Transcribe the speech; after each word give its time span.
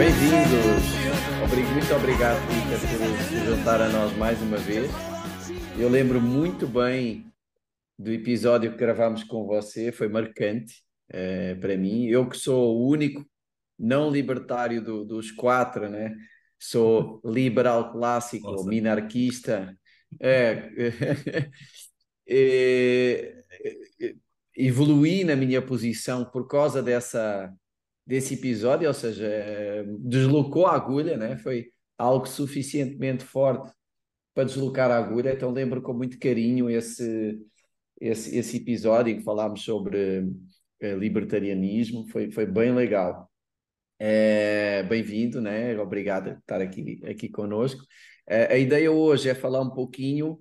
Bem-vindos! 0.00 1.74
Muito 1.74 1.94
obrigado, 1.94 2.38
Peter, 2.46 2.78
por 2.80 3.22
se 3.22 3.44
juntar 3.44 3.82
a 3.82 3.88
nós 3.90 4.16
mais 4.16 4.40
uma 4.40 4.56
vez. 4.56 4.90
Eu 5.78 5.90
lembro 5.90 6.22
muito 6.22 6.66
bem 6.66 7.30
do 7.98 8.10
episódio 8.10 8.70
que 8.70 8.78
gravámos 8.78 9.22
com 9.22 9.44
você, 9.44 9.92
foi 9.92 10.08
marcante 10.08 10.82
uh, 11.10 11.60
para 11.60 11.76
mim. 11.76 12.06
Eu 12.06 12.26
que 12.26 12.38
sou 12.38 12.78
o 12.78 12.88
único 12.88 13.26
não 13.78 14.10
libertário 14.10 14.82
do, 14.82 15.04
dos 15.04 15.30
quatro, 15.30 15.86
né? 15.90 16.16
Sou 16.58 17.20
liberal 17.22 17.92
clássico, 17.92 18.52
Nossa. 18.52 18.70
minarquista. 18.70 19.76
É, 20.18 20.70
é, 22.26 23.34
é, 24.00 24.14
evoluí 24.56 25.24
na 25.24 25.36
minha 25.36 25.60
posição 25.60 26.24
por 26.24 26.48
causa 26.48 26.82
dessa 26.82 27.54
desse 28.10 28.34
episódio, 28.34 28.88
ou 28.88 28.94
seja, 28.94 29.24
deslocou 30.00 30.66
a 30.66 30.74
agulha, 30.74 31.16
né? 31.16 31.38
Foi 31.38 31.70
algo 31.96 32.26
suficientemente 32.26 33.24
forte 33.24 33.72
para 34.34 34.42
deslocar 34.42 34.90
a 34.90 34.98
agulha. 34.98 35.32
Então 35.32 35.52
lembro 35.52 35.80
com 35.80 35.92
muito 35.92 36.18
carinho 36.18 36.68
esse 36.68 37.40
esse, 38.00 38.36
esse 38.36 38.56
episódio 38.56 39.12
em 39.12 39.18
que 39.18 39.24
falámos 39.24 39.62
sobre 39.62 40.20
uh, 40.20 40.96
libertarianismo, 40.98 42.08
foi, 42.08 42.30
foi 42.32 42.46
bem 42.46 42.74
legal. 42.74 43.30
É, 43.98 44.82
Bem-vindo, 44.84 45.40
né? 45.40 45.78
Obrigado 45.78 46.30
por 46.32 46.38
estar 46.38 46.60
aqui, 46.62 47.00
aqui 47.04 47.28
conosco. 47.28 47.84
É, 48.26 48.54
a 48.54 48.58
ideia 48.58 48.90
hoje 48.90 49.28
é 49.28 49.34
falar 49.34 49.60
um 49.60 49.70
pouquinho 49.70 50.40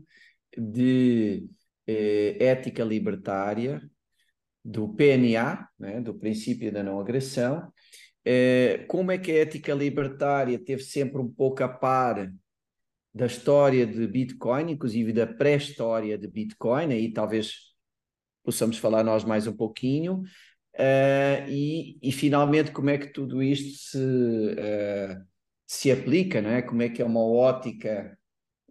de 0.58 1.48
é, 1.86 2.44
ética 2.46 2.84
libertária, 2.84 3.82
do 4.64 4.90
PNA, 4.90 5.68
né? 5.80 6.02
do 6.02 6.14
princípio 6.14 6.72
da 6.72 6.84
não 6.84 7.00
agressão. 7.00 7.72
É, 8.26 8.86
como 8.88 9.12
é 9.12 9.18
que 9.18 9.32
a 9.32 9.40
ética 9.40 9.74
libertária 9.74 10.60
teve 10.60 10.84
sempre 10.84 11.22
um 11.22 11.28
pouco 11.28 11.64
a 11.64 11.70
par 11.70 12.32
da 13.14 13.26
história 13.26 13.88
de 13.88 14.06
Bitcoin, 14.06 14.72
inclusive 14.72 15.12
da 15.12 15.26
pré-história 15.26 16.18
de 16.18 16.28
Bitcoin, 16.28 16.94
aí 16.94 17.12
talvez 17.12 17.70
possamos 18.44 18.78
falar 18.78 19.04
nós 19.04 19.24
mais 19.24 19.48
um 19.48 19.56
pouquinho, 19.56 20.22
uh, 20.76 21.50
e, 21.50 21.98
e 22.02 22.12
finalmente 22.12 22.72
como 22.72 22.90
é 22.90 22.98
que 22.98 23.08
tudo 23.08 23.42
isto 23.42 23.92
se, 23.92 23.98
uh, 23.98 25.26
se 25.66 25.92
aplica, 25.92 26.42
não 26.42 26.52
é? 26.52 26.62
como 26.62 26.82
é 26.82 26.90
que 26.90 27.02
é 27.02 27.06
uma 27.06 27.26
ótica 27.26 28.19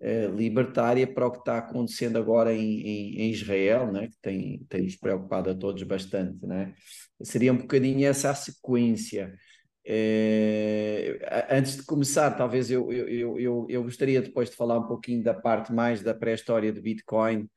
uh, 0.01 0.35
libertária 0.35 1.07
para 1.07 1.27
o 1.27 1.31
que 1.31 1.39
está 1.39 1.59
acontecendo 1.59 2.17
agora 2.17 2.55
em, 2.55 2.81
em, 2.81 3.21
em 3.21 3.31
Israel, 3.31 3.93
né? 3.93 4.09
que 4.09 4.17
tem, 4.21 4.65
tem 4.69 4.83
nos 4.83 4.97
preocupado 4.97 5.51
a 5.51 5.55
todos 5.55 5.83
bastante. 5.83 6.45
Né? 6.47 6.75
Seria 7.23 7.53
um 7.53 7.59
bocadinho 7.59 8.07
essa 8.07 8.31
a 8.31 8.35
sequência. 8.35 9.35
É, 9.91 11.47
antes 11.51 11.77
de 11.77 11.83
começar, 11.85 12.31
talvez 12.33 12.71
eu, 12.71 12.93
eu, 12.93 13.41
eu, 13.41 13.67
eu 13.71 13.83
gostaria 13.83 14.21
depois 14.21 14.51
de 14.51 14.57
falar 14.57 14.79
um 14.79 14.87
pouquinho 14.87 15.23
da 15.23 15.33
parte 15.33 15.73
mais 15.73 16.03
da 16.03 16.13
pré-história 16.15 16.71
do 16.71 16.83
Bitcoin, 16.83 17.49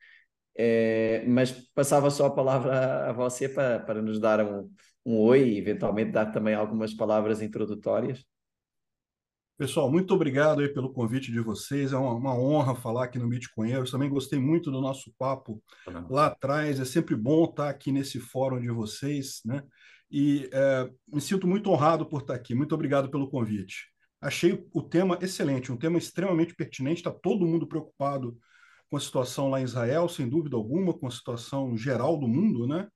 é, 0.56 1.24
mas 1.26 1.50
passava 1.74 2.10
só 2.10 2.26
a 2.26 2.34
palavra 2.34 3.10
a 3.10 3.12
você 3.12 3.48
para, 3.48 3.80
para 3.80 4.00
nos 4.00 4.18
dar 4.18 4.40
um, 4.44 4.70
um 5.04 5.18
oi 5.18 5.46
e 5.50 5.58
eventualmente 5.58 6.12
dar 6.12 6.26
também 6.26 6.54
algumas 6.54 6.94
palavras 6.94 7.42
introdutórias. 7.42 8.24
Pessoal, 9.62 9.88
muito 9.88 10.12
obrigado 10.12 10.60
aí 10.60 10.68
pelo 10.68 10.92
convite 10.92 11.30
de 11.30 11.38
vocês. 11.38 11.92
É 11.92 11.96
uma, 11.96 12.12
uma 12.14 12.34
honra 12.34 12.74
falar 12.74 13.04
aqui 13.04 13.16
no 13.16 13.28
Bitcoinheiros. 13.28 13.92
Também 13.92 14.10
gostei 14.10 14.36
muito 14.36 14.72
do 14.72 14.80
nosso 14.80 15.14
papo 15.16 15.62
lá 16.10 16.26
atrás. 16.26 16.80
É 16.80 16.84
sempre 16.84 17.14
bom 17.14 17.44
estar 17.44 17.68
aqui 17.68 17.92
nesse 17.92 18.18
fórum 18.18 18.60
de 18.60 18.68
vocês, 18.70 19.40
né? 19.44 19.62
e 20.10 20.50
é, 20.52 20.90
me 21.06 21.20
sinto 21.20 21.46
muito 21.46 21.70
honrado 21.70 22.04
por 22.04 22.22
estar 22.22 22.34
aqui. 22.34 22.56
Muito 22.56 22.74
obrigado 22.74 23.08
pelo 23.08 23.30
convite. 23.30 23.86
Achei 24.20 24.66
o 24.74 24.82
tema 24.82 25.16
excelente, 25.22 25.70
um 25.70 25.76
tema 25.76 25.96
extremamente 25.96 26.56
pertinente. 26.56 26.96
Está 26.96 27.12
todo 27.12 27.46
mundo 27.46 27.64
preocupado 27.64 28.36
com 28.90 28.96
a 28.96 29.00
situação 29.00 29.48
lá 29.48 29.60
em 29.60 29.64
Israel, 29.64 30.08
sem 30.08 30.28
dúvida 30.28 30.56
alguma, 30.56 30.92
com 30.92 31.06
a 31.06 31.10
situação 31.12 31.76
geral 31.76 32.18
do 32.18 32.26
mundo, 32.26 32.66
né? 32.66 32.88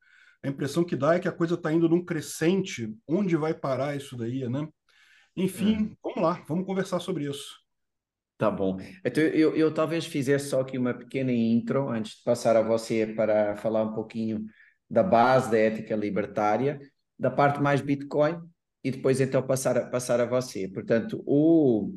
A 0.43 0.49
impressão 0.49 0.83
que 0.83 0.97
dá 0.97 1.15
é 1.15 1.21
que 1.21 1.29
a 1.29 1.33
coisa 1.33 1.55
está 1.55 1.73
indo 1.73 1.89
num 1.89 2.05
crescente. 2.05 2.93
Onde 3.07 3.37
vai 3.37 3.55
parar 3.55 3.95
isso 3.95 4.17
daí, 4.17 4.49
né? 4.49 4.67
Enfim, 5.37 5.93
é. 5.93 5.97
vamos 6.03 6.23
lá, 6.23 6.45
vamos 6.49 6.67
conversar 6.67 6.99
sobre 7.01 7.29
isso. 7.29 7.55
Tá 8.39 8.51
bom. 8.51 8.79
Então, 9.05 9.23
eu, 9.23 9.57
eu 9.57 9.73
talvez 9.73 10.05
fizesse 10.05 10.51
só 10.51 10.61
aqui 10.61 10.77
uma 10.77 10.93
pequena 10.93 11.33
intro 11.33 11.89
antes 11.89 12.17
de 12.17 12.23
passar 12.23 12.57
a 12.57 12.63
você 12.63 13.07
para 13.07 13.57
falar 13.57 13.83
um 13.83 13.95
pouquinho 13.95 14.45
da 14.89 15.03
base 15.03 15.51
da 15.51 15.59
ética 15.59 15.97
libertária 15.97 16.79
da 17.19 17.31
parte 17.31 17.61
mais 17.61 17.81
Bitcoin 17.81 18.39
e 18.85 18.91
depois 18.91 19.21
então 19.21 19.43
passar 19.43 19.77
a, 19.77 19.87
passar 19.87 20.21
a 20.21 20.27
você. 20.27 20.69
Portanto, 20.69 21.23
o, 21.27 21.93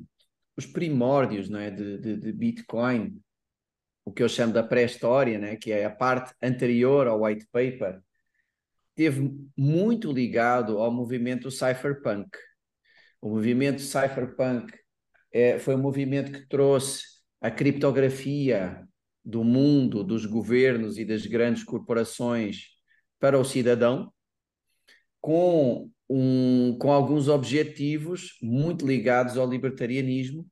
os 0.57 0.65
primórdios 0.65 1.49
não 1.49 1.59
é, 1.59 1.69
de, 1.69 1.97
de, 1.97 2.17
de 2.17 2.31
Bitcoin, 2.31 3.19
o 4.05 4.11
que 4.11 4.23
eu 4.23 4.29
chamo 4.29 4.53
da 4.53 4.63
pré-história, 4.63 5.37
né, 5.37 5.55
que 5.55 5.71
é 5.71 5.85
a 5.85 5.89
parte 5.89 6.33
anterior 6.41 7.07
ao 7.07 7.23
white 7.23 7.45
paper, 7.51 8.01
teve 8.95 9.31
muito 9.55 10.11
ligado 10.11 10.77
ao 10.79 10.91
movimento 10.91 11.51
cypherpunk. 11.51 12.29
O 13.21 13.29
movimento 13.29 13.81
cypherpunk 13.81 14.73
é, 15.31 15.59
foi 15.59 15.75
um 15.75 15.81
movimento 15.81 16.31
que 16.31 16.47
trouxe 16.47 17.03
a 17.41 17.51
criptografia 17.51 18.87
do 19.23 19.43
mundo, 19.43 20.03
dos 20.03 20.25
governos 20.25 20.97
e 20.97 21.05
das 21.05 21.25
grandes 21.25 21.63
corporações 21.63 22.69
para 23.19 23.37
o 23.37 23.43
cidadão, 23.43 24.11
com, 25.21 25.91
um, 26.09 26.77
com 26.79 26.91
alguns 26.91 27.27
objetivos 27.27 28.37
muito 28.41 28.87
ligados 28.87 29.37
ao 29.37 29.49
libertarianismo, 29.49 30.47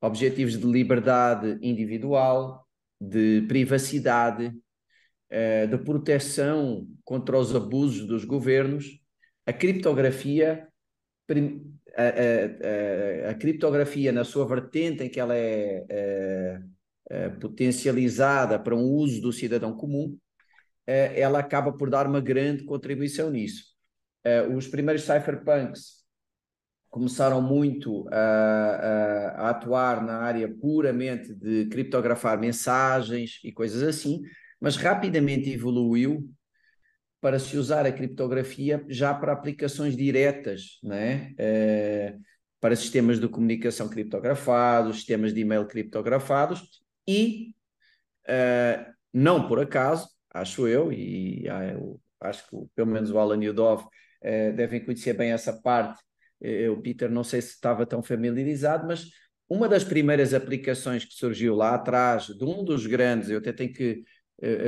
objetivos 0.00 0.58
de 0.58 0.66
liberdade 0.66 1.58
individual, 1.60 2.66
de 3.00 3.42
privacidade, 3.48 4.46
uh, 4.46 5.66
de 5.68 5.78
proteção 5.78 6.86
contra 7.04 7.38
os 7.38 7.54
abusos 7.54 8.06
dos 8.06 8.24
governos. 8.24 9.00
A 9.44 9.52
criptografia, 9.52 10.66
a, 11.96 13.28
a, 13.28 13.30
a, 13.30 13.34
criptografia 13.34 14.12
na 14.12 14.24
sua 14.24 14.46
vertente 14.46 15.02
em 15.02 15.08
que 15.08 15.18
ela 15.18 15.34
é 15.34 16.60
uh, 17.10 17.16
uh, 17.16 17.40
potencializada 17.40 18.58
para 18.58 18.76
um 18.76 18.84
uso 18.84 19.20
do 19.20 19.32
cidadão 19.32 19.76
comum, 19.76 20.16
ela 20.86 21.40
acaba 21.40 21.72
por 21.72 21.90
dar 21.90 22.06
uma 22.06 22.20
grande 22.20 22.62
contribuição 22.62 23.28
nisso. 23.28 23.64
Os 24.56 24.68
primeiros 24.68 25.02
cypherpunks 25.02 26.04
começaram 26.88 27.42
muito 27.42 28.08
a, 28.12 28.16
a, 28.16 29.28
a, 29.28 29.50
atuar 29.50 30.00
na 30.02 30.18
área 30.18 30.48
puramente 30.48 31.34
de 31.34 31.66
criptografar 31.66 32.38
mensagens 32.38 33.40
e 33.42 33.50
coisas 33.50 33.82
assim, 33.82 34.22
mas 34.60 34.76
rapidamente 34.76 35.50
evoluiu 35.50 36.26
para 37.26 37.40
se 37.40 37.56
usar 37.56 37.84
a 37.84 37.90
criptografia 37.90 38.84
já 38.88 39.12
para 39.12 39.32
aplicações 39.32 39.96
diretas, 39.96 40.78
né? 40.80 41.32
Uh, 41.32 42.20
para 42.60 42.76
sistemas 42.76 43.18
de 43.18 43.26
comunicação 43.26 43.88
criptografados, 43.88 44.98
sistemas 44.98 45.34
de 45.34 45.40
e-mail 45.40 45.66
criptografados 45.66 46.80
e, 47.04 47.52
uh, 48.28 48.92
não 49.12 49.48
por 49.48 49.58
acaso, 49.58 50.08
acho 50.32 50.68
eu, 50.68 50.92
e 50.92 51.48
eu 51.48 52.00
acho 52.20 52.48
que 52.48 52.56
pelo 52.76 52.92
menos 52.92 53.10
o 53.10 53.18
Alan 53.18 53.42
Yudov 53.42 53.82
uh, 53.82 54.52
devem 54.54 54.84
conhecer 54.84 55.14
bem 55.14 55.32
essa 55.32 55.52
parte. 55.52 56.00
O 56.70 56.80
Peter 56.80 57.10
não 57.10 57.24
sei 57.24 57.42
se 57.42 57.54
estava 57.54 57.84
tão 57.84 58.04
familiarizado, 58.04 58.86
mas 58.86 59.10
uma 59.48 59.68
das 59.68 59.82
primeiras 59.82 60.32
aplicações 60.32 61.04
que 61.04 61.14
surgiu 61.14 61.56
lá 61.56 61.74
atrás 61.74 62.26
de 62.26 62.44
um 62.44 62.62
dos 62.62 62.86
grandes, 62.86 63.30
eu 63.30 63.38
até 63.38 63.52
tenho 63.52 63.72
que 63.72 64.04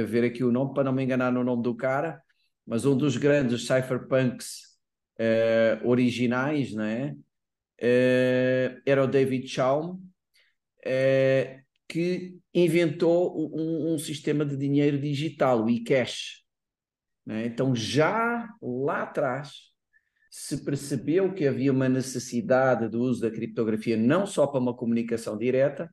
ver 0.09 0.25
aqui 0.25 0.43
o 0.43 0.51
nome 0.51 0.75
para 0.75 0.83
não 0.83 0.93
me 0.93 1.05
enganar 1.05 1.31
no 1.31 1.45
nome 1.45 1.63
do 1.63 1.77
cara, 1.77 2.21
mas 2.69 2.85
um 2.85 2.95
dos 2.95 3.17
grandes 3.17 3.67
cypherpunks 3.67 4.69
originais, 5.83 6.75
não 6.75 6.85
é? 6.85 7.17
era 8.85 9.03
o 9.03 9.07
David 9.07 9.49
Chaum, 9.49 9.99
que 11.89 12.39
inventou 12.53 13.51
um, 13.59 13.95
um, 13.95 13.99
sistema 13.99 14.45
de 14.45 14.55
dinheiro 14.55 15.01
digital, 15.01 15.65
o 15.65 15.71
eCash. 15.71 16.45
Né? 17.25 17.47
Então, 17.47 17.75
já 17.75 18.47
lá 18.61 19.05
atrás, 19.05 19.73
se 20.31 20.63
percebeu 20.63 21.33
que 21.33 21.47
havia 21.47 21.73
uma 21.73 21.89
necessidade 21.89 22.87
do 22.87 23.01
uso 23.01 23.23
da 23.23 23.31
criptografia 23.31 23.97
não 23.97 24.27
só 24.27 24.47
para 24.47 24.61
uma 24.61 24.77
comunicação 24.77 25.39
direta, 25.39 25.93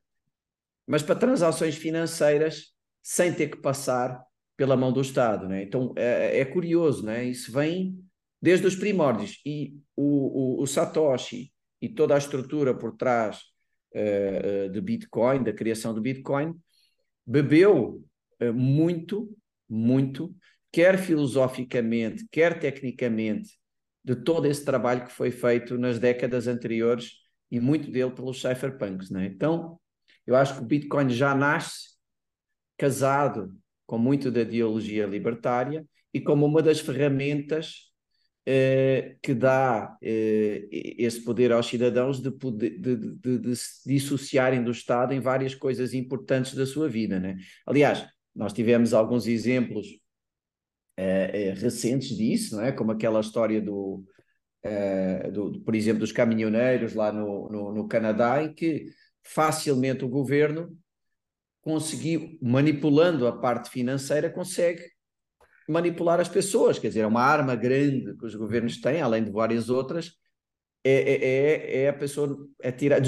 mas 0.86 1.02
para 1.02 1.16
transações 1.16 1.78
financeiras 1.78 2.74
sem 3.02 3.34
ter 3.34 3.48
que 3.48 3.58
passar 3.58 4.22
pela 4.58 4.78
mão 4.78 4.92
do 4.92 5.02
Estado. 5.02 5.48
Né? 5.48 5.64
Então, 5.64 5.94
é, 5.96 6.40
é 6.40 6.46
curioso, 6.46 7.06
né? 7.06 7.24
isso 7.26 7.52
vem 7.52 8.00
desde 8.42 8.68
os 8.68 8.76
primórdios. 8.76 9.42
E 9.46 9.78
o, 9.96 10.60
o, 10.60 10.64
o 10.64 10.68
Satoshi 10.68 11.52
e 11.82 11.90
toda 11.90 12.16
a 12.16 12.18
estrutura 12.18 12.74
por 12.74 12.96
trás 12.96 13.42
uh, 13.94 14.70
de 14.70 14.82
Bitcoin, 14.82 15.44
da 15.44 15.54
criação 15.54 15.94
do 15.94 16.02
Bitcoin, 16.02 16.56
bebeu 17.26 18.04
uh, 18.42 18.54
muito, 18.54 19.36
muito 19.68 20.36
quer 20.72 20.98
filosoficamente, 20.98 22.28
quer 22.30 22.60
tecnicamente, 22.60 23.58
de 24.04 24.16
todo 24.16 24.46
esse 24.46 24.64
trabalho 24.64 25.06
que 25.06 25.12
foi 25.12 25.32
feito 25.32 25.78
nas 25.78 25.98
décadas 25.98 26.48
anteriores 26.48 27.14
e 27.50 27.60
muito 27.60 27.90
dele 27.90 28.12
pelos 28.12 28.42
cypherpunks. 28.42 29.10
Né? 29.10 29.26
Então, 29.26 29.80
eu 30.28 30.36
acho 30.36 30.56
que 30.56 30.62
o 30.62 30.66
Bitcoin 30.66 31.10
já 31.10 31.34
nasce 31.34 31.96
casado 32.78 33.56
com 33.86 33.98
muito 33.98 34.32
da 34.32 34.42
ideologia 34.42 35.06
libertária 35.06 35.86
e 36.14 36.20
como 36.20 36.46
uma 36.46 36.62
das 36.62 36.80
ferramentas 36.80 37.92
eh, 38.48 39.18
que 39.24 39.34
dá 39.34 39.98
eh, 40.02 40.68
esse 40.72 41.24
poder 41.24 41.52
aos 41.52 41.66
cidadãos 41.66 42.22
de, 42.22 42.30
poder, 42.30 42.80
de, 42.80 42.96
de, 42.96 43.40
de, 43.40 43.56
se 43.56 43.90
dissociarem 43.90 44.64
do 44.64 44.70
Estado 44.70 45.14
em 45.14 45.20
várias 45.20 45.56
coisas 45.56 45.96
importantes 45.96 46.54
da 46.54 46.66
sua 46.66 46.88
vida. 46.88 47.20
Né? 47.20 47.38
Aliás, 47.66 48.08
nós 48.36 48.54
tivemos 48.54 48.94
alguns 48.94 49.26
exemplos 49.26 49.88
eh, 50.96 51.54
recentes 51.58 52.16
disso, 52.16 52.56
não 52.56 52.64
é? 52.64 52.72
como 52.72 52.92
aquela 52.92 53.20
história 53.20 53.60
do, 53.60 54.04
do, 55.34 55.60
por 55.62 55.76
exemplo, 55.76 56.00
dos 56.02 56.12
caminhoneiros 56.12 56.94
lá 56.94 57.12
no, 57.12 57.50
no, 57.50 57.74
no 57.74 57.88
Canadá, 57.88 58.44
em 58.44 58.54
que 58.54 58.86
facilmente 59.24 60.06
o 60.06 60.10
governo 60.10 60.78
conseguiu, 61.66 62.38
manipulando 62.40 63.26
a 63.26 63.36
parte 63.36 63.72
financeira, 63.72 64.30
consegue 64.30 64.84
manipular 65.68 66.20
as 66.20 66.30
pessoas, 66.30 66.78
quer 66.78 66.90
dizer, 66.90 67.00
é 67.00 67.08
uma 67.08 67.24
arma 67.24 67.56
grande 67.56 68.16
que 68.16 68.26
os 68.26 68.36
governos 68.36 68.80
têm, 68.80 69.02
além 69.02 69.24
de 69.24 69.32
várias 69.32 69.68
outras, 69.68 70.12
é, 70.84 70.92
é, 70.92 71.26
é, 71.26 71.82
é 71.82 71.90
a 71.90 71.94
pessoa 71.94 72.38
é 72.62 72.72
tirar, 72.72 73.02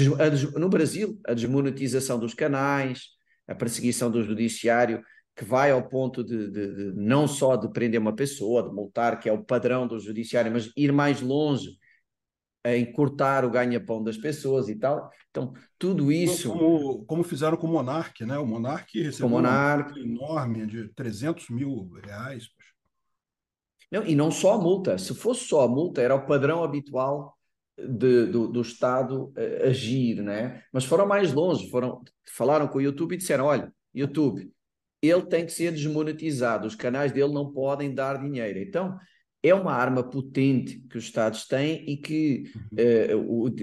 no 0.56 0.68
Brasil, 0.68 1.20
a 1.24 1.34
desmonetização 1.34 2.18
dos 2.18 2.34
canais, 2.34 3.10
a 3.46 3.54
perseguição 3.54 4.10
do 4.10 4.24
judiciário, 4.24 5.04
que 5.36 5.44
vai 5.44 5.70
ao 5.70 5.88
ponto 5.88 6.24
de, 6.24 6.50
de, 6.50 6.74
de, 6.74 6.92
não 6.96 7.28
só 7.28 7.54
de 7.54 7.72
prender 7.72 8.00
uma 8.00 8.16
pessoa, 8.16 8.68
de 8.68 8.74
multar, 8.74 9.20
que 9.20 9.28
é 9.28 9.32
o 9.32 9.44
padrão 9.44 9.86
do 9.86 10.00
judiciário, 10.00 10.50
mas 10.50 10.72
ir 10.76 10.92
mais 10.92 11.20
longe 11.20 11.78
em 12.64 12.90
cortar 12.92 13.44
o 13.44 13.50
ganha-pão 13.50 14.02
das 14.02 14.16
pessoas 14.16 14.68
e 14.68 14.74
tal. 14.74 15.10
Então, 15.30 15.52
tudo 15.78 16.10
isso... 16.12 16.50
Como, 16.50 17.04
como 17.04 17.22
fizeram 17.22 17.56
com 17.56 17.66
o 17.66 17.70
Monark, 17.70 18.24
né? 18.24 18.38
O 18.38 18.46
Monark 18.46 19.00
recebeu 19.00 19.28
Monark... 19.28 19.92
uma 19.92 20.00
enorme 20.00 20.66
de 20.66 20.88
300 20.94 21.48
mil 21.50 21.90
reais. 22.04 22.48
Não, 23.90 24.04
e 24.04 24.14
não 24.14 24.30
só 24.30 24.54
a 24.54 24.58
multa. 24.58 24.98
Se 24.98 25.14
fosse 25.14 25.44
só 25.44 25.62
a 25.62 25.68
multa, 25.68 26.02
era 26.02 26.14
o 26.14 26.26
padrão 26.26 26.62
habitual 26.62 27.38
de, 27.78 28.26
do, 28.26 28.48
do 28.48 28.60
Estado 28.60 29.32
uh, 29.36 29.66
agir, 29.68 30.22
né? 30.22 30.62
Mas 30.72 30.84
foram 30.84 31.06
mais 31.06 31.32
longe, 31.32 31.70
foram, 31.70 32.02
falaram 32.26 32.68
com 32.68 32.78
o 32.78 32.82
YouTube 32.82 33.14
e 33.14 33.18
disseram, 33.18 33.46
olha, 33.46 33.72
YouTube, 33.94 34.52
ele 35.00 35.22
tem 35.22 35.46
que 35.46 35.52
ser 35.52 35.72
desmonetizado, 35.72 36.66
os 36.66 36.74
canais 36.74 37.12
dele 37.12 37.32
não 37.32 37.52
podem 37.52 37.94
dar 37.94 38.20
dinheiro. 38.20 38.58
Então, 38.58 38.98
é 39.42 39.54
uma 39.54 39.72
arma 39.72 40.02
potente 40.02 40.80
que 40.90 40.98
os 40.98 41.04
Estados 41.04 41.46
têm 41.46 41.88
e 41.88 41.96
que 41.96 42.50
uh, 43.12 43.16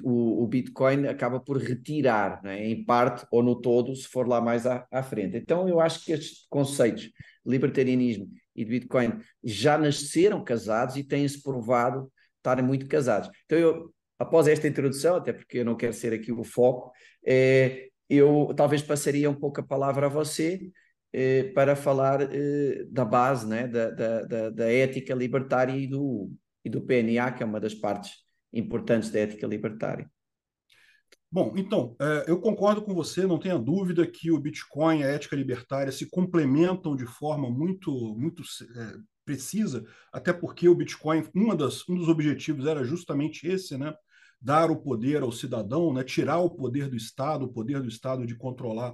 o, 0.04 0.44
o, 0.44 0.48
Bitcoin 0.48 1.08
acaba 1.08 1.40
por 1.40 1.58
retirar, 1.58 2.42
né, 2.44 2.66
em 2.66 2.84
parte 2.86 3.26
ou 3.30 3.44
no 3.44 3.60
todo, 3.60 3.94
se 3.96 4.08
for 4.08 4.28
lá 4.28 4.40
mais 4.40 4.66
à, 4.66 4.88
à 4.90 5.04
frente. 5.04 5.36
Então, 5.38 5.68
eu 5.68 5.80
acho 5.80 6.06
que 6.06 6.14
estes 6.14 6.46
conceitos, 6.50 7.12
libertarianismo 7.46 8.30
e 8.56 8.64
de 8.64 8.72
Bitcoin, 8.72 9.20
já 9.44 9.78
nasceram 9.78 10.44
casados 10.44 10.96
e 10.96 11.04
têm-se 11.04 11.42
provado 11.42 12.10
estarem 12.38 12.64
muito 12.64 12.88
casados. 12.88 13.30
Então, 13.46 13.58
eu, 13.58 13.94
após 14.20 14.48
esta 14.48 14.68
introdução, 14.68 15.16
até 15.16 15.34
porque 15.34 15.60
eu 15.60 15.66
não 15.66 15.76
quero 15.76 15.94
ser 15.94 16.14
aqui 16.14 16.32
o 16.32 16.44
foco, 16.44 16.92
é, 17.26 17.90
eu 18.10 18.54
talvez 18.56 18.82
passaria 18.82 19.30
um 19.30 19.36
pouco 19.36 19.60
a 19.60 19.64
palavra 19.64 20.06
a 20.06 20.10
você 20.10 20.72
eh, 21.18 21.44
para 21.54 21.78
falar 21.78 22.22
eh, 22.22 22.86
da 22.92 23.06
base, 23.06 23.48
né, 23.48 23.66
da, 23.70 23.90
da, 23.90 24.50
da, 24.50 24.70
ética 24.70 25.16
libertária 25.16 25.72
e 25.74 25.88
do, 25.88 26.30
e 26.64 26.70
do 26.70 26.82
PNA, 26.82 27.32
que 27.32 27.42
é 27.42 27.46
uma 27.46 27.58
das 27.58 27.74
partes 27.74 28.12
importantes 28.52 29.10
da 29.10 29.20
ética 29.20 29.48
libertária. 29.48 30.12
Bom, 31.32 31.54
então, 31.56 31.96
é, 32.02 32.26
eu 32.28 32.40
concordo 32.42 32.82
com 32.82 32.94
você, 32.94 33.26
não 33.26 33.40
tenha 33.40 33.58
dúvida 33.58 34.06
que 34.06 34.30
o 34.30 34.40
Bitcoin 34.40 35.00
e 35.00 35.04
a 35.06 35.08
ética 35.08 35.38
libertária 35.38 35.92
se 35.92 36.10
complementam 36.10 36.98
de 36.98 37.06
forma 37.06 37.50
muito, 37.50 37.92
muito 38.18 38.44
é, 38.44 38.98
precisa, 39.24 39.86
até 40.12 40.34
porque 40.34 40.68
o 40.68 40.76
Bitcoin, 40.76 41.24
uma 41.34 41.56
das, 41.56 41.88
um 41.88 41.96
dos 41.96 42.10
objetivos 42.10 42.66
era 42.66 42.84
justamente 42.84 43.48
esse, 43.48 43.78
né? 43.78 43.94
Dar 44.42 44.70
o 44.70 44.82
poder 44.82 45.22
ao 45.24 45.32
cidadão, 45.32 45.94
né? 45.94 46.04
tirar 46.04 46.40
o 46.40 46.50
poder 46.50 46.90
do 46.90 46.96
Estado, 46.98 47.46
o 47.46 47.54
poder 47.54 47.82
do 47.82 47.88
Estado 47.88 48.26
de 48.26 48.36
controlar 48.36 48.94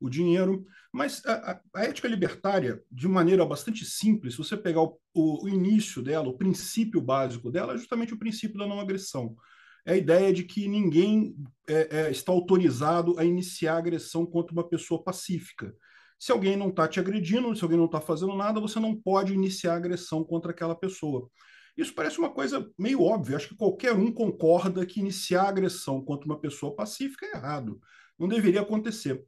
o 0.00 0.08
dinheiro. 0.08 0.64
Mas 0.92 1.24
a, 1.26 1.60
a, 1.74 1.84
ética 1.84 2.08
libertária, 2.08 2.82
de 2.90 3.08
maneira 3.08 3.44
bastante 3.44 3.84
simples, 3.84 4.34
se 4.34 4.38
você 4.38 4.56
pegar 4.56 4.82
o, 4.82 4.98
o, 5.14 5.48
início 5.48 6.02
dela, 6.02 6.28
o 6.28 6.36
princípio 6.36 7.00
básico 7.00 7.50
dela, 7.50 7.74
é 7.74 7.78
justamente 7.78 8.14
o 8.14 8.18
princípio 8.18 8.58
da 8.58 8.66
não 8.66 8.80
agressão. 8.80 9.36
É 9.84 9.92
a 9.92 9.96
ideia 9.96 10.32
de 10.32 10.42
que 10.42 10.68
ninguém 10.68 11.36
é, 11.68 12.06
é, 12.06 12.10
está 12.10 12.32
autorizado 12.32 13.18
a 13.18 13.24
iniciar 13.24 13.76
agressão 13.76 14.26
contra 14.26 14.52
uma 14.52 14.68
pessoa 14.68 15.02
pacífica. 15.02 15.74
Se 16.18 16.32
alguém 16.32 16.56
não 16.56 16.70
está 16.70 16.88
te 16.88 16.98
agredindo, 16.98 17.54
se 17.54 17.62
alguém 17.62 17.78
não 17.78 17.86
está 17.86 18.00
fazendo 18.00 18.34
nada, 18.34 18.60
você 18.60 18.80
não 18.80 18.96
pode 18.96 19.32
iniciar 19.34 19.76
agressão 19.76 20.24
contra 20.24 20.50
aquela 20.50 20.74
pessoa. 20.74 21.30
Isso 21.76 21.94
parece 21.94 22.18
uma 22.18 22.30
coisa 22.30 22.68
meio 22.78 23.02
óbvia. 23.02 23.36
Acho 23.36 23.48
que 23.48 23.56
qualquer 23.56 23.92
um 23.92 24.10
concorda 24.10 24.86
que 24.86 24.98
iniciar 24.98 25.48
agressão 25.48 26.02
contra 26.02 26.26
uma 26.26 26.40
pessoa 26.40 26.74
pacífica 26.74 27.26
é 27.26 27.36
errado. 27.36 27.78
Não 28.18 28.26
deveria 28.26 28.62
acontecer. 28.62 29.22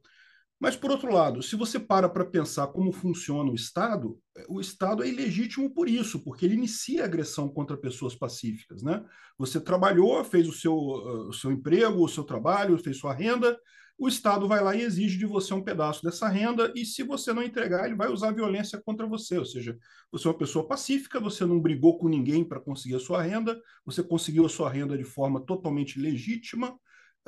Mas, 0.59 0.75
por 0.75 0.91
outro 0.91 1.13
lado, 1.13 1.41
se 1.41 1.55
você 1.55 1.79
para 1.79 2.09
para 2.09 2.25
pensar 2.25 2.67
como 2.67 2.91
funciona 2.91 3.49
o 3.49 3.55
Estado, 3.55 4.19
o 4.49 4.59
Estado 4.59 5.03
é 5.03 5.07
ilegítimo 5.07 5.73
por 5.73 5.87
isso, 5.87 6.19
porque 6.19 6.45
ele 6.45 6.55
inicia 6.55 7.05
agressão 7.05 7.47
contra 7.47 7.77
pessoas 7.77 8.13
pacíficas. 8.13 8.83
Né? 8.83 9.03
Você 9.37 9.61
trabalhou, 9.61 10.21
fez 10.25 10.49
o 10.49 10.51
seu, 10.51 10.75
o 10.75 11.31
seu 11.31 11.51
emprego, 11.51 12.03
o 12.03 12.09
seu 12.09 12.25
trabalho, 12.25 12.77
fez 12.77 12.97
sua 12.97 13.13
renda, 13.13 13.57
o 13.99 14.07
Estado 14.07 14.47
vai 14.47 14.63
lá 14.63 14.73
e 14.75 14.81
exige 14.81 15.17
de 15.17 15.25
você 15.25 15.53
um 15.53 15.61
pedaço 15.61 16.01
dessa 16.03 16.27
renda, 16.29 16.71
e 16.73 16.85
se 16.85 17.03
você 17.03 17.33
não 17.33 17.43
entregar, 17.43 17.85
ele 17.85 17.95
vai 17.95 18.09
usar 18.09 18.31
violência 18.31 18.81
contra 18.81 19.05
você. 19.05 19.37
Ou 19.37 19.45
seja, 19.45 19.77
você 20.09 20.25
é 20.25 20.31
uma 20.31 20.37
pessoa 20.37 20.65
pacífica, 20.65 21.19
você 21.19 21.45
não 21.45 21.59
brigou 21.59 21.97
com 21.97 22.07
ninguém 22.07 22.45
para 22.45 22.61
conseguir 22.61 22.95
a 22.95 22.99
sua 22.99 23.21
renda, 23.21 23.61
você 23.85 24.01
conseguiu 24.01 24.45
a 24.45 24.49
sua 24.49 24.69
renda 24.69 24.97
de 24.97 25.03
forma 25.03 25.41
totalmente 25.41 25.99
legítima, 25.99 26.79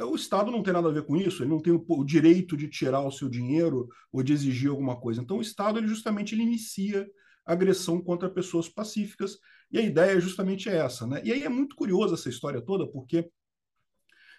o 0.04 0.16
Estado 0.16 0.52
não 0.52 0.64
tem 0.64 0.74
nada 0.74 0.90
a 0.90 0.92
ver 0.92 1.06
com 1.06 1.16
isso, 1.18 1.44
ele 1.44 1.50
não 1.50 1.60
tem 1.60 1.74
o, 1.74 2.04
direito 2.04 2.56
de 2.56 2.68
tirar 2.68 3.02
o 3.02 3.12
seu 3.12 3.30
dinheiro 3.30 3.88
ou 4.12 4.24
de 4.24 4.34
exigir 4.34 4.70
alguma 4.70 5.00
coisa. 5.00 5.22
Então, 5.22 5.38
o 5.38 5.42
Estado, 5.42 5.80
ele 5.80 5.88
justamente 5.88 6.36
ele 6.36 6.44
inicia 6.44 7.08
agressão 7.46 8.02
contra 8.02 8.30
pessoas 8.30 8.70
pacíficas, 8.70 9.38
e 9.72 9.80
a 9.80 9.82
ideia 9.82 10.18
é 10.18 10.20
justamente 10.20 10.70
essa. 10.70 11.08
Né? 11.08 11.22
E 11.24 11.32
aí 11.32 11.44
é 11.44 11.50
muito 11.50 11.76
curiosa 11.76 12.16
essa 12.16 12.30
história 12.30 12.62
toda, 12.62 12.88
porque 12.88 13.30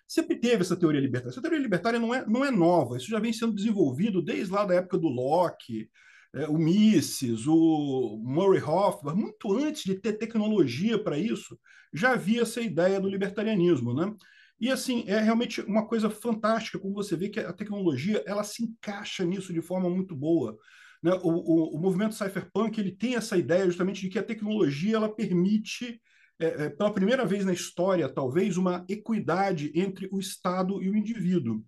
sempre 0.07 0.37
teve 0.37 0.63
essa 0.63 0.77
teoria 0.77 1.01
libertária. 1.01 1.33
Essa 1.33 1.43
teoria 1.43 1.59
libertária 1.59 1.99
não 1.99 2.15
é, 2.15 2.27
não 2.27 2.45
é 2.45 2.51
nova, 2.51 2.97
isso 2.97 3.09
já 3.09 3.19
vem 3.19 3.33
sendo 3.33 3.55
desenvolvido 3.55 4.23
desde 4.23 4.53
lá 4.53 4.65
da 4.65 4.75
época 4.75 4.99
do 4.99 5.09
Locke, 5.09 5.89
é, 6.35 6.47
o 6.47 6.59
Mises, 6.59 7.47
o 7.47 8.19
Murray 8.23 8.63
Hoffman, 8.63 9.15
muito 9.15 9.53
antes 9.53 9.85
de 9.85 9.95
ter 9.95 10.15
tecnologia 10.15 11.03
para 11.03 11.19
isso, 11.19 11.59
já 11.93 12.13
havia 12.13 12.43
essa 12.43 12.61
ideia 12.61 13.01
do 13.01 13.09
libertarianismo. 13.09 13.93
Né? 13.95 14.15
E 14.63 14.71
assim, 14.71 15.03
é 15.09 15.19
realmente 15.19 15.61
uma 15.63 15.85
coisa 15.89 16.09
fantástica 16.09 16.79
como 16.79 16.95
você 16.95 17.17
vê 17.17 17.29
que 17.29 17.41
a 17.41 17.53
tecnologia 17.53 18.23
ela 18.25 18.45
se 18.45 18.63
encaixa 18.63 19.25
nisso 19.25 19.53
de 19.53 19.61
forma 19.61 19.91
muito 19.91 20.15
boa. 20.15 20.57
Né? 21.03 21.13
O, 21.15 21.31
o, 21.31 21.77
o 21.77 21.81
movimento 21.81 22.15
cypherpunk 22.15 22.79
ele 22.79 22.93
tem 22.93 23.17
essa 23.17 23.37
ideia 23.37 23.67
justamente 23.67 24.03
de 24.03 24.09
que 24.09 24.21
a 24.21 24.23
tecnologia 24.23 24.95
ela 24.95 25.13
permite, 25.13 26.01
é, 26.39 26.47
é, 26.47 26.71
pela 26.71 26.95
primeira 26.95 27.27
vez 27.27 27.45
na 27.45 27.53
história, 27.53 28.09
talvez, 28.09 28.57
uma 28.57 28.87
equidade 28.89 29.73
entre 29.75 30.09
o 30.13 30.21
Estado 30.21 30.81
e 30.81 30.89
o 30.89 30.97
indivíduo. 30.97 31.65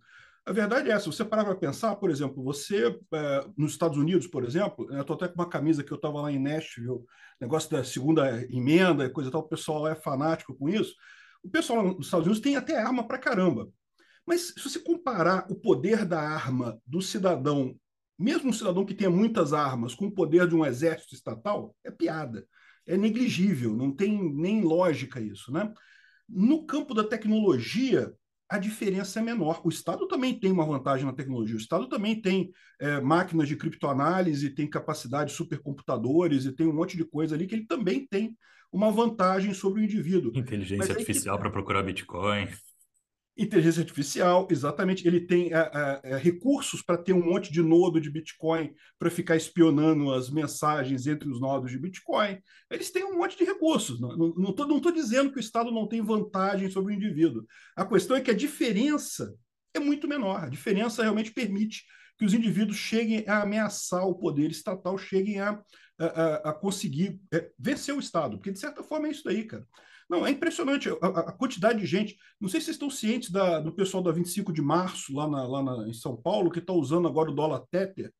A 0.46 0.52
verdade 0.52 0.88
é 0.88 0.92
essa, 0.92 1.10
você 1.10 1.24
parar 1.24 1.44
para 1.44 1.56
pensar, 1.56 1.96
por 1.96 2.10
exemplo, 2.10 2.44
você, 2.44 2.96
é, 3.12 3.46
nos 3.56 3.72
Estados 3.72 3.98
Unidos, 3.98 4.28
por 4.28 4.44
exemplo, 4.44 4.86
eu 4.92 5.00
estou 5.00 5.16
até 5.16 5.26
com 5.26 5.34
uma 5.34 5.48
camisa 5.48 5.82
que 5.82 5.90
eu 5.90 5.96
estava 5.96 6.20
lá 6.20 6.30
em 6.30 6.38
Nashville, 6.38 7.00
negócio 7.40 7.68
da 7.72 7.82
segunda 7.82 8.40
emenda, 8.48 9.10
coisa 9.10 9.30
e 9.30 9.32
tal, 9.32 9.40
o 9.40 9.48
pessoal 9.48 9.88
é 9.88 9.96
fanático 9.96 10.54
com 10.54 10.68
isso. 10.68 10.94
O 11.44 11.50
pessoal 11.50 11.84
nos 11.84 12.06
Estados 12.06 12.26
Unidos 12.26 12.42
tem 12.42 12.56
até 12.56 12.78
arma 12.78 13.06
para 13.06 13.18
caramba. 13.18 13.68
Mas 14.26 14.54
se 14.56 14.62
você 14.62 14.78
comparar 14.80 15.46
o 15.50 15.54
poder 15.54 16.06
da 16.06 16.18
arma 16.18 16.80
do 16.86 17.02
cidadão, 17.02 17.78
mesmo 18.18 18.48
um 18.48 18.52
cidadão 18.52 18.86
que 18.86 18.94
tenha 18.94 19.10
muitas 19.10 19.52
armas, 19.52 19.94
com 19.94 20.06
o 20.06 20.10
poder 20.10 20.48
de 20.48 20.54
um 20.54 20.64
exército 20.64 21.14
estatal, 21.14 21.76
é 21.84 21.90
piada. 21.90 22.46
É 22.86 22.96
negligível, 22.96 23.76
não 23.76 23.94
tem 23.94 24.34
nem 24.34 24.62
lógica 24.62 25.20
isso. 25.20 25.52
Né? 25.52 25.72
No 26.26 26.64
campo 26.64 26.94
da 26.94 27.04
tecnologia, 27.04 28.12
a 28.48 28.58
diferença 28.58 29.20
é 29.20 29.22
menor. 29.22 29.60
O 29.64 29.68
Estado 29.68 30.06
também 30.06 30.38
tem 30.38 30.50
uma 30.50 30.64
vantagem 30.64 31.04
na 31.04 31.12
tecnologia. 31.12 31.56
O 31.56 31.60
Estado 31.60 31.88
também 31.88 32.20
tem 32.20 32.50
é, 32.80 33.00
máquinas 33.00 33.48
de 33.48 33.56
criptoanálise, 33.56 34.54
tem 34.54 34.68
capacidade 34.68 35.30
de 35.30 35.36
supercomputadores 35.36 36.44
e 36.44 36.52
tem 36.52 36.66
um 36.66 36.72
monte 36.72 36.96
de 36.96 37.04
coisa 37.04 37.34
ali 37.34 37.46
que 37.46 37.54
ele 37.54 37.66
também 37.66 38.06
tem 38.06 38.36
uma 38.74 38.90
vantagem 38.90 39.54
sobre 39.54 39.80
o 39.80 39.84
indivíduo. 39.84 40.32
Inteligência 40.34 40.92
artificial 40.92 41.38
para 41.38 41.48
procurar 41.48 41.84
Bitcoin. 41.84 42.48
Inteligência 43.36 43.80
artificial, 43.80 44.48
exatamente. 44.50 45.06
Ele 45.06 45.20
tem 45.20 45.52
é, 45.54 45.58
é, 45.72 46.00
é 46.12 46.16
recursos 46.16 46.82
para 46.82 46.98
ter 46.98 47.12
um 47.12 47.24
monte 47.24 47.52
de 47.52 47.62
nodo 47.62 48.00
de 48.00 48.10
Bitcoin 48.10 48.74
para 48.98 49.10
ficar 49.10 49.36
espionando 49.36 50.12
as 50.12 50.28
mensagens 50.28 51.06
entre 51.06 51.28
os 51.28 51.40
nodos 51.40 51.70
de 51.70 51.78
Bitcoin. 51.78 52.40
Eles 52.68 52.90
têm 52.90 53.04
um 53.04 53.16
monte 53.16 53.38
de 53.38 53.44
recursos. 53.44 54.00
Não 54.00 54.50
estou 54.50 54.92
dizendo 54.92 55.30
que 55.30 55.38
o 55.38 55.40
Estado 55.40 55.70
não 55.70 55.86
tem 55.86 56.02
vantagem 56.02 56.68
sobre 56.68 56.92
o 56.92 56.96
indivíduo. 56.96 57.46
A 57.76 57.86
questão 57.86 58.16
é 58.16 58.20
que 58.20 58.30
a 58.32 58.36
diferença 58.36 59.32
é 59.72 59.78
muito 59.78 60.08
menor. 60.08 60.42
A 60.44 60.48
diferença 60.48 61.00
realmente 61.00 61.32
permite 61.32 61.84
que 62.16 62.24
os 62.24 62.34
indivíduos 62.34 62.76
cheguem 62.76 63.24
a 63.26 63.42
ameaçar 63.42 64.06
o 64.06 64.14
poder 64.14 64.50
estatal, 64.50 64.96
cheguem 64.96 65.40
a, 65.40 65.62
a, 65.98 66.50
a 66.50 66.52
conseguir 66.52 67.20
é, 67.32 67.50
vencer 67.58 67.94
o 67.94 68.00
Estado. 68.00 68.36
Porque, 68.36 68.52
de 68.52 68.58
certa 68.58 68.82
forma, 68.82 69.08
é 69.08 69.10
isso 69.10 69.24
daí, 69.24 69.44
cara. 69.44 69.66
Não, 70.08 70.26
é 70.26 70.30
impressionante 70.30 70.88
a, 70.88 71.06
a, 71.06 71.32
quantidade 71.32 71.80
de 71.80 71.86
gente. 71.86 72.16
Não 72.40 72.48
sei 72.48 72.60
se 72.60 72.66
vocês 72.66 72.74
estão 72.76 72.90
cientes 72.90 73.30
da, 73.30 73.58
do 73.58 73.74
pessoal 73.74 74.02
da 74.02 74.12
25 74.12 74.52
de 74.52 74.60
março, 74.60 75.14
lá, 75.14 75.26
na, 75.26 75.46
lá 75.46 75.62
na, 75.62 75.88
em 75.88 75.94
São 75.94 76.16
Paulo, 76.16 76.50
que 76.50 76.58
está 76.58 76.72
usando 76.72 77.08
agora 77.08 77.30
o 77.30 77.34
dólar 77.34 77.64
Tether 77.70 78.12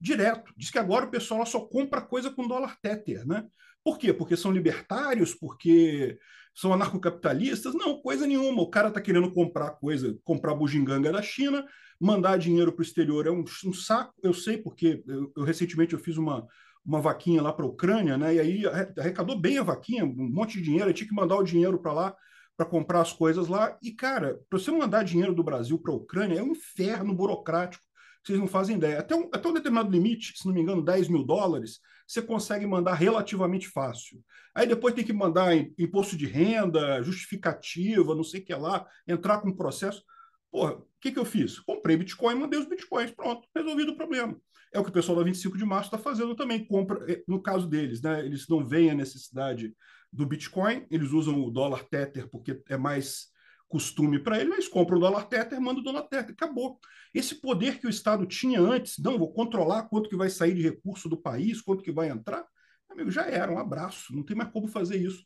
direto. 0.00 0.52
Diz 0.56 0.70
que 0.70 0.78
agora 0.78 1.04
o 1.04 1.10
pessoal 1.10 1.44
só 1.44 1.60
compra 1.60 2.00
coisa 2.00 2.30
com 2.30 2.48
dólar 2.48 2.76
Tether, 2.80 3.26
né? 3.26 3.46
Por 3.84 3.98
quê? 3.98 4.12
Porque 4.12 4.36
são 4.36 4.50
libertários, 4.50 5.34
porque 5.34 6.18
são 6.54 6.72
anarcocapitalistas? 6.72 7.74
Não, 7.74 8.00
coisa 8.00 8.26
nenhuma. 8.26 8.62
O 8.62 8.70
cara 8.70 8.88
está 8.88 9.00
querendo 9.00 9.32
comprar 9.32 9.70
coisa, 9.72 10.18
comprar 10.24 10.54
bugiganga 10.54 11.12
da 11.12 11.22
China, 11.22 11.64
mandar 12.00 12.38
dinheiro 12.38 12.72
para 12.72 12.80
o 12.80 12.84
exterior 12.84 13.26
é 13.26 13.30
um, 13.30 13.44
um, 13.64 13.72
saco. 13.72 14.14
Eu 14.22 14.32
sei, 14.32 14.56
porque 14.56 15.02
eu, 15.06 15.32
eu 15.36 15.44
recentemente 15.44 15.92
eu 15.92 15.98
fiz 15.98 16.16
uma, 16.16 16.46
uma 16.84 17.00
vaquinha 17.00 17.42
lá 17.42 17.52
para 17.52 17.64
a 17.64 17.68
Ucrânia, 17.68 18.16
né? 18.16 18.34
E 18.34 18.40
aí 18.40 18.62
arrecadou 18.98 19.38
bem 19.38 19.58
a 19.58 19.62
vaquinha, 19.62 20.04
um 20.04 20.30
monte 20.30 20.58
de 20.58 20.64
dinheiro, 20.64 20.88
eu 20.88 20.94
tinha 20.94 21.08
que 21.08 21.14
mandar 21.14 21.36
o 21.36 21.44
dinheiro 21.44 21.78
para 21.78 21.92
lá 21.92 22.16
para 22.56 22.66
comprar 22.66 23.00
as 23.00 23.12
coisas 23.12 23.48
lá. 23.48 23.78
E, 23.82 23.90
cara, 23.90 24.38
para 24.48 24.58
você 24.58 24.70
mandar 24.70 25.02
dinheiro 25.02 25.34
do 25.34 25.42
Brasil 25.42 25.78
para 25.78 25.92
a 25.92 25.96
Ucrânia 25.96 26.40
é 26.40 26.42
um 26.42 26.52
inferno 26.52 27.14
burocrático, 27.14 27.82
vocês 28.22 28.38
não 28.38 28.46
fazem 28.46 28.76
ideia. 28.76 28.98
Até 28.98 29.14
um, 29.14 29.30
até 29.32 29.48
um 29.48 29.54
determinado 29.54 29.90
limite, 29.90 30.34
se 30.36 30.46
não 30.46 30.52
me 30.52 30.60
engano, 30.60 30.84
10 30.84 31.08
mil 31.08 31.24
dólares, 31.24 31.80
você 32.06 32.20
consegue 32.20 32.66
mandar 32.66 32.94
relativamente 32.94 33.66
fácil. 33.66 34.22
Aí 34.54 34.66
depois 34.66 34.94
tem 34.94 35.04
que 35.04 35.12
mandar 35.12 35.56
imposto 35.78 36.18
de 36.18 36.26
renda, 36.26 37.02
justificativa, 37.02 38.14
não 38.14 38.24
sei 38.24 38.40
o 38.40 38.44
que 38.44 38.54
lá, 38.54 38.86
entrar 39.08 39.40
com 39.40 39.56
processo. 39.56 40.02
Porra, 40.50 40.82
o 41.00 41.02
que, 41.02 41.12
que 41.12 41.18
eu 41.18 41.24
fiz? 41.24 41.58
Comprei 41.58 41.96
Bitcoin, 41.96 42.34
mandei 42.34 42.60
os 42.60 42.68
Bitcoins, 42.68 43.10
pronto, 43.10 43.48
resolvido 43.56 43.92
o 43.92 43.96
problema. 43.96 44.38
É 44.70 44.78
o 44.78 44.84
que 44.84 44.90
o 44.90 44.92
pessoal 44.92 45.16
da 45.16 45.24
25 45.24 45.56
de 45.56 45.64
março 45.64 45.86
está 45.86 45.96
fazendo 45.96 46.34
também. 46.34 46.62
Compra, 46.62 47.10
eh, 47.10 47.24
no 47.26 47.42
caso 47.42 47.66
deles, 47.66 48.02
né? 48.02 48.24
Eles 48.24 48.46
não 48.46 48.66
veem 48.66 48.90
a 48.90 48.94
necessidade 48.94 49.74
do 50.12 50.26
Bitcoin, 50.26 50.86
eles 50.90 51.10
usam 51.12 51.42
o 51.42 51.50
dólar 51.50 51.84
Tether 51.84 52.28
porque 52.28 52.62
é 52.68 52.76
mais 52.76 53.28
costume 53.66 54.18
para 54.18 54.38
eles, 54.38 54.68
compram 54.68 54.98
o 54.98 55.00
dólar 55.00 55.24
Tether, 55.24 55.58
mandam 55.58 55.80
o 55.80 55.84
dólar 55.84 56.02
Tether, 56.02 56.32
acabou. 56.32 56.78
Esse 57.14 57.36
poder 57.36 57.78
que 57.78 57.86
o 57.86 57.90
Estado 57.90 58.26
tinha 58.26 58.60
antes, 58.60 58.98
não, 58.98 59.16
vou 59.16 59.32
controlar 59.32 59.84
quanto 59.84 60.10
que 60.10 60.16
vai 60.16 60.28
sair 60.28 60.52
de 60.52 60.60
recurso 60.60 61.08
do 61.08 61.16
país, 61.16 61.62
quanto 61.62 61.82
que 61.82 61.92
vai 61.92 62.10
entrar, 62.10 62.44
amigo, 62.90 63.10
já 63.10 63.22
era, 63.22 63.50
um 63.50 63.58
abraço, 63.58 64.14
não 64.14 64.22
tem 64.22 64.36
mais 64.36 64.50
como 64.50 64.68
fazer 64.68 64.96
isso. 64.96 65.24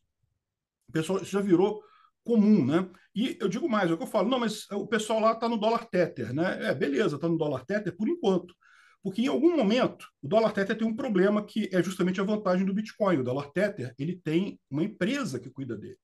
O 0.89 0.93
pessoal 0.93 1.25
já 1.25 1.41
virou 1.41 1.83
comum, 2.25 2.65
né? 2.65 2.89
E 3.15 3.37
eu 3.41 3.49
digo 3.49 3.69
mais, 3.69 3.91
é 3.91 3.95
o 3.95 3.97
que 3.97 4.03
eu 4.03 4.09
falo, 4.09 4.29
não, 4.29 4.41
mas 4.41 4.69
o 4.73 4.87
pessoal 4.87 5.21
lá 5.21 5.33
está 5.33 5.49
no 5.49 5.57
dólar 5.57 5.85
Tether, 5.85 6.33
né? 6.35 6.71
É, 6.71 6.75
beleza, 6.75 7.17
está 7.17 7.29
no 7.29 7.39
dólar 7.39 7.65
Tether 7.65 7.95
por 7.97 8.09
enquanto. 8.09 8.55
Porque 9.03 9.23
em 9.23 9.29
algum 9.29 9.55
momento 9.55 10.09
o 10.23 10.29
dólar 10.29 10.53
Tether 10.53 10.77
tem 10.77 10.89
um 10.89 10.97
problema 10.97 11.45
que 11.45 11.69
é 11.73 11.83
justamente 11.83 12.21
a 12.21 12.25
vantagem 12.25 12.65
do 12.65 12.73
Bitcoin. 12.73 13.19
O 13.19 13.25
dólar 13.25 13.51
Tether 13.53 13.95
ele 13.99 14.17
tem 14.17 14.59
uma 14.71 14.83
empresa 14.83 15.39
que 15.39 15.51
cuida 15.51 15.77
dele. 15.77 15.99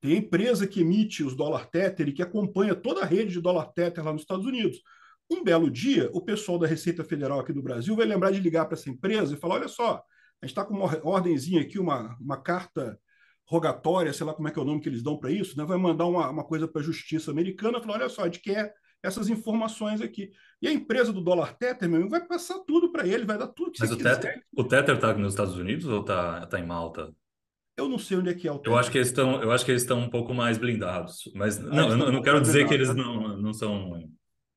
Tem 0.00 0.12
a 0.12 0.18
empresa 0.18 0.66
que 0.66 0.80
emite 0.80 1.24
os 1.24 1.34
dólar 1.34 1.66
Tether 1.66 2.08
e 2.08 2.12
que 2.12 2.22
acompanha 2.22 2.74
toda 2.74 3.02
a 3.02 3.04
rede 3.04 3.32
de 3.32 3.40
dólar 3.40 3.72
Tether 3.72 4.04
lá 4.04 4.12
nos 4.12 4.22
Estados 4.22 4.46
Unidos. 4.46 4.80
Um 5.28 5.42
belo 5.42 5.68
dia, 5.68 6.08
o 6.12 6.20
pessoal 6.20 6.58
da 6.58 6.68
Receita 6.68 7.02
Federal 7.02 7.40
aqui 7.40 7.52
do 7.52 7.62
Brasil 7.62 7.96
vai 7.96 8.06
lembrar 8.06 8.30
de 8.30 8.38
ligar 8.38 8.66
para 8.66 8.74
essa 8.74 8.88
empresa 8.88 9.34
e 9.34 9.36
falar: 9.36 9.56
olha 9.56 9.68
só, 9.68 9.96
a 10.40 10.46
gente 10.46 10.52
está 10.52 10.64
com 10.64 10.74
uma 10.74 11.00
ordenzinha 11.04 11.62
aqui, 11.62 11.78
uma, 11.78 12.16
uma 12.20 12.40
carta 12.40 12.98
rogatória, 13.46 14.12
sei 14.12 14.26
lá 14.26 14.34
como 14.34 14.48
é 14.48 14.50
que 14.50 14.58
é 14.58 14.62
o 14.62 14.64
nome 14.64 14.80
que 14.80 14.88
eles 14.88 15.02
dão 15.02 15.16
para 15.16 15.30
isso, 15.30 15.56
né? 15.56 15.64
vai 15.64 15.78
mandar 15.78 16.06
uma, 16.06 16.28
uma 16.28 16.44
coisa 16.44 16.66
para 16.66 16.80
a 16.80 16.84
justiça 16.84 17.30
americana, 17.30 17.80
falar: 17.80 17.94
olha 17.94 18.08
só, 18.08 18.22
a 18.22 18.26
gente 18.26 18.40
quer 18.40 18.74
essas 19.02 19.28
informações 19.28 20.00
aqui. 20.00 20.30
E 20.60 20.66
a 20.66 20.72
empresa 20.72 21.12
do 21.12 21.20
dólar 21.20 21.56
Tether, 21.56 21.88
meu 21.88 21.98
amigo, 21.98 22.10
vai 22.10 22.26
passar 22.26 22.58
tudo 22.60 22.90
para 22.90 23.06
ele, 23.06 23.24
vai 23.24 23.38
dar 23.38 23.48
tudo 23.48 23.70
que 23.70 23.80
Mas 23.80 23.90
você 23.90 23.94
o 23.94 23.98
quiser. 23.98 24.18
Tether, 24.18 24.42
o 24.56 24.64
Tether 24.64 24.94
está 24.96 25.14
nos 25.14 25.32
Estados 25.32 25.56
Unidos 25.56 25.86
ou 25.86 26.00
está 26.00 26.46
tá 26.46 26.58
em 26.58 26.66
Malta? 26.66 27.12
Eu 27.76 27.88
não 27.88 27.98
sei 27.98 28.16
onde 28.16 28.30
é 28.30 28.34
que 28.34 28.48
é 28.48 28.52
o 28.52 28.56
Tether. 28.56 28.72
Eu 28.72 28.78
acho 28.78 28.90
que 28.90 28.98
eles 28.98 29.08
estão, 29.08 29.42
eu 29.42 29.52
acho 29.52 29.64
que 29.64 29.70
eles 29.70 29.82
estão 29.82 30.00
um 30.00 30.10
pouco 30.10 30.34
mais 30.34 30.58
blindados. 30.58 31.30
Mas 31.34 31.58
ah, 31.58 31.62
não, 31.62 31.90
eu 31.90 31.96
não, 31.96 32.12
não 32.12 32.22
quero 32.22 32.40
dizer 32.40 32.66
que 32.66 32.74
eles 32.74 32.94
não, 32.94 33.36
não 33.36 33.52
são 33.52 34.02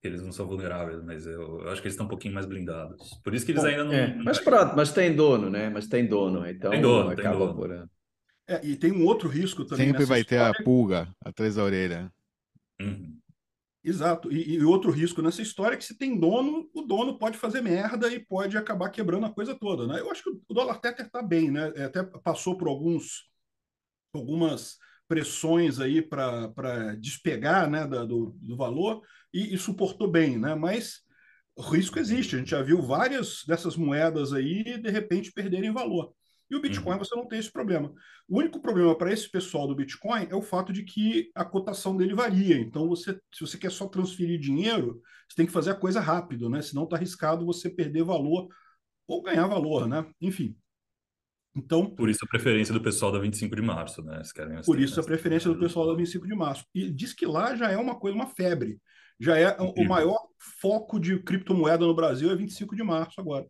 eles 0.02 0.22
não 0.22 0.32
são 0.32 0.48
vulneráveis, 0.48 1.04
mas 1.04 1.28
eu, 1.28 1.60
eu, 1.60 1.70
acho 1.70 1.82
que 1.82 1.88
eles 1.88 1.94
estão 1.94 2.06
um 2.06 2.10
pouquinho 2.10 2.34
mais 2.34 2.46
blindados. 2.46 3.20
Por 3.22 3.34
isso 3.36 3.46
que 3.46 3.52
eles 3.52 3.64
Bom, 3.64 3.70
ainda 3.70 3.84
não, 3.84 3.94
é, 3.94 4.16
Mas 4.24 4.40
pronto, 4.40 4.74
mas 4.76 4.94
tem 4.94 5.14
dono, 5.14 5.50
né? 5.50 5.70
Mas 5.70 5.88
tem 5.88 6.08
dono, 6.08 6.48
então 6.48 6.72
tem 6.72 6.82
dono, 6.82 7.10
acaba 7.10 7.38
tem 7.38 7.38
dono. 7.38 7.56
por. 7.56 7.90
É, 8.50 8.66
e 8.66 8.76
tem 8.76 8.92
um 8.92 9.06
outro 9.06 9.30
risco 9.30 9.64
também. 9.64 9.86
Sempre 9.86 10.06
vai 10.06 10.22
história. 10.22 10.52
ter 10.54 10.62
a 10.62 10.64
pulga 10.64 11.16
atrás 11.24 11.54
da 11.54 11.64
orelha. 11.64 12.12
Uhum. 12.82 13.16
Exato. 13.84 14.32
E, 14.32 14.56
e, 14.56 14.64
outro 14.64 14.90
risco 14.92 15.22
nessa 15.22 15.44
história 15.44 15.76
é 15.76 15.78
que 15.78 15.86
se 15.86 15.96
tem 15.96 16.20
dono, 16.20 16.68
o 16.74 16.82
dono 16.82 17.20
pode 17.20 17.38
fazer 17.38 17.62
merda 17.62 18.12
e 18.12 18.20
pode 18.20 18.58
acabar 18.58 18.90
quebrando 18.90 19.28
a 19.28 19.34
coisa 19.34 19.54
toda. 19.54 19.86
Né? 19.86 20.00
Eu 20.00 20.10
acho 20.10 20.24
que 20.24 20.30
o 20.30 20.54
dólar 20.54 20.80
Tether 20.80 21.06
está 21.06 21.22
bem, 21.22 21.52
né? 21.52 21.72
É, 21.76 21.84
até 21.84 22.04
passou 22.04 22.58
por 22.58 22.68
alguns, 22.68 23.30
algumas 24.12 24.78
pressões 25.08 25.80
aí 25.80 26.02
para 26.02 26.96
despegar 27.00 27.70
né, 27.70 27.88
da, 27.88 28.04
do, 28.04 28.36
do 28.42 28.58
valor 28.58 29.02
e, 29.32 29.54
e, 29.54 29.58
suportou 29.60 30.10
bem, 30.10 30.40
né? 30.40 30.56
Mas 30.56 31.02
o 31.56 31.62
risco 31.62 32.00
existe. 32.00 32.36
A 32.36 32.40
gente 32.40 32.52
já 32.52 32.64
viu 32.64 32.82
várias 32.82 33.44
dessas 33.48 33.76
moedas 33.76 34.34
aí 34.34 34.64
de 34.82 34.90
repente 34.90 35.32
perderem 35.32 35.72
valor. 35.72 36.14
E 36.50 36.56
o 36.56 36.62
Bitcoin 36.62 36.94
uhum. 36.94 37.00
você 37.00 37.16
não 37.16 37.28
tem 37.28 37.40
esse 37.40 37.52
problema. 37.52 37.94
O 38.28 38.40
único 38.40 38.60
problema 38.60 38.98
para 38.98 39.14
esse 39.14 39.30
pessoal 39.30 39.68
do 39.68 39.76
Bitcoin 39.76 40.28
é 40.30 40.36
o 40.36 40.42
fato 40.42 40.74
de 40.74 40.84
que 40.84 41.30
a 41.36 41.46
cotação 41.46 41.96
dele 41.96 42.16
varia. 42.16 42.58
Então, 42.58 42.88
você, 42.88 43.14
se 43.34 43.42
você 43.42 43.58
quer 43.58 43.72
só 43.72 43.88
transferir 43.88 44.40
dinheiro, 44.40 45.02
você 45.28 45.36
tem 45.36 45.46
que 45.46 45.52
fazer 45.52 45.72
a 45.72 45.76
coisa 45.76 46.00
rápido, 46.00 46.50
né? 46.50 46.62
Senão 46.62 46.86
está 46.86 46.96
arriscado 46.96 47.46
você 47.46 47.70
perder 47.70 48.04
valor 48.04 48.48
ou 49.08 49.22
ganhar 49.22 49.46
valor, 49.48 49.88
né? 49.88 50.06
Enfim. 50.20 50.56
Então, 51.56 51.94
por 51.94 52.10
isso 52.10 52.24
a 52.24 52.28
preferência 52.28 52.74
do 52.74 52.82
pessoal 52.82 53.12
da 53.12 53.20
25 53.20 53.56
de 53.56 53.62
março, 53.62 54.02
né? 54.04 54.22
por 54.66 54.80
isso 54.80 55.00
a 55.00 55.04
preferência 55.04 55.52
do 55.52 55.60
pessoal 55.60 55.88
da 55.88 55.96
25 55.96 56.28
de 56.28 56.36
março. 56.36 56.64
E 56.74 56.90
diz 56.90 57.14
que 57.14 57.26
lá 57.26 57.56
já 57.56 57.72
é 57.72 57.78
uma 57.78 58.00
coisa, 58.00 58.16
uma 58.16 58.28
febre. 58.28 58.80
Já 59.20 59.38
é 59.38 59.58
o 59.60 59.84
maior 59.86 60.18
foco 60.62 61.00
de 61.00 61.22
criptomoeda 61.22 61.86
no 61.86 61.94
Brasil 61.94 62.32
é 62.32 62.36
25 62.36 62.76
de 62.76 62.84
março 62.84 63.20
agora. 63.20 63.46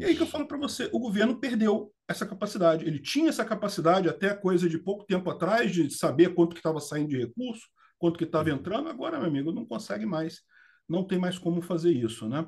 E 0.00 0.04
aí 0.04 0.16
que 0.16 0.22
eu 0.22 0.26
falo 0.26 0.46
para 0.46 0.58
você, 0.58 0.88
o 0.92 0.98
governo 0.98 1.38
perdeu 1.38 1.92
essa 2.06 2.26
capacidade. 2.26 2.84
Ele 2.84 2.98
tinha 2.98 3.28
essa 3.28 3.44
capacidade 3.44 4.08
até 4.08 4.34
coisa 4.34 4.68
de 4.68 4.78
pouco 4.78 5.04
tempo 5.04 5.28
atrás 5.30 5.72
de 5.72 5.90
saber 5.90 6.34
quanto 6.34 6.54
que 6.54 6.60
estava 6.60 6.80
saindo 6.80 7.08
de 7.08 7.18
recurso, 7.18 7.66
quanto 7.98 8.18
que 8.18 8.24
estava 8.24 8.48
uhum. 8.48 8.56
entrando. 8.56 8.88
Agora, 8.88 9.18
meu 9.18 9.28
amigo, 9.28 9.52
não 9.52 9.66
consegue 9.66 10.06
mais. 10.06 10.40
Não 10.88 11.04
tem 11.04 11.18
mais 11.18 11.38
como 11.38 11.60
fazer 11.60 11.92
isso, 11.92 12.28
né? 12.28 12.46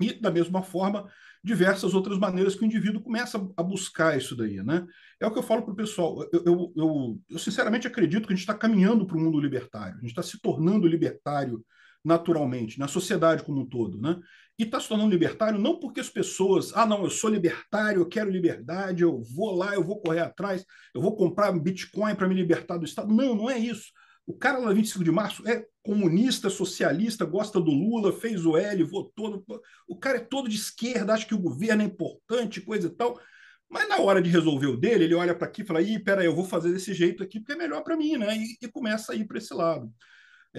E, 0.00 0.12
da 0.12 0.30
mesma 0.30 0.62
forma, 0.62 1.10
diversas 1.42 1.94
outras 1.94 2.18
maneiras 2.18 2.54
que 2.54 2.62
o 2.62 2.66
indivíduo 2.66 3.02
começa 3.02 3.38
a 3.56 3.62
buscar 3.62 4.16
isso 4.16 4.36
daí, 4.36 4.62
né? 4.62 4.86
É 5.20 5.26
o 5.26 5.32
que 5.32 5.38
eu 5.38 5.42
falo 5.42 5.62
para 5.62 5.72
o 5.72 5.76
pessoal. 5.76 6.22
Eu, 6.32 6.44
eu, 6.44 6.72
eu, 6.76 7.20
eu, 7.30 7.38
sinceramente 7.38 7.86
acredito 7.86 8.26
que 8.26 8.32
a 8.32 8.36
gente 8.36 8.44
está 8.44 8.54
caminhando 8.54 9.06
para 9.06 9.16
o 9.16 9.20
mundo 9.20 9.40
libertário. 9.40 9.96
A 9.96 10.00
gente 10.00 10.10
está 10.10 10.22
se 10.22 10.40
tornando 10.40 10.86
libertário 10.86 11.64
naturalmente, 12.04 12.78
na 12.78 12.86
sociedade 12.86 13.42
como 13.42 13.60
um 13.60 13.66
todo, 13.66 14.00
né? 14.00 14.18
E 14.58 14.64
está 14.64 14.80
se 14.80 14.88
tornando 14.88 15.10
libertário 15.10 15.56
não 15.56 15.78
porque 15.78 16.00
as 16.00 16.10
pessoas, 16.10 16.72
ah, 16.74 16.84
não, 16.84 17.04
eu 17.04 17.10
sou 17.10 17.30
libertário, 17.30 18.00
eu 18.00 18.08
quero 18.08 18.28
liberdade, 18.28 19.04
eu 19.04 19.22
vou 19.22 19.54
lá, 19.54 19.74
eu 19.74 19.84
vou 19.84 20.00
correr 20.00 20.20
atrás, 20.20 20.64
eu 20.92 21.00
vou 21.00 21.14
comprar 21.14 21.52
Bitcoin 21.52 22.16
para 22.16 22.26
me 22.26 22.34
libertar 22.34 22.76
do 22.76 22.84
Estado. 22.84 23.14
Não, 23.14 23.36
não 23.36 23.48
é 23.48 23.56
isso. 23.56 23.92
O 24.26 24.36
cara 24.36 24.58
lá 24.58 24.72
25 24.72 25.04
de 25.04 25.12
março 25.12 25.48
é 25.48 25.64
comunista, 25.82 26.50
socialista, 26.50 27.24
gosta 27.24 27.60
do 27.60 27.70
Lula, 27.70 28.12
fez 28.12 28.44
o 28.44 28.56
L, 28.56 28.82
votou. 28.82 29.44
O 29.86 29.96
cara 29.96 30.18
é 30.18 30.20
todo 30.20 30.48
de 30.48 30.56
esquerda, 30.56 31.14
acha 31.14 31.24
que 31.24 31.34
o 31.34 31.40
governo 31.40 31.82
é 31.82 31.86
importante, 31.86 32.60
coisa 32.60 32.88
e 32.88 32.90
tal. 32.90 33.18
Mas 33.70 33.88
na 33.88 33.98
hora 33.98 34.20
de 34.20 34.28
resolver 34.28 34.66
o 34.66 34.76
dele, 34.76 35.04
ele 35.04 35.14
olha 35.14 35.34
para 35.36 35.46
aqui 35.46 35.62
e 35.62 35.64
fala: 35.64 35.80
Ih, 35.80 36.00
peraí, 36.00 36.26
eu 36.26 36.34
vou 36.34 36.44
fazer 36.44 36.72
desse 36.72 36.92
jeito 36.92 37.22
aqui 37.22 37.38
porque 37.38 37.52
é 37.52 37.56
melhor 37.56 37.82
para 37.82 37.96
mim, 37.96 38.16
né? 38.16 38.36
E, 38.36 38.58
e 38.60 38.68
começa 38.68 39.12
a 39.12 39.14
ir 39.14 39.24
para 39.24 39.38
esse 39.38 39.54
lado 39.54 39.88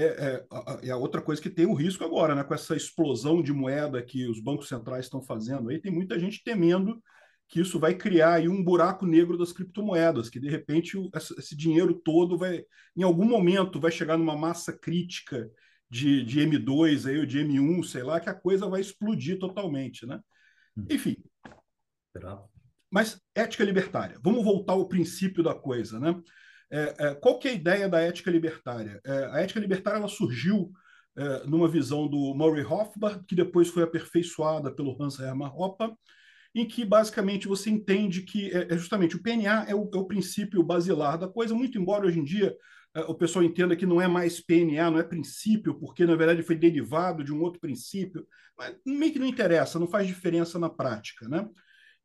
é, 0.04 0.08
é, 0.08 0.46
a, 0.52 0.80
é 0.84 0.96
outra 0.96 1.22
coisa 1.22 1.42
que 1.42 1.50
tem 1.50 1.66
o 1.66 1.74
risco 1.74 2.04
agora, 2.04 2.34
né? 2.34 2.44
Com 2.44 2.54
essa 2.54 2.76
explosão 2.76 3.42
de 3.42 3.52
moeda 3.52 4.02
que 4.02 4.28
os 4.28 4.40
bancos 4.40 4.68
centrais 4.68 5.06
estão 5.06 5.22
fazendo 5.22 5.70
aí, 5.70 5.80
tem 5.80 5.92
muita 5.92 6.18
gente 6.20 6.44
temendo 6.44 7.02
que 7.48 7.60
isso 7.60 7.80
vai 7.80 7.96
criar 7.96 8.36
aí 8.36 8.48
um 8.48 8.64
buraco 8.64 9.06
negro 9.06 9.36
das 9.36 9.52
criptomoedas, 9.52 10.30
que 10.30 10.40
de 10.40 10.50
repente 10.50 10.96
o, 10.96 11.10
esse 11.38 11.56
dinheiro 11.56 11.96
todo 11.96 12.38
vai, 12.38 12.64
em 12.96 13.02
algum 13.02 13.26
momento, 13.26 13.80
vai 13.80 13.92
chegar 13.92 14.18
numa 14.18 14.38
massa 14.38 14.72
crítica 14.72 15.50
de, 15.90 16.24
de 16.24 16.40
M2 16.42 17.10
aí, 17.10 17.18
ou 17.18 17.26
de 17.26 17.40
M1, 17.40 17.84
sei 17.84 18.04
lá, 18.04 18.20
que 18.20 18.30
a 18.30 18.36
coisa 18.36 18.70
vai 18.70 18.80
explodir 18.80 19.40
totalmente, 19.40 20.06
né? 20.06 20.20
Hum. 20.78 20.86
Enfim. 20.92 21.18
Mas 22.92 23.20
ética 23.34 23.64
libertária. 23.64 24.20
Vamos 24.24 24.44
voltar 24.44 24.74
ao 24.74 24.88
princípio 24.88 25.44
da 25.44 25.56
coisa, 25.56 26.00
né? 26.00 26.16
É, 26.72 26.96
é, 27.00 27.16
qual 27.16 27.40
que 27.40 27.48
é 27.48 27.52
a 27.52 27.56
ideia 27.56 27.90
da 27.90 28.00
ética 28.00 28.30
libertária? 28.30 29.02
É, 29.04 29.26
a 29.32 29.42
ética 29.42 29.60
libertária 29.60 29.98
ela 29.98 30.08
surgiu 30.08 30.72
é, 31.18 31.46
numa 31.46 31.68
visão 31.68 32.08
do 32.08 32.34
Murray 32.36 32.62
Rothbard, 32.62 33.26
que 33.26 33.36
depois 33.36 33.68
foi 33.68 33.84
aperfeiçoada 33.84 34.72
pelo 34.72 34.96
Hans 35.02 35.20
Hermann 35.20 35.52
Hoppe, 35.54 35.94
em 36.54 36.68
que 36.68 36.86
basicamente 36.86 37.48
você 37.48 37.70
entende 37.70 38.24
que 38.24 38.52
é, 38.52 38.74
é 38.74 38.78
justamente 38.78 39.16
o 39.16 39.22
PNA 39.22 39.66
é 39.68 39.76
o, 39.76 39.90
é 39.94 39.98
o, 39.98 40.06
princípio 40.06 40.64
basilar 40.64 41.18
da 41.18 41.28
coisa, 41.28 41.54
muito 41.54 41.78
embora 41.78 42.06
hoje 42.06 42.20
em 42.20 42.24
dia 42.24 42.56
é, 42.96 43.02
o 43.02 43.14
pessoal 43.14 43.44
entenda 43.44 43.76
que 43.76 43.86
não 43.86 44.02
é 44.02 44.08
mais 44.08 44.40
PNA, 44.40 44.92
não 44.92 45.00
é 45.00 45.04
princípio, 45.04 45.76
porque 45.80 46.06
na 46.06 46.16
verdade 46.16 46.44
foi 46.44 46.56
derivado 46.56 47.24
de 47.24 47.34
um 47.34 47.42
outro 47.42 47.60
princípio, 47.60 48.26
mas 48.58 48.76
meio 48.86 49.14
que 49.14 49.20
não 49.20 49.28
interessa, 49.28 49.80
não 49.80 49.88
faz 49.88 50.08
diferença 50.08 50.58
na 50.58 50.70
prática, 50.70 51.28
né? 51.28 51.48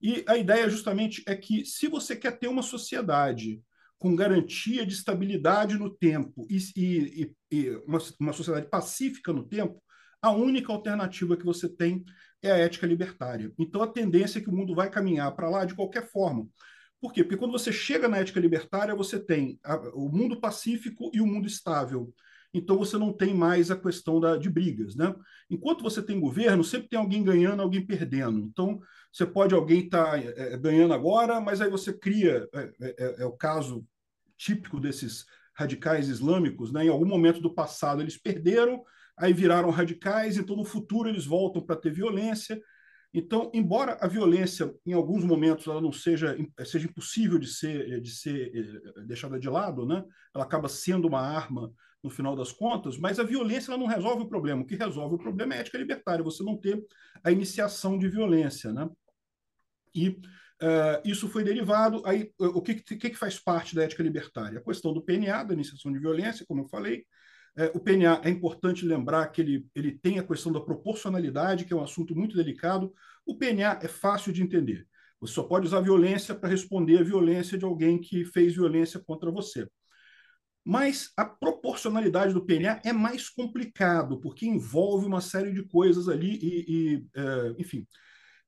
E 0.00 0.22
a 0.28 0.36
ideia 0.36 0.68
justamente 0.68 1.22
é 1.26 1.34
que 1.34 1.64
se 1.64 1.88
você 1.88 2.14
quer 2.14 2.38
ter 2.38 2.48
uma 2.48 2.62
sociedade 2.62 3.62
com 4.04 4.14
garantia 4.14 4.84
de 4.84 4.92
estabilidade 4.92 5.78
no 5.78 5.88
tempo 5.88 6.46
e, 6.50 6.58
e, 6.76 7.32
e 7.50 7.70
uma, 7.86 7.98
uma 8.20 8.34
sociedade 8.34 8.68
pacífica 8.68 9.32
no 9.32 9.48
tempo, 9.48 9.82
a 10.20 10.30
única 10.30 10.70
alternativa 10.70 11.38
que 11.38 11.44
você 11.44 11.66
tem 11.66 12.04
é 12.42 12.50
a 12.50 12.58
ética 12.58 12.86
libertária. 12.86 13.50
Então 13.58 13.82
a 13.82 13.86
tendência 13.86 14.38
é 14.38 14.42
que 14.42 14.50
o 14.50 14.54
mundo 14.54 14.74
vai 14.74 14.90
caminhar 14.90 15.34
para 15.34 15.48
lá 15.48 15.64
de 15.64 15.74
qualquer 15.74 16.06
forma. 16.06 16.46
Por 17.00 17.14
quê? 17.14 17.24
Porque 17.24 17.38
quando 17.38 17.52
você 17.52 17.72
chega 17.72 18.06
na 18.06 18.18
ética 18.18 18.38
libertária, 18.38 18.94
você 18.94 19.18
tem 19.18 19.58
a, 19.64 19.74
o 19.94 20.10
mundo 20.10 20.38
pacífico 20.38 21.10
e 21.14 21.22
o 21.22 21.26
mundo 21.26 21.46
estável. 21.46 22.12
Então 22.52 22.76
você 22.76 22.98
não 22.98 23.10
tem 23.10 23.32
mais 23.32 23.70
a 23.70 23.76
questão 23.76 24.20
da, 24.20 24.36
de 24.36 24.50
brigas. 24.50 24.94
Né? 24.94 25.14
Enquanto 25.48 25.82
você 25.82 26.02
tem 26.02 26.20
governo, 26.20 26.62
sempre 26.62 26.90
tem 26.90 26.98
alguém 26.98 27.24
ganhando, 27.24 27.62
alguém 27.62 27.86
perdendo. 27.86 28.38
Então 28.38 28.78
você 29.10 29.24
pode 29.24 29.54
alguém 29.54 29.86
estar 29.86 30.10
tá, 30.10 30.18
é, 30.18 30.58
ganhando 30.58 30.92
agora, 30.92 31.40
mas 31.40 31.62
aí 31.62 31.70
você 31.70 31.90
cria, 31.90 32.46
é, 32.52 32.70
é, 32.82 33.22
é 33.22 33.24
o 33.24 33.32
caso 33.32 33.82
típico 34.36 34.80
desses 34.80 35.24
radicais 35.54 36.08
islâmicos, 36.08 36.72
né? 36.72 36.84
em 36.84 36.88
algum 36.88 37.06
momento 37.06 37.40
do 37.40 37.54
passado 37.54 38.02
eles 38.02 38.16
perderam, 38.16 38.82
aí 39.16 39.32
viraram 39.32 39.70
radicais, 39.70 40.36
então 40.36 40.56
no 40.56 40.64
futuro 40.64 41.08
eles 41.08 41.24
voltam 41.24 41.62
para 41.62 41.76
ter 41.76 41.92
violência. 41.92 42.60
Então, 43.12 43.48
embora 43.54 43.96
a 44.00 44.08
violência, 44.08 44.74
em 44.84 44.92
alguns 44.92 45.22
momentos, 45.22 45.68
ela 45.68 45.80
não 45.80 45.92
seja, 45.92 46.36
seja 46.64 46.88
impossível 46.88 47.38
de 47.38 47.46
ser, 47.46 48.00
de 48.00 48.10
ser 48.10 48.50
eh, 48.52 49.02
deixada 49.06 49.38
de 49.38 49.48
lado, 49.48 49.86
né? 49.86 50.04
ela 50.34 50.42
acaba 50.42 50.68
sendo 50.68 51.06
uma 51.06 51.20
arma 51.20 51.72
no 52.02 52.10
final 52.10 52.34
das 52.34 52.50
contas, 52.50 52.98
mas 52.98 53.20
a 53.20 53.22
violência 53.22 53.70
ela 53.70 53.78
não 53.78 53.86
resolve 53.86 54.24
o 54.24 54.28
problema. 54.28 54.62
O 54.62 54.66
que 54.66 54.74
resolve 54.74 55.14
o 55.14 55.18
problema 55.18 55.54
é 55.54 55.58
a 55.58 55.60
ética 55.60 55.78
libertária, 55.78 56.24
você 56.24 56.42
não 56.42 56.56
ter 56.56 56.84
a 57.22 57.30
iniciação 57.30 57.96
de 57.96 58.08
violência. 58.08 58.72
Né? 58.72 58.90
E 59.94 60.20
uh, 60.64 61.00
isso 61.04 61.28
foi 61.28 61.44
derivado. 61.44 62.02
Aí, 62.04 62.30
o 62.38 62.62
que, 62.62 62.74
que, 62.74 63.10
que 63.10 63.14
faz 63.14 63.38
parte 63.38 63.74
da 63.74 63.84
ética 63.84 64.02
libertária? 64.02 64.58
A 64.58 64.64
questão 64.64 64.92
do 64.92 65.02
PNA, 65.02 65.44
da 65.44 65.54
iniciação 65.54 65.92
de 65.92 65.98
violência, 65.98 66.46
como 66.46 66.62
eu 66.62 66.68
falei, 66.68 67.04
é, 67.56 67.66
o 67.74 67.80
PNA 67.80 68.20
é 68.24 68.30
importante 68.30 68.84
lembrar 68.84 69.28
que 69.28 69.40
ele, 69.40 69.66
ele 69.74 69.92
tem 69.92 70.18
a 70.18 70.24
questão 70.24 70.52
da 70.52 70.60
proporcionalidade, 70.60 71.64
que 71.64 71.72
é 71.72 71.76
um 71.76 71.82
assunto 71.82 72.14
muito 72.14 72.36
delicado. 72.36 72.92
O 73.24 73.36
PNA 73.38 73.78
é 73.82 73.88
fácil 73.88 74.32
de 74.32 74.42
entender. 74.42 74.86
Você 75.20 75.34
só 75.34 75.44
pode 75.44 75.66
usar 75.66 75.80
violência 75.80 76.34
para 76.34 76.48
responder 76.48 76.98
a 76.98 77.04
violência 77.04 77.56
de 77.56 77.64
alguém 77.64 78.00
que 78.00 78.24
fez 78.24 78.54
violência 78.54 79.00
contra 79.00 79.30
você. 79.30 79.68
Mas 80.64 81.12
a 81.16 81.24
proporcionalidade 81.24 82.32
do 82.32 82.44
PNA 82.44 82.80
é 82.84 82.92
mais 82.92 83.28
complicado, 83.28 84.18
porque 84.20 84.46
envolve 84.46 85.06
uma 85.06 85.20
série 85.20 85.52
de 85.52 85.62
coisas 85.62 86.08
ali 86.08 86.38
e, 86.42 86.64
e 86.68 87.06
é, 87.14 87.54
enfim. 87.58 87.86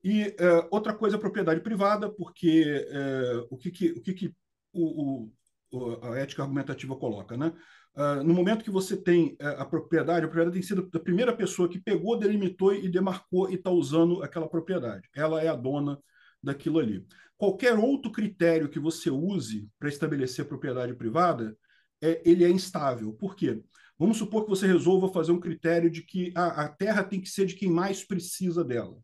E 0.06 0.22
é, 0.38 0.68
outra 0.70 0.94
coisa, 0.94 1.16
a 1.16 1.18
propriedade 1.18 1.60
privada, 1.60 2.08
porque 2.08 2.86
é, 2.88 3.44
o 3.50 3.56
que, 3.56 3.72
que, 3.72 3.90
o, 3.90 4.00
que, 4.00 4.14
que 4.14 4.34
o, 4.72 5.32
o, 5.72 5.98
a 6.00 6.16
ética 6.16 6.44
argumentativa 6.44 6.94
coloca, 6.94 7.36
né? 7.36 7.52
Uh, 7.96 8.22
no 8.22 8.32
momento 8.32 8.62
que 8.62 8.70
você 8.70 8.96
tem 8.96 9.36
uh, 9.42 9.58
a 9.58 9.64
propriedade, 9.64 10.25
a 10.25 10.28
propriedade 10.28 10.54
tem 10.54 10.62
sido 10.62 10.88
a 10.94 11.00
primeira 11.00 11.34
pessoa 11.34 11.68
que 11.68 11.80
pegou, 11.80 12.16
delimitou 12.16 12.72
e 12.72 12.88
demarcou 12.88 13.50
e 13.50 13.54
está 13.54 13.68
usando 13.70 14.22
aquela 14.22 14.48
propriedade. 14.48 15.08
Ela 15.12 15.42
é 15.42 15.48
a 15.48 15.56
dona 15.56 15.98
daquilo 16.40 16.78
ali. 16.78 17.04
Qualquer 17.36 17.76
outro 17.76 18.12
critério 18.12 18.68
que 18.68 18.78
você 18.78 19.10
use 19.10 19.68
para 19.76 19.88
estabelecer 19.88 20.44
a 20.44 20.48
propriedade 20.48 20.94
privada, 20.94 21.58
é, 22.00 22.22
ele 22.25 22.44
é 22.44 22.48
instável. 22.48 23.12
Por 23.12 23.34
quê? 23.34 23.60
Vamos 23.98 24.18
supor 24.18 24.44
que 24.44 24.50
você 24.50 24.68
resolva 24.68 25.09
fazer 25.09 25.33
um 25.33 25.40
critério 25.40 25.90
de 25.90 26.02
que 26.02 26.33
a, 26.37 26.66
a 26.66 26.68
terra 26.68 27.02
tem 27.02 27.20
que 27.20 27.28
ser 27.28 27.46
de 27.46 27.57
quem 27.57 27.70
mais 27.70 28.04
precisa 28.04 28.62
dela. 28.62 28.96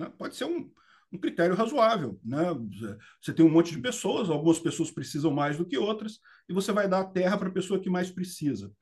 Né? 0.00 0.10
Pode 0.18 0.34
ser 0.34 0.46
um, 0.46 0.70
um 1.12 1.18
critério 1.18 1.54
razoável. 1.54 2.18
Né? 2.24 2.46
Você 3.20 3.34
tem 3.34 3.44
um 3.44 3.50
monte 3.50 3.70
de 3.70 3.80
pessoas, 3.80 4.30
algumas 4.30 4.58
pessoas 4.58 4.90
precisam 4.90 5.30
mais 5.30 5.58
do 5.58 5.66
que 5.66 5.76
outras, 5.76 6.18
e 6.48 6.54
você 6.54 6.72
vai 6.72 6.88
dar 6.88 7.00
a 7.00 7.04
terra 7.04 7.36
para 7.36 7.48
a 7.48 7.52
pessoa 7.52 7.78
que 7.78 7.90
mais 7.90 8.10
precisa. 8.10 8.72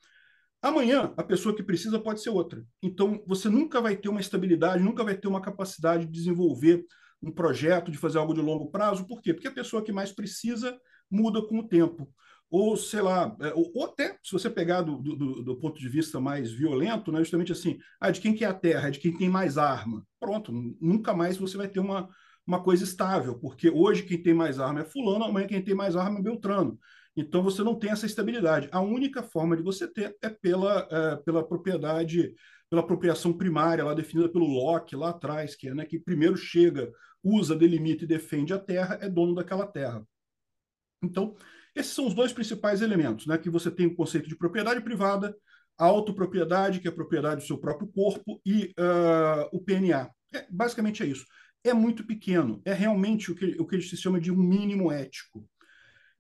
Amanhã, 0.63 1.13
a 1.17 1.23
pessoa 1.23 1.55
que 1.55 1.63
precisa 1.63 1.99
pode 1.99 2.23
ser 2.23 2.31
outra. 2.31 2.65
Então, 2.83 3.23
você 3.27 3.49
nunca 3.49 3.81
vai 3.81 3.97
ter 3.97 4.09
uma 4.09 4.21
estabilidade, 4.21 4.83
nunca 4.83 5.05
vai 5.05 5.17
ter 5.17 5.29
uma 5.29 5.41
capacidade 5.41 6.07
de 6.07 6.13
desenvolver 6.13 6.85
um 7.21 7.33
projeto, 7.33 7.91
de 7.91 7.99
fazer 7.99 8.19
algo 8.19 8.35
de 8.35 8.41
longo 8.41 8.71
prazo. 8.71 9.07
Por 9.07 9.21
quê? 9.21 9.35
Porque 9.35 9.49
a 9.49 9.53
pessoa 9.53 9.83
que 9.83 9.93
mais 9.93 10.13
precisa 10.13 10.79
muda 11.11 11.43
com 11.43 11.59
o 11.59 11.67
tempo. 11.67 12.13
Ou, 12.51 12.77
sei 12.77 13.03
lá, 13.03 13.37
é, 13.41 13.53
ou, 13.55 13.85
até, 13.85 14.17
se 14.23 14.33
você 14.33 14.49
pegar 14.49 14.81
do, 14.83 14.97
do, 14.97 15.43
do, 15.43 15.57
ponto 15.57 15.79
de 15.79 15.89
vista 15.89 16.19
mais 16.19 16.51
violento, 16.51 17.13
né, 17.13 17.19
justamente 17.19 17.53
assim, 17.53 17.79
ah, 18.01 18.11
de 18.11 18.21
quem 18.21 18.35
que 18.35 18.45
é 18.45 18.49
a 18.49 18.55
terra, 18.55 18.91
de 18.91 18.99
quem 18.99 19.17
tem 19.17 19.29
mais 19.29 19.59
arma. 19.59 20.03
Pronto, 20.19 20.51
nunca 20.81 21.13
mais 21.13 21.37
você 21.37 21.59
vai 21.59 21.69
ter 21.69 21.81
uma, 21.81 22.09
uma 22.47 22.63
coisa 22.63 22.85
estável, 22.85 23.39
porque 23.39 23.69
hoje 23.69 24.05
quem 24.05 24.23
tem 24.23 24.33
mais 24.33 24.59
arma 24.59 24.81
é 24.81 24.85
fulano, 24.85 25.25
amanhã 25.25 25.47
quem 25.47 25.63
tem 25.63 25.75
mais 25.75 25.95
arma 25.95 26.19
é 26.19 26.23
Beltrano. 26.23 26.79
Então 27.15 27.43
você 27.43 27.63
não 27.63 27.75
tem 27.79 27.91
essa 27.91 28.07
estabilidade. 28.07 28.69
A 28.73 28.81
única 28.81 29.23
forma 29.23 29.57
de 29.57 29.63
você 29.63 29.87
ter 29.87 30.17
é 30.23 30.31
pela, 30.31 30.89
é, 30.91 31.17
pela 31.17 31.47
propriedade, 31.47 32.33
pela 32.71 32.81
apropriação 32.81 33.33
primária, 33.33 33.85
lá 33.85 33.93
definida 33.93 34.29
pelo 34.31 34.47
Locke 34.47 34.97
lá 34.97 35.11
atrás, 35.11 35.55
que 35.55 35.69
é 35.69 35.75
né, 35.75 35.85
que 35.85 35.99
primeiro 35.99 36.37
chega, 36.37 36.91
usa, 37.23 37.55
delimita 37.55 38.05
e 38.05 38.07
defende 38.07 38.55
a 38.55 38.59
terra, 38.59 38.99
é 39.03 39.09
dono 39.09 39.35
daquela 39.35 39.67
terra. 39.67 40.03
Então, 41.03 41.35
esses 41.79 41.93
são 41.93 42.07
os 42.07 42.15
dois 42.15 42.33
principais 42.33 42.83
elementos, 42.83 43.27
né? 43.27 43.39
Que 43.39 43.49
você 43.49 43.71
tem 43.71 43.87
o 43.87 43.95
conceito 43.95 44.29
de 44.29 44.37
propriedade 44.37 44.81
privada, 44.81 45.35
a 45.79 45.85
autopropriedade, 45.85 46.81
que 46.81 46.89
é 46.89 46.91
a 46.91 46.95
propriedade 46.95 47.43
do 47.43 47.47
seu 47.47 47.57
próprio 47.57 47.89
corpo, 47.89 48.41
e 48.45 48.75
uh, 48.79 49.49
o 49.53 49.61
PNA. 49.61 50.11
É, 50.35 50.47
basicamente 50.51 51.03
é 51.03 51.07
isso. 51.07 51.25
É 51.63 51.73
muito 51.73 52.05
pequeno, 52.05 52.61
é 52.65 52.73
realmente 52.73 53.31
o 53.31 53.35
que, 53.35 53.57
o 53.59 53.67
que 53.67 53.81
se 53.81 53.97
chama 53.97 54.21
de 54.21 54.33
um 54.33 54.37
mínimo 54.37 54.91
ético. 54.91 55.49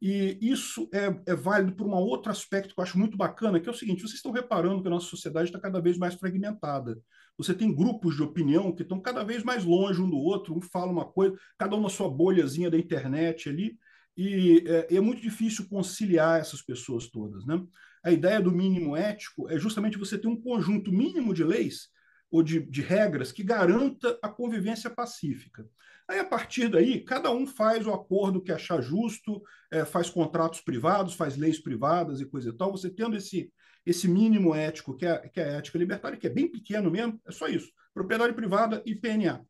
E 0.01 0.38
isso 0.40 0.88
é, 0.92 1.33
é 1.33 1.35
válido 1.35 1.75
por 1.75 1.87
um 1.87 1.92
outro 1.92 2.31
aspecto 2.31 2.73
que 2.73 2.81
eu 2.81 2.85
acho 2.85 2.97
muito 2.97 3.16
bacana, 3.16 3.59
que 3.59 3.68
é 3.68 3.73
o 3.73 3.75
seguinte: 3.75 4.03
vocês 4.03 4.14
estão 4.14 4.31
reparando 4.31 4.81
que 4.81 4.87
a 4.87 4.90
nossa 4.90 5.07
sociedade 5.07 5.49
está 5.49 5.59
cada 5.59 5.81
vez 5.81 5.99
mais 5.99 6.14
fragmentada. 6.14 6.97
Você 7.37 7.53
tem 7.53 7.75
grupos 7.75 8.16
de 8.16 8.23
opinião 8.23 8.73
que 8.73 8.83
estão 8.83 9.01
cada 9.01 9.25
vez 9.25 9.42
mais 9.42 9.64
longe 9.64 10.01
um 10.01 10.09
do 10.09 10.16
outro, 10.16 10.57
um 10.57 10.61
fala 10.61 10.92
uma 10.92 11.05
coisa, 11.05 11.37
cada 11.57 11.77
um 11.77 11.83
na 11.83 11.88
sua 11.88 12.09
bolhazinha 12.09 12.71
da 12.71 12.79
internet 12.79 13.49
ali, 13.49 13.77
e 14.18 14.64
é, 14.66 14.96
é, 14.96 15.00
muito 15.00 15.22
difícil 15.22 15.68
conciliar 15.68 16.40
essas 16.40 16.61
pessoas 16.61 17.07
todas. 17.07 17.46
Né? 17.46 17.64
A 18.04 18.11
ideia 18.11 18.40
do 18.40 18.50
mínimo 18.50 18.96
ético 18.96 19.48
é 19.48 19.57
justamente 19.57 19.96
você 19.96 20.18
ter 20.18 20.26
um 20.26 20.40
conjunto 20.40 20.90
mínimo 20.90 21.33
de 21.33 21.44
leis 21.44 21.88
ou 22.28 22.42
de, 22.42 22.59
de 22.61 22.83
regras 22.83 23.31
que 23.31 23.44
garanta 23.44 24.18
a 24.20 24.28
convivência 24.28 24.90
pacífica. 24.90 25.64
Aí, 26.09 26.18
a 26.18 26.24
partir 26.24 26.68
daí, 26.68 27.04
cada 27.04 27.31
um 27.31 27.46
faz 27.46 27.87
o 27.87 27.92
acordo 27.92 28.42
que 28.42 28.50
achar 28.50 28.83
justo, 28.83 29.40
é, 29.70 29.85
faz 29.85 30.11
contratos 30.11 30.61
privados, 30.62 31.14
faz 31.14 31.37
leis 31.37 31.61
privadas 31.61 32.20
e 32.20 32.26
coisa 32.26 32.48
e 32.48 32.52
tal. 32.52 32.72
Você 32.72 32.90
tendo 32.90 33.16
esse, 33.16 33.52
esse 33.87 34.09
mínimo 34.09 34.52
ético, 34.52 34.96
que 34.96 35.07
é, 35.07 35.28
que 35.28 35.38
é 35.38 35.44
a 35.44 35.52
ética 35.59 35.78
libertária, 35.78 36.18
que 36.18 36.26
é 36.26 36.31
bem 36.31 36.50
pequeno 36.50 36.90
mesmo, 36.90 37.20
é 37.24 37.31
só 37.31 37.46
isso: 37.46 37.70
propriedade 37.94 38.35
privada 38.35 38.83
e 38.85 38.96
PNA. 38.96 39.46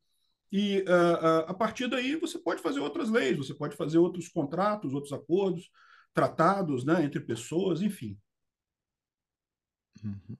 E 0.51 0.79
uh, 0.79 0.83
uh, 0.83 1.45
a 1.47 1.53
partir 1.53 1.87
daí 1.87 2.15
você 2.15 2.39
pode 2.39 2.61
fazer 2.61 2.79
outras 2.79 3.09
leis, 3.09 3.37
você 3.37 3.53
pode 3.53 3.75
fazer 3.75 3.99
outros 3.99 4.27
contratos, 4.27 4.93
outros 4.93 5.13
acordos, 5.13 5.69
tratados 6.13 6.83
né, 6.83 7.03
entre 7.03 7.19
pessoas, 7.19 7.81
enfim. 7.81 8.17
Uhum. 10.03 10.37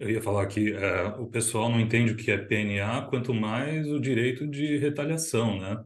Eu 0.00 0.10
ia 0.10 0.22
falar 0.22 0.46
que 0.46 0.72
é, 0.72 1.04
o 1.18 1.26
pessoal 1.26 1.68
não 1.68 1.78
entende 1.78 2.12
o 2.12 2.16
que 2.16 2.30
é 2.30 2.38
PNA, 2.38 3.02
quanto 3.10 3.34
mais 3.34 3.86
o 3.86 4.00
direito 4.00 4.46
de 4.46 4.78
retaliação, 4.78 5.60
né? 5.60 5.84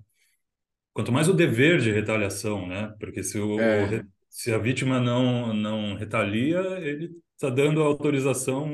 Quanto 0.93 1.11
mais 1.11 1.29
o 1.29 1.35
dever 1.35 1.81
de 1.81 1.91
retaliação, 1.91 2.65
né? 2.65 2.95
Porque 3.01 3.25
se, 3.25 3.41
o, 3.41 3.59
é. 3.59 4.07
se 4.31 4.53
a 4.53 4.59
vítima 4.59 5.01
não, 5.01 5.53
não 5.53 5.97
retalia, 5.97 6.61
ele 6.79 7.11
está 7.35 7.51
dando 7.51 7.83
autorização 7.83 8.73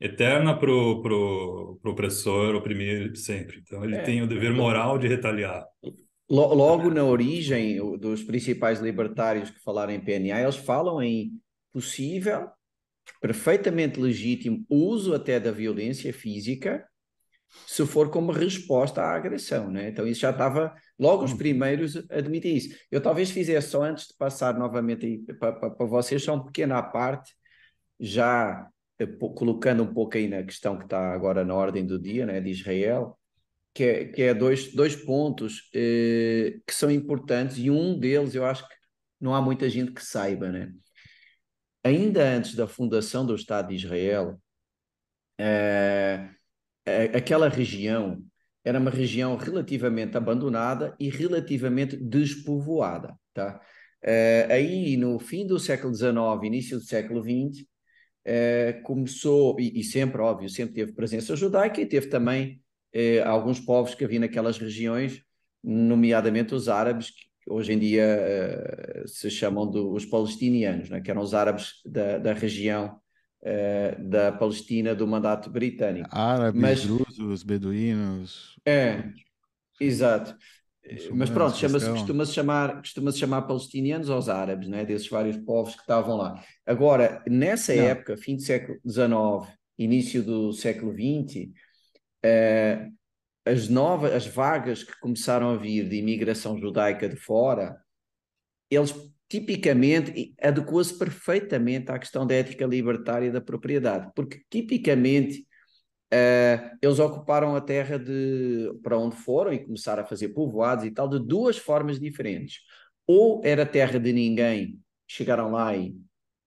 eterna 0.00 0.58
pro, 0.58 1.02
pro, 1.02 1.78
pro 1.80 1.92
opressor 1.92 2.54
oprimir 2.54 3.16
sempre. 3.16 3.60
Então 3.62 3.84
ele 3.84 3.96
é. 3.96 4.02
tem 4.02 4.22
o 4.22 4.26
dever 4.26 4.52
moral 4.52 4.98
de 4.98 5.08
retaliar. 5.08 5.64
Logo 6.28 6.90
na 6.90 7.04
origem 7.04 7.76
dos 7.98 8.22
principais 8.22 8.80
libertários 8.80 9.50
que 9.50 9.62
falaram 9.62 9.92
em 9.92 10.00
PNA, 10.00 10.40
eles 10.40 10.56
falam 10.56 11.02
em 11.02 11.32
possível, 11.72 12.48
perfeitamente 13.20 14.00
legítimo 14.00 14.64
uso 14.68 15.14
até 15.14 15.38
da 15.38 15.50
violência 15.50 16.12
física, 16.12 16.86
se 17.66 17.86
for 17.86 18.10
como 18.10 18.32
resposta 18.32 19.02
à 19.02 19.14
agressão, 19.14 19.70
né? 19.70 19.88
Então 19.88 20.06
isso 20.06 20.20
já 20.20 20.30
estava 20.30 20.74
Logo 20.98 21.24
os 21.24 21.32
hum. 21.32 21.36
primeiros 21.36 21.96
admitem 22.10 22.56
isso. 22.56 22.76
Eu 22.90 23.00
talvez 23.00 23.30
fizesse 23.30 23.70
só 23.70 23.82
antes 23.82 24.06
de 24.08 24.14
passar 24.16 24.56
novamente 24.56 25.18
para, 25.40 25.52
para 25.52 25.86
vocês, 25.86 26.22
só 26.22 26.34
um 26.34 26.44
pequeno 26.44 26.74
à 26.74 26.82
parte, 26.82 27.34
já 27.98 28.68
colocando 29.34 29.82
um 29.82 29.92
pouco 29.92 30.16
aí 30.16 30.28
na 30.28 30.42
questão 30.42 30.78
que 30.78 30.84
está 30.84 31.12
agora 31.12 31.44
na 31.44 31.54
ordem 31.54 31.84
do 31.84 31.98
dia, 31.98 32.26
né, 32.26 32.40
de 32.40 32.50
Israel, 32.50 33.18
que 33.74 33.84
é, 33.84 34.04
que 34.06 34.22
é 34.22 34.34
dois, 34.34 34.72
dois 34.72 34.94
pontos 34.94 35.68
eh, 35.74 36.60
que 36.66 36.74
são 36.74 36.90
importantes 36.90 37.58
e 37.58 37.70
um 37.70 37.98
deles 37.98 38.34
eu 38.34 38.46
acho 38.46 38.66
que 38.68 38.74
não 39.20 39.34
há 39.34 39.42
muita 39.42 39.68
gente 39.68 39.92
que 39.92 40.04
saiba, 40.04 40.50
né? 40.50 40.72
Ainda 41.82 42.22
antes 42.24 42.54
da 42.54 42.66
fundação 42.66 43.26
do 43.26 43.34
Estado 43.34 43.68
de 43.68 43.74
Israel, 43.74 44.40
eh, 45.38 46.28
aquela 47.14 47.48
região 47.48 48.22
era 48.64 48.78
uma 48.78 48.90
região 48.90 49.36
relativamente 49.36 50.16
abandonada 50.16 50.94
e 50.98 51.10
relativamente 51.10 51.96
despovoada, 51.96 53.14
tá? 53.34 53.60
Eh, 54.02 54.46
aí 54.50 54.96
no 54.96 55.18
fim 55.18 55.46
do 55.46 55.58
século 55.58 55.94
XIX, 55.94 56.44
início 56.44 56.78
do 56.78 56.84
século 56.84 57.22
XX, 57.22 57.66
eh, 58.24 58.80
começou, 58.84 59.58
e, 59.60 59.80
e, 59.80 59.84
sempre, 59.84 60.20
óbvio, 60.20 60.48
sempre 60.48 60.74
teve 60.74 60.92
presença 60.92 61.36
judaica 61.36 61.80
e 61.80 61.86
teve 61.86 62.06
também 62.06 62.60
eh, 62.92 63.22
alguns 63.22 63.60
povos 63.60 63.94
que 63.94 64.04
havia 64.04 64.20
naquelas 64.20 64.58
regiões, 64.58 65.22
nomeadamente 65.62 66.54
os 66.54 66.68
árabes, 66.68 67.10
que 67.10 67.50
hoje 67.50 67.72
em 67.72 67.78
dia 67.78 68.02
eh, 68.04 69.04
se 69.06 69.30
chamam 69.30 69.70
os 69.92 70.06
palestinianos, 70.06 70.88
né, 70.90 71.00
que 71.00 71.10
eram 71.10 71.22
os 71.22 71.34
árabes 71.34 71.80
da, 71.84 72.18
da 72.18 72.32
região 72.32 72.98
da 73.98 74.32
Palestina 74.32 74.94
do 74.94 75.06
mandato 75.06 75.50
britânico. 75.50 76.08
Árabes, 76.10 76.62
Mas, 76.62 76.80
drusos, 76.80 77.42
beduínos. 77.42 78.58
É, 78.64 79.04
exato. 79.78 80.34
Mas 81.14 81.30
pronto, 81.30 81.56
chama-se, 81.56 81.88
costuma-se 81.88 82.32
chamar, 82.32 82.76
costuma-se 82.78 83.18
chamar 83.18 83.42
palestinianos 83.42 84.10
aos 84.10 84.28
árabes, 84.28 84.68
né? 84.68 84.84
desses 84.84 85.08
vários 85.08 85.36
povos 85.38 85.74
que 85.74 85.80
estavam 85.80 86.16
lá. 86.16 86.44
Agora, 86.66 87.22
nessa 87.26 87.74
Não. 87.74 87.84
época, 87.84 88.16
fim 88.16 88.36
do 88.36 88.42
século 88.42 88.78
XIX, 88.86 89.56
início 89.78 90.22
do 90.22 90.52
século 90.52 90.92
XX, 90.92 91.48
uh, 92.24 92.94
as 93.46 93.68
novas, 93.68 94.12
as 94.12 94.26
vagas 94.26 94.82
que 94.82 94.98
começaram 95.00 95.50
a 95.50 95.56
vir 95.56 95.88
de 95.88 95.96
imigração 95.96 96.58
judaica 96.58 97.08
de 97.08 97.16
fora, 97.16 97.78
eles 98.70 98.94
tipicamente 99.28 100.34
adequou-se 100.40 100.96
perfeitamente 100.98 101.90
à 101.90 101.98
questão 101.98 102.26
da 102.26 102.34
ética 102.34 102.66
libertária 102.66 103.30
da 103.30 103.40
propriedade, 103.40 104.10
porque 104.14 104.42
tipicamente 104.50 105.46
uh, 106.14 106.78
eles 106.80 106.98
ocuparam 106.98 107.56
a 107.56 107.60
terra 107.60 107.98
de 107.98 108.72
para 108.82 108.96
onde 108.96 109.16
foram 109.16 109.52
e 109.52 109.58
começaram 109.58 110.02
a 110.02 110.06
fazer 110.06 110.28
povoados 110.28 110.84
e 110.84 110.90
tal 110.90 111.08
de 111.08 111.18
duas 111.18 111.58
formas 111.58 111.98
diferentes. 111.98 112.60
Ou 113.06 113.42
era 113.44 113.66
terra 113.66 113.98
de 113.98 114.12
ninguém, 114.12 114.80
chegaram 115.06 115.50
lá 115.50 115.76
e 115.76 115.94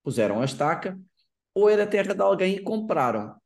puseram 0.02 0.40
a 0.40 0.44
estaca, 0.44 0.98
ou 1.54 1.68
era 1.68 1.86
terra 1.86 2.14
de 2.14 2.22
alguém 2.22 2.56
e 2.56 2.60
compraram. 2.60 3.36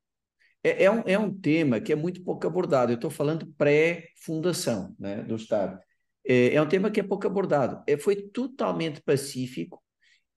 É, 0.64 0.84
é, 0.84 0.90
um, 0.90 1.02
é 1.06 1.18
um 1.18 1.32
tema 1.34 1.80
que 1.80 1.92
é 1.92 1.96
muito 1.96 2.22
pouco 2.22 2.46
abordado. 2.46 2.92
Eu 2.92 2.96
estou 2.96 3.10
falando 3.10 3.46
pré-fundação 3.58 4.94
né, 4.98 5.22
do 5.22 5.34
Estado. 5.34 5.78
É, 6.24 6.54
é, 6.54 6.62
um 6.62 6.68
tema 6.68 6.90
que 6.90 7.00
é 7.00 7.02
pouco 7.02 7.26
abordado. 7.26 7.82
É, 7.86 7.96
foi 7.96 8.16
totalmente 8.16 9.02
pacífico 9.02 9.82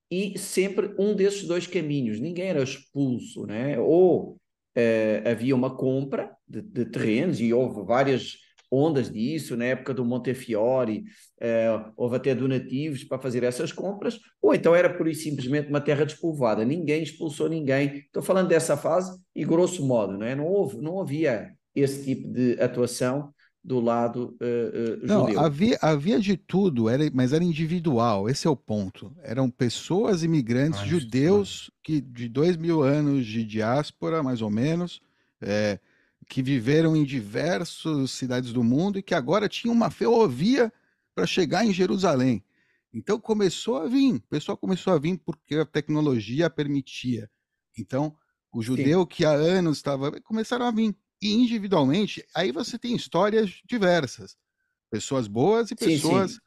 e 0.09 0.37
sempre 0.37 0.95
um 0.97 1.15
desses 1.15 1.43
dois 1.47 1.67
caminhos. 1.67 2.19
Ninguém 2.19 2.47
era 2.47 2.63
expulso, 2.63 3.45
né? 3.45 3.79
ou 3.79 4.39
é, 4.75 5.23
havia 5.25 5.55
uma 5.55 5.75
compra 5.75 6.35
de, 6.47 6.61
de 6.61 6.85
terrenos 6.85 7.39
e 7.39 7.53
houve 7.53 7.83
várias 7.85 8.45
ondas 8.71 9.09
disso, 9.09 9.55
na 9.55 9.65
época 9.65 9.93
do 9.93 10.03
Montefiore, 10.03 11.05
uh, 11.41 11.91
houve 11.95 12.17
até 12.17 12.33
donativos 12.35 13.03
para 13.03 13.19
fazer 13.21 13.43
essas 13.43 13.71
compras, 13.71 14.19
ou 14.41 14.53
então 14.53 14.75
era 14.75 14.89
por 14.89 15.07
e 15.07 15.15
simplesmente 15.15 15.69
uma 15.69 15.81
terra 15.81 16.05
despovoada, 16.05 16.65
ninguém 16.65 17.03
expulsou 17.03 17.47
ninguém. 17.47 17.97
Estou 17.97 18.23
falando 18.23 18.47
dessa 18.47 18.75
fase 18.75 19.17
e 19.35 19.45
grosso 19.45 19.85
modo, 19.85 20.17
não 20.17 20.25
é? 20.25 20.35
Não 20.35 20.45
houve, 20.45 20.77
não 20.81 20.99
havia 20.99 21.51
esse 21.73 22.05
tipo 22.05 22.27
de 22.31 22.59
atuação 22.59 23.33
do 23.65 23.79
lado 23.79 24.37
uh, 24.39 25.03
uh, 25.03 25.07
não, 25.07 25.21
judeu. 25.21 25.39
Havia, 25.39 25.79
havia 25.81 26.19
de 26.19 26.37
tudo, 26.37 26.87
era, 26.87 27.09
mas 27.11 27.33
era 27.33 27.43
individual, 27.43 28.29
esse 28.29 28.45
é 28.45 28.49
o 28.49 28.55
ponto. 28.55 29.11
Eram 29.23 29.49
pessoas 29.49 30.23
imigrantes 30.23 30.81
ah, 30.81 30.85
judeus 30.85 31.71
que 31.81 31.99
de 31.99 32.29
dois 32.29 32.55
mil 32.55 32.83
anos 32.83 33.25
de 33.25 33.43
diáspora, 33.43 34.21
mais 34.21 34.43
ou 34.43 34.51
menos, 34.51 35.01
é, 35.41 35.79
que 36.29 36.43
viveram 36.43 36.95
em 36.95 37.03
diversas 37.03 38.11
cidades 38.11 38.53
do 38.53 38.63
mundo 38.63 38.99
e 38.99 39.03
que 39.03 39.15
agora 39.15 39.49
tinham 39.49 39.73
uma 39.73 39.89
ferrovia 39.89 40.71
para 41.15 41.25
chegar 41.25 41.65
em 41.65 41.73
Jerusalém. 41.73 42.43
Então 42.93 43.19
começou 43.19 43.77
a 43.77 43.87
vir, 43.87 44.13
o 44.13 44.21
pessoal 44.21 44.55
começou 44.55 44.93
a 44.93 44.99
vir 44.99 45.19
porque 45.25 45.55
a 45.55 45.65
tecnologia 45.65 46.51
permitia. 46.51 47.27
Então, 47.77 48.15
o 48.53 48.61
judeu 48.61 49.01
Sim. 49.01 49.07
que 49.07 49.25
há 49.25 49.31
anos 49.31 49.77
estava. 49.77 50.21
começaram 50.21 50.67
a 50.67 50.71
vir. 50.71 50.95
E 51.21 51.33
individualmente, 51.33 52.25
aí 52.35 52.51
você 52.51 52.77
tem 52.77 52.95
histórias 52.95 53.61
diversas. 53.65 54.35
Pessoas 54.91 55.27
boas 55.27 55.71
e 55.71 55.75
pessoas 55.75 56.31
sim, 56.31 56.37
sim. 56.37 56.41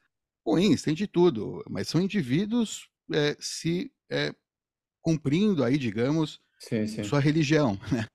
ruins, 0.46 0.82
tem 0.82 0.94
de 0.94 1.06
tudo. 1.06 1.62
Mas 1.68 1.88
são 1.88 2.00
indivíduos 2.00 2.88
é, 3.12 3.36
se 3.40 3.92
é, 4.10 4.34
cumprindo 5.02 5.64
aí, 5.64 5.78
digamos, 5.78 6.40
sim, 6.58 7.02
sua 7.04 7.20
religião. 7.20 7.78
Né? 7.92 8.06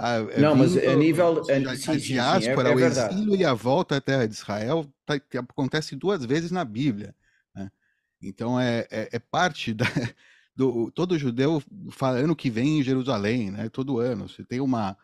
A, 0.00 0.18
é 0.18 0.40
não, 0.40 0.54
mas 0.54 0.76
a 0.76 0.94
nível. 0.94 1.42
A, 1.50 1.72
a, 1.72 1.76
sim, 1.76 1.90
a 1.90 1.96
diáspora, 1.96 2.68
sim, 2.68 2.68
é, 2.68 2.70
é 2.70 2.74
o 2.76 2.86
exílio 2.86 3.34
e 3.34 3.44
a 3.44 3.52
volta 3.52 3.96
à 3.96 4.00
terra 4.00 4.26
de 4.28 4.34
Israel 4.34 4.86
tá, 5.04 5.14
acontece 5.38 5.96
duas 5.96 6.24
vezes 6.24 6.52
na 6.52 6.64
Bíblia. 6.64 7.12
Né? 7.52 7.68
Então 8.22 8.60
é, 8.60 8.86
é, 8.92 9.08
é, 9.12 9.18
parte 9.18 9.74
da. 9.74 9.84
Do, 10.54 10.90
todo 10.90 11.16
judeu 11.16 11.62
falando 11.92 12.34
que 12.34 12.50
vem 12.50 12.80
em 12.80 12.82
Jerusalém, 12.82 13.48
né? 13.48 13.68
todo 13.68 14.00
ano. 14.00 14.28
Você 14.28 14.44
tem 14.44 14.58
uma 14.58 14.98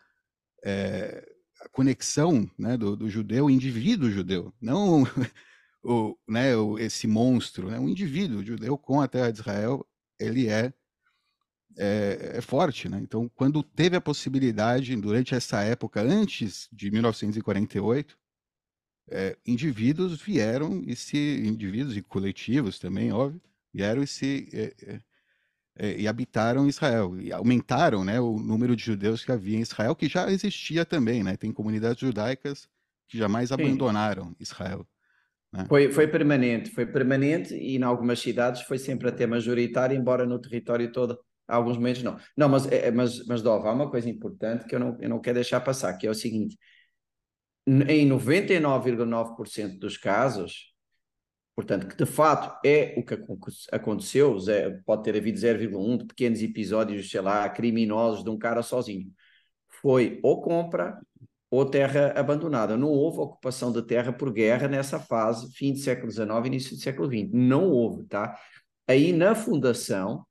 é, 0.65 1.23
conexão 1.71 2.49
né, 2.57 2.75
do, 2.75 2.95
do 2.95 3.09
judeu, 3.09 3.49
indivíduo 3.49 4.09
judeu, 4.09 4.53
não 4.59 5.03
o, 5.83 6.17
né, 6.27 6.55
o, 6.57 6.79
esse 6.79 7.07
monstro, 7.07 7.69
né? 7.69 7.79
um 7.79 7.87
indivíduo 7.87 8.43
judeu 8.43 8.77
com 8.77 8.99
a 8.99 9.07
terra 9.07 9.31
de 9.31 9.39
Israel, 9.39 9.85
ele 10.19 10.47
é 10.47 10.73
é, 11.77 12.37
é, 12.37 12.41
forte, 12.41 12.87
né? 12.87 12.99
Então, 13.01 13.29
quando 13.35 13.61
teve 13.61 13.97
a 13.97 14.01
possibilidade, 14.01 14.95
durante 14.95 15.35
essa 15.35 15.61
época, 15.61 16.01
antes 16.01 16.69
de 16.71 16.89
1948, 16.89 18.17
é, 19.09 19.37
indivíduos 19.45 20.21
vieram 20.21 20.81
e 20.85 20.95
se, 20.95 21.17
indivíduos 21.45 21.97
e 21.97 22.01
coletivos 22.01 22.79
também, 22.79 23.11
óbvio, 23.11 23.41
vieram 23.73 24.01
e 24.01 24.07
se 24.07 24.49
é, 24.53 24.73
é, 24.83 25.01
e 25.77 26.07
habitaram 26.07 26.67
Israel 26.67 27.19
e 27.19 27.31
aumentaram, 27.31 28.03
né, 28.03 28.19
o 28.19 28.37
número 28.39 28.75
de 28.75 28.83
judeus 28.83 29.25
que 29.25 29.31
havia 29.31 29.57
em 29.57 29.61
Israel, 29.61 29.95
que 29.95 30.07
já 30.07 30.31
existia 30.31 30.85
também, 30.85 31.23
né? 31.23 31.35
Tem 31.35 31.51
comunidades 31.51 31.99
judaicas 31.99 32.67
que 33.07 33.17
jamais 33.17 33.49
Sim. 33.49 33.55
abandonaram 33.55 34.35
Israel. 34.39 34.87
Né? 35.51 35.65
Foi, 35.67 35.91
foi 35.91 36.07
permanente, 36.07 36.71
foi 36.71 36.85
permanente 36.85 37.53
e 37.53 37.75
em 37.75 37.83
algumas 37.83 38.19
cidades 38.19 38.61
foi 38.61 38.77
sempre 38.77 39.09
até 39.09 39.27
majoritário, 39.27 39.95
embora 39.95 40.25
no 40.25 40.39
território 40.39 40.91
todo 40.91 41.19
alguns 41.47 41.77
momentos 41.77 42.03
não. 42.03 42.17
Não, 42.35 42.49
mas, 42.49 42.65
é, 42.71 42.91
mas, 42.91 43.25
mas 43.25 43.41
Dova, 43.41 43.69
há 43.69 43.73
uma 43.73 43.89
coisa 43.89 44.09
importante 44.09 44.65
que 44.65 44.75
eu 44.75 44.79
não, 44.79 44.97
eu 44.99 45.09
não 45.09 45.19
quero 45.19 45.35
deixar 45.35 45.61
passar, 45.61 45.93
que 45.97 46.07
é 46.07 46.09
o 46.09 46.15
seguinte: 46.15 46.57
em 47.67 48.07
99,9% 48.07 49.79
dos 49.79 49.97
casos, 49.97 50.73
portanto, 51.55 51.87
que 51.87 51.95
de 51.95 52.05
fato 52.05 52.59
é 52.65 52.93
o 52.97 53.03
que 53.03 53.17
aconteceu, 53.71 54.37
pode 54.85 55.03
ter 55.03 55.15
havido 55.17 55.39
0,1 55.39 55.97
de 55.97 56.05
pequenos 56.05 56.41
episódios, 56.41 57.09
sei 57.09 57.21
lá, 57.21 57.47
criminosos 57.49 58.23
de 58.23 58.29
um 58.29 58.37
cara 58.37 58.61
sozinho. 58.61 59.11
Foi 59.81 60.19
ou 60.23 60.41
compra 60.41 60.99
ou 61.49 61.65
terra 61.65 62.13
abandonada. 62.17 62.75
Não 62.75 62.89
houve 62.89 63.19
ocupação 63.19 63.71
de 63.71 63.81
terra 63.81 64.11
por 64.11 64.31
guerra 64.33 64.67
nessa 64.67 64.99
fase, 64.99 65.53
fim 65.53 65.71
do 65.73 65.79
século 65.79 66.11
XIX, 66.11 66.27
início 66.45 66.75
do 66.75 66.81
século 66.81 67.07
XX. 67.07 67.29
Não 67.31 67.69
houve, 67.69 68.03
tá? 68.05 68.37
Aí 68.87 69.13
na 69.13 69.33
fundação, 69.35 70.25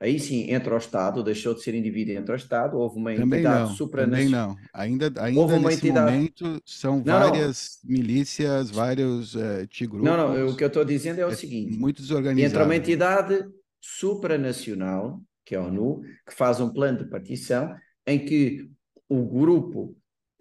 Aí 0.00 0.18
sim 0.18 0.50
entra 0.50 0.74
o 0.74 0.78
Estado, 0.78 1.22
deixou 1.22 1.54
de 1.54 1.62
ser 1.62 1.74
indivíduo 1.74 2.14
e 2.14 2.16
entra 2.16 2.32
o 2.32 2.36
Estado, 2.36 2.78
houve 2.78 2.96
uma 2.96 3.14
também 3.14 3.40
entidade 3.40 3.68
não, 3.68 3.76
supranacional. 3.76 4.48
Também 4.48 4.64
não, 4.64 4.68
ainda, 4.72 5.22
ainda 5.22 5.40
houve 5.40 5.54
uma 5.56 5.68
nesse 5.68 5.86
entidade... 5.86 6.16
momento 6.16 6.62
são 6.64 6.96
não, 7.04 7.20
várias 7.20 7.78
não. 7.84 7.92
milícias, 7.92 8.70
vários 8.70 9.34
uh, 9.34 9.66
tigros. 9.68 10.02
Não, 10.02 10.16
não, 10.16 10.46
o 10.46 10.56
que 10.56 10.64
eu 10.64 10.68
estou 10.68 10.86
dizendo 10.86 11.20
é 11.20 11.26
o 11.26 11.30
é 11.30 11.34
seguinte: 11.34 11.76
muito 11.76 12.00
desorganizado. 12.00 12.50
Entra 12.50 12.64
uma 12.64 12.74
entidade 12.74 13.44
supranacional, 13.78 15.20
que 15.44 15.54
é 15.54 15.58
a 15.58 15.62
ONU, 15.62 16.00
que 16.26 16.34
faz 16.34 16.60
um 16.60 16.72
plano 16.72 17.04
de 17.04 17.10
partição 17.10 17.76
em 18.06 18.24
que 18.24 18.70
o 19.06 19.22
grupo 19.26 19.94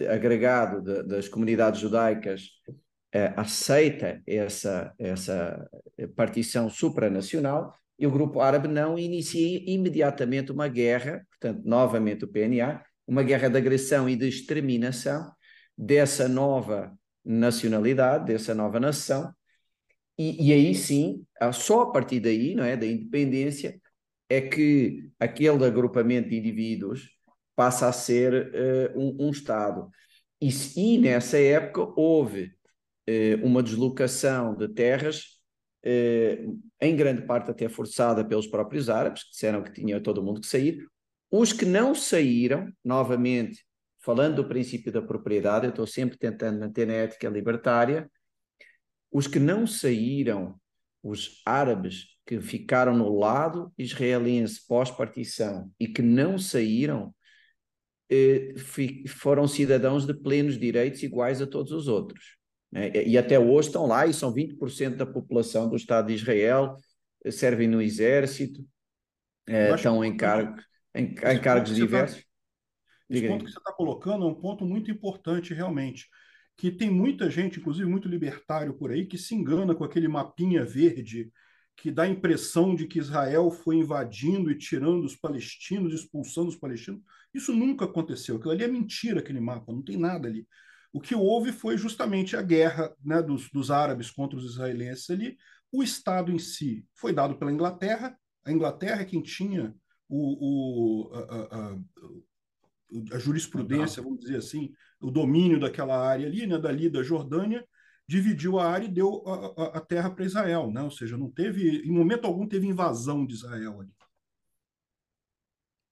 agregado 0.10 0.82
de, 0.82 1.04
das 1.04 1.28
comunidades 1.28 1.82
judaicas 1.82 2.44
uh, 3.14 3.34
aceita 3.36 4.22
essa, 4.26 4.94
essa 4.98 5.70
partição 6.16 6.70
supranacional 6.70 7.74
e 8.00 8.08
o 8.08 8.12
grupo 8.12 8.40
árabe 8.40 8.68
não 8.68 8.98
inicia 8.98 9.62
imediatamente 9.70 10.52
uma 10.52 10.68
guerra, 10.68 11.26
portanto, 11.30 11.62
novamente 11.66 12.24
o 12.24 12.28
PNA, 12.28 12.82
uma 13.06 13.24
guerra 13.24 13.50
de 13.50 13.58
agressão 13.58 14.08
e 14.08 14.16
de 14.16 14.28
exterminação 14.28 15.30
dessa 15.78 16.28
nova 16.28 16.98
nacionalidade, 17.26 18.26
dessa 18.26 18.56
nova 18.56 18.80
nação, 18.80 19.34
e, 20.18 20.50
e, 20.50 20.54
aí 20.54 20.76
sim, 20.76 21.26
só 21.54 21.84
a 21.84 21.92
partir 21.92 22.20
daí, 22.20 22.54
não 22.54 22.66
é, 22.66 22.76
da 22.76 22.86
independência, 22.86 23.80
é 24.30 24.42
que 24.42 25.10
aquele 25.18 25.66
agrupamento 25.66 26.30
de 26.30 26.38
indivíduos 26.38 27.10
passa 27.56 27.88
a 27.88 27.94
ser 27.94 28.52
uh, 28.96 29.00
um, 29.00 29.28
um, 29.28 29.30
Estado. 29.32 29.90
E, 30.42 30.50
e, 30.76 30.98
nessa 30.98 31.38
época 31.38 31.94
houve 31.96 32.54
uh, 33.10 33.46
uma 33.46 33.64
deslocação 33.64 34.56
de 34.56 34.68
terras, 34.68 35.40
uh, 35.86 36.60
em 36.82 36.96
grande 36.96 37.24
parte 37.24 37.52
até 37.52 37.68
forçada 37.68 38.24
pelos 38.24 38.48
próprios 38.48 38.90
árabes, 38.90 39.24
que 39.24 39.32
disseram 39.32 39.64
que 39.64 39.72
tinha 39.74 40.00
todo 40.02 40.24
mundo 40.24 40.42
que 40.42 40.48
sair. 40.48 40.86
Os 41.30 41.52
que 41.52 41.66
não 41.66 41.94
saíram, 41.94 42.72
novamente, 42.84 43.66
falando 44.00 44.38
do 44.38 44.48
princípio 44.48 44.92
da 44.92 45.02
propriedade, 45.02 45.66
eu 45.66 45.72
estou 45.72 45.86
sempre 45.86 46.18
tentando 46.18 46.60
manter 46.60 46.88
na 46.88 46.94
ética 46.94 47.28
libertária, 47.30 48.10
os 49.12 49.28
que 49.28 49.40
não 49.40 49.68
saíram, 49.68 50.60
os 51.04 51.42
árabes 51.46 52.18
que 52.26 52.40
ficaram 52.40 52.96
no 52.96 53.18
lado 53.18 53.72
israelense 53.78 54.66
pós-partição 54.68 55.72
e 55.80 55.88
que 55.88 56.02
não 56.02 56.38
saíram, 56.38 57.14
eh, 58.10 58.54
foram 59.08 59.48
cidadãos 59.48 60.06
de 60.06 60.14
plenos 60.14 60.58
direitos 60.58 61.04
iguais 61.04 61.42
a 61.42 61.48
todos 61.48 61.72
os 61.72 61.88
outros. 61.88 62.39
Né? 62.72 62.92
E 63.06 63.18
até 63.18 63.40
hoje 63.40 63.70
estão 63.70 63.86
lá 63.86 64.06
e 64.06 64.14
são 64.14 64.34
20% 64.34 64.96
da 64.96 65.06
população 65.06 65.70
do 65.70 65.76
Estado 65.76 66.08
de 66.08 66.14
Israel, 66.14 66.76
eh, 67.24 67.32
servem 67.32 67.68
no 67.68 67.82
exército, 67.82 68.66
eh, 69.48 69.74
estão 69.74 70.04
em, 70.04 70.16
cargos, 70.16 70.64
em, 70.94 71.06
em 71.06 71.14
cargos 71.14 71.70
tá 71.70 71.76
diversos. 71.76 72.24
Esse 73.10 73.28
ponto 73.28 73.46
que 73.46 73.52
você 73.52 73.58
está 73.58 73.74
colocando 73.74 74.24
é 74.24 74.28
um 74.28 74.36
ponto 74.36 74.66
muito 74.66 74.92
importante, 74.92 75.54
realmente. 75.54 76.08
Que 76.56 76.70
tem 76.70 76.92
muita 76.92 77.30
gente, 77.32 77.60
inclusive 77.60 77.90
muito 77.90 78.08
libertário 78.08 78.74
por 78.76 78.92
aí, 78.92 79.08
que 79.08 79.18
se 79.18 79.34
engana 79.34 79.74
com 79.74 79.84
aquele 79.84 80.08
mapinha 80.08 80.64
verde 80.64 81.32
que 81.76 81.90
dá 81.90 82.04
a 82.04 82.10
impressão 82.10 82.76
de 82.76 82.86
que 82.86 83.00
Israel 83.00 83.50
foi 83.50 83.78
invadindo 83.78 84.52
e 84.52 84.58
tirando 84.58 85.06
os 85.06 85.16
palestinos, 85.16 85.94
expulsando 85.94 86.50
os 86.50 86.58
palestinos. 86.58 87.02
Isso 87.34 87.54
nunca 87.54 87.86
aconteceu. 87.86 88.36
Aquilo 88.36 88.52
ali 88.52 88.64
é 88.66 88.68
mentira, 88.68 89.22
aquele 89.22 89.40
mapa, 89.40 89.72
não 89.72 89.82
tem 89.82 89.98
nada 89.98 90.28
ali. 90.28 90.46
O 90.92 91.00
que 91.00 91.16
houve 91.16 91.52
foi 91.52 91.78
justamente 91.78 92.36
a 92.36 92.42
guerra 92.42 92.96
né, 93.04 93.22
dos, 93.22 93.50
dos 93.52 93.70
árabes 93.70 94.10
contra 94.10 94.38
os 94.38 94.46
israelenses 94.46 95.10
ali. 95.10 95.38
O 95.72 95.84
Estado 95.84 96.32
em 96.32 96.40
si 96.40 96.86
foi 96.96 97.14
dado 97.14 97.38
pela 97.38 97.52
Inglaterra. 97.52 98.18
A 98.44 98.52
Inglaterra 98.52 99.02
é 99.02 99.06
quem 99.06 99.22
tinha 99.22 99.76
o, 100.08 101.10
o, 101.10 101.14
a, 101.14 101.58
a, 101.58 101.78
a 103.16 103.20
jurisprudência, 103.20 104.02
vamos 104.02 104.20
dizer 104.20 104.38
assim, 104.38 104.74
o 105.00 105.12
domínio 105.12 105.60
daquela 105.60 105.96
área 105.96 106.26
ali, 106.26 106.48
né, 106.48 106.58
dali 106.58 106.90
da 106.90 107.04
Jordânia, 107.04 107.64
dividiu 108.08 108.58
a 108.58 108.68
área 108.68 108.86
e 108.86 108.92
deu 108.92 109.24
a, 109.28 109.78
a, 109.78 109.82
terra 109.82 110.10
para 110.10 110.26
Israel, 110.26 110.72
né? 110.72 110.82
Ou 110.82 110.90
seja, 110.90 111.16
não 111.16 111.30
teve, 111.30 111.84
em 111.86 111.92
momento 111.92 112.26
algum, 112.26 112.48
teve 112.48 112.66
invasão 112.66 113.24
de 113.24 113.36
Israel 113.36 113.80
ali. 113.80 113.94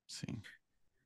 Sim. 0.07 0.41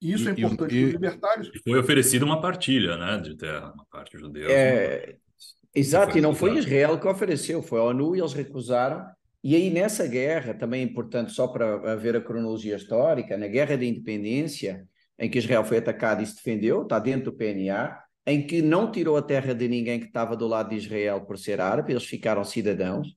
E 0.01 0.13
isso 0.13 0.27
é 0.27 0.33
e, 0.33 0.43
é 0.43 0.47
importante 0.47 0.75
para 0.75 0.85
os 0.85 0.91
libertários. 0.91 1.51
Foi 1.63 1.79
oferecida 1.79 2.25
uma 2.25 2.41
partilha, 2.41 2.97
né, 2.97 3.17
de 3.17 3.35
terra, 3.35 3.71
uma 3.73 3.85
parte 3.85 4.17
judeu. 4.17 4.49
É, 4.49 5.15
exato, 5.75 6.17
e 6.17 6.21
não 6.21 6.33
foi 6.33 6.57
Israel 6.57 6.99
que 6.99 7.07
ofereceu, 7.07 7.61
foi 7.61 7.79
a 7.79 7.83
ONU 7.83 8.15
e 8.15 8.19
eles 8.19 8.33
recusaram. 8.33 9.05
E 9.43 9.55
aí, 9.55 9.69
nessa 9.69 10.07
guerra, 10.07 10.53
também 10.53 10.81
é 10.81 10.83
importante, 10.83 11.31
só 11.31 11.47
para 11.47 11.95
ver 11.95 12.15
a 12.15 12.21
cronologia 12.21 12.75
histórica, 12.75 13.37
na 13.37 13.47
Guerra 13.47 13.77
da 13.77 13.85
Independência, 13.85 14.87
em 15.17 15.29
que 15.29 15.37
Israel 15.37 15.63
foi 15.63 15.77
atacado 15.77 16.21
e 16.21 16.25
se 16.25 16.35
defendeu, 16.35 16.83
está 16.83 16.97
dentro 16.99 17.31
do 17.31 17.37
PNA, 17.37 17.97
em 18.25 18.45
que 18.45 18.61
não 18.61 18.91
tirou 18.91 19.17
a 19.17 19.21
terra 19.21 19.53
de 19.53 19.67
ninguém 19.67 19.99
que 19.99 20.07
estava 20.07 20.35
do 20.35 20.47
lado 20.47 20.69
de 20.69 20.77
Israel 20.77 21.21
por 21.21 21.37
ser 21.37 21.59
árabe, 21.59 21.93
eles 21.93 22.05
ficaram 22.05 22.43
cidadãos, 22.43 23.07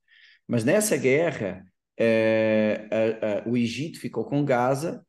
mas 0.46 0.64
nessa 0.64 0.96
guerra 0.96 1.62
eh, 1.98 2.88
a, 2.90 3.48
a, 3.48 3.50
o 3.50 3.56
Egito 3.56 4.00
ficou 4.00 4.24
com 4.24 4.44
Gaza 4.44 5.04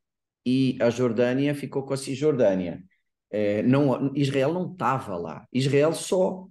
e 0.45 0.77
a 0.81 0.89
Jordânia 0.89 1.55
ficou 1.55 1.83
com 1.83 1.93
a 1.93 1.97
Cisjordânia. 1.97 2.83
Eh, 3.31 3.63
não, 3.63 4.13
Israel 4.15 4.53
não 4.53 4.71
estava 4.71 5.17
lá, 5.17 5.47
Israel 5.51 5.93
só 5.93 6.47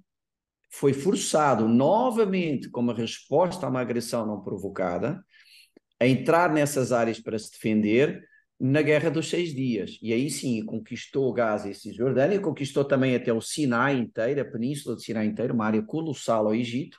foi 0.70 0.92
forçado 0.92 1.68
novamente, 1.68 2.68
como 2.68 2.92
resposta 2.92 3.64
a 3.64 3.68
uma 3.70 3.80
agressão 3.80 4.26
não 4.26 4.42
provocada, 4.42 5.24
a 6.00 6.06
entrar 6.06 6.52
nessas 6.52 6.90
áreas 6.90 7.20
para 7.20 7.38
se 7.38 7.52
defender, 7.52 8.24
na 8.58 8.82
Guerra 8.82 9.10
dos 9.10 9.28
Seis 9.28 9.54
Dias. 9.54 9.98
E 10.02 10.12
aí 10.12 10.30
sim, 10.30 10.64
conquistou 10.64 11.32
Gaza 11.32 11.70
e 11.70 11.74
Cisjordânia, 11.74 12.40
conquistou 12.40 12.84
também 12.84 13.14
até 13.14 13.32
o 13.32 13.40
Sinai 13.40 13.96
inteiro, 13.96 14.40
a 14.40 14.44
península 14.44 14.96
de 14.96 15.04
Sinai 15.04 15.26
inteira, 15.26 15.52
uma 15.52 15.66
área 15.66 15.82
colossal 15.82 16.46
ao 16.46 16.54
Egito, 16.54 16.98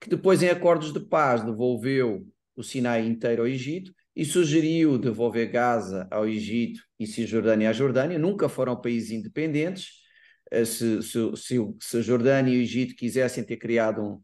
que 0.00 0.08
depois 0.08 0.42
em 0.42 0.48
acordos 0.48 0.92
de 0.92 1.00
paz 1.00 1.42
devolveu 1.44 2.26
o 2.56 2.62
Sinai 2.62 3.06
inteiro 3.06 3.42
ao 3.42 3.48
Egito 3.48 3.92
e 4.18 4.24
sugeriu 4.24 4.98
devolver 4.98 5.48
Gaza 5.48 6.08
ao 6.10 6.28
Egito 6.28 6.82
e 6.98 7.06
Cisjordânia 7.06 7.70
à 7.70 7.72
Jordânia. 7.72 8.18
Nunca 8.18 8.48
foram 8.48 8.74
países 8.74 9.12
independentes. 9.12 9.90
Eh, 10.50 10.64
se, 10.64 11.00
se, 11.04 11.36
se, 11.36 11.56
se 11.80 11.96
a 11.98 12.00
Jordânia 12.02 12.52
e 12.52 12.58
o 12.58 12.62
Egito 12.62 12.96
quisessem 12.96 13.44
ter 13.44 13.58
criado 13.58 14.02
um, 14.02 14.20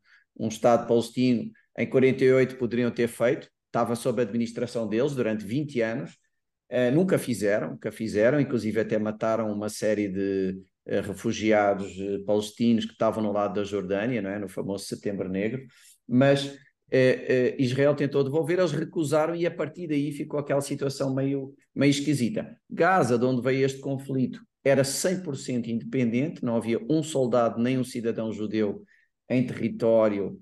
um 0.47 0.49
Estado 0.49 0.89
palestino, 0.89 1.49
em 1.79 1.89
48 1.89 2.57
poderiam 2.57 2.91
ter 2.91 3.07
feito, 3.07 3.49
estava 3.67 3.95
sob 3.95 4.21
a 4.21 4.25
administração 4.25 4.89
deles 4.89 5.15
durante 5.15 5.47
20 5.47 5.81
anos 5.81 6.19
Uh, 6.73 6.91
nunca 6.93 7.19
fizeram, 7.19 7.71
nunca 7.73 7.93
fizeram, 7.93 8.41
inclusive 8.41 8.81
até 8.81 8.99
mataram 8.99 9.53
uma 9.53 9.69
série 9.69 10.09
de 10.09 10.59
uh, 10.87 11.03
refugiados 11.03 11.97
uh, 11.99 12.25
palestinos 12.25 12.87
que 12.87 12.93
estavam 12.93 13.23
no 13.23 13.31
lado 13.31 13.55
da 13.55 13.65
Jordânia, 13.65 14.23
não 14.23 14.31
é? 14.31 14.39
no 14.39 14.49
famoso 14.49 14.87
Setembro 14.87 15.29
Negro, 15.29 15.63
mas 16.09 16.57
Israel 17.59 17.95
tentou 17.95 18.23
devolver, 18.23 18.59
eles 18.59 18.73
recusaram 18.73 19.35
e 19.35 19.47
a 19.47 19.51
partir 19.51 19.89
daí 19.89 20.13
ficou 20.13 20.39
aquela 20.39 20.61
situação 20.61 21.15
meio, 21.15 21.55
meio 21.75 21.91
esquisita. 21.91 22.57
Gaza, 22.71 23.19
de 23.19 23.25
onde 23.25 23.43
veio 23.43 23.65
este 23.65 23.81
conflito, 23.81 24.41
era 24.63 24.83
100% 24.83 25.67
independente, 25.67 26.45
não 26.45 26.57
havia 26.57 26.81
um 26.89 27.03
soldado 27.03 27.61
nem 27.61 27.79
um 27.79 27.85
cidadão 27.85 28.33
judeu 28.33 28.85
em 29.29 29.47
território 29.47 30.41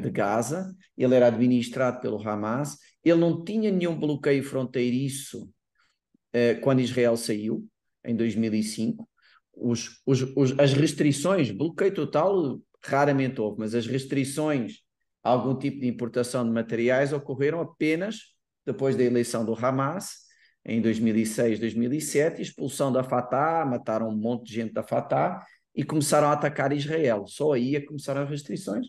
de 0.00 0.10
Gaza, 0.10 0.74
ele 0.96 1.14
era 1.14 1.28
administrado 1.28 2.00
pelo 2.00 2.20
Hamas, 2.20 2.76
ele 3.02 3.18
não 3.18 3.42
tinha 3.42 3.70
nenhum 3.70 3.98
bloqueio 3.98 4.44
fronteiriço 4.44 5.44
uh, 5.44 6.60
quando 6.60 6.80
Israel 6.80 7.16
saiu, 7.16 7.66
em 8.04 8.14
2005. 8.14 9.08
Os, 9.54 10.00
os, 10.04 10.22
os, 10.36 10.58
as 10.58 10.72
restrições, 10.74 11.50
bloqueio 11.50 11.94
total 11.94 12.60
raramente 12.84 13.40
houve, 13.40 13.60
mas 13.60 13.74
as 13.74 13.86
restrições 13.86 14.81
algum 15.22 15.56
tipo 15.56 15.80
de 15.80 15.86
importação 15.86 16.44
de 16.44 16.50
materiais 16.50 17.12
ocorreram 17.12 17.60
apenas 17.60 18.32
depois 18.64 18.96
da 18.96 19.02
eleição 19.02 19.44
do 19.44 19.54
Hamas, 19.54 20.22
em 20.64 20.80
2006, 20.80 21.58
2007, 21.58 22.40
expulsão 22.40 22.92
da 22.92 23.02
Fatah, 23.02 23.64
mataram 23.66 24.08
um 24.08 24.16
monte 24.16 24.46
de 24.46 24.54
gente 24.54 24.72
da 24.72 24.82
Fatah 24.82 25.44
e 25.74 25.82
começaram 25.82 26.28
a 26.28 26.32
atacar 26.32 26.72
Israel. 26.72 27.26
Só 27.26 27.52
aí 27.52 27.74
é 27.74 27.80
começaram 27.80 28.22
as 28.22 28.30
restrições. 28.30 28.86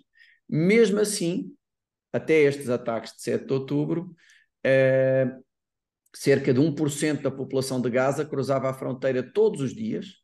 Mesmo 0.47 0.99
assim, 0.99 1.51
até 2.11 2.41
estes 2.41 2.69
ataques 2.69 3.13
de 3.13 3.23
7 3.23 3.47
de 3.47 3.53
outubro, 3.53 4.15
eh, 4.63 5.35
cerca 6.13 6.53
de 6.53 6.59
1% 6.59 7.23
da 7.23 7.31
população 7.31 7.81
de 7.81 7.89
Gaza 7.89 8.23
cruzava 8.23 8.69
a 8.69 8.73
fronteira 8.73 9.23
todos 9.23 9.61
os 9.61 9.73
dias. 9.73 10.21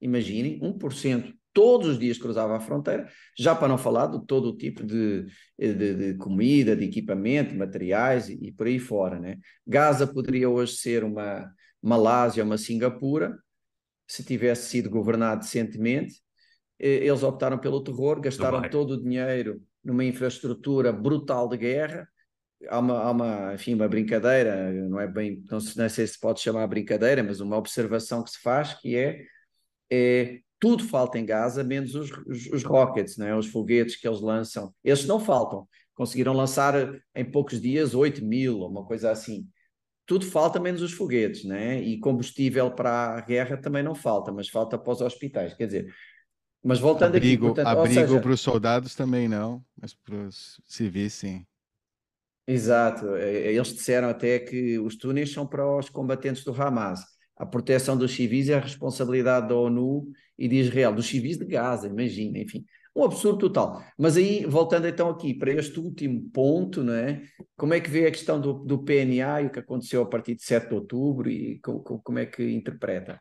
Imaginem, 0.00 0.58
1% 0.62 1.34
todos 1.56 1.88
os 1.88 1.98
dias 1.98 2.18
cruzava 2.18 2.54
a 2.54 2.60
fronteira, 2.60 3.08
já 3.34 3.54
para 3.54 3.66
não 3.66 3.78
falar 3.78 4.08
de 4.08 4.26
todo 4.26 4.50
o 4.50 4.56
tipo 4.58 4.84
de, 4.84 5.24
de, 5.58 5.94
de 5.94 6.14
comida, 6.18 6.76
de 6.76 6.84
equipamento, 6.84 7.54
materiais 7.54 8.28
e, 8.28 8.38
e, 8.42 8.52
por 8.52 8.66
aí 8.66 8.78
fora. 8.78 9.18
Né? 9.18 9.38
Gaza 9.66 10.06
poderia 10.06 10.50
hoje 10.50 10.76
ser 10.76 11.02
uma 11.02 11.50
Malásia, 11.80 12.44
uma 12.44 12.58
Singapura, 12.58 13.38
se 14.06 14.22
tivesse 14.22 14.68
sido 14.68 14.90
governado 14.90 15.40
decentemente. 15.40 16.16
Eh, 16.78 17.06
eles 17.06 17.22
optaram 17.22 17.56
pelo 17.56 17.82
terror, 17.82 18.20
gastaram 18.20 18.68
todo 18.68 18.90
o 18.90 19.02
dinheiro 19.02 19.62
numa 19.82 20.04
infraestrutura 20.04 20.92
brutal 20.92 21.48
de 21.48 21.56
guerra. 21.56 22.06
Há 22.68 22.78
uma, 22.78 22.98
há 22.98 23.10
uma, 23.10 23.54
enfim, 23.54 23.72
uma 23.72 23.88
brincadeira, 23.88 24.70
não 24.72 25.00
é 25.00 25.06
bem, 25.06 25.42
não 25.50 25.58
sei 25.58 25.88
se 25.88 26.06
se 26.06 26.20
pode 26.20 26.40
chamar 26.40 26.66
brincadeira, 26.66 27.22
mas 27.22 27.40
uma 27.40 27.56
observação 27.56 28.22
que 28.22 28.30
se 28.30 28.40
faz 28.42 28.74
que 28.74 28.94
é, 28.94 29.22
é 29.90 30.40
tudo 30.58 30.84
falta 30.84 31.18
em 31.18 31.26
Gaza, 31.26 31.62
menos 31.62 31.94
os, 31.94 32.10
os, 32.26 32.46
os 32.46 32.62
rockets, 32.64 33.16
não 33.16 33.26
é? 33.26 33.36
os 33.36 33.46
foguetes 33.46 33.96
que 33.96 34.06
eles 34.06 34.20
lançam. 34.20 34.74
Esses 34.82 35.06
não 35.06 35.20
faltam. 35.20 35.68
Conseguiram 35.94 36.32
lançar 36.32 36.74
em 37.14 37.24
poucos 37.24 37.60
dias 37.60 37.94
8 37.94 38.24
mil, 38.24 38.60
uma 38.60 38.84
coisa 38.84 39.10
assim. 39.10 39.48
Tudo 40.04 40.24
falta 40.24 40.60
menos 40.60 40.82
os 40.82 40.92
foguetes, 40.92 41.44
né? 41.44 41.80
E 41.80 41.98
combustível 41.98 42.70
para 42.70 43.16
a 43.16 43.20
guerra 43.20 43.56
também 43.56 43.82
não 43.82 43.94
falta, 43.94 44.30
mas 44.30 44.48
falta 44.48 44.78
para 44.78 44.92
os 44.92 45.00
hospitais. 45.00 45.54
Quer 45.54 45.66
dizer, 45.66 45.94
mas 46.62 46.78
voltando 46.78 47.16
abrigo, 47.16 47.46
aqui... 47.46 47.54
Portanto, 47.54 47.78
abrigo 47.78 48.20
para 48.20 48.30
os 48.32 48.40
soldados 48.40 48.94
também 48.94 49.28
não, 49.28 49.64
mas 49.80 49.94
para 49.94 50.16
os 50.16 50.60
civis 50.64 51.14
sim. 51.14 51.46
Exato. 52.46 53.16
É, 53.16 53.30
é, 53.30 53.52
eles 53.52 53.68
disseram 53.68 54.08
até 54.08 54.38
que 54.38 54.78
os 54.78 54.96
túneis 54.96 55.32
são 55.32 55.46
para 55.46 55.66
os 55.78 55.88
combatentes 55.88 56.44
do 56.44 56.52
Hamas. 56.52 57.00
A 57.36 57.44
proteção 57.44 57.96
dos 57.96 58.12
civis 58.12 58.48
é 58.48 58.54
a 58.54 58.60
responsabilidade 58.60 59.48
da 59.48 59.54
ONU 59.54 60.10
e 60.38 60.48
de 60.48 60.56
Israel, 60.56 60.94
dos 60.94 61.06
civis 61.06 61.36
de 61.36 61.44
Gaza, 61.44 61.86
imagina, 61.86 62.38
enfim. 62.38 62.64
um 62.94 63.04
absurdo 63.04 63.38
total. 63.38 63.82
Mas 63.98 64.16
aí, 64.16 64.46
voltando 64.46 64.88
então 64.88 65.10
aqui 65.10 65.34
para 65.34 65.52
este 65.52 65.78
último 65.78 66.30
ponto, 66.30 66.82
não 66.82 66.94
é? 66.94 67.22
como 67.56 67.74
é 67.74 67.80
que 67.80 67.90
vê 67.90 68.06
a 68.06 68.10
questão 68.10 68.40
do, 68.40 68.54
do 68.54 68.82
PNA 68.82 69.42
e 69.42 69.46
o 69.46 69.50
que 69.50 69.58
aconteceu 69.58 70.02
a 70.02 70.06
partir 70.06 70.34
de 70.34 70.42
7 70.42 70.68
de 70.68 70.74
outubro 70.74 71.28
e 71.28 71.60
como 71.60 72.18
é 72.18 72.24
que 72.24 72.42
interpreta? 72.50 73.20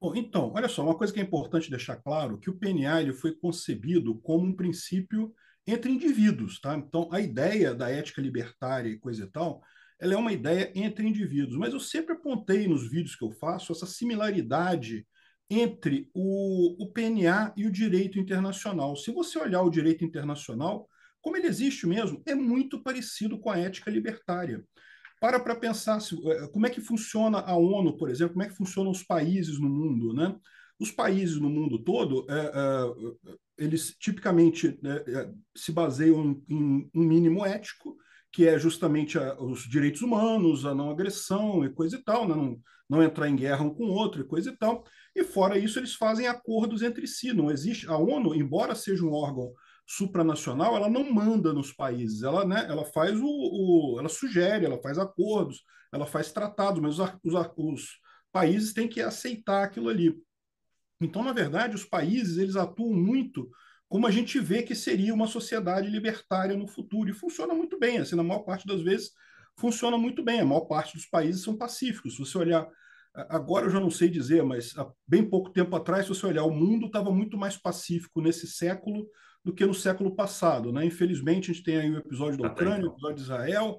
Bom, 0.00 0.14
então, 0.14 0.52
olha 0.54 0.68
só, 0.68 0.84
uma 0.84 0.96
coisa 0.96 1.12
que 1.12 1.18
é 1.18 1.22
importante 1.22 1.70
deixar 1.70 1.96
claro, 1.96 2.38
que 2.38 2.50
o 2.50 2.58
PNA 2.58 3.00
ele 3.00 3.12
foi 3.12 3.34
concebido 3.34 4.14
como 4.20 4.44
um 4.44 4.54
princípio 4.54 5.34
entre 5.66 5.90
indivíduos, 5.90 6.60
tá? 6.60 6.76
Então, 6.76 7.08
a 7.10 7.20
ideia 7.20 7.74
da 7.74 7.88
ética 7.90 8.20
libertária 8.20 8.88
e 8.88 8.98
coisa 8.98 9.24
e 9.24 9.26
tal, 9.26 9.62
ela 10.00 10.14
é 10.14 10.16
uma 10.16 10.32
ideia 10.32 10.72
entre 10.74 11.06
indivíduos, 11.06 11.56
mas 11.56 11.72
eu 11.72 11.80
sempre 11.80 12.14
apontei 12.14 12.66
nos 12.66 12.90
vídeos 12.90 13.16
que 13.16 13.24
eu 13.24 13.30
faço 13.32 13.72
essa 13.72 13.86
similaridade 13.86 15.06
entre 15.48 16.10
o, 16.14 16.82
o 16.82 16.92
PNA 16.92 17.52
e 17.56 17.66
o 17.66 17.70
direito 17.70 18.18
internacional. 18.18 18.96
Se 18.96 19.12
você 19.12 19.38
olhar 19.38 19.62
o 19.62 19.70
direito 19.70 20.04
internacional, 20.04 20.88
como 21.20 21.36
ele 21.36 21.46
existe 21.46 21.86
mesmo, 21.86 22.22
é 22.26 22.34
muito 22.34 22.82
parecido 22.82 23.38
com 23.38 23.50
a 23.50 23.58
ética 23.58 23.90
libertária. 23.90 24.64
Para 25.20 25.40
para 25.40 25.56
pensar 25.56 26.00
se, 26.00 26.14
eh, 26.14 26.48
como 26.48 26.66
é 26.66 26.70
que 26.70 26.82
funciona 26.82 27.38
a 27.38 27.56
ONU, 27.56 27.96
por 27.96 28.10
exemplo, 28.10 28.34
como 28.34 28.42
é 28.44 28.48
que 28.48 28.56
funcionam 28.56 28.90
os 28.90 29.02
países 29.02 29.58
no 29.58 29.68
mundo, 29.68 30.12
né? 30.12 30.36
Os 30.78 30.90
países 30.90 31.40
no 31.40 31.48
mundo 31.48 31.78
todo, 31.78 32.26
é, 32.28 32.34
é, 32.34 33.34
eles 33.56 33.96
tipicamente 33.98 34.78
é, 34.84 35.30
se 35.56 35.72
baseiam 35.72 36.42
em 36.48 36.90
um 36.94 37.02
mínimo 37.02 37.46
ético, 37.46 37.96
que 38.34 38.48
é 38.48 38.58
justamente 38.58 39.16
a, 39.16 39.40
os 39.40 39.60
direitos 39.60 40.02
humanos, 40.02 40.66
a 40.66 40.74
não 40.74 40.90
agressão 40.90 41.64
e 41.64 41.72
coisa 41.72 41.96
e 41.96 42.02
tal, 42.02 42.26
né? 42.26 42.34
não, 42.34 42.60
não 42.90 43.00
entrar 43.00 43.28
em 43.28 43.36
guerra 43.36 43.62
um 43.62 43.72
com 43.72 43.84
o 43.84 43.92
outro 43.92 44.20
e 44.20 44.26
coisa 44.26 44.50
e 44.50 44.56
tal. 44.56 44.84
E 45.14 45.22
fora 45.22 45.56
isso, 45.56 45.78
eles 45.78 45.94
fazem 45.94 46.26
acordos 46.26 46.82
entre 46.82 47.06
si. 47.06 47.32
Não 47.32 47.48
existe 47.48 47.88
a 47.88 47.96
ONU, 47.96 48.34
embora 48.34 48.74
seja 48.74 49.04
um 49.04 49.12
órgão 49.12 49.54
supranacional, 49.86 50.74
ela 50.74 50.90
não 50.90 51.12
manda 51.12 51.52
nos 51.52 51.72
países. 51.72 52.24
Ela, 52.24 52.44
né, 52.44 52.66
ela 52.68 52.84
faz 52.84 53.16
o, 53.20 53.24
o 53.24 53.96
ela 54.00 54.08
sugere, 54.08 54.66
ela 54.66 54.82
faz 54.82 54.98
acordos, 54.98 55.62
ela 55.92 56.04
faz 56.04 56.32
tratados, 56.32 56.82
mas 56.82 56.98
os, 56.98 57.08
os, 57.22 57.50
os 57.56 57.88
países 58.32 58.72
têm 58.72 58.88
que 58.88 59.00
aceitar 59.00 59.62
aquilo 59.62 59.88
ali. 59.88 60.12
Então, 61.00 61.22
na 61.22 61.32
verdade, 61.32 61.76
os 61.76 61.84
países 61.84 62.36
eles 62.36 62.56
atuam 62.56 62.92
muito 62.92 63.48
como 63.88 64.06
a 64.06 64.10
gente 64.10 64.38
vê 64.40 64.62
que 64.62 64.74
seria 64.74 65.14
uma 65.14 65.26
sociedade 65.26 65.88
libertária 65.88 66.56
no 66.56 66.66
futuro 66.66 67.10
e 67.10 67.14
funciona 67.14 67.54
muito 67.54 67.78
bem. 67.78 67.98
Assim, 67.98 68.16
na 68.16 68.22
maior 68.22 68.40
parte 68.40 68.66
das 68.66 68.82
vezes 68.82 69.12
funciona 69.56 69.96
muito 69.96 70.22
bem. 70.22 70.40
A 70.40 70.44
maior 70.44 70.62
parte 70.62 70.94
dos 70.94 71.06
países 71.06 71.42
são 71.42 71.56
pacíficos. 71.56 72.14
Se 72.14 72.18
você 72.18 72.38
olhar 72.38 72.68
Agora 73.14 73.66
eu 73.66 73.70
já 73.70 73.78
não 73.78 73.90
sei 73.90 74.08
dizer, 74.08 74.42
mas 74.42 74.76
há 74.76 74.90
bem 75.06 75.24
pouco 75.24 75.50
tempo 75.50 75.74
atrás, 75.76 76.04
se 76.04 76.08
você 76.08 76.26
olhar, 76.26 76.42
o 76.42 76.50
mundo 76.50 76.86
estava 76.86 77.12
muito 77.12 77.38
mais 77.38 77.56
pacífico 77.56 78.20
nesse 78.20 78.48
século 78.48 79.08
do 79.44 79.54
que 79.54 79.64
no 79.64 79.72
século 79.72 80.16
passado. 80.16 80.72
Né? 80.72 80.84
Infelizmente, 80.84 81.50
a 81.50 81.54
gente 81.54 81.64
tem 81.64 81.76
aí 81.76 81.90
o 81.90 81.98
episódio 81.98 82.42
da 82.42 82.48
Ucrânia, 82.48 82.88
o 82.88 82.92
episódio 82.92 83.16
de 83.16 83.22
Israel, 83.22 83.78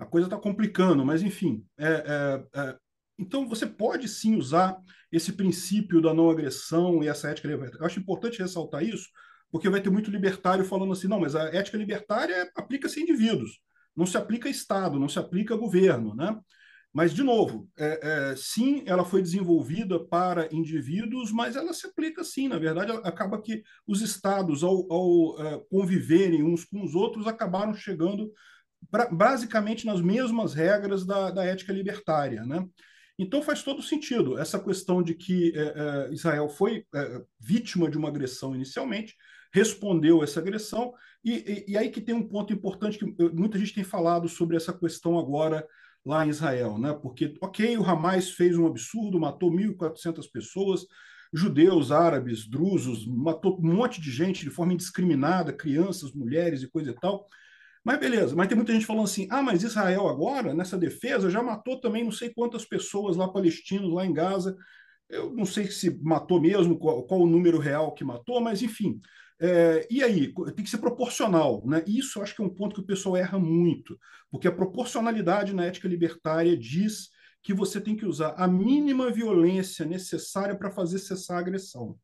a 0.00 0.04
coisa 0.04 0.26
está 0.26 0.36
complicando, 0.36 1.06
mas 1.06 1.22
enfim. 1.22 1.64
É, 1.78 1.86
é, 1.86 2.60
é, 2.60 2.76
então, 3.16 3.48
você 3.48 3.66
pode 3.66 4.08
sim 4.08 4.34
usar 4.34 4.76
esse 5.12 5.32
princípio 5.32 6.00
da 6.00 6.12
não 6.12 6.28
agressão 6.28 7.04
e 7.04 7.08
essa 7.08 7.28
ética 7.28 7.46
libertária. 7.46 7.82
Eu 7.82 7.86
acho 7.86 8.00
importante 8.00 8.40
ressaltar 8.40 8.82
isso, 8.82 9.08
porque 9.52 9.68
vai 9.68 9.82
ter 9.82 9.90
muito 9.90 10.10
libertário 10.10 10.64
falando 10.64 10.92
assim: 10.92 11.06
não, 11.06 11.20
mas 11.20 11.36
a 11.36 11.44
ética 11.54 11.76
libertária 11.76 12.50
aplica-se 12.56 12.98
a 12.98 13.02
indivíduos, 13.02 13.60
não 13.94 14.06
se 14.06 14.16
aplica 14.16 14.48
a 14.48 14.50
Estado, 14.50 14.98
não 14.98 15.08
se 15.08 15.18
aplica 15.18 15.54
a 15.54 15.58
governo. 15.58 16.14
Né? 16.14 16.34
Mas, 16.92 17.12
de 17.14 17.22
novo, 17.22 17.68
é, 17.78 18.30
é, 18.32 18.36
sim, 18.36 18.82
ela 18.86 19.04
foi 19.04 19.22
desenvolvida 19.22 20.02
para 20.02 20.48
indivíduos, 20.52 21.30
mas 21.30 21.54
ela 21.54 21.72
se 21.72 21.86
aplica 21.86 22.24
sim. 22.24 22.48
Na 22.48 22.58
verdade, 22.58 22.92
acaba 23.04 23.40
que 23.40 23.62
os 23.86 24.00
estados, 24.00 24.64
ao, 24.64 24.90
ao 24.90 25.40
é, 25.40 25.62
conviverem 25.70 26.42
uns 26.42 26.64
com 26.64 26.82
os 26.82 26.94
outros, 26.94 27.26
acabaram 27.26 27.74
chegando 27.74 28.32
pra, 28.90 29.06
basicamente 29.10 29.86
nas 29.86 30.00
mesmas 30.00 30.54
regras 30.54 31.04
da, 31.06 31.30
da 31.30 31.44
ética 31.44 31.72
libertária. 31.72 32.44
Né? 32.44 32.66
Então, 33.18 33.42
faz 33.42 33.62
todo 33.62 33.82
sentido 33.82 34.38
essa 34.38 34.58
questão 34.58 35.02
de 35.02 35.14
que 35.14 35.52
é, 35.54 36.08
é, 36.08 36.12
Israel 36.12 36.48
foi 36.48 36.84
é, 36.94 37.22
vítima 37.38 37.90
de 37.90 37.96
uma 37.96 38.08
agressão 38.08 38.54
inicialmente, 38.54 39.14
respondeu 39.52 40.22
essa 40.22 40.40
agressão, 40.40 40.94
e, 41.24 41.32
e, 41.32 41.72
e 41.72 41.78
aí 41.78 41.90
que 41.90 42.00
tem 42.00 42.14
um 42.14 42.26
ponto 42.26 42.52
importante 42.52 42.98
que 42.98 43.04
muita 43.32 43.58
gente 43.58 43.74
tem 43.74 43.84
falado 43.84 44.28
sobre 44.28 44.56
essa 44.56 44.72
questão 44.72 45.18
agora 45.18 45.66
lá 46.04 46.26
em 46.26 46.30
Israel, 46.30 46.78
né? 46.78 46.92
Porque, 46.92 47.34
ok, 47.40 47.76
o 47.78 47.84
Hamas 47.84 48.30
fez 48.30 48.56
um 48.56 48.66
absurdo, 48.66 49.20
matou 49.20 49.50
1.400 49.50 50.28
pessoas, 50.32 50.86
judeus, 51.32 51.92
árabes, 51.92 52.46
drusos, 52.46 53.06
matou 53.06 53.58
um 53.58 53.74
monte 53.74 54.00
de 54.00 54.10
gente 54.10 54.44
de 54.44 54.50
forma 54.50 54.72
indiscriminada, 54.72 55.52
crianças, 55.52 56.12
mulheres 56.12 56.62
e 56.62 56.68
coisa 56.68 56.90
e 56.90 56.94
tal. 56.94 57.28
Mas 57.84 57.98
beleza, 57.98 58.36
mas 58.36 58.48
tem 58.48 58.56
muita 58.56 58.72
gente 58.72 58.86
falando 58.86 59.04
assim: 59.04 59.26
ah, 59.30 59.42
mas 59.42 59.62
Israel 59.62 60.08
agora, 60.08 60.54
nessa 60.54 60.78
defesa, 60.78 61.30
já 61.30 61.42
matou 61.42 61.80
também 61.80 62.04
não 62.04 62.12
sei 62.12 62.30
quantas 62.30 62.64
pessoas 62.64 63.16
lá 63.16 63.28
palestinos, 63.28 63.92
lá 63.92 64.04
em 64.04 64.12
Gaza. 64.12 64.56
Eu 65.08 65.32
não 65.34 65.44
sei 65.44 65.66
se 65.70 65.90
matou 66.02 66.40
mesmo, 66.40 66.78
qual, 66.78 67.02
qual 67.04 67.20
o 67.20 67.26
número 67.26 67.58
real 67.58 67.92
que 67.92 68.04
matou, 68.04 68.40
mas 68.40 68.62
enfim. 68.62 69.00
É, 69.44 69.88
e 69.90 70.04
aí, 70.04 70.32
tem 70.54 70.64
que 70.64 70.70
ser 70.70 70.78
proporcional. 70.78 71.66
Né? 71.66 71.82
Isso 71.84 72.18
eu 72.18 72.22
acho 72.22 72.36
que 72.36 72.40
é 72.40 72.44
um 72.44 72.54
ponto 72.54 72.76
que 72.76 72.80
o 72.80 72.86
pessoal 72.86 73.16
erra 73.16 73.40
muito, 73.40 73.98
porque 74.30 74.46
a 74.46 74.52
proporcionalidade 74.52 75.52
na 75.52 75.64
ética 75.64 75.88
libertária 75.88 76.56
diz 76.56 77.08
que 77.42 77.52
você 77.52 77.80
tem 77.80 77.96
que 77.96 78.06
usar 78.06 78.34
a 78.36 78.46
mínima 78.46 79.10
violência 79.10 79.84
necessária 79.84 80.54
para 80.54 80.70
fazer 80.70 81.00
cessar 81.00 81.38
a 81.38 81.40
agressão. 81.40 81.98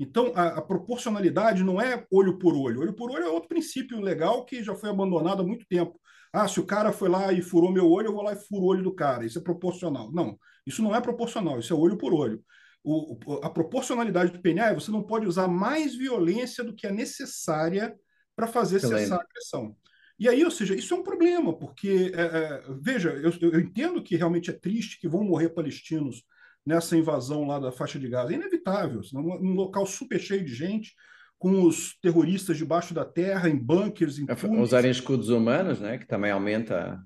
Então, 0.00 0.32
a, 0.34 0.58
a, 0.58 0.62
proporcionalidade 0.62 1.62
não 1.62 1.80
é 1.80 2.04
olho 2.10 2.38
por 2.38 2.56
olho. 2.56 2.80
Olho 2.80 2.92
por 2.92 3.12
olho 3.12 3.22
é 3.22 3.28
outro 3.28 3.50
princípio 3.50 4.00
legal 4.00 4.44
que 4.44 4.64
já 4.64 4.74
foi 4.74 4.90
abandonado 4.90 5.42
há 5.42 5.46
muito 5.46 5.66
tempo. 5.68 6.00
Ah, 6.32 6.48
se 6.48 6.58
o 6.58 6.66
cara 6.66 6.90
foi 6.90 7.08
lá 7.08 7.32
e 7.32 7.40
furou 7.40 7.70
meu 7.70 7.88
olho, 7.88 8.08
eu 8.08 8.14
vou 8.14 8.22
lá 8.22 8.32
e 8.32 8.36
furo 8.36 8.62
o 8.62 8.66
olho 8.66 8.82
do 8.82 8.94
cara. 8.94 9.24
Isso 9.24 9.38
é 9.38 9.42
proporcional. 9.42 10.10
Não, 10.10 10.36
isso 10.66 10.82
não 10.82 10.94
é 10.94 11.00
proporcional, 11.00 11.60
isso 11.60 11.72
é 11.72 11.76
olho 11.76 11.96
por 11.96 12.12
olho 12.12 12.42
o, 12.82 13.40
a 13.42 13.50
proporcionalidade 13.50 14.32
do 14.32 14.40
PNA 14.40 14.70
é 14.70 14.74
você 14.74 14.90
não 14.90 15.02
pode 15.02 15.26
usar 15.26 15.48
mais 15.48 15.94
violência 15.94 16.64
do 16.64 16.74
que 16.74 16.86
é 16.86 16.92
necessária 16.92 17.94
para 18.34 18.46
fazer 18.46 18.76
Excelente. 18.76 19.02
cessar 19.02 19.18
a 19.18 19.22
agressão. 19.22 19.76
E 20.18 20.28
aí, 20.28 20.44
ou 20.44 20.50
seja, 20.50 20.74
isso 20.74 20.92
é 20.92 20.96
um 20.98 21.02
problema, 21.02 21.56
porque, 21.56 22.12
é, 22.14 22.20
é, 22.20 22.62
veja, 22.80 23.10
eu, 23.10 23.32
eu, 23.40 23.60
entendo 23.60 24.02
que 24.02 24.16
realmente 24.16 24.50
é 24.50 24.52
triste 24.52 25.00
que 25.00 25.08
vão 25.08 25.24
morrer 25.24 25.48
palestinos 25.48 26.22
nessa 26.64 26.94
invasão 26.94 27.46
lá 27.46 27.58
da 27.58 27.72
faixa 27.72 27.98
de 27.98 28.06
Gaza. 28.06 28.32
É 28.32 28.36
inevitável, 28.36 29.00
num 29.12 29.54
local 29.54 29.86
super 29.86 30.20
cheio 30.20 30.44
de 30.44 30.54
gente, 30.54 30.94
com 31.38 31.62
os 31.62 31.98
terroristas 32.02 32.58
debaixo 32.58 32.92
da 32.92 33.04
terra, 33.04 33.48
em 33.48 33.56
bunkers, 33.56 34.18
em 34.18 34.26
túneis. 34.26 34.62
Usarem 34.62 34.90
escudos 34.90 35.30
humanos, 35.30 35.80
né, 35.80 35.96
que 35.96 36.06
também 36.06 36.30
aumenta 36.30 37.02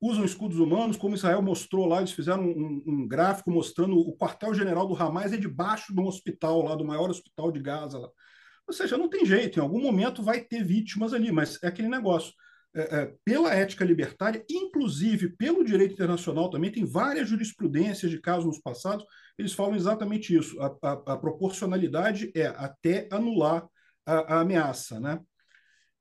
usam 0.00 0.24
escudos 0.24 0.58
humanos, 0.58 0.96
como 0.96 1.14
Israel 1.14 1.42
mostrou 1.42 1.86
lá, 1.86 1.98
eles 1.98 2.12
fizeram 2.12 2.44
um, 2.44 2.82
um 2.86 3.08
gráfico 3.08 3.50
mostrando 3.50 3.98
o 3.98 4.16
quartel-general 4.16 4.86
do 4.86 4.94
Hamas 4.94 5.32
é 5.32 5.36
debaixo 5.36 5.94
de 5.94 6.00
um 6.00 6.06
hospital 6.06 6.62
lá, 6.62 6.74
do 6.74 6.84
maior 6.84 7.10
hospital 7.10 7.50
de 7.50 7.60
Gaza. 7.60 7.98
Lá. 7.98 8.08
Ou 8.66 8.72
seja, 8.72 8.96
não 8.98 9.08
tem 9.08 9.24
jeito, 9.24 9.58
em 9.58 9.62
algum 9.62 9.80
momento 9.80 10.22
vai 10.22 10.40
ter 10.40 10.62
vítimas 10.62 11.12
ali, 11.12 11.32
mas 11.32 11.58
é 11.62 11.68
aquele 11.68 11.88
negócio. 11.88 12.32
É, 12.74 12.80
é, 12.80 13.14
pela 13.24 13.54
ética 13.54 13.82
libertária, 13.84 14.44
inclusive 14.48 15.30
pelo 15.30 15.64
direito 15.64 15.94
internacional 15.94 16.50
também, 16.50 16.70
tem 16.70 16.84
várias 16.84 17.28
jurisprudências 17.28 18.10
de 18.10 18.20
casos 18.20 18.44
nos 18.44 18.60
passados, 18.60 19.06
eles 19.38 19.54
falam 19.54 19.74
exatamente 19.74 20.36
isso. 20.36 20.60
A, 20.60 20.66
a, 20.82 20.92
a 20.92 21.16
proporcionalidade 21.16 22.30
é 22.34 22.46
até 22.46 23.08
anular 23.10 23.66
a, 24.06 24.34
a 24.34 24.40
ameaça, 24.40 25.00
né? 25.00 25.18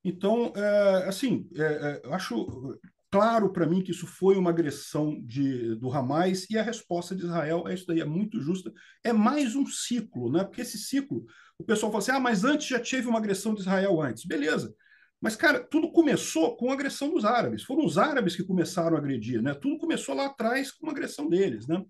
Então, 0.03 0.53
é, 0.55 1.05
assim, 1.07 1.49
é, 1.55 2.01
é, 2.03 2.13
acho 2.13 2.79
claro 3.17 3.49
para 3.51 3.65
mim 3.65 3.81
que 3.81 3.91
isso 3.91 4.05
foi 4.05 4.35
uma 4.35 4.51
agressão 4.51 5.19
de, 5.25 5.73
do 5.75 5.91
Hamas 5.91 6.47
e 6.49 6.57
a 6.57 6.61
resposta 6.61 7.15
de 7.15 7.23
Israel 7.23 7.67
é 7.67 7.73
isso 7.73 7.87
daí, 7.87 7.99
é 7.99 8.05
muito 8.05 8.39
justa. 8.39 8.71
É 9.03 9.11
mais 9.11 9.55
um 9.55 9.65
ciclo, 9.65 10.31
né? 10.31 10.43
Porque 10.43 10.61
esse 10.61 10.77
ciclo, 10.77 11.25
o 11.57 11.63
pessoal 11.63 11.91
fala 11.91 12.03
assim: 12.03 12.11
ah, 12.11 12.19
mas 12.19 12.43
antes 12.43 12.67
já 12.67 12.79
teve 12.79 13.07
uma 13.07 13.17
agressão 13.17 13.55
de 13.55 13.61
Israel 13.61 14.01
antes. 14.01 14.25
Beleza. 14.25 14.73
Mas, 15.19 15.35
cara, 15.35 15.59
tudo 15.59 15.91
começou 15.91 16.55
com 16.55 16.69
a 16.69 16.73
agressão 16.73 17.09
dos 17.09 17.25
árabes. 17.25 17.63
Foram 17.63 17.83
os 17.83 17.97
árabes 17.97 18.35
que 18.35 18.43
começaram 18.43 18.95
a 18.95 18.99
agredir, 18.99 19.41
né? 19.41 19.55
Tudo 19.55 19.79
começou 19.79 20.13
lá 20.13 20.27
atrás 20.27 20.71
com 20.71 20.85
uma 20.85 20.91
agressão 20.91 21.27
deles, 21.27 21.67
né? 21.67 21.83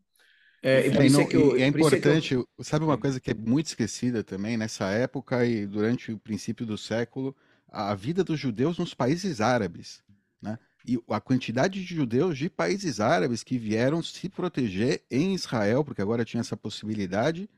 É, 0.63 0.87
é, 0.87 1.09
não, 1.09 1.21
é, 1.21 1.27
eu, 1.31 1.57
é 1.57 1.67
importante, 1.67 2.33
eu... 2.33 2.47
sabe 2.61 2.85
uma 2.85 2.97
coisa 2.97 3.19
que 3.19 3.29
é 3.29 3.33
muito 3.33 3.67
esquecida 3.67 4.23
também 4.23 4.57
nessa 4.57 4.89
época 4.89 5.45
e 5.45 5.67
durante 5.67 6.11
o 6.11 6.17
princípio 6.17 6.65
do 6.65 6.77
século, 6.77 7.35
a 7.67 7.93
vida 7.93 8.23
dos 8.23 8.39
judeus 8.39 8.77
nos 8.77 8.93
países 8.93 9.39
árabes, 9.39 10.01
né? 10.41 10.57
E 10.87 10.97
a 11.09 11.19
quantidade 11.19 11.83
de 11.83 11.95
judeus 11.95 12.37
de 12.37 12.49
países 12.49 12.99
árabes 12.99 13.43
que 13.43 13.57
vieram 13.57 14.01
se 14.01 14.29
proteger 14.29 15.03
em 15.11 15.33
Israel, 15.33 15.83
porque 15.83 16.01
agora 16.01 16.23
tinha 16.23 16.39
essa 16.39 16.55
possibilidade, 16.55 17.49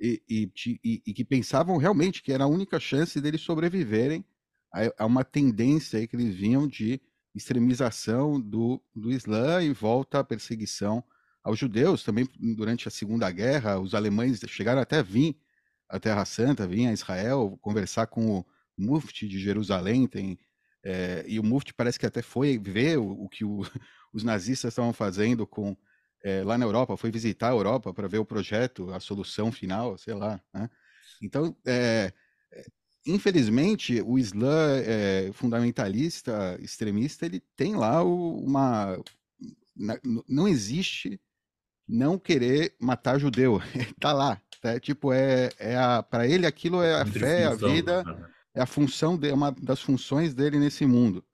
e, 0.00 0.22
e, 0.28 0.50
e, 0.84 1.02
e 1.06 1.12
que 1.12 1.24
pensavam 1.24 1.76
realmente 1.76 2.22
que 2.22 2.32
era 2.32 2.44
a 2.44 2.48
única 2.48 2.80
chance 2.80 3.20
deles 3.20 3.40
sobreviverem 3.40 4.24
a, 4.72 5.04
a, 5.04 5.06
uma 5.06 5.24
tendência 5.24 6.06
que 6.06 6.16
eles 6.16 6.34
vinham 6.34 6.66
de 6.66 7.00
extremização 7.34 8.40
do, 8.40 8.80
do 8.94 9.10
Islã 9.10 9.62
e 9.62 9.72
volta 9.72 10.20
à 10.20 10.24
perseguição 10.24 11.02
aos 11.42 11.58
judeus. 11.58 12.02
Também 12.04 12.28
durante 12.56 12.88
a 12.88 12.90
Segunda 12.90 13.30
Guerra, 13.30 13.78
os 13.78 13.94
alemães 13.94 14.40
chegaram 14.46 14.80
até 14.80 14.98
a 14.98 15.02
vir 15.02 15.36
a 15.88 15.98
Terra 15.98 16.24
Santa, 16.24 16.66
vir 16.66 16.86
a 16.86 16.92
Israel, 16.92 17.58
conversar 17.60 18.06
com 18.06 18.38
o 18.38 18.46
Mufti 18.76 19.26
de 19.26 19.38
Jerusalém, 19.38 20.06
tem, 20.06 20.38
é, 20.88 21.22
e 21.28 21.38
o 21.38 21.44
Mufti 21.44 21.74
parece 21.74 21.98
que 21.98 22.06
até 22.06 22.22
foi 22.22 22.56
ver 22.56 22.98
o, 22.98 23.24
o 23.24 23.28
que 23.28 23.44
o, 23.44 23.60
os 24.10 24.24
nazistas 24.24 24.72
estavam 24.72 24.94
fazendo 24.94 25.46
com 25.46 25.76
é, 26.24 26.42
lá 26.42 26.56
na 26.56 26.64
Europa, 26.64 26.96
foi 26.96 27.10
visitar 27.10 27.48
a 27.48 27.52
Europa 27.52 27.92
para 27.92 28.08
ver 28.08 28.18
o 28.18 28.24
projeto, 28.24 28.90
a 28.90 28.98
solução 28.98 29.52
final, 29.52 29.98
sei 29.98 30.14
lá. 30.14 30.40
Né? 30.52 30.70
Então, 31.22 31.54
é, 31.66 32.10
infelizmente, 33.06 34.00
o 34.00 34.18
Islã 34.18 34.78
é, 34.78 35.30
fundamentalista, 35.34 36.58
extremista, 36.60 37.26
ele 37.26 37.40
tem 37.54 37.76
lá 37.76 38.02
uma. 38.02 38.98
Não 40.26 40.48
existe 40.48 41.20
não 41.86 42.18
querer 42.18 42.74
matar 42.80 43.18
judeu. 43.18 43.60
Está 43.76 44.14
lá. 44.14 44.40
Tá? 44.62 44.80
Tipo, 44.80 45.12
é, 45.12 45.50
é 45.58 45.76
para 46.10 46.26
ele 46.26 46.46
aquilo 46.46 46.82
é 46.82 47.00
a 47.00 47.06
fé, 47.06 47.44
a 47.44 47.54
vida, 47.54 48.02
né? 48.02 48.28
É 48.58 48.62
a 48.62 48.66
função 48.66 49.16
de, 49.16 49.28
é 49.28 49.34
uma 49.34 49.52
das 49.52 49.80
funções 49.80 50.34
dele 50.34 50.58
nesse 50.58 50.84
mundo. 50.84 51.24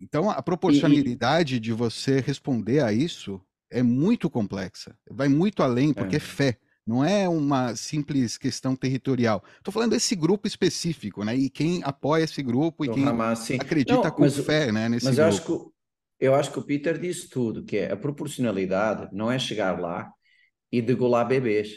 Então, 0.00 0.28
a 0.28 0.42
proporcionalidade 0.42 1.56
e... 1.56 1.60
de 1.60 1.72
você 1.72 2.20
responder 2.20 2.80
a 2.80 2.92
isso 2.92 3.40
é 3.70 3.82
muito 3.82 4.28
complexa. 4.28 4.96
Vai 5.10 5.28
muito 5.28 5.62
além, 5.62 5.94
porque 5.94 6.16
é, 6.16 6.18
é 6.18 6.20
fé. 6.20 6.58
Não 6.86 7.02
é 7.02 7.26
uma 7.26 7.74
simples 7.74 8.36
questão 8.36 8.76
territorial. 8.76 9.42
Estou 9.56 9.72
falando 9.72 9.92
desse 9.92 10.14
grupo 10.14 10.46
específico, 10.46 11.24
né? 11.24 11.34
E 11.34 11.48
quem 11.48 11.80
apoia 11.82 12.24
esse 12.24 12.42
grupo 12.42 12.84
e 12.84 12.90
quem 12.90 13.08
Hamas, 13.08 13.50
acredita 13.52 13.94
Não, 13.94 14.10
com 14.10 14.20
mas, 14.20 14.36
fé 14.38 14.70
né, 14.70 14.86
nesse 14.90 15.06
mas 15.06 15.16
grupo. 15.16 15.30
Mas 15.30 15.38
eu 15.38 15.54
acho, 15.54 15.64
que, 15.64 15.70
eu 16.20 16.34
acho 16.34 16.52
que 16.52 16.58
o 16.58 16.62
Peter 16.62 16.98
disse 16.98 17.30
tudo, 17.30 17.64
que 17.64 17.78
é 17.78 17.92
a 17.92 17.96
proporcionalidade 17.96 19.08
não 19.16 19.32
é 19.32 19.38
chegar 19.38 19.80
lá 19.80 20.12
e 20.70 20.82
degolar 20.82 21.26
bebês. 21.26 21.70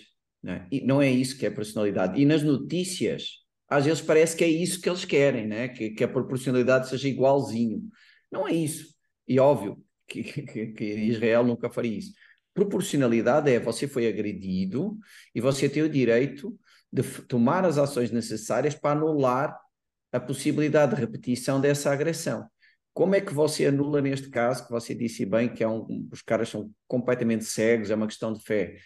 Né? 0.43 0.68
E 0.70 0.82
não 0.86 1.01
é 1.01 1.09
isso 1.09 1.38
que 1.38 1.45
é 1.45 1.49
proporcionalidade. 1.49 2.22
E 2.22 2.26
nas 2.26 2.43
notícias, 2.43 3.47
às 3.70 3.86
vezes 3.86 4.01
parece 4.01 4.36
que 4.36 4.43
é 4.43 4.47
isso 4.47 4.82
que 4.82 4.89
eles 4.89 5.05
querem, 5.05 5.47
né? 5.47 5.68
que, 5.68 5.91
que 5.91 6.03
a 6.03 6.07
proporcionalidade 6.07 6.89
seja 6.89 7.07
igualzinho. 7.07 7.84
Não 8.32 8.47
é 8.47 8.53
isso. 8.53 8.93
E 9.28 9.39
óbvio 9.39 9.84
que, 10.07 10.24
que, 10.24 10.68
que 10.68 10.84
Israel 10.84 11.43
nunca 11.43 11.70
faria 11.70 11.97
isso. 11.97 12.13
Proporcionalidade 12.53 13.51
é 13.51 13.59
você 13.59 13.88
foi 13.88 14.07
agredido 14.07 14.97
e 15.36 15.41
você 15.41 15.70
tem 15.70 15.84
o 15.84 15.89
direito 15.89 16.57
de 16.91 17.03
tomar 17.28 17.65
as 17.65 17.78
ações 17.78 18.09
necessárias 18.09 18.74
para 18.74 18.97
anular 18.97 19.59
a 20.11 20.20
possibilidade 20.20 20.95
de 20.95 21.01
repetição 21.01 21.59
dessa 21.59 21.91
agressão. 21.91 22.47
Como 22.93 23.13
é 23.13 23.22
que 23.22 23.34
você 23.34 23.68
anula 23.68 24.01
neste 24.01 24.30
caso, 24.30 24.65
que 24.65 24.72
você 24.72 24.95
disse 24.95 25.26
bem 25.26 25.53
que 25.53 25.63
é 25.63 25.68
um, 25.68 26.07
os 26.11 26.22
caras 26.24 26.49
são 26.49 26.72
completamente 26.88 27.45
cegos, 27.45 27.91
é 27.91 27.95
uma 27.95 28.07
questão 28.07 28.34
de 28.34 28.41
fé? 28.43 28.78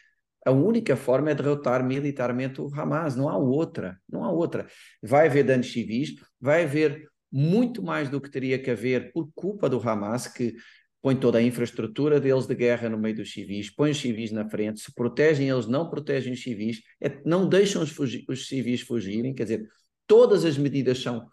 A 0.46 0.52
única 0.52 0.96
forma 0.96 1.30
é 1.30 1.36
derrotar 1.36 1.86
militarmente 1.86 2.60
o 2.62 2.70
Hamas, 2.74 3.16
não 3.16 3.30
há 3.30 3.38
outra, 3.38 4.00
não 4.10 4.24
há 4.24 4.32
outra. 4.32 4.68
Vai 5.02 5.28
haver 5.28 5.44
danos 5.44 5.72
civis, 5.72 6.16
vai 6.40 6.64
haver 6.64 7.08
muito 7.32 7.84
mais 7.84 8.10
do 8.10 8.20
que 8.20 8.30
teria 8.30 8.58
que 8.58 8.72
haver 8.72 9.12
por 9.14 9.30
culpa 9.34 9.70
do 9.70 9.80
Hamas, 9.80 10.28
que 10.28 10.56
põe 11.02 11.16
toda 11.16 11.40
a 11.40 11.42
infraestrutura 11.42 12.20
deles 12.20 12.46
de 12.46 12.56
guerra 12.56 12.90
no 12.90 12.98
meio 12.98 13.16
dos 13.16 13.32
civis, 13.32 13.70
põe 13.70 13.92
os 13.92 14.00
civis 14.00 14.32
na 14.32 14.48
frente, 14.48 14.82
se 14.82 14.94
protegem 14.94 15.50
eles, 15.50 15.68
não 15.68 15.90
protegem 15.90 16.34
os 16.34 16.42
civis, 16.42 16.82
é, 17.02 17.22
não 17.26 17.48
deixam 17.48 17.82
os, 17.82 17.98
os, 18.28 18.48
civis 18.48 18.82
fugirem, 18.82 19.34
quer 19.34 19.44
dizer, 19.44 19.68
todas 20.06 20.46
as 20.46 20.58
medidas 20.58 21.00
são 21.00 21.28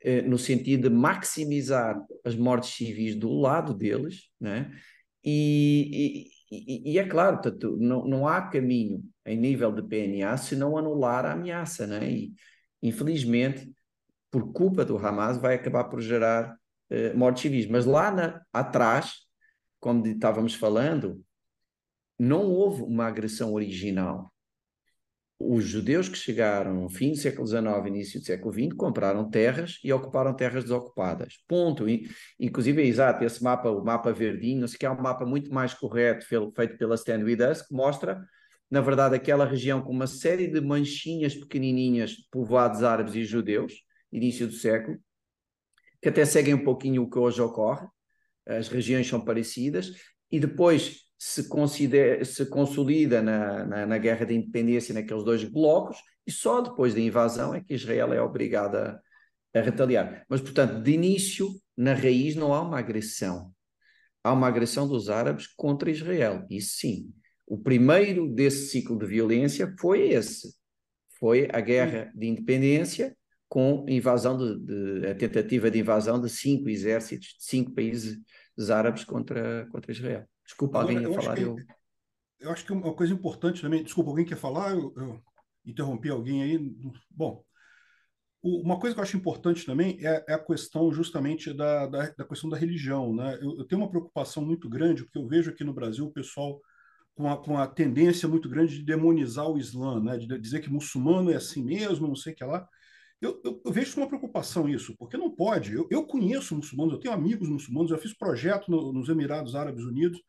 eh, 0.00 0.22
no 0.22 0.38
sentido 0.38 0.88
de 0.88 0.94
maximizar 0.94 1.96
as 2.24 2.34
mortes 2.34 2.70
civis 2.70 3.14
do 3.14 3.32
lado 3.32 3.72
deles, 3.72 4.28
né? 4.40 4.72
e, 5.24 6.30
e, 6.50 6.98
é 6.98 7.06
claro, 7.06 7.40
tanto, 7.40 7.76
não, 7.76 8.04
não 8.06 8.26
há 8.26 8.42
caminho 8.42 9.04
em 9.26 9.36
nível 9.36 9.70
de 9.72 9.82
PNA 9.82 10.36
se 10.36 10.56
não 10.56 10.78
anular 10.78 11.26
a 11.26 11.32
ameaça, 11.32 11.86
né? 11.86 12.10
e 12.10 12.32
infelizmente, 12.82 13.70
por 14.30 14.52
culpa 14.52 14.84
do 14.84 14.96
Hamas, 14.96 15.36
vai 15.38 15.54
acabar 15.54 15.84
por 15.84 16.00
gerar 16.00 16.56
uh, 16.90 17.16
mortes 17.16 17.42
civis. 17.42 17.66
Mas 17.66 17.84
lá 17.84 18.10
na, 18.10 18.42
atrás, 18.52 19.26
como 19.80 20.06
estávamos 20.06 20.54
falando, 20.54 21.22
não 22.18 22.46
houve 22.46 22.82
uma 22.82 23.06
agressão 23.06 23.52
original. 23.52 24.32
Os 25.40 25.64
judeus 25.64 26.08
que 26.08 26.18
chegaram 26.18 26.74
no 26.74 26.88
fim 26.88 27.12
do 27.12 27.16
século 27.16 27.46
XIX, 27.46 27.86
início 27.86 28.18
do 28.18 28.26
século 28.26 28.52
XX, 28.52 28.74
compraram 28.76 29.30
terras 29.30 29.78
e 29.84 29.92
ocuparam 29.92 30.34
terras 30.34 30.64
desocupadas. 30.64 31.34
Ponto. 31.46 31.88
E, 31.88 32.10
inclusive, 32.40 32.82
é 32.82 32.86
exato, 32.86 33.22
esse 33.22 33.42
mapa, 33.42 33.70
o 33.70 33.84
mapa 33.84 34.12
verdinho, 34.12 34.66
que 34.66 34.84
é 34.84 34.90
um 34.90 35.00
mapa 35.00 35.24
muito 35.24 35.54
mais 35.54 35.72
correto, 35.72 36.26
feito 36.26 36.76
pela 36.76 36.96
Stand 36.96 37.22
With 37.22 37.38
que 37.68 37.72
mostra, 37.72 38.20
na 38.68 38.80
verdade, 38.80 39.14
aquela 39.14 39.44
região 39.44 39.80
com 39.80 39.92
uma 39.92 40.08
série 40.08 40.48
de 40.48 40.60
manchinhas 40.60 41.36
pequenininhas, 41.36 42.16
povoados 42.32 42.82
árabes 42.82 43.14
e 43.14 43.24
judeus, 43.24 43.74
início 44.12 44.46
do 44.46 44.54
século, 44.54 44.98
que 46.02 46.08
até 46.08 46.24
seguem 46.24 46.54
um 46.54 46.64
pouquinho 46.64 47.04
o 47.04 47.10
que 47.10 47.18
hoje 47.18 47.40
ocorre, 47.40 47.86
as 48.44 48.68
regiões 48.68 49.06
são 49.06 49.24
parecidas, 49.24 49.92
e 50.30 50.40
depois 50.40 51.07
se, 51.18 51.42
se 52.24 52.46
consolida 52.46 53.20
na, 53.20 53.66
na, 53.66 53.86
na, 53.86 53.98
guerra 53.98 54.24
de 54.24 54.34
independência 54.34 54.94
naqueles 54.94 55.24
dois 55.24 55.42
blocos, 55.42 55.98
e 56.24 56.30
só 56.30 56.60
depois 56.60 56.94
da 56.94 57.00
invasão 57.00 57.52
é 57.52 57.60
que 57.60 57.74
Israel 57.74 58.12
é 58.12 58.22
obrigada 58.22 59.02
a, 59.52 59.58
a 59.58 59.62
retaliar. 59.62 60.24
Mas, 60.28 60.40
portanto, 60.40 60.80
de 60.80 60.92
início, 60.92 61.48
na 61.76 61.92
raiz, 61.92 62.36
não 62.36 62.54
há 62.54 62.62
uma 62.62 62.78
agressão. 62.78 63.52
Há 64.22 64.32
uma 64.32 64.46
agressão 64.46 64.86
dos 64.86 65.10
árabes 65.10 65.46
contra 65.48 65.90
Israel, 65.90 66.46
isso 66.48 66.76
sim. 66.78 67.12
O 67.46 67.58
primeiro 67.58 68.28
desse 68.28 68.68
ciclo 68.68 68.96
de 68.98 69.06
violência 69.06 69.74
foi 69.80 70.10
esse. 70.10 70.54
Foi 71.18 71.48
a 71.52 71.60
guerra 71.60 72.12
de 72.14 72.26
independência 72.28 73.16
com 73.48 73.86
invasão 73.88 74.36
de, 74.36 75.00
de, 75.00 75.06
a 75.06 75.14
tentativa 75.14 75.70
de 75.70 75.78
invasão 75.78 76.20
de 76.20 76.28
cinco 76.28 76.68
exércitos 76.68 77.28
de 77.38 77.44
cinco 77.44 77.74
países 77.74 78.20
árabes 78.70 79.04
contra, 79.04 79.66
contra 79.72 79.90
Israel. 79.90 80.28
Desculpa, 80.48 80.80
Agora, 80.80 80.94
alguém 80.94 81.12
ia 81.12 81.20
falar. 81.22 81.36
Que, 81.36 81.42
eu... 81.42 81.56
eu 82.40 82.50
acho 82.50 82.64
que 82.64 82.72
uma 82.72 82.94
coisa 82.94 83.12
importante 83.12 83.60
também. 83.60 83.84
Desculpa, 83.84 84.10
alguém 84.10 84.24
quer 84.24 84.36
falar? 84.36 84.72
Eu, 84.72 84.94
eu 84.96 85.22
interrompi 85.64 86.08
alguém 86.08 86.42
aí. 86.42 86.58
Bom, 87.10 87.44
o, 88.42 88.62
uma 88.62 88.80
coisa 88.80 88.94
que 88.94 89.00
eu 89.00 89.04
acho 89.04 89.16
importante 89.16 89.66
também 89.66 89.98
é, 90.00 90.24
é 90.26 90.32
a 90.32 90.38
questão 90.38 90.90
justamente 90.90 91.52
da, 91.52 91.86
da, 91.86 92.10
da, 92.10 92.24
questão 92.24 92.48
da 92.48 92.56
religião. 92.56 93.14
Né? 93.14 93.38
Eu, 93.42 93.58
eu, 93.58 93.64
tenho 93.66 93.82
uma 93.82 93.90
preocupação 93.90 94.42
muito 94.42 94.70
grande, 94.70 95.04
porque 95.04 95.18
eu 95.18 95.28
vejo 95.28 95.50
aqui 95.50 95.62
no 95.62 95.74
Brasil 95.74 96.06
o 96.06 96.12
pessoal 96.12 96.58
com 97.14 97.28
a, 97.28 97.36
com 97.36 97.58
a 97.58 97.66
tendência 97.66 98.26
muito 98.26 98.48
grande 98.48 98.78
de 98.78 98.84
demonizar 98.84 99.46
o 99.50 99.58
Islã, 99.58 100.02
né? 100.02 100.16
de 100.16 100.38
dizer 100.38 100.60
que 100.60 100.70
muçulmano 100.70 101.30
é 101.30 101.36
assim 101.36 101.62
mesmo, 101.62 102.08
não 102.08 102.16
sei 102.16 102.32
o 102.32 102.36
que 102.36 102.44
lá. 102.44 102.66
Eu, 103.20 103.40
eu, 103.44 103.60
eu, 103.64 103.72
vejo 103.72 103.96
uma 103.96 104.06
preocupação 104.06 104.68
isso, 104.68 104.96
porque 104.96 105.16
não 105.16 105.30
pode. 105.30 105.74
Eu, 105.74 105.88
eu, 105.90 106.06
conheço 106.06 106.54
muçulmanos, 106.54 106.94
eu 106.94 107.00
tenho 107.00 107.14
amigos 107.14 107.48
muçulmanos, 107.48 107.90
eu 107.90 107.98
fiz 107.98 108.16
projeto 108.16 108.70
no, 108.70 108.92
nos 108.92 109.08
Emirados 109.08 109.56
Árabes 109.56 109.84
Unidos, 109.84 110.20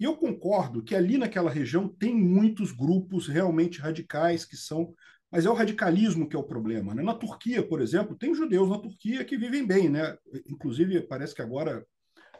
e 0.00 0.04
eu 0.04 0.16
concordo 0.16 0.82
que 0.82 0.94
ali 0.94 1.16
naquela 1.16 1.50
região 1.50 1.88
tem 1.88 2.14
muitos 2.14 2.72
grupos 2.72 3.28
realmente 3.28 3.80
radicais 3.80 4.44
que 4.44 4.56
são. 4.56 4.92
Mas 5.30 5.46
é 5.46 5.50
o 5.50 5.54
radicalismo 5.54 6.28
que 6.28 6.34
é 6.34 6.38
o 6.38 6.42
problema. 6.42 6.94
Né? 6.94 7.02
Na 7.02 7.14
Turquia, 7.14 7.66
por 7.66 7.80
exemplo, 7.80 8.16
tem 8.16 8.34
judeus 8.34 8.68
na 8.68 8.78
Turquia 8.78 9.24
que 9.24 9.38
vivem 9.38 9.64
bem. 9.64 9.88
Né? 9.88 10.16
Inclusive, 10.46 11.00
parece 11.02 11.34
que 11.34 11.40
agora 11.40 11.86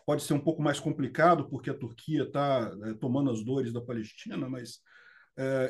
pode 0.05 0.25
ser 0.25 0.35
um 0.35 0.41
pouco 0.41 0.61
mais 0.61 0.81
complicado, 0.81 1.49
porque 1.49 1.71
a 1.71 1.79
Turquia 1.79 2.25
está 2.25 2.71
é, 2.85 2.95
tomando 2.95 3.31
as 3.31 3.45
dores 3.45 3.73
da 3.73 3.81
Palestina, 3.81 4.49
mas 4.49 4.81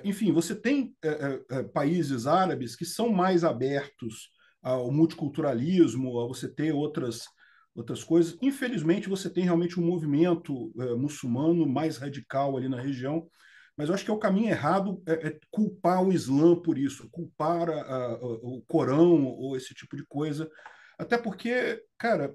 enfim, 0.05 0.33
você 0.33 0.55
tem 0.55 0.95
é, 1.05 1.41
é, 1.51 1.63
países 1.63 2.27
árabes 2.27 2.75
que 2.75 2.85
são 2.85 3.11
mais 3.11 3.45
abertos 3.45 4.31
ao 4.63 4.93
multiculturalismo, 4.93 6.21
a 6.21 6.27
você 6.27 6.49
ter 6.49 6.73
outras, 6.73 7.25
outras 7.75 8.05
coisas. 8.05 8.37
Infelizmente, 8.41 9.09
você 9.09 9.29
tem 9.29 9.45
realmente 9.45 9.79
um 9.79 9.85
movimento 9.85 10.73
muçulmano 10.97 11.67
mais 11.67 11.97
radical 11.97 12.57
ali 12.57 12.69
na 12.69 12.81
região, 12.81 13.27
mas 13.77 13.89
eu 13.89 13.95
acho 13.95 14.05
que 14.05 14.11
é 14.11 14.15
o 14.15 14.19
caminho 14.19 14.51
errado 14.51 15.03
é, 15.07 15.29
é 15.29 15.39
culpar 15.51 16.05
o 16.05 16.13
Islã 16.13 16.55
por 16.55 16.77
isso, 16.77 17.09
culpar 17.11 17.69
a, 17.71 17.83
a, 17.83 18.15
o 18.23 18.63
Corão 18.67 19.25
ou 19.25 19.57
esse 19.57 19.75
tipo 19.75 19.97
de 19.97 20.05
coisa. 20.07 20.49
Até 20.99 21.17
porque, 21.19 21.83
cara, 21.99 22.33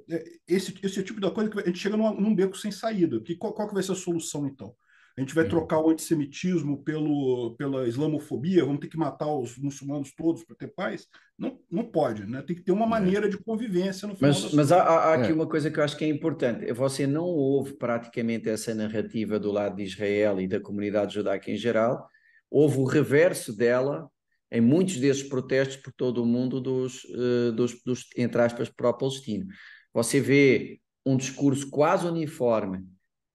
esse, 0.48 0.78
esse 0.84 1.04
tipo 1.04 1.22
de 1.22 1.32
coisa 1.32 1.50
que 1.50 1.60
a 1.60 1.66
gente 1.66 1.80
chega 1.80 1.96
num, 1.96 2.20
num 2.20 2.36
beco 2.36 2.58
sem 2.58 2.72
saída. 2.72 3.22
Que, 3.22 3.36
qual, 3.36 3.54
qual 3.54 3.68
que 3.68 3.74
vai 3.74 3.84
ser 3.84 3.94
a 3.94 3.96
solução, 3.96 4.48
então? 4.48 4.76
A 5.18 5.22
gente 5.22 5.34
vai 5.34 5.46
uhum. 5.46 5.50
trocar 5.50 5.80
o 5.80 5.90
antissemitismo 5.90 6.84
pelo, 6.84 7.56
pela 7.58 7.88
islamofobia, 7.88 8.64
vamos 8.64 8.80
ter 8.80 8.88
que 8.88 8.98
matar 8.98 9.34
os 9.34 9.58
muçulmanos 9.58 10.14
todos 10.14 10.44
para 10.44 10.56
ter 10.56 10.68
paz? 10.68 11.08
Não, 11.36 11.60
não 11.72 11.84
pode, 11.84 12.24
né? 12.28 12.44
Tem 12.44 12.56
que 12.56 12.62
ter 12.62 12.72
uma 12.72 12.86
é. 12.86 12.90
maneira 12.90 13.28
de 13.28 13.36
convivência 13.36 14.08
no 14.08 14.16
final. 14.16 14.32
Mas, 14.32 14.54
mas 14.54 14.72
há, 14.72 14.84
há, 14.84 15.14
aqui 15.16 15.32
é. 15.32 15.34
uma 15.34 15.48
coisa 15.48 15.72
que 15.72 15.80
eu 15.80 15.84
acho 15.84 15.98
que 15.98 16.06
é 16.06 16.08
importante. 16.08 16.72
Você 16.72 17.08
não 17.08 17.26
ouve 17.26 17.74
praticamente 17.74 18.48
essa 18.48 18.76
narrativa 18.76 19.40
do 19.40 19.52
lado 19.52 19.78
de 19.78 19.84
Israel 19.84 20.40
e 20.40 20.48
da 20.48 20.60
comunidade 20.60 21.16
judaica 21.16 21.50
em 21.50 21.58
geral. 21.58 22.08
Houve 22.48 22.78
o 22.78 22.86
reverso 22.86 23.58
dela 23.58 24.08
em 24.52 24.62
muitos 24.62 24.98
desses 24.98 25.24
protestos 25.24 25.78
por 25.78 25.92
todo 25.94 26.22
o 26.22 26.28
mundo 26.28 26.62
dos, 26.62 27.04
uh, 27.06 27.52
dos, 27.54 27.82
dos 27.84 28.06
entre 28.16 28.40
aspas, 28.40 28.70
pró-palestino. 28.70 29.48
Você 29.96 30.22
vê 30.22 30.80
um 31.04 31.18
discurso 31.18 31.72
quase 31.72 32.06
uniforme 32.06 32.86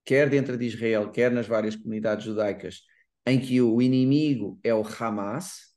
quer 0.05 0.29
dentro 0.29 0.57
de 0.57 0.67
Israel, 0.67 1.11
quer 1.11 1.31
nas 1.31 1.47
várias 1.47 1.77
comunidades 1.77 2.25
judaicas, 2.25 2.83
em 3.27 3.39
que 3.39 3.61
o 3.61 3.81
inimigo 3.81 4.59
é 4.63 4.75
o 4.75 4.83
Hamas, 4.83 5.73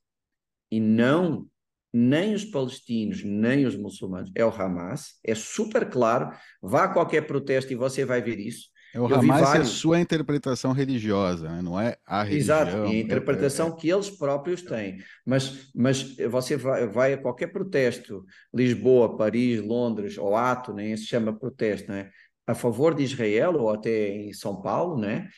e 0.72 0.80
não 0.80 1.48
nem 1.94 2.34
os 2.34 2.44
palestinos, 2.44 3.24
nem 3.24 3.66
os 3.66 3.78
muçulmanos, 3.78 4.30
é 4.36 4.44
o 4.44 4.50
Hamas, 4.50 5.14
é 5.24 5.34
super 5.34 5.90
claro, 5.90 6.30
vá 6.62 6.84
a 6.84 6.90
qualquer 6.90 7.22
protesto 7.22 7.72
e 7.72 7.76
você 7.76 8.04
vai 8.04 8.22
ver 8.22 8.38
isso. 8.38 8.68
É 8.94 9.00
o 9.00 9.10
Eu 9.10 9.16
Hamas 9.16 9.42
vários... 9.42 9.54
é 9.54 9.72
a 9.72 9.74
sua 9.74 10.00
interpretação 10.02 10.74
religiosa, 10.74 11.48
né? 11.48 11.62
não 11.62 11.80
é 11.80 11.96
a 12.06 12.24
religião. 12.24 12.62
Exato, 12.62 12.78
e 12.88 12.98
a 12.98 13.00
interpretação 13.00 13.68
é, 13.68 13.70
é, 13.70 13.76
que 13.76 13.90
eles 13.90 14.10
próprios 14.10 14.62
têm. 14.62 14.98
Mas, 15.26 15.70
mas 15.74 16.18
você 16.30 16.58
vai, 16.58 16.86
vai, 16.88 17.14
a 17.14 17.18
qualquer 17.18 17.48
protesto, 17.48 18.26
Lisboa, 18.54 19.16
Paris, 19.16 19.62
Londres, 19.62 20.18
ou 20.18 20.36
ato, 20.36 20.74
nem 20.74 20.98
se 20.98 21.06
chama 21.06 21.38
protesto, 21.38 21.90
né? 21.90 22.10
A 22.48 22.54
favor 22.56 22.93
de 22.93 23.04
Israel, 23.04 23.56
ou 23.56 23.72
até 23.72 24.10
em 24.10 24.34
São 24.34 24.62
Paulo, 24.62 24.98
né? 25.00 25.30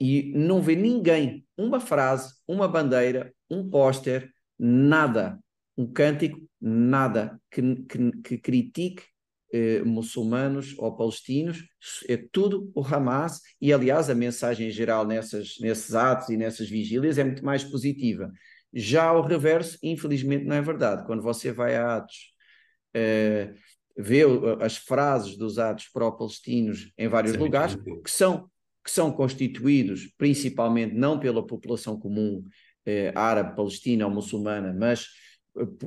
e 0.00 0.32
não 0.34 0.62
vê 0.62 0.76
ninguém, 0.76 1.44
uma 1.56 1.80
frase, 1.80 2.32
uma 2.46 2.68
bandeira, 2.68 3.34
um 3.50 3.68
póster, 3.68 4.32
nada 4.58 5.38
um 5.78 5.86
cântico, 5.86 6.40
nada 6.60 7.40
que, 7.48 7.62
que, 7.84 8.10
que 8.22 8.38
critique 8.38 9.04
eh, 9.52 9.80
muçulmanos 9.84 10.74
ou 10.76 10.96
palestinos, 10.96 11.64
é 12.08 12.16
tudo 12.16 12.70
o 12.74 12.82
Hamas, 12.84 13.40
e 13.60 13.72
aliás 13.72 14.10
a 14.10 14.14
mensagem 14.14 14.66
em 14.66 14.70
geral 14.72 15.06
nessas, 15.06 15.54
nesses 15.60 15.94
atos 15.94 16.30
e 16.30 16.36
nessas 16.36 16.68
vigílias 16.68 17.16
é 17.16 17.22
muito 17.22 17.44
mais 17.44 17.62
positiva. 17.62 18.30
Já 18.74 19.12
o 19.12 19.22
reverso, 19.22 19.78
infelizmente, 19.80 20.44
não 20.44 20.56
é 20.56 20.60
verdade. 20.60 21.06
Quando 21.06 21.22
você 21.22 21.52
vai 21.52 21.76
a 21.76 21.96
atos, 21.98 22.34
eh, 22.92 23.54
vê 23.98 24.22
as 24.60 24.76
frases 24.76 25.36
dos 25.36 25.58
atos 25.58 25.88
pró-palestinos 25.92 26.92
em 26.96 27.08
vários 27.08 27.32
Sim, 27.32 27.38
lugares, 27.38 27.74
que 27.74 28.10
são, 28.10 28.48
que 28.84 28.90
são 28.90 29.10
constituídos 29.10 30.08
principalmente 30.16 30.94
não 30.94 31.18
pela 31.18 31.44
população 31.44 31.98
comum 31.98 32.44
eh, 32.86 33.12
árabe, 33.14 33.56
palestina 33.56 34.06
ou 34.06 34.12
muçulmana, 34.12 34.72
mas 34.72 35.08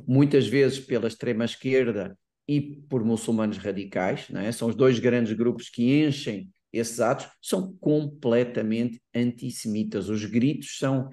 muitas 0.06 0.46
vezes 0.46 0.78
pela 0.78 1.08
extrema-esquerda 1.08 2.16
e 2.46 2.60
por 2.88 3.04
muçulmanos 3.04 3.56
radicais, 3.56 4.28
não 4.28 4.40
é? 4.40 4.52
são 4.52 4.68
os 4.68 4.74
dois 4.74 4.98
grandes 4.98 5.32
grupos 5.32 5.68
que 5.68 6.04
enchem 6.04 6.50
esses 6.72 7.00
atos, 7.00 7.28
são 7.40 7.76
completamente 7.80 9.00
antissemitas. 9.14 10.08
Os 10.08 10.24
gritos 10.24 10.78
são, 10.78 11.08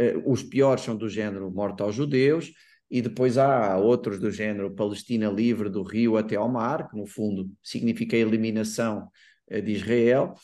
uh, 0.00 0.30
os 0.30 0.42
piores 0.42 0.82
são 0.82 0.96
do 0.96 1.08
género 1.08 1.50
morte 1.50 1.82
aos 1.82 1.94
judeus, 1.94 2.52
e 2.90 3.02
depois 3.02 3.38
há 3.38 3.76
outros 3.76 4.20
do 4.20 4.30
género 4.30 4.74
Palestina 4.74 5.28
livre 5.28 5.68
do 5.68 5.82
rio 5.82 6.16
até 6.16 6.36
ao 6.36 6.48
mar, 6.48 6.88
que 6.88 6.96
no 6.96 7.06
fundo 7.06 7.50
significa 7.62 8.16
a 8.16 8.20
eliminação 8.20 9.08
uh, 9.50 9.62
de 9.62 9.72
Israel, 9.72 10.34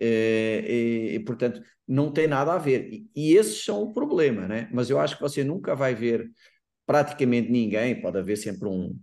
uh, 0.00 0.04
e, 0.04 1.12
e, 1.14 1.20
portanto 1.20 1.62
não 1.86 2.12
tem 2.12 2.28
nada 2.28 2.52
a 2.54 2.58
ver. 2.58 2.88
E, 2.92 3.10
e 3.14 3.34
esses 3.34 3.64
são 3.64 3.82
o 3.82 3.92
problema, 3.92 4.46
né? 4.46 4.68
mas 4.72 4.90
eu 4.90 4.98
acho 4.98 5.16
que 5.16 5.22
você 5.22 5.42
nunca 5.42 5.74
vai 5.74 5.94
ver 5.94 6.30
praticamente 6.86 7.50
ninguém, 7.50 8.00
pode 8.00 8.18
haver 8.18 8.36
sempre 8.36 8.68
um, 8.68 8.96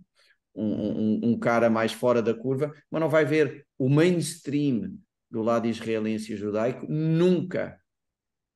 um, 0.54 1.20
um, 1.22 1.38
cara 1.38 1.70
mais 1.70 1.92
fora 1.92 2.20
da 2.20 2.34
curva, 2.34 2.72
mas 2.90 3.00
não 3.00 3.08
vai 3.08 3.24
ver 3.24 3.66
o 3.78 3.88
mainstream 3.88 4.98
do 5.30 5.42
lado 5.42 5.66
israelense 5.66 6.32
e 6.32 6.36
judaico 6.36 6.86
nunca 6.88 7.78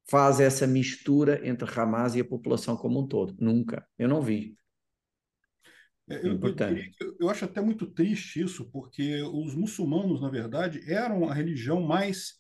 faz 0.09 0.41
essa 0.41 0.67
mistura 0.67 1.47
entre 1.47 1.69
Hamas 1.79 2.15
e 2.15 2.21
a 2.21 2.25
população 2.25 2.77
como 2.77 3.01
um 3.01 3.07
todo. 3.07 3.35
Nunca. 3.41 3.87
Eu 3.99 4.09
não 4.09 4.21
vi. 4.21 4.57
É, 6.09 6.27
eu, 6.27 6.39
eu, 6.41 7.17
eu, 7.21 7.31
acho 7.31 7.45
até 7.45 7.61
muito 7.61 7.87
triste 7.87 8.41
isso, 8.41 8.69
porque 8.71 9.23
os 9.23 9.55
muçulmanos, 9.55 10.21
na 10.21 10.29
verdade, 10.29 10.83
eram 10.91 11.29
a 11.29 11.35
religião 11.35 11.81
mais 11.81 12.35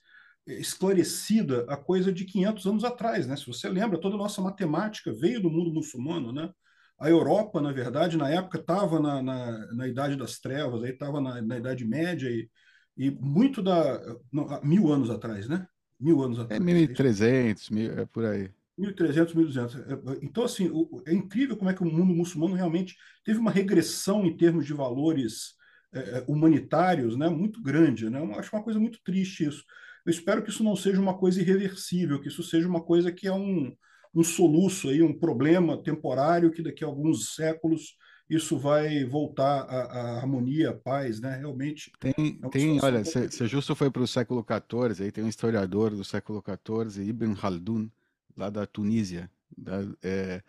esclarecida 0.47 1.65
a 1.69 1.77
coisa 1.77 2.13
de 2.13 2.25
500 2.25 2.67
anos 2.67 2.85
atrás, 2.85 3.27
né? 3.27 3.37
Se 3.37 3.47
você 3.47 3.69
lembra, 3.69 4.01
toda 4.01 4.17
a 4.17 4.19
nossa 4.19 4.43
matemática 4.43 5.13
veio 5.13 5.41
do 5.41 5.51
mundo 5.51 5.73
muçulmano, 5.73 6.33
né? 6.33 6.51
A 6.99 7.09
Europa, 7.09 7.61
na 7.61 7.73
verdade, 7.73 8.17
na 8.17 8.29
época 8.29 8.59
estava 8.59 9.01
na, 9.01 9.23
na, 9.23 9.75
na, 9.75 9.89
Idade 9.89 10.17
das 10.17 10.39
Trevas, 10.39 10.83
aí 10.83 10.91
estava 10.91 11.21
na, 11.21 11.41
na, 11.41 11.59
Idade 11.59 11.85
Média 11.85 12.29
e, 12.29 12.49
e 12.97 13.11
muito 13.11 13.63
da. 13.63 14.01
Não, 14.33 14.61
mil 14.63 14.93
anos 14.93 15.11
atrás, 15.11 15.49
né? 15.49 15.67
Mil 16.03 16.21
anos 16.21 16.39
é 16.39 16.43
atrás. 16.43 16.61
É 16.61 16.65
1300, 16.65 17.71
mil, 17.71 17.93
é 17.93 18.05
por 18.05 18.25
aí. 18.25 18.51
1300, 18.77 19.35
1200. 19.35 19.77
É, 19.77 19.79
é, 19.79 19.97
então, 20.23 20.45
assim, 20.45 20.71
é 21.07 21.15
incrível 21.15 21.57
como 21.57 21.71
é 21.71 21.75
que 21.75 21.83
o 21.83 21.87
mundo 21.87 22.13
muçulmano 22.13 22.55
realmente 22.55 22.97
teve 23.25 23.39
uma 23.39 23.51
regressão 23.51 24.27
em 24.27 24.37
termos 24.37 24.67
de 24.67 24.73
valores 24.73 25.55
é, 25.93 26.25
humanitários 26.27 27.17
né, 27.17 27.29
muito 27.29 27.63
grande. 27.63 28.11
Né? 28.11 28.19
Eu 28.19 28.35
acho 28.35 28.55
uma 28.55 28.63
coisa 28.63 28.81
muito 28.81 28.99
triste 29.05 29.45
isso. 29.45 29.65
Eu 30.05 30.11
espero 30.11 30.43
que 30.43 30.51
isso 30.51 30.65
não 30.65 30.75
seja 30.75 31.01
uma 31.01 31.17
coisa 31.17 31.41
irreversível, 31.41 32.21
que 32.21 32.29
isso 32.29 32.43
seja 32.43 32.67
uma 32.67 32.83
coisa 32.83 33.13
que 33.13 33.29
é 33.29 33.33
um, 33.33 33.73
um 34.13 34.25
soluço 34.25 34.89
aí, 34.89 35.03
um 35.03 35.17
problema 35.17 35.81
temporário 35.81 36.51
que 36.51 36.63
daqui 36.63 36.83
a 36.83 36.89
alguns 36.89 37.35
séculos 37.35 37.97
isso 38.35 38.59
vai 38.59 39.05
voltar 39.05 39.62
à, 39.62 40.18
harmonia, 40.18 40.70
à 40.70 40.74
paz, 40.74 41.20
né? 41.20 41.37
Realmente. 41.37 41.93
Tem, 41.99 42.39
é 42.43 42.49
tem 42.49 42.80
olha, 42.83 43.05
se, 43.05 43.47
justo 43.47 43.74
foi 43.74 43.91
para 43.91 44.03
o 44.03 44.07
século 44.07 44.45
XIV, 44.45 45.05
aí 45.05 45.12
tem 45.12 45.24
um 45.24 45.28
historiador 45.28 45.91
do 45.91 46.05
século 46.05 46.43
XIV, 46.43 47.09
Ibn 47.09 47.35
Khaldun, 47.35 47.89
lá 48.37 48.51
da 48.51 48.66
Tunísia. 48.66 49.30
Da, 49.57 49.85
é, 50.03 50.43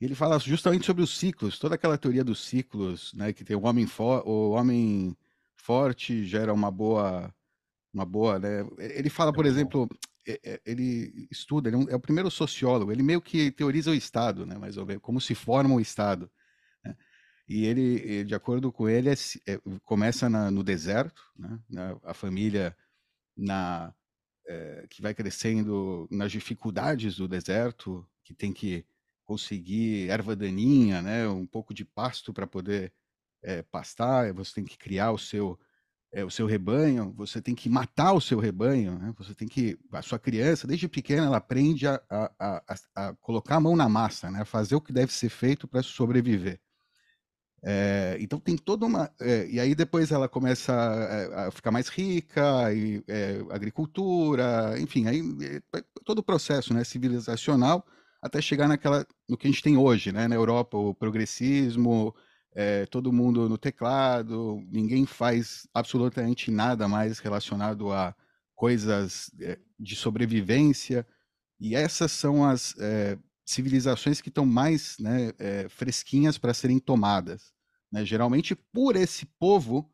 ele 0.00 0.14
fala 0.14 0.38
justamente 0.38 0.86
sobre 0.86 1.02
os 1.02 1.16
ciclos, 1.16 1.58
toda 1.58 1.74
aquela 1.74 1.98
teoria 1.98 2.24
dos 2.24 2.44
ciclos, 2.44 3.12
né? 3.14 3.32
Que 3.32 3.44
tem 3.44 3.56
o 3.56 3.66
homem, 3.66 3.86
for, 3.86 4.26
o 4.26 4.50
homem 4.50 5.16
forte 5.54 6.24
gera 6.24 6.52
uma 6.52 6.70
boa, 6.70 7.32
uma 7.92 8.04
boa, 8.04 8.38
né? 8.38 8.66
Ele 8.78 9.10
fala, 9.10 9.32
por 9.32 9.46
exemplo, 9.46 9.88
é, 10.26 10.40
é, 10.44 10.60
ele 10.64 11.26
estuda, 11.30 11.68
ele 11.68 11.76
é, 11.76 11.92
é, 11.92 11.96
o 11.96 12.00
primeiro 12.00 12.30
sociólogo, 12.30 12.92
ele 12.92 13.02
meio 13.02 13.20
que 13.20 13.50
teoriza 13.50 13.90
o 13.90 13.94
Estado, 13.94 14.46
né, 14.46 14.56
mais 14.56 14.76
ou 14.76 14.86
menos, 14.86 15.02
como 15.02 15.20
se 15.20 15.34
forma 15.34 15.74
o 15.74 15.80
Estado. 15.80 16.30
E 17.48 17.64
ele, 17.66 18.24
de 18.24 18.34
acordo 18.34 18.72
com 18.72 18.88
ele, 18.88 19.10
é, 19.10 19.14
é, 19.46 19.60
começa 19.84 20.28
na, 20.28 20.50
no 20.50 20.62
deserto, 20.62 21.22
né, 21.36 21.58
na, 21.68 21.98
a 22.04 22.14
família 22.14 22.76
na, 23.36 23.94
que 24.90 25.00
vai 25.00 25.14
crescendo 25.14 26.08
nas 26.10 26.30
dificuldades 26.30 27.16
do 27.16 27.28
deserto, 27.28 28.06
que 28.24 28.34
tem 28.34 28.52
que 28.52 28.84
conseguir 29.24 30.10
erva 30.10 30.36
daninha, 30.36 31.00
né, 31.00 31.28
um 31.28 31.46
pouco 31.46 31.72
de 31.72 31.84
pasto 31.84 32.32
para 32.32 32.46
poder 32.46 32.92
pastar, 33.70 34.32
você 34.32 34.54
tem 34.54 34.64
que 34.64 34.78
criar 34.78 35.10
o 35.10 35.18
seu 35.18 35.58
é, 36.12 36.22
o 36.24 36.30
seu 36.30 36.46
rebanho, 36.46 37.12
você 37.16 37.40
tem 37.40 37.54
que 37.54 37.70
matar 37.70 38.12
o 38.12 38.20
seu 38.20 38.38
rebanho, 38.38 38.98
né? 38.98 39.14
você 39.16 39.34
tem 39.34 39.48
que. 39.48 39.78
A 39.90 40.02
sua 40.02 40.18
criança, 40.18 40.66
desde 40.66 40.86
pequena, 40.86 41.26
ela 41.26 41.38
aprende 41.38 41.86
a, 41.86 42.00
a, 42.10 42.32
a, 42.38 42.76
a 42.94 43.14
colocar 43.14 43.56
a 43.56 43.60
mão 43.60 43.74
na 43.74 43.88
massa, 43.88 44.30
né? 44.30 44.42
a 44.42 44.44
fazer 44.44 44.74
o 44.74 44.80
que 44.80 44.92
deve 44.92 45.12
ser 45.12 45.30
feito 45.30 45.66
para 45.66 45.82
sobreviver. 45.82 46.60
É, 47.64 48.16
então 48.20 48.40
tem 48.40 48.56
toda 48.56 48.84
uma. 48.84 49.10
É, 49.20 49.46
e 49.48 49.60
aí 49.60 49.74
depois 49.74 50.10
ela 50.10 50.28
começa 50.28 50.72
a, 50.72 51.48
a 51.48 51.50
ficar 51.50 51.70
mais 51.70 51.88
rica, 51.88 52.72
e, 52.74 53.04
é, 53.06 53.40
agricultura, 53.50 54.74
enfim, 54.80 55.06
aí 55.06 55.20
é, 55.42 55.82
todo 56.04 56.18
o 56.18 56.22
processo 56.24 56.74
né, 56.74 56.82
civilizacional 56.82 57.84
até 58.20 58.40
chegar 58.40 58.68
naquela, 58.68 59.04
no 59.28 59.36
que 59.36 59.48
a 59.48 59.50
gente 59.50 59.62
tem 59.62 59.76
hoje, 59.76 60.12
né, 60.12 60.28
na 60.28 60.36
Europa, 60.36 60.76
o 60.78 60.94
progressismo, 60.94 62.14
é, 62.54 62.86
todo 62.86 63.12
mundo 63.12 63.48
no 63.48 63.58
teclado, 63.58 64.62
ninguém 64.70 65.04
faz 65.06 65.66
absolutamente 65.74 66.50
nada 66.50 66.86
mais 66.86 67.18
relacionado 67.18 67.92
a 67.92 68.14
coisas 68.54 69.30
é, 69.40 69.58
de 69.78 69.96
sobrevivência. 69.96 71.06
E 71.58 71.74
essas 71.74 72.12
são 72.12 72.44
as 72.44 72.76
é, 72.78 73.18
civilizações 73.44 74.20
que 74.20 74.28
estão 74.28 74.46
mais 74.46 74.96
né, 74.98 75.32
fresquinhas 75.68 76.38
para 76.38 76.54
serem 76.54 76.78
tomadas. 76.78 77.52
Né? 77.90 78.04
Geralmente 78.04 78.54
por 78.54 78.96
esse 78.96 79.26
povo 79.26 79.88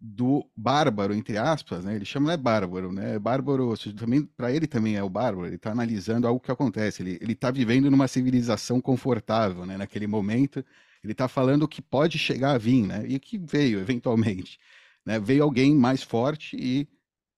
do 0.00 0.48
bárbaro, 0.56 1.12
entre 1.12 1.36
aspas, 1.36 1.84
né? 1.84 1.96
ele 1.96 2.04
chama 2.04 2.36
de 2.36 2.42
bárbaro, 2.42 2.92
né? 2.92 3.18
Bárbaro, 3.18 3.74
também 3.96 4.22
para 4.22 4.52
ele 4.52 4.66
também 4.66 4.94
é 4.94 5.02
o 5.02 5.10
bárbaro, 5.10 5.48
ele 5.48 5.56
está 5.56 5.72
analisando 5.72 6.28
algo 6.28 6.38
que 6.38 6.52
acontece, 6.52 7.02
ele 7.02 7.32
está 7.32 7.50
vivendo 7.50 7.90
numa 7.90 8.06
civilização 8.06 8.80
confortável, 8.80 9.66
né? 9.66 9.76
naquele 9.76 10.06
momento, 10.06 10.64
ele 11.02 11.12
está 11.12 11.26
falando 11.26 11.66
que 11.66 11.82
pode 11.82 12.18
chegar 12.18 12.52
a 12.52 12.58
vir, 12.58 12.86
né? 12.86 13.04
E 13.08 13.18
que 13.18 13.38
veio, 13.38 13.80
eventualmente. 13.80 14.58
Né? 15.04 15.18
Veio 15.18 15.42
alguém 15.42 15.74
mais 15.74 16.02
forte 16.02 16.56
e 16.56 16.86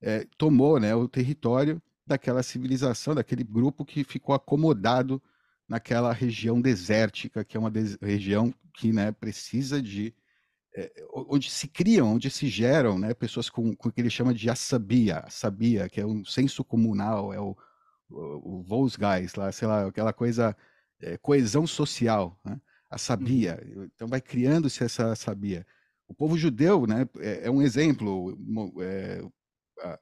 é, 0.01 0.27
tomou 0.37 0.81
né, 0.81 0.95
o 0.95 1.09
território 1.09 1.81
daquela 2.13 2.43
civilização, 2.43 3.15
daquele 3.15 3.45
grupo 3.45 3.85
que 3.85 4.05
ficou 4.05 4.35
acomodado 4.35 5.23
naquela 5.69 6.13
região 6.13 6.61
desértica, 6.61 7.45
que 7.45 7.57
é 7.57 7.61
uma 7.61 7.73
região 8.01 8.55
que 8.75 8.93
né, 8.93 9.13
precisa 9.13 9.81
de. 9.81 10.15
É, 10.75 10.91
onde 11.13 11.51
se 11.51 11.69
criam, 11.69 12.15
onde 12.15 12.31
se 12.31 12.49
geram 12.49 12.99
né, 12.99 13.13
pessoas 13.13 13.51
com, 13.51 13.77
com 13.77 13.89
o 13.91 13.93
que 13.93 14.01
ele 14.01 14.09
chama 14.09 14.33
de 14.33 14.49
assabia, 14.49 15.23
sabia, 15.29 15.87
que 15.87 16.01
é 16.01 16.07
um 16.07 16.25
senso 16.25 16.65
comunal, 16.65 17.31
é 17.31 17.39
o, 17.39 17.55
o, 18.09 18.61
o 18.61 18.63
Volksgeist, 18.63 19.39
lá, 19.39 19.53
sei 19.53 19.69
lá, 19.69 19.87
aquela 19.87 20.15
coisa, 20.15 20.57
é, 21.03 21.19
coesão 21.19 21.67
social. 21.67 22.41
Né? 22.43 22.59
a 22.93 22.99
sabia. 22.99 23.59
Uhum. 23.75 23.89
Então 23.95 24.07
vai 24.07 24.21
criando-se 24.21 24.85
essa 24.85 25.17
sabia. 25.17 25.67
O 26.07 26.13
povo 26.15 26.37
judeu, 26.37 26.87
né, 26.87 27.09
é, 27.19 27.47
é 27.47 27.51
um 27.51 27.63
exemplo. 27.63 28.37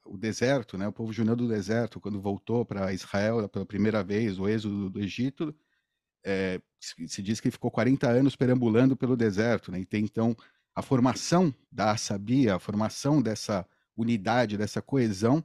O 0.05 0.17
deserto, 0.17 0.77
né, 0.77 0.87
o 0.87 0.91
povo 0.91 1.13
judeu 1.13 1.35
do 1.35 1.47
deserto, 1.47 1.99
quando 1.99 2.21
voltou 2.21 2.65
para 2.65 2.93
Israel 2.93 3.47
pela 3.49 3.65
primeira 3.65 4.03
vez, 4.03 4.39
o 4.39 4.47
êxodo 4.47 4.89
do 4.89 4.99
Egito, 4.99 5.55
é, 6.25 6.61
se 6.79 7.21
diz 7.21 7.39
que 7.39 7.51
ficou 7.51 7.71
40 7.71 8.09
anos 8.09 8.35
perambulando 8.35 8.95
pelo 8.95 9.17
deserto, 9.17 9.71
né? 9.71 9.79
E 9.79 9.85
tem 9.85 10.03
então 10.03 10.35
a 10.75 10.81
formação 10.81 11.53
da 11.71 11.97
sabia, 11.97 12.55
a 12.55 12.59
formação 12.59 13.21
dessa 13.21 13.67
unidade, 13.97 14.57
dessa 14.57 14.81
coesão, 14.81 15.43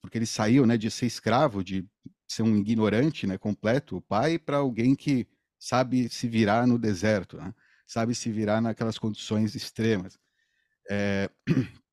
porque 0.00 0.18
ele 0.18 0.26
saiu, 0.26 0.66
né, 0.66 0.76
de 0.76 0.90
ser 0.90 1.06
escravo, 1.06 1.62
de 1.64 1.86
ser 2.26 2.42
um 2.42 2.56
ignorante, 2.56 3.26
né, 3.26 3.38
completo, 3.38 3.96
o 3.96 4.02
pai, 4.02 4.38
para 4.38 4.58
alguém 4.58 4.94
que 4.94 5.26
sabe 5.58 6.08
se 6.08 6.28
virar 6.28 6.66
no 6.66 6.78
deserto, 6.78 7.36
né? 7.36 7.54
sabe 7.86 8.14
se 8.14 8.30
virar 8.30 8.60
naquelas 8.60 8.98
condições 8.98 9.54
extremas. 9.54 10.18
É... 10.90 11.30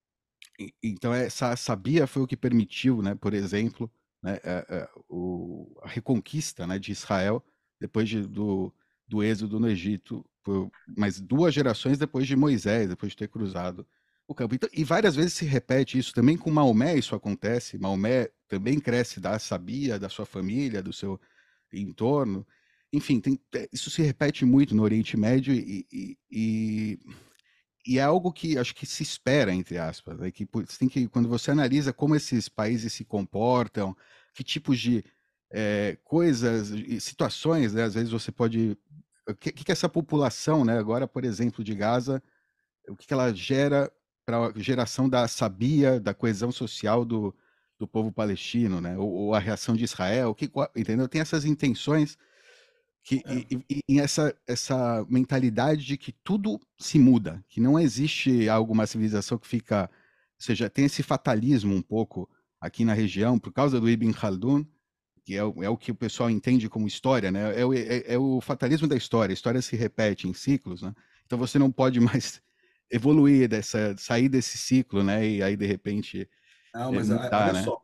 Então, 0.82 1.14
essa 1.14 1.56
sabia 1.56 2.08
foi 2.08 2.22
o 2.22 2.28
que 2.28 2.38
permitiu, 2.38 3.02
né, 3.02 3.16
por 3.16 3.34
exemplo, 3.34 3.92
né, 4.24 4.40
a, 4.44 4.84
a, 4.84 4.90
o, 5.10 5.78
a 5.84 5.88
reconquista 5.88 6.66
né, 6.66 6.80
de 6.80 6.92
Israel 6.92 7.44
depois 7.80 8.08
de, 8.08 8.22
do, 8.22 8.74
do 9.08 9.24
êxodo 9.24 9.60
no 9.60 9.70
Egito, 9.70 10.26
por, 10.44 10.72
mas 10.98 11.20
duas 11.20 11.54
gerações 11.54 11.98
depois 11.98 12.26
de 12.28 12.36
Moisés, 12.36 12.90
depois 12.90 13.12
de 13.12 13.18
ter 13.18 13.28
cruzado 13.28 13.86
o 14.28 14.34
campo. 14.34 14.56
Então, 14.56 14.70
e 14.74 14.84
várias 14.84 15.16
vezes 15.16 15.34
se 15.34 15.46
repete 15.46 15.98
isso 15.98 16.14
também 16.14 16.38
com 16.38 16.50
Maomé, 16.50 16.96
isso 16.96 17.16
acontece. 17.16 17.78
Maomé 17.78 18.30
também 18.48 18.80
cresce 18.80 19.20
da 19.20 19.38
sabia, 19.38 20.00
da 20.00 20.10
sua 20.10 20.26
família, 20.26 20.82
do 20.82 20.94
seu 20.94 21.20
entorno. 21.72 22.46
Enfim, 22.92 23.20
tem, 23.20 23.40
é, 23.54 23.68
isso 23.74 23.90
se 23.90 24.02
repete 24.02 24.46
muito 24.46 24.76
no 24.76 24.84
Oriente 24.84 25.18
Médio 25.18 25.54
e, 25.54 26.18
e, 26.32 27.00
e, 27.86 28.00
é 28.00 28.02
algo 28.02 28.32
que 28.32 28.58
acho 28.58 28.76
que 28.76 28.86
se 28.86 29.04
espera, 29.04 29.54
entre 29.54 29.78
aspas. 29.78 30.18
Né? 30.20 30.32
Que, 30.32 30.48
tem 30.80 30.88
que, 30.88 31.08
quando 31.08 31.30
você 31.30 31.52
analisa 31.52 31.94
como 31.94 32.16
esses 32.16 32.50
países 32.50 32.94
se 32.94 33.06
comportam, 33.06 33.96
que 34.34 34.44
tipos 34.44 34.80
de 34.80 35.04
é, 35.52 35.98
coisas 36.04 36.70
situações, 37.02 37.74
né? 37.74 37.84
às 37.84 37.94
vezes 37.94 38.12
você 38.12 38.32
pode. 38.32 38.78
O 39.28 39.34
que, 39.34 39.52
que 39.52 39.72
essa 39.72 39.90
população, 39.90 40.64
né? 40.64 40.78
agora, 40.78 41.08
por 41.08 41.26
exemplo, 41.26 41.64
de 41.64 41.74
Gaza, 41.74 42.22
o 42.88 42.96
que, 42.96 43.08
que 43.08 43.14
ela 43.14 43.34
gera 43.34 43.92
para 44.26 44.48
a 44.48 44.54
geração 44.56 45.08
da 45.08 45.28
sabia, 45.28 46.00
da 46.00 46.14
coesão 46.14 46.52
social 46.52 47.06
do, 47.06 47.36
do 47.78 47.88
povo 47.88 48.12
palestino, 48.12 48.82
né? 48.82 48.98
Ou, 48.98 49.12
ou, 49.12 49.36
a 49.36 49.40
reação 49.40 49.76
de 49.76 49.84
Israel, 49.84 50.34
que, 50.34 50.52
entendeu? 50.76 51.08
Tem 51.08 51.22
essas 51.22 51.46
intenções 51.46 52.18
que 53.06 53.22
é. 53.24 53.36
e, 53.70 53.84
e, 53.88 54.00
essa 54.00 54.36
essa 54.48 55.06
mentalidade 55.08 55.86
de 55.86 55.96
que 55.96 56.12
tudo 56.12 56.60
se 56.76 56.98
muda, 56.98 57.46
que 57.48 57.62
não 57.62 57.80
existe 57.80 58.50
alguma 58.50 58.88
civilização 58.88 59.38
que 59.38 59.48
fica, 59.48 59.84
ou 59.84 60.40
seja, 60.40 60.72
tem 60.72 60.86
esse 60.86 61.04
fatalismo 61.04 61.76
um 61.76 61.84
pouco 61.84 62.28
aqui 62.60 62.84
na 62.84 62.96
região 62.96 63.38
por 63.38 63.54
causa 63.54 63.80
do 63.80 63.88
Ibn 63.88 64.12
Khaldun, 64.12 64.66
que 65.24 65.36
é, 65.36 65.44
o, 65.44 65.64
é 65.64 65.70
o 65.70 65.78
que 65.78 65.92
o 65.92 65.96
pessoal 65.96 66.32
entende 66.32 66.68
como 66.68 66.88
história, 66.88 67.32
né? 67.32 67.60
É 67.60 67.64
o, 67.64 67.76
é, 67.76 68.04
é 68.08 68.18
o 68.18 68.42
fatalismo 68.42 68.88
da 68.88 68.96
história. 68.96 69.32
A 69.32 69.36
história 69.36 69.62
se 69.62 69.76
repete 69.76 70.28
em 70.28 70.34
ciclos, 70.34 70.82
né? 70.82 70.92
Então 71.28 71.38
você 71.38 71.60
não 71.60 71.72
pode 71.72 72.00
mais 72.00 72.42
evoluir 72.90 73.48
dessa, 73.48 73.96
sair 74.00 74.30
desse 74.30 74.58
ciclo, 74.58 75.04
né? 75.04 75.28
E 75.28 75.44
aí 75.44 75.56
de 75.56 75.68
repente. 75.68 76.28
Não, 76.74 76.92
mas 76.92 77.12
é, 77.12 77.14
olha 77.14 77.54
né? 77.54 77.64
só, 77.64 77.80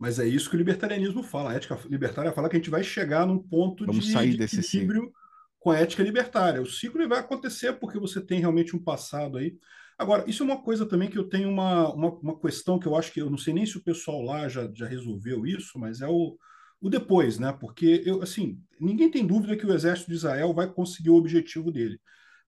mas, 0.00 0.18
é 0.18 0.26
isso 0.26 0.48
que 0.48 0.56
o 0.56 0.58
libertarianismo 0.58 1.22
fala. 1.22 1.50
A 1.50 1.54
ética 1.54 1.78
libertária 1.88 2.32
fala 2.32 2.48
que 2.48 2.56
a 2.56 2.58
gente 2.58 2.70
vai 2.70 2.82
chegar 2.82 3.26
num 3.26 3.38
ponto 3.38 3.84
Vamos 3.84 4.06
de, 4.06 4.12
sair 4.12 4.30
de 4.30 4.38
desse 4.38 4.60
equilíbrio 4.60 5.02
ciclo. 5.02 5.14
com 5.58 5.70
a 5.70 5.78
ética 5.78 6.02
libertária. 6.02 6.62
O 6.62 6.66
ciclo 6.66 7.06
vai 7.08 7.18
acontecer 7.18 7.74
porque 7.74 7.98
você 7.98 8.20
tem 8.20 8.40
realmente 8.40 8.74
um 8.74 8.82
passado 8.82 9.38
aí. 9.38 9.56
Agora, 9.98 10.24
isso 10.26 10.42
é 10.42 10.46
uma 10.46 10.62
coisa 10.62 10.86
também 10.86 11.10
que 11.10 11.18
eu 11.18 11.28
tenho 11.28 11.50
uma, 11.50 11.92
uma, 11.92 12.10
uma 12.10 12.40
questão 12.40 12.78
que 12.78 12.86
eu 12.86 12.96
acho 12.96 13.12
que 13.12 13.20
eu 13.20 13.28
não 13.28 13.36
sei 13.36 13.52
nem 13.52 13.66
se 13.66 13.76
o 13.76 13.84
pessoal 13.84 14.22
lá 14.22 14.48
já, 14.48 14.68
já 14.74 14.86
resolveu 14.86 15.44
isso, 15.44 15.78
mas 15.78 16.00
é 16.00 16.08
o, 16.08 16.38
o 16.80 16.88
depois, 16.88 17.38
né? 17.38 17.52
Porque 17.52 18.02
eu 18.06 18.22
assim, 18.22 18.58
ninguém 18.80 19.10
tem 19.10 19.26
dúvida 19.26 19.56
que 19.56 19.66
o 19.66 19.74
exército 19.74 20.10
de 20.10 20.16
Israel 20.16 20.54
vai 20.54 20.66
conseguir 20.72 21.10
o 21.10 21.16
objetivo 21.16 21.70
dele 21.70 22.00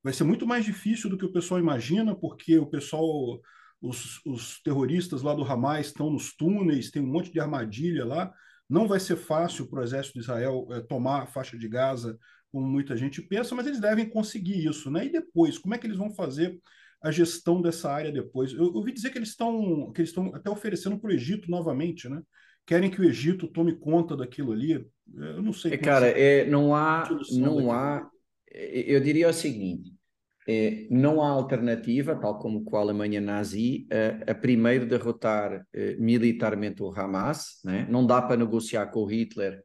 vai 0.02 0.12
ser 0.12 0.24
muito 0.24 0.46
mais 0.46 0.64
difícil 0.64 1.08
do 1.08 1.16
que 1.16 1.24
o 1.24 1.32
pessoal 1.32 1.60
imagina, 1.60 2.14
porque 2.14 2.58
o 2.58 2.66
pessoal, 2.66 3.40
os, 3.82 4.24
os 4.24 4.62
terroristas 4.62 5.22
lá 5.22 5.34
do 5.34 5.42
Hamas 5.42 5.86
estão 5.86 6.08
nos 6.08 6.34
túneis, 6.34 6.90
tem 6.90 7.02
um 7.02 7.06
monte 7.06 7.32
de 7.32 7.40
armadilha 7.40 8.04
lá. 8.04 8.32
Não 8.68 8.86
vai 8.86 9.00
ser 9.00 9.16
fácil 9.16 9.68
para 9.68 9.80
o 9.80 9.82
exército 9.82 10.14
de 10.14 10.20
Israel 10.20 10.68
é, 10.70 10.80
tomar 10.80 11.22
a 11.22 11.26
faixa 11.26 11.58
de 11.58 11.68
Gaza, 11.68 12.16
como 12.50 12.66
muita 12.66 12.96
gente 12.96 13.20
pensa, 13.20 13.54
mas 13.54 13.66
eles 13.66 13.80
devem 13.80 14.08
conseguir 14.08 14.64
isso, 14.64 14.90
né? 14.90 15.06
E 15.06 15.10
depois, 15.10 15.58
como 15.58 15.74
é 15.74 15.78
que 15.78 15.86
eles 15.86 15.96
vão 15.96 16.14
fazer 16.14 16.58
a 17.02 17.10
gestão 17.10 17.60
dessa 17.60 17.90
área 17.90 18.12
depois? 18.12 18.52
Eu, 18.52 18.66
eu 18.66 18.74
ouvi 18.74 18.92
dizer 18.92 19.10
que 19.10 19.18
eles 19.18 19.30
estão 19.30 19.90
que 19.92 20.00
eles 20.00 20.10
estão 20.10 20.32
até 20.34 20.48
oferecendo 20.48 20.98
para 20.98 21.10
o 21.10 21.12
Egito 21.12 21.50
novamente, 21.50 22.08
né? 22.08 22.22
Querem 22.64 22.90
que 22.90 23.00
o 23.00 23.04
Egito 23.04 23.48
tome 23.48 23.74
conta 23.74 24.16
daquilo 24.16 24.52
ali. 24.52 24.86
Eu 25.12 25.42
não 25.42 25.52
sei. 25.52 25.72
É, 25.72 25.76
cara, 25.76 26.06
é, 26.06 26.46
não 26.46 26.74
há, 26.74 27.08
não 27.32 27.72
há, 27.72 28.08
eu 28.48 29.00
diria 29.00 29.28
o 29.28 29.32
seguinte: 29.32 29.92
é, 30.46 30.86
não 30.90 31.22
há 31.22 31.28
alternativa, 31.28 32.16
tal 32.16 32.38
como 32.38 32.64
com 32.64 32.76
a 32.76 32.80
Alemanha 32.80 33.20
nazi, 33.20 33.86
a, 34.26 34.32
a 34.32 34.34
primeiro 34.34 34.86
derrotar 34.86 35.64
eh, 35.72 35.96
militarmente 35.98 36.82
o 36.82 36.90
Hamas. 36.90 37.60
Né? 37.64 37.86
Não 37.88 38.04
dá 38.04 38.20
para 38.20 38.36
negociar 38.36 38.86
com 38.86 39.00
o 39.00 39.06
Hitler, 39.06 39.62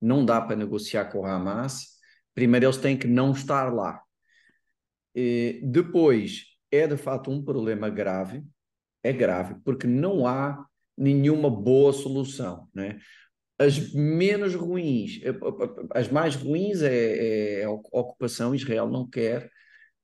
não 0.00 0.24
dá 0.24 0.40
para 0.40 0.56
negociar 0.56 1.06
com 1.06 1.20
o 1.20 1.26
Hamas. 1.26 1.98
Primeiro, 2.34 2.66
eles 2.66 2.76
têm 2.76 2.96
que 2.96 3.06
não 3.06 3.32
estar 3.32 3.72
lá. 3.72 4.00
Eh, 5.14 5.60
depois, 5.64 6.44
é 6.70 6.86
de 6.86 6.96
fato 6.96 7.30
um 7.30 7.44
problema 7.44 7.90
grave, 7.90 8.44
é 9.02 9.12
grave, 9.12 9.56
porque 9.64 9.86
não 9.86 10.26
há 10.26 10.64
nenhuma 10.96 11.50
boa 11.50 11.92
solução. 11.92 12.68
Né? 12.72 12.98
As 13.58 13.92
menos 13.92 14.54
ruins, 14.54 15.20
eh, 15.24 15.34
as 15.94 16.08
mais 16.08 16.36
ruins 16.36 16.80
é, 16.80 16.94
é, 16.94 17.60
é 17.62 17.64
a 17.64 17.70
ocupação, 17.70 18.54
Israel 18.54 18.88
não 18.88 19.08
quer, 19.08 19.50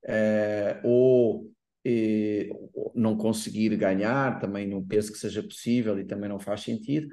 é, 0.05 0.79
ou 0.83 1.51
e, 1.85 2.49
não 2.95 3.17
conseguir 3.17 3.75
ganhar, 3.77 4.39
também 4.39 4.67
não 4.67 4.85
penso 4.85 5.11
que 5.11 5.17
seja 5.17 5.41
possível 5.41 5.97
e 5.99 6.05
também 6.05 6.29
não 6.29 6.39
faz 6.39 6.61
sentido. 6.61 7.07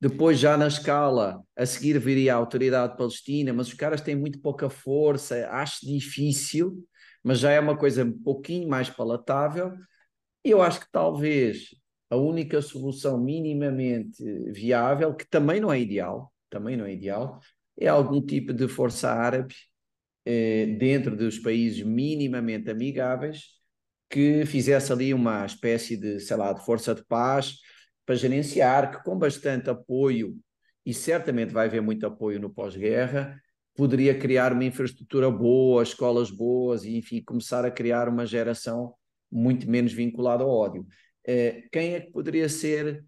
Depois, 0.00 0.38
já 0.38 0.56
na 0.56 0.66
escala, 0.66 1.40
a 1.56 1.64
seguir 1.66 1.98
viria 1.98 2.34
a 2.34 2.36
autoridade 2.36 2.96
palestina, 2.96 3.52
mas 3.52 3.68
os 3.68 3.74
caras 3.74 4.00
têm 4.00 4.16
muito 4.16 4.40
pouca 4.40 4.68
força, 4.68 5.48
acho 5.50 5.86
difícil, 5.86 6.84
mas 7.22 7.38
já 7.38 7.52
é 7.52 7.60
uma 7.60 7.76
coisa 7.76 8.04
um 8.04 8.12
pouquinho 8.12 8.68
mais 8.68 8.90
palatável. 8.90 9.72
E 10.44 10.50
eu 10.50 10.60
acho 10.60 10.80
que 10.80 10.90
talvez 10.90 11.68
a 12.10 12.16
única 12.16 12.60
solução 12.60 13.18
minimamente 13.20 14.22
viável, 14.52 15.14
que 15.14 15.26
também 15.28 15.60
não 15.60 15.72
é 15.72 15.80
ideal, 15.80 16.32
também 16.50 16.76
não 16.76 16.84
é 16.84 16.92
ideal, 16.92 17.40
é 17.78 17.88
algum 17.88 18.20
tipo 18.20 18.52
de 18.52 18.68
força 18.68 19.10
árabe 19.10 19.54
eh, 20.24 20.66
dentro 20.78 21.16
dos 21.16 21.38
países 21.38 21.82
minimamente 21.82 22.70
amigáveis 22.70 23.62
que 24.10 24.44
fizesse 24.44 24.92
ali 24.92 25.14
uma 25.14 25.46
espécie 25.46 25.96
de, 25.96 26.20
sei 26.20 26.36
lá, 26.36 26.52
de 26.52 26.64
força 26.64 26.94
de 26.94 27.04
paz 27.06 27.56
para 28.04 28.14
gerenciar, 28.14 28.90
que 28.90 29.04
com 29.04 29.18
bastante 29.18 29.70
apoio, 29.70 30.36
e 30.84 30.92
certamente 30.92 31.52
vai 31.52 31.66
haver 31.66 31.80
muito 31.80 32.06
apoio 32.06 32.38
no 32.38 32.52
pós-guerra, 32.52 33.40
poderia 33.74 34.18
criar 34.18 34.52
uma 34.52 34.64
infraestrutura 34.64 35.30
boa, 35.30 35.82
escolas 35.82 36.30
boas 36.30 36.84
e, 36.84 36.96
enfim, 36.96 37.22
começar 37.22 37.64
a 37.64 37.70
criar 37.70 38.08
uma 38.08 38.26
geração 38.26 38.94
muito 39.30 39.70
menos 39.70 39.92
vinculada 39.92 40.44
ao 40.44 40.50
ódio. 40.50 40.86
Eh, 41.26 41.64
quem 41.72 41.94
é 41.94 42.00
que 42.00 42.10
poderia 42.12 42.48
ser 42.48 43.04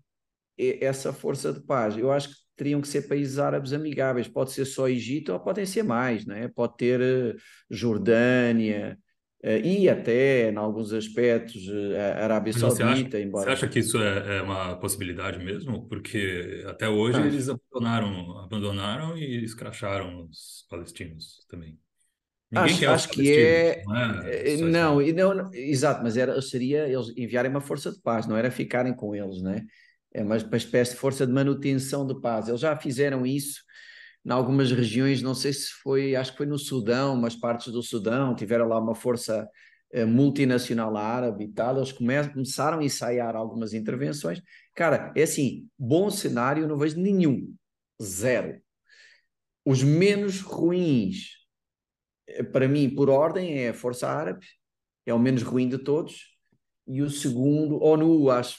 essa 0.59 1.13
força 1.13 1.53
de 1.53 1.61
paz? 1.61 1.97
Eu 1.97 2.11
acho 2.11 2.29
que 2.31 2.45
teriam 2.57 2.81
que 2.81 2.89
ser 2.89 3.03
países 3.03 3.39
árabes 3.39 3.73
amigáveis, 3.73 4.29
pode 4.29 4.53
ser 4.53 4.65
só 4.65 4.89
Egito 4.89 5.33
ou 5.33 5.41
podem 5.41 5.67
ser 5.67 5.83
mais, 5.83 6.25
né? 6.25 6.49
pode 6.49 6.77
ter 6.77 7.01
uh, 7.01 7.37
Jordânia 7.69 8.99
uh, 9.45 9.49
e 9.65 9.89
até, 9.89 10.51
em 10.51 10.57
alguns 10.57 10.93
aspectos, 10.93 11.67
uh, 11.69 11.97
a 12.21 12.25
Arábia 12.25 12.53
Saudita. 12.53 12.85
Você 12.87 13.17
acha, 13.17 13.21
embora... 13.21 13.45
você 13.45 13.51
acha 13.51 13.69
que 13.69 13.79
isso 13.81 13.99
é, 13.99 14.37
é, 14.37 14.43
uma 14.43 14.77
possibilidade 14.77 15.43
mesmo? 15.45 15.89
Porque 15.89 16.65
até 16.67 16.89
hoje 16.89 17.19
ah. 17.19 17.27
eles 17.27 17.49
abandonaram, 17.49 18.39
abandonaram 18.39 19.19
e 19.19 19.45
escracharam 19.45 20.29
os 20.29 20.67
palestinos 20.71 21.45
também. 21.49 21.79
Ninguém 22.51 22.73
acho, 22.73 22.91
acho 22.91 23.09
que 23.09 23.37
é. 23.37 23.83
Não, 23.85 24.21
é 24.23 24.57
não, 24.57 25.01
não, 25.01 25.35
não, 25.35 25.51
exato, 25.53 26.05
mas 26.05 26.17
era, 26.17 26.41
seria 26.41 26.87
eles 26.87 27.13
enviarem 27.17 27.51
uma 27.51 27.61
força 27.61 27.91
de 27.91 28.01
paz, 28.01 28.29
não 28.29 28.37
era 28.37 28.49
ficarem 28.49 28.95
com 28.95 29.13
eles, 29.13 29.43
né? 29.43 29.65
É 30.15 30.23
uma, 30.23 30.37
espécie 30.37 30.93
de 30.93 30.99
força 30.99 31.27
de 31.27 31.33
manutenção 31.33 32.07
de 32.07 32.19
paz. 32.21 32.49
Eles 32.49 32.61
já 32.61 32.77
fizeram 32.77 33.27
isso 33.27 33.61
em 34.25 34.31
algumas 34.31 34.71
regiões, 34.71 35.21
não 35.21 35.35
sei 35.35 35.53
se 35.53 35.71
foi, 35.83 36.17
acho 36.17 36.33
que 36.33 36.39
foi 36.39 36.47
no 36.47 36.59
Sudão, 36.59 37.15
umas 37.15 37.37
partes 37.37 37.73
do 37.73 37.83
Sudão, 37.83 38.35
tiveram 38.35 38.67
lá 38.67 38.81
uma 38.81 38.95
força 38.95 39.47
eh, 39.93 40.05
multinacional 40.07 40.97
árabe 40.97 41.45
e 41.45 41.49
tal, 41.49 41.77
eles 41.77 41.93
come 41.93 42.15
começaram 42.31 42.79
a 42.79 42.85
ensaiar 42.85 43.37
algumas 43.37 43.75
intervenções. 43.75 44.41
Cara, 44.75 45.13
é 45.17 45.25
assim, 45.25 45.69
bom 45.79 46.11
cenário 46.11 46.67
não 46.67 46.79
vejo 46.79 46.99
nenhum, 46.99 47.55
zero. 48.03 48.63
Os 49.65 49.83
menos 49.83 50.41
ruins, 50.41 51.47
eh, 52.27 52.43
para 52.43 52.69
mim, 52.69 52.95
por 52.95 53.11
ordem, 53.11 53.59
é 53.59 53.71
a 53.71 53.75
Força 53.75 54.09
Árabe, 54.09 54.47
é 55.07 55.13
o 55.13 55.19
menos 55.19 55.43
ruim 55.43 55.69
de 55.69 55.79
todos, 55.79 56.35
e 56.87 57.03
o 57.03 57.11
segundo, 57.11 57.83
ONU, 57.83 58.31
acho 58.31 58.59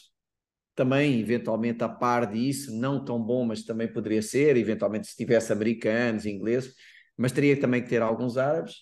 também 0.75 1.19
eventualmente 1.19 1.83
a 1.83 1.89
par 1.89 2.31
disso, 2.31 2.77
não 2.77 3.03
tão 3.03 3.19
bom, 3.19 3.45
mas 3.45 3.63
também 3.63 3.87
poderia 3.91 4.21
ser, 4.21 4.57
eventualmente 4.57 5.07
se 5.07 5.15
tivesse 5.15 5.51
americanos, 5.53 6.25
ingleses, 6.25 6.73
mas 7.17 7.31
teria 7.31 7.57
também 7.59 7.81
que 7.81 7.89
ter 7.89 8.01
alguns 8.01 8.37
árabes, 8.37 8.75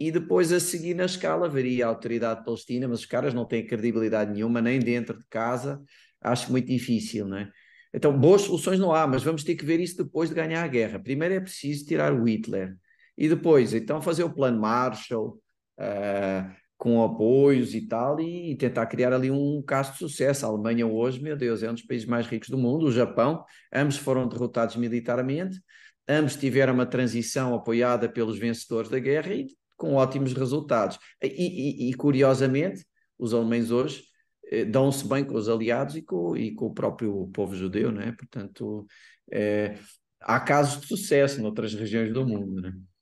e 0.00 0.10
depois 0.10 0.52
a 0.52 0.60
seguir 0.60 0.94
na 0.94 1.04
escala 1.04 1.48
veria 1.48 1.86
a 1.86 1.88
autoridade 1.88 2.44
palestina, 2.44 2.88
mas 2.88 3.00
os 3.00 3.06
caras 3.06 3.34
não 3.34 3.44
têm 3.44 3.66
credibilidade 3.66 4.32
nenhuma, 4.32 4.60
nem 4.60 4.80
dentro 4.80 5.18
de 5.18 5.26
casa, 5.28 5.82
acho 6.20 6.50
muito 6.50 6.66
difícil, 6.68 7.26
não 7.26 7.38
é? 7.38 7.50
Então, 7.94 8.18
boas 8.18 8.42
soluções 8.42 8.78
não 8.78 8.92
há, 8.94 9.06
mas 9.06 9.22
vamos 9.22 9.44
ter 9.44 9.54
que 9.54 9.64
ver 9.64 9.80
isso 9.80 9.96
depois 9.96 10.28
de 10.28 10.34
ganhar 10.34 10.62
a 10.62 10.68
guerra. 10.68 10.98
Primeiro 10.98 11.34
é 11.34 11.40
preciso 11.40 11.86
tirar 11.86 12.12
o 12.12 12.24
Hitler, 12.24 12.76
e 13.16 13.28
depois, 13.28 13.72
então, 13.72 14.02
fazer 14.02 14.24
o 14.24 14.34
plano 14.34 14.60
Marshall, 14.60 15.40
uh, 15.78 16.65
com 16.76 17.02
apoios 17.02 17.74
e 17.74 17.86
tal, 17.86 18.20
e, 18.20 18.52
e, 18.52 18.56
tentar 18.56 18.86
criar 18.86 19.12
ali 19.12 19.30
um 19.30 19.62
caso 19.62 19.92
de 19.92 19.98
sucesso. 19.98 20.44
A 20.44 20.48
Alemanha 20.48 20.86
hoje, 20.86 21.22
meu 21.22 21.36
Deus, 21.36 21.62
é 21.62 21.70
um 21.70 21.74
dos 21.74 21.82
países 21.82 22.06
mais 22.06 22.26
ricos 22.26 22.48
do 22.48 22.58
mundo, 22.58 22.86
o 22.86 22.92
Japão, 22.92 23.44
ambos 23.72 23.96
foram 23.96 24.28
derrotados 24.28 24.76
militarmente, 24.76 25.60
ambos 26.08 26.36
tiveram 26.36 26.74
uma 26.74 26.86
transição 26.86 27.54
apoiada 27.54 28.08
pelos 28.08 28.38
vencedores 28.38 28.90
da 28.90 28.98
guerra 28.98 29.34
e 29.34 29.46
com 29.76 29.94
ótimos 29.94 30.32
resultados. 30.32 30.98
E, 31.22 31.88
e, 31.88 31.90
e 31.90 31.94
curiosamente, 31.94 32.84
os 33.18 33.32
alemães 33.32 33.70
hoje 33.70 34.04
eh, 34.50 34.64
dão-se 34.64 35.06
bem 35.08 35.24
com 35.24 35.34
os 35.34 35.48
aliados 35.48 35.96
e 35.96 36.02
com, 36.02 36.36
e 36.36 36.54
com 36.54 36.66
o 36.66 36.74
próprio 36.74 37.28
povo 37.28 37.54
judeu, 37.54 37.90
não 37.90 38.02
é? 38.02 38.12
Portanto, 38.12 38.86
eh, 39.32 39.78
há 40.20 40.40
casos 40.40 40.80
de 40.82 40.86
sucesso 40.88 41.40
noutras 41.40 41.74
regiões 41.74 42.12
do 42.12 42.26
mundo, 42.26 42.60
não 42.62 42.68
é? 42.68 42.72
É, 42.72 42.95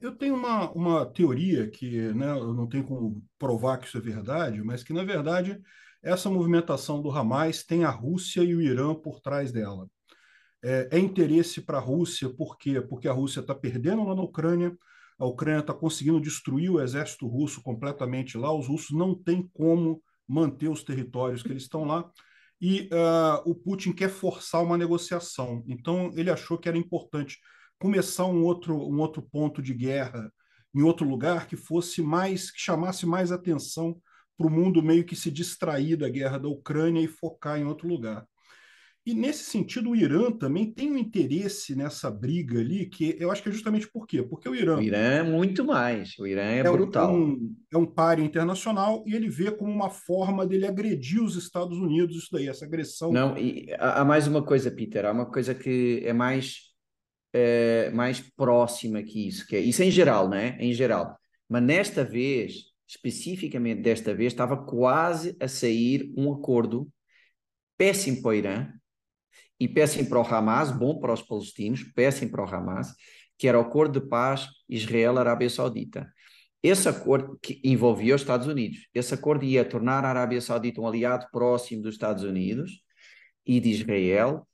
eu 0.00 0.16
tenho 0.16 0.34
uma, 0.34 0.70
uma 0.72 1.06
teoria 1.06 1.68
que 1.68 2.12
né, 2.12 2.30
eu 2.30 2.54
não 2.54 2.68
tenho 2.68 2.84
como 2.84 3.22
provar 3.38 3.78
que 3.78 3.86
isso 3.86 3.98
é 3.98 4.00
verdade, 4.00 4.62
mas 4.62 4.84
que, 4.84 4.92
na 4.92 5.04
verdade, 5.04 5.60
essa 6.02 6.30
movimentação 6.30 7.02
do 7.02 7.10
Hamas 7.10 7.64
tem 7.64 7.84
a 7.84 7.90
Rússia 7.90 8.42
e 8.42 8.54
o 8.54 8.60
Irã 8.60 8.94
por 8.94 9.20
trás 9.20 9.50
dela. 9.50 9.88
É, 10.62 10.88
é 10.92 10.98
interesse 10.98 11.60
para 11.60 11.78
a 11.78 11.80
Rússia, 11.80 12.28
por 12.28 12.56
quê? 12.56 12.80
Porque 12.80 13.08
a 13.08 13.12
Rússia 13.12 13.40
está 13.40 13.54
perdendo 13.54 14.04
lá 14.04 14.14
na 14.14 14.22
Ucrânia, 14.22 14.76
a 15.18 15.26
Ucrânia 15.26 15.60
está 15.60 15.74
conseguindo 15.74 16.20
destruir 16.20 16.70
o 16.70 16.80
exército 16.80 17.26
russo 17.26 17.60
completamente 17.62 18.38
lá, 18.38 18.52
os 18.52 18.68
russos 18.68 18.96
não 18.96 19.14
têm 19.14 19.48
como 19.52 20.02
manter 20.26 20.68
os 20.68 20.84
territórios 20.84 21.42
que 21.42 21.48
eles 21.48 21.64
estão 21.64 21.84
lá, 21.84 22.08
e 22.60 22.88
uh, 22.92 23.42
o 23.44 23.56
Putin 23.56 23.92
quer 23.92 24.08
forçar 24.08 24.62
uma 24.62 24.78
negociação. 24.78 25.64
Então, 25.66 26.12
ele 26.14 26.30
achou 26.30 26.56
que 26.56 26.68
era 26.68 26.78
importante 26.78 27.38
começar 27.82 28.26
um 28.26 28.44
outro, 28.44 28.76
um 28.76 29.00
outro 29.00 29.20
ponto 29.20 29.60
de 29.60 29.74
guerra 29.74 30.32
em 30.72 30.82
outro 30.82 31.04
lugar 31.04 31.48
que 31.48 31.56
fosse 31.56 32.00
mais, 32.00 32.48
que 32.48 32.60
chamasse 32.60 33.04
mais 33.04 33.32
atenção 33.32 34.00
para 34.38 34.46
o 34.46 34.50
mundo 34.50 34.80
meio 34.80 35.04
que 35.04 35.16
se 35.16 35.32
distrair 35.32 35.96
da 35.96 36.08
guerra 36.08 36.38
da 36.38 36.48
Ucrânia 36.48 37.02
e 37.02 37.08
focar 37.08 37.58
em 37.58 37.64
outro 37.64 37.88
lugar. 37.88 38.24
E 39.04 39.14
nesse 39.14 39.42
sentido, 39.42 39.90
o 39.90 39.96
Irã 39.96 40.30
também 40.30 40.72
tem 40.72 40.92
um 40.92 40.96
interesse 40.96 41.74
nessa 41.74 42.08
briga 42.08 42.60
ali, 42.60 42.86
que 42.86 43.16
eu 43.18 43.32
acho 43.32 43.42
que 43.42 43.48
é 43.48 43.52
justamente 43.52 43.90
por 43.90 44.06
quê? 44.06 44.22
Porque 44.22 44.48
o 44.48 44.54
Irã. 44.54 44.78
O 44.78 44.82
Irã 44.82 44.98
é 44.98 45.22
muito 45.24 45.64
mais, 45.64 46.16
o 46.20 46.26
Irã 46.26 46.42
é, 46.42 46.58
é 46.58 46.62
brutal. 46.62 47.12
Um, 47.12 47.52
é 47.72 47.76
um 47.76 47.84
páreo 47.84 48.24
internacional 48.24 49.02
e 49.04 49.16
ele 49.16 49.28
vê 49.28 49.50
como 49.50 49.72
uma 49.72 49.90
forma 49.90 50.46
dele 50.46 50.68
agredir 50.68 51.20
os 51.20 51.34
Estados 51.34 51.78
Unidos, 51.78 52.16
isso 52.16 52.28
daí, 52.30 52.48
essa 52.48 52.64
agressão. 52.64 53.12
Não, 53.12 53.36
e 53.36 53.66
há 53.76 54.04
mais 54.04 54.28
uma 54.28 54.40
coisa, 54.40 54.70
Peter, 54.70 55.04
há 55.04 55.10
uma 55.10 55.26
coisa 55.26 55.52
que 55.52 56.00
é 56.04 56.12
mais 56.12 56.71
uh, 57.34 57.94
mais 57.94 58.20
próxima 58.20 59.02
que 59.02 59.26
isso, 59.28 59.46
que 59.46 59.56
é 59.56 59.60
isso 59.60 59.82
em 59.82 59.90
geral, 59.90 60.28
né? 60.28 60.56
Em 60.60 60.72
geral. 60.72 61.18
Mas 61.48 61.62
nesta 61.62 62.04
vez, 62.04 62.72
especificamente 62.86 63.82
desta 63.82 64.14
vez, 64.14 64.32
estava 64.32 64.56
quase 64.56 65.36
a 65.40 65.48
sair 65.48 66.12
um 66.16 66.32
acordo 66.32 66.88
péssimo 67.76 68.22
para 68.22 68.30
o 68.30 68.34
Irã 68.34 68.68
e 69.58 69.68
péssimo 69.68 70.08
para 70.08 70.20
o 70.20 70.26
Hamas, 70.26 70.72
bom 70.72 70.98
para 70.98 71.12
os 71.12 71.22
palestinos, 71.22 71.82
péssimo 71.94 72.30
para 72.30 72.44
o 72.44 72.48
Hamas, 72.48 72.94
que 73.38 73.48
era 73.48 73.58
o 73.58 73.62
acordo 73.62 74.00
de 74.00 74.08
paz 74.08 74.46
Israel-Arábia 74.68 75.50
Saudita. 75.50 76.12
Esse 76.62 76.88
acordo 76.88 77.38
que 77.42 77.60
envolvia 77.64 78.14
os 78.14 78.20
Estados 78.20 78.46
Unidos, 78.46 78.86
esse 78.94 79.12
acordo 79.12 79.44
ia 79.44 79.64
tornar 79.64 80.04
a 80.04 80.10
Arábia 80.10 80.40
Saudita 80.40 80.80
um 80.80 80.86
aliado 80.86 81.26
próximo 81.32 81.82
dos 81.82 81.94
Estados 81.94 82.22
Unidos 82.22 82.82
e 83.44 83.58
de 83.58 83.70
Israel, 83.70 84.46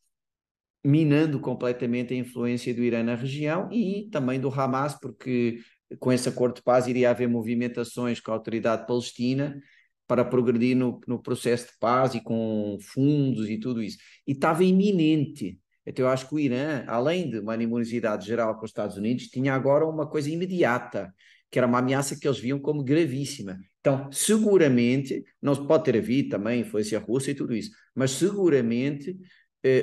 minando 0.84 1.40
completamente 1.40 2.14
a 2.14 2.16
influência 2.16 2.72
do 2.74 2.82
Irã 2.82 3.02
na 3.02 3.14
região 3.14 3.68
e 3.72 4.08
também 4.10 4.40
do 4.40 4.48
Hamas, 4.48 4.94
porque 5.00 5.58
com 5.98 6.12
esse 6.12 6.28
acordo 6.28 6.56
de 6.56 6.62
paz 6.62 6.86
iria 6.86 7.10
haver 7.10 7.28
movimentações 7.28 8.20
com 8.20 8.30
a 8.30 8.34
autoridade 8.34 8.86
palestina 8.86 9.60
para 10.06 10.24
progredir 10.24 10.76
no, 10.76 11.00
no 11.06 11.22
processo 11.22 11.66
de 11.66 11.78
paz 11.78 12.14
e 12.14 12.20
com 12.20 12.78
fundos 12.80 13.48
e 13.48 13.58
tudo 13.58 13.82
isso. 13.82 13.98
E 14.26 14.32
estava 14.32 14.64
iminente. 14.64 15.58
Então 15.86 16.06
eu 16.06 16.10
acho 16.10 16.28
que 16.28 16.34
o 16.34 16.38
Irã, 16.38 16.84
além 16.86 17.30
de 17.30 17.38
uma 17.38 17.54
animosidade 17.54 18.26
geral 18.26 18.56
com 18.56 18.64
os 18.64 18.70
Estados 18.70 18.96
Unidos, 18.96 19.28
tinha 19.28 19.54
agora 19.54 19.86
uma 19.86 20.06
coisa 20.06 20.30
imediata, 20.30 21.12
que 21.50 21.58
era 21.58 21.66
uma 21.66 21.78
ameaça 21.78 22.18
que 22.18 22.26
eles 22.26 22.38
viam 22.38 22.58
como 22.58 22.84
gravíssima. 22.84 23.58
Então, 23.80 24.10
seguramente, 24.12 25.24
não 25.40 25.54
se 25.54 25.66
pode 25.66 25.84
ter 25.84 25.96
havido 25.96 26.30
também 26.30 26.60
influência 26.60 26.98
russa 26.98 27.30
e 27.30 27.34
tudo 27.34 27.54
isso, 27.54 27.70
mas 27.94 28.10
seguramente 28.10 29.16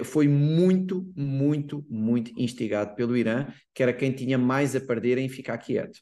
foi 0.03 0.27
muito, 0.27 1.11
muito, 1.15 1.85
muito 1.89 2.31
instigado 2.37 2.95
pelo 2.95 3.15
Irã, 3.15 3.47
que 3.73 3.83
era 3.83 3.93
quem 3.93 4.11
tinha 4.11 4.37
mais 4.37 4.75
a 4.75 4.81
perder 4.81 5.17
em 5.17 5.29
ficar 5.29 5.57
quieto. 5.57 5.99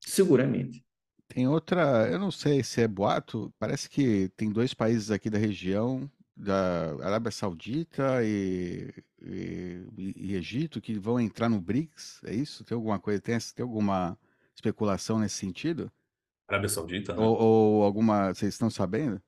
Seguramente. 0.00 0.84
Tem 1.26 1.48
outra, 1.48 2.08
eu 2.10 2.18
não 2.18 2.30
sei 2.30 2.62
se 2.62 2.82
é 2.82 2.88
boato, 2.88 3.52
parece 3.58 3.88
que 3.88 4.28
tem 4.36 4.52
dois 4.52 4.74
países 4.74 5.10
aqui 5.10 5.30
da 5.30 5.38
região, 5.38 6.10
da 6.36 6.94
Arábia 7.02 7.30
Saudita 7.30 8.22
e, 8.22 8.92
e, 9.22 10.14
e 10.16 10.34
Egito, 10.34 10.80
que 10.80 10.98
vão 10.98 11.18
entrar 11.18 11.48
no 11.48 11.60
BRICS, 11.60 12.20
é 12.24 12.34
isso? 12.34 12.64
Tem 12.64 12.74
alguma 12.74 12.98
coisa, 12.98 13.20
tem, 13.20 13.38
tem 13.38 13.62
alguma 13.62 14.18
especulação 14.54 15.18
nesse 15.18 15.36
sentido? 15.36 15.90
Arábia 16.46 16.68
Saudita, 16.68 17.14
né? 17.14 17.20
ou, 17.22 17.36
ou 17.36 17.82
alguma, 17.84 18.34
vocês 18.34 18.52
estão 18.54 18.68
sabendo? 18.68 19.20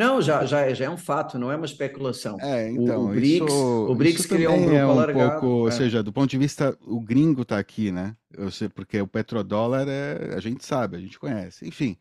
Não, 0.00 0.22
já, 0.22 0.46
já, 0.46 0.72
já 0.72 0.86
é 0.86 0.88
um 0.88 0.96
fato, 0.96 1.38
não 1.38 1.52
é 1.52 1.56
uma 1.56 1.66
especulação. 1.66 2.38
É, 2.40 2.70
então, 2.70 3.02
o, 3.02 3.04
o 3.04 3.08
BRICS, 3.08 3.52
isso, 3.52 3.86
o 3.86 3.94
BRICS 3.94 4.24
criou 4.24 4.54
um 4.54 4.62
grupo 4.62 4.74
é 4.74 4.86
um 4.86 4.90
alargado. 4.92 5.30
Pouco, 5.32 5.46
é. 5.46 5.64
Ou 5.64 5.72
seja, 5.72 6.02
do 6.02 6.10
ponto 6.10 6.30
de 6.30 6.38
vista, 6.38 6.74
o 6.80 6.98
gringo 6.98 7.42
está 7.42 7.58
aqui, 7.58 7.92
né? 7.92 8.16
Eu 8.32 8.50
sei, 8.50 8.70
porque 8.70 8.98
o 8.98 9.06
petrodólar 9.06 9.86
é, 9.86 10.34
a 10.34 10.40
gente 10.40 10.64
sabe, 10.64 10.96
a 10.96 11.00
gente 11.00 11.18
conhece. 11.18 11.68
Enfim, 11.68 11.98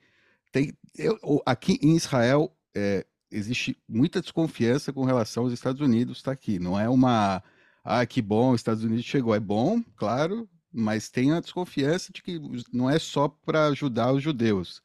tem, 0.49 0.71
eu, 0.97 1.19
aqui 1.45 1.77
em 1.81 1.97
Israel 1.97 2.55
é, 2.73 3.05
existe 3.29 3.77
muita 3.85 4.21
desconfiança 4.21 4.93
com 4.93 5.03
relação 5.03 5.43
aos 5.43 5.51
Estados 5.51 5.81
Unidos 5.81 6.19
estar 6.19 6.31
tá 6.31 6.35
aqui. 6.35 6.57
Não 6.57 6.79
é 6.79 6.87
uma, 6.87 7.43
ah, 7.83 8.05
que 8.05 8.21
bom, 8.21 8.51
os 8.51 8.61
Estados 8.61 8.85
Unidos 8.85 9.03
chegou. 9.03 9.35
É 9.35 9.41
bom, 9.41 9.83
claro, 9.97 10.47
mas 10.71 11.09
tem 11.09 11.33
a 11.33 11.41
desconfiança 11.41 12.13
de 12.13 12.23
que 12.23 12.39
não 12.71 12.89
é 12.89 12.97
só 12.97 13.27
para 13.27 13.67
ajudar 13.67 14.13
os 14.13 14.23
judeus 14.23 14.81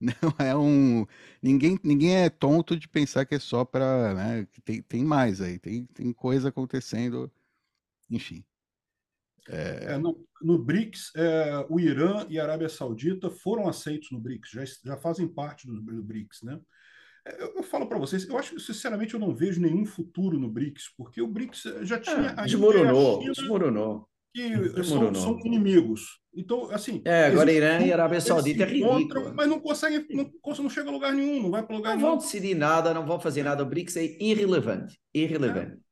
Não 0.22 0.34
é 0.38 0.56
um. 0.56 1.06
Ninguém, 1.42 1.78
ninguém 1.82 2.16
é 2.16 2.30
tonto 2.30 2.76
de 2.76 2.88
pensar 2.88 3.26
que 3.26 3.34
é 3.34 3.38
só 3.38 3.64
para. 3.64 4.14
Né? 4.14 4.46
Tem, 4.64 4.80
tem 4.82 5.04
mais 5.04 5.40
aí, 5.40 5.58
tem, 5.58 5.86
tem 5.86 6.12
coisa 6.12 6.50
acontecendo. 6.50 7.30
Enfim. 8.08 8.44
É... 9.48 9.94
É, 9.94 9.98
no, 9.98 10.24
no, 10.42 10.58
BRICS, 10.58 11.10
é, 11.16 11.66
o 11.70 11.80
Irã 11.80 12.26
e 12.28 12.38
a 12.38 12.44
Arábia 12.44 12.68
Saudita 12.68 13.30
foram 13.30 13.66
aceitos 13.66 14.10
no 14.10 14.20
BRICS, 14.20 14.50
já, 14.50 14.64
já 14.84 14.96
fazem 14.98 15.26
parte 15.26 15.66
do, 15.66 15.80
do 15.80 16.02
BRICS, 16.02 16.42
né? 16.42 16.60
É, 17.26 17.42
eu, 17.42 17.56
eu 17.56 17.62
falo 17.62 17.88
para 17.88 17.98
vocês, 17.98 18.28
eu 18.28 18.36
acho 18.36 18.54
que 18.54 18.60
sinceramente 18.60 19.14
eu 19.14 19.20
não 19.20 19.34
vejo 19.34 19.60
nenhum 19.60 19.86
futuro 19.86 20.38
no 20.38 20.50
BRICS, 20.50 20.92
porque 20.96 21.22
o 21.22 21.26
BRICS 21.26 21.62
já 21.82 21.96
é, 21.96 22.00
tinha. 22.00 22.34
desmoronou, 22.34 23.24
desmoronou 23.24 24.08
que 24.74 24.84
são, 24.84 25.14
são, 25.14 25.40
inimigos. 25.40 26.20
Então, 26.34 26.70
assim. 26.70 27.02
É, 27.04 27.26
agora 27.26 27.52
Irã 27.52 27.80
e 27.80 27.92
Arábia 27.92 28.20
Saudita 28.20 28.62
é 28.62 28.66
ridículo. 28.66 29.34
Mas 29.34 29.48
não 29.48 29.60
conseguem, 29.60 30.06
não, 30.10 30.30
não 30.44 30.70
chega 30.70 30.88
a 30.88 30.92
lugar 30.92 31.12
nenhum, 31.12 31.42
não 31.42 31.50
vai 31.50 31.64
para 31.64 31.76
lugar 31.76 31.90
não 31.90 31.96
nenhum. 31.96 32.10
Não 32.10 32.18
vão 32.18 32.24
decidir 32.24 32.54
nada, 32.54 32.94
não 32.94 33.06
vão 33.06 33.18
fazer 33.18 33.42
nada. 33.42 33.62
O 33.62 33.66
BRICS 33.66 33.96
é 33.96 34.04
irrelevante. 34.20 34.98
Irrelevante. 35.12 35.72
É. 35.72 35.88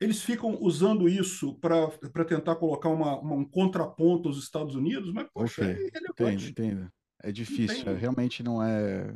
Eles 0.00 0.22
ficam 0.22 0.56
usando 0.60 1.08
isso 1.08 1.58
para 1.58 2.24
tentar 2.24 2.54
colocar 2.56 2.88
uma, 2.88 3.18
uma, 3.18 3.34
um 3.34 3.44
contraponto 3.44 4.28
aos 4.28 4.38
Estados 4.38 4.76
Unidos, 4.76 5.12
mas, 5.12 5.26
poxa, 5.34 5.62
okay. 5.62 5.74
é 5.74 5.86
irrelevante. 5.88 6.50
Entendo, 6.50 6.68
entendo. 6.68 6.92
É 7.20 7.32
difícil, 7.32 7.96
realmente 7.96 8.42
não 8.44 8.62
é, 8.62 9.12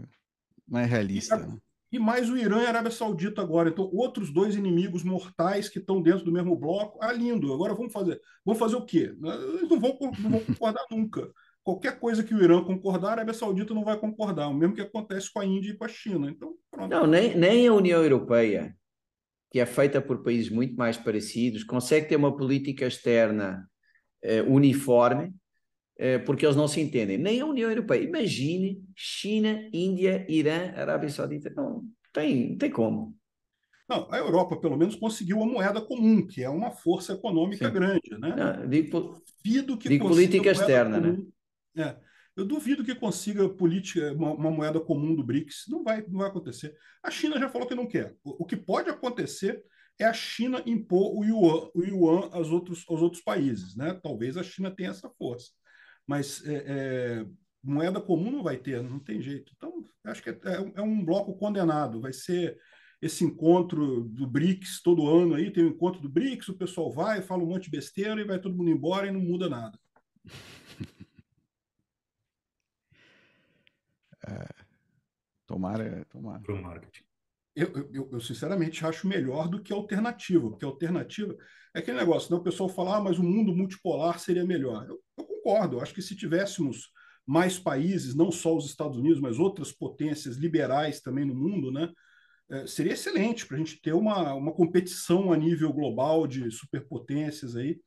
não 0.66 0.80
é 0.80 0.85
realista. 0.85 1.37
E, 1.37 1.47
né? 1.47 1.59
E 1.93 1.99
mais 1.99 2.30
o 2.30 2.36
Irã 2.38 2.62
e 2.62 2.64
a 2.64 2.70
Arábia 2.70 2.90
Saudita 2.90 3.43
agora. 3.43 3.68
Então, 3.68 3.90
outros 3.93 4.32
dois 4.32 4.57
inimigos 4.57 5.05
mortais 5.05 5.68
que 5.68 5.78
estão 5.78 6.01
dentro 6.01 6.24
do 6.24 6.32
mesmo 6.32 6.57
bloco. 6.57 6.99
Ah, 7.03 7.12
lindo. 7.12 7.53
Agora 7.53 7.74
vamos 7.74 7.93
fazer. 7.93 8.18
Vamos 8.45 8.59
fazer 8.59 8.76
o 8.76 8.86
quê? 8.86 9.14
Eles 9.59 9.68
não 9.68 9.78
vão, 9.78 9.99
não 10.18 10.30
vão 10.30 10.40
concordar 10.40 10.86
nunca. 10.90 11.30
Qualquer 11.62 12.01
coisa 12.01 12.24
que 12.24 12.34
o 12.34 12.43
Irã 12.43 12.64
concordar, 12.64 13.11
a 13.11 13.12
Arábia 13.12 13.34
Saudita 13.34 13.74
não 13.74 13.84
vai 13.84 13.99
concordar. 13.99 14.49
O 14.49 14.55
mesmo 14.55 14.74
que 14.74 14.80
acontece 14.80 15.30
com 15.30 15.40
a 15.40 15.45
Índia 15.45 15.72
e 15.72 15.76
com 15.76 15.84
a 15.84 15.88
China. 15.88 16.30
Então, 16.30 16.55
pronto. 16.70 16.90
Não, 16.90 17.07
nem, 17.07 17.36
nem 17.36 17.68
a 17.68 17.74
União 17.74 18.03
Europeia, 18.03 18.74
que 19.51 19.61
é 19.61 19.66
feita 19.66 20.01
por 20.01 20.22
países 20.22 20.49
muito 20.49 20.74
mais 20.74 20.97
parecidos, 20.97 21.62
consegue 21.62 22.09
ter 22.09 22.16
uma 22.16 22.34
política 22.34 22.86
externa 22.86 23.68
eh, 24.22 24.43
uniforme 24.43 25.34
é, 26.03 26.18
porque 26.18 26.44
eles 26.44 26.57
não 26.57 26.66
se 26.66 26.80
entendem. 26.80 27.16
Nem 27.16 27.40
a 27.40 27.46
União 27.46 27.70
Europeia. 27.70 28.03
Imagine 28.03 28.82
China, 28.92 29.68
Índia, 29.72 30.26
Irã, 30.28 30.72
Arábia 30.74 31.09
Saudita. 31.09 31.48
Não 31.55 31.84
tem, 32.12 32.59
tem 32.59 32.68
como. 32.68 33.16
Não, 33.88 34.09
a 34.11 34.18
Europa, 34.18 34.57
pelo 34.57 34.76
menos, 34.76 34.96
conseguiu 34.96 35.40
a 35.40 35.46
moeda 35.46 35.80
comum, 35.80 36.26
que 36.26 36.42
é 36.42 36.48
uma 36.48 36.72
força 36.72 37.12
econômica 37.12 37.68
Sim. 37.68 37.72
grande. 37.72 38.18
Né? 38.18 38.34
Não, 38.34 38.68
digo, 38.68 39.22
duvido 39.44 39.78
que 39.78 39.88
digo 39.88 40.09
política 40.09 40.50
externa, 40.50 40.98
né? 40.98 41.11
comum, 41.12 41.32
né? 41.72 41.84
É, 41.84 41.96
eu 42.34 42.44
duvido 42.44 42.82
que 42.82 42.96
consiga 42.96 43.48
política, 43.48 44.12
uma, 44.12 44.32
uma, 44.32 44.50
moeda 44.50 44.80
comum 44.80 45.14
do 45.14 45.22
BRICS. 45.22 45.66
Não 45.68 45.84
vai, 45.84 46.05
não 46.09 46.18
vai 46.18 46.28
acontecer. 46.28 46.74
A 47.00 47.12
China 47.12 47.38
já 47.38 47.48
falou 47.48 47.68
que 47.68 47.76
não 47.76 47.86
quer. 47.86 48.16
O, 48.24 48.42
o 48.42 48.44
que 48.44 48.57
pode 48.57 48.90
acontecer 48.90 49.62
é 50.00 50.05
a 50.05 50.12
China 50.12 50.61
impor 50.66 51.16
o 51.16 51.22
yuan, 51.22 51.70
o 51.72 51.84
yuan 51.84 52.28
aos, 52.32 52.50
outros, 52.50 52.84
aos 52.88 53.00
outros 53.00 53.22
países. 53.22 53.76
Né? 53.76 53.96
Talvez 54.03 54.36
a 54.36 54.42
China 54.42 54.68
tenha 54.68 54.90
essa 54.90 55.09
força. 55.16 55.53
Mas 56.07 56.44
é, 56.46 56.64
é, 56.66 57.26
moeda 57.62 58.00
comum 58.00 58.30
não 58.30 58.42
vai 58.42 58.57
ter, 58.57 58.82
não 58.82 58.98
tem 58.98 59.20
jeito. 59.20 59.53
Então, 59.57 59.84
acho 60.05 60.22
que 60.22 60.30
é, 60.30 60.32
é, 60.32 60.72
é 60.76 60.82
um 60.82 61.05
bloco 61.05 61.34
condenado. 61.36 62.00
Vai 62.00 62.12
ser 62.12 62.59
esse 63.00 63.24
encontro 63.24 64.05
do 64.05 64.26
BRICS 64.26 64.80
todo 64.80 65.09
ano 65.09 65.34
aí, 65.34 65.50
tem 65.50 65.64
o 65.64 65.66
um 65.66 65.70
encontro 65.70 66.00
do 66.00 66.09
BRICS, 66.09 66.50
o 66.50 66.57
pessoal 66.57 66.92
vai, 66.92 67.20
fala 67.20 67.42
um 67.42 67.46
monte 67.46 67.64
de 67.64 67.70
besteira 67.70 68.20
e 68.20 68.24
vai 68.24 68.38
todo 68.38 68.57
mundo 68.57 68.70
embora 68.70 69.09
e 69.09 69.11
não 69.11 69.20
muda 69.20 69.48
nada. 69.48 69.78
É, 74.24 74.46
tomara, 75.48 76.05
tomara. 76.09 76.40
Para 76.42 76.55
o 76.55 76.62
marketing. 76.62 77.03
Eu, 77.57 77.90
eu, 77.92 78.09
eu, 78.12 78.20
sinceramente 78.20 78.86
acho 78.86 79.09
melhor 79.09 79.48
do 79.48 79.61
que 79.61 79.72
a 79.72 79.76
alternativa, 79.76 80.48
porque 80.48 80.64
a 80.64 80.68
alternativa 80.68 81.36
é 81.75 81.79
aquele 81.79 81.99
negócio, 81.99 82.31
né? 82.31 82.39
o 82.39 82.43
pessoal 82.43 82.68
fala, 82.68 82.97
ah, 82.97 83.01
mas 83.01 83.18
o 83.18 83.23
mundo 83.23 83.55
multipolar 83.55 84.18
seria 84.18 84.45
melhor. 84.45 84.87
Eu, 84.89 85.01
eu 85.18 85.25
concordo, 85.25 85.77
eu 85.77 85.81
acho 85.81 85.95
que 85.95 86.03
se 86.03 86.14
tivéssemos 86.14 86.91
mais 87.27 87.59
países, 87.59 88.14
não 88.14 88.31
só 88.31 88.57
os 88.57 88.66
Estados 88.66 88.99
Unidos, 88.99 89.20
mas 89.20 89.39
outras 89.39 89.73
potências 89.73 90.37
liberais 90.37 91.01
também 91.01 91.25
no 91.25 91.35
mundo, 91.35 91.70
né? 91.70 91.91
É, 92.51 92.66
seria 92.66 92.93
excelente 92.93 93.47
para 93.47 93.57
a 93.57 93.59
gente 93.59 93.81
ter 93.81 93.95
uma, 93.95 94.35
uma 94.35 94.53
competição 94.53 95.33
a 95.33 95.37
nível 95.37 95.73
global 95.73 96.27
de 96.27 96.51
superpotências 96.51 97.57
aí. 97.57 97.81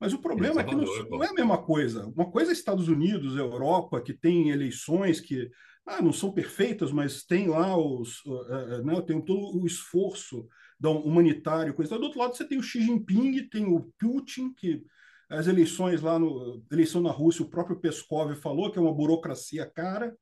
Mas 0.00 0.12
o 0.12 0.18
problema 0.18 0.60
é 0.60 0.64
que 0.64 0.74
não, 0.74 0.84
não, 1.08 1.22
é 1.22 1.28
a 1.28 1.32
mesma 1.32 1.58
coisa. 1.58 2.06
Uma 2.06 2.30
coisa 2.30 2.50
é 2.50 2.54
Estados 2.54 2.88
Unidos, 2.88 3.36
Europa, 3.36 4.00
que 4.00 4.12
tem 4.12 4.50
eleições 4.50 5.20
que 5.20 5.50
ah, 5.86 6.02
não 6.02 6.12
são 6.12 6.32
perfeitas, 6.32 6.92
mas 6.92 7.24
tem 7.24 7.48
lá 7.48 7.76
os, 7.76 8.24
uh, 8.24 8.80
uh, 8.80 8.84
né, 8.84 9.00
tem 9.02 9.20
todo 9.20 9.60
o 9.60 9.66
esforço 9.66 10.46
da 10.78 10.90
humanitário, 10.90 11.74
coisa. 11.74 11.98
Do 11.98 12.04
outro 12.04 12.18
lado, 12.18 12.36
você 12.36 12.46
tem 12.46 12.58
o 12.58 12.62
Xi 12.62 12.82
Jinping, 12.82 13.48
tem 13.48 13.66
o 13.66 13.92
Putin, 13.98 14.52
que 14.54 14.84
as 15.28 15.46
eleições 15.46 16.00
lá 16.00 16.18
no 16.18 16.64
eleição 16.70 17.00
na 17.00 17.10
Rússia, 17.10 17.44
o 17.44 17.50
próprio 17.50 17.78
Peskov 17.78 18.34
falou 18.36 18.70
que 18.70 18.78
é 18.78 18.82
uma 18.82 18.94
burocracia 18.94 19.66
cara 19.66 20.16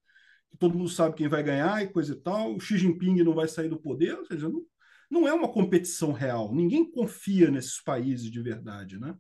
que 0.51 0.57
todo 0.59 0.77
mundo 0.77 0.89
sabe 0.89 1.17
quem 1.17 1.29
vai 1.29 1.43
ganhar 1.43 1.83
e 1.83 1.89
coisa 1.89 2.13
e 2.13 2.17
tal, 2.17 2.55
o 2.55 2.61
Xi 2.61 2.79
Jinping 2.79 3.23
não 3.23 3.35
vai 3.35 3.49
sair 3.49 3.69
do 3.69 3.81
poder, 3.81 4.17
ou 4.17 4.25
seja, 4.25 4.49
não, 4.49 4.63
não 5.11 5.29
é 5.29 5.33
uma 5.33 5.53
competição 5.53 6.13
real, 6.13 6.55
ninguém 6.55 6.91
confia 6.91 7.51
nesses 7.51 7.83
países 7.83 8.31
de 8.31 8.41
verdade, 8.41 8.99
né? 8.99 9.15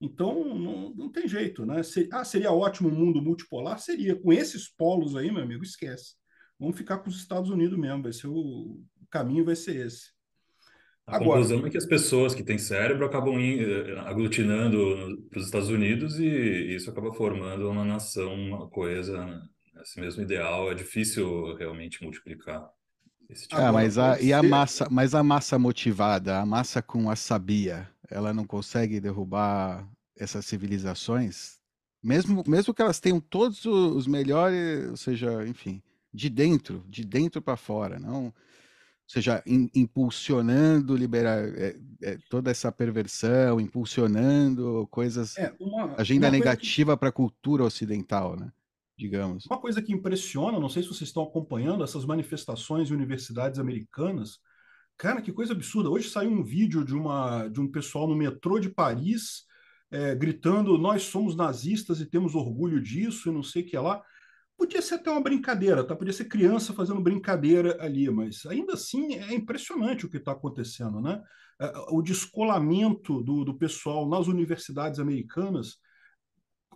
Então, 0.00 0.58
não, 0.58 0.92
não 0.94 1.12
tem 1.12 1.28
jeito, 1.28 1.64
né? 1.64 1.80
Se, 1.84 2.08
ah, 2.12 2.24
seria 2.24 2.50
ótimo 2.50 2.88
um 2.88 2.94
mundo 2.94 3.22
multipolar? 3.22 3.78
Seria. 3.78 4.16
Com 4.16 4.32
esses 4.32 4.68
polos 4.68 5.14
aí, 5.14 5.30
meu 5.30 5.44
amigo, 5.44 5.62
esquece. 5.62 6.16
Vamos 6.58 6.76
ficar 6.76 6.98
com 6.98 7.08
os 7.08 7.16
Estados 7.16 7.50
Unidos 7.50 7.78
mesmo, 7.78 8.02
vai 8.02 8.12
ser 8.12 8.26
o, 8.26 8.34
o 8.34 9.06
caminho 9.08 9.44
vai 9.44 9.54
ser 9.54 9.86
esse. 9.86 10.10
A 11.06 11.16
Agora, 11.16 11.40
conclusão 11.40 11.66
é 11.66 11.70
que 11.70 11.76
as 11.76 11.86
pessoas 11.86 12.34
que 12.34 12.44
têm 12.44 12.58
cérebro 12.58 13.04
acabam 13.04 13.36
eh, 13.38 13.98
aglutinando 14.06 15.26
para 15.28 15.40
os 15.40 15.46
Estados 15.46 15.68
Unidos 15.68 16.18
e 16.18 16.74
isso 16.74 16.88
acaba 16.90 17.12
formando 17.12 17.68
uma 17.68 17.84
nação, 17.84 18.32
uma 18.34 18.68
coisa 18.68 19.26
né? 19.26 19.42
esse 19.82 20.00
mesmo 20.00 20.22
ideal 20.22 20.70
é 20.70 20.74
difícil 20.74 21.54
realmente 21.56 22.02
multiplicar. 22.02 22.68
Esse 23.28 23.48
tipo 23.48 23.60
ah, 23.60 23.72
mas 23.72 23.98
a, 23.98 24.20
e 24.20 24.32
a 24.32 24.42
massa, 24.42 24.88
mas 24.90 25.14
a 25.14 25.22
massa 25.22 25.58
motivada, 25.58 26.38
a 26.38 26.46
massa 26.46 26.82
com 26.82 27.10
a 27.10 27.16
sabia, 27.16 27.88
ela 28.10 28.32
não 28.32 28.44
consegue 28.44 29.00
derrubar 29.00 29.88
essas 30.16 30.44
civilizações, 30.44 31.58
mesmo, 32.02 32.44
mesmo 32.46 32.74
que 32.74 32.82
elas 32.82 33.00
tenham 33.00 33.20
todos 33.20 33.64
os 33.64 34.06
melhores, 34.06 34.90
ou 34.90 34.96
seja, 34.96 35.46
enfim, 35.46 35.82
de 36.12 36.28
dentro, 36.28 36.84
de 36.88 37.04
dentro 37.04 37.40
para 37.40 37.56
fora, 37.56 37.98
não, 37.98 38.32
seja, 39.12 39.42
in, 39.46 39.68
impulsionando 39.74 40.96
liberar 40.96 41.46
é, 41.56 41.76
é, 42.02 42.18
toda 42.30 42.50
essa 42.50 42.72
perversão, 42.72 43.60
impulsionando 43.60 44.88
coisas, 44.90 45.36
é, 45.36 45.54
uma, 45.60 45.94
agenda 45.98 46.26
uma 46.26 46.32
negativa 46.32 46.94
que... 46.94 47.00
para 47.00 47.08
a 47.10 47.12
cultura 47.12 47.62
ocidental, 47.62 48.36
né? 48.36 48.50
digamos. 48.96 49.46
Uma 49.46 49.60
coisa 49.60 49.82
que 49.82 49.92
impressiona, 49.92 50.60
não 50.60 50.68
sei 50.68 50.82
se 50.82 50.88
vocês 50.88 51.08
estão 51.08 51.24
acompanhando 51.24 51.82
essas 51.82 52.04
manifestações 52.04 52.90
em 52.90 52.94
universidades 52.94 53.58
americanas. 53.58 54.38
Cara, 54.96 55.20
que 55.20 55.32
coisa 55.32 55.52
absurda. 55.52 55.90
Hoje 55.90 56.08
saiu 56.08 56.30
um 56.30 56.44
vídeo 56.44 56.84
de, 56.84 56.94
uma, 56.94 57.48
de 57.48 57.60
um 57.60 57.70
pessoal 57.70 58.06
no 58.06 58.14
metrô 58.14 58.58
de 58.58 58.68
Paris 58.70 59.44
é, 59.90 60.14
gritando: 60.14 60.78
Nós 60.78 61.02
somos 61.04 61.34
nazistas 61.34 62.00
e 62.00 62.06
temos 62.06 62.34
orgulho 62.34 62.80
disso 62.80 63.28
e 63.28 63.32
não 63.32 63.42
sei 63.42 63.62
o 63.62 63.66
que 63.66 63.76
lá. 63.76 64.02
Podia 64.56 64.80
ser 64.80 64.94
até 64.94 65.10
uma 65.10 65.20
brincadeira, 65.20 65.84
tá? 65.84 65.96
Podia 65.96 66.12
ser 66.12 66.26
criança 66.26 66.72
fazendo 66.72 67.00
brincadeira 67.00 67.76
ali, 67.80 68.08
mas 68.10 68.46
ainda 68.46 68.74
assim 68.74 69.14
é 69.14 69.34
impressionante 69.34 70.06
o 70.06 70.08
que 70.08 70.18
está 70.18 70.32
acontecendo, 70.32 71.00
né? 71.00 71.22
É, 71.60 71.72
o 71.88 72.02
descolamento 72.02 73.22
do, 73.22 73.44
do 73.44 73.58
pessoal 73.58 74.08
nas 74.08 74.26
universidades 74.28 75.00
americanas 75.00 75.78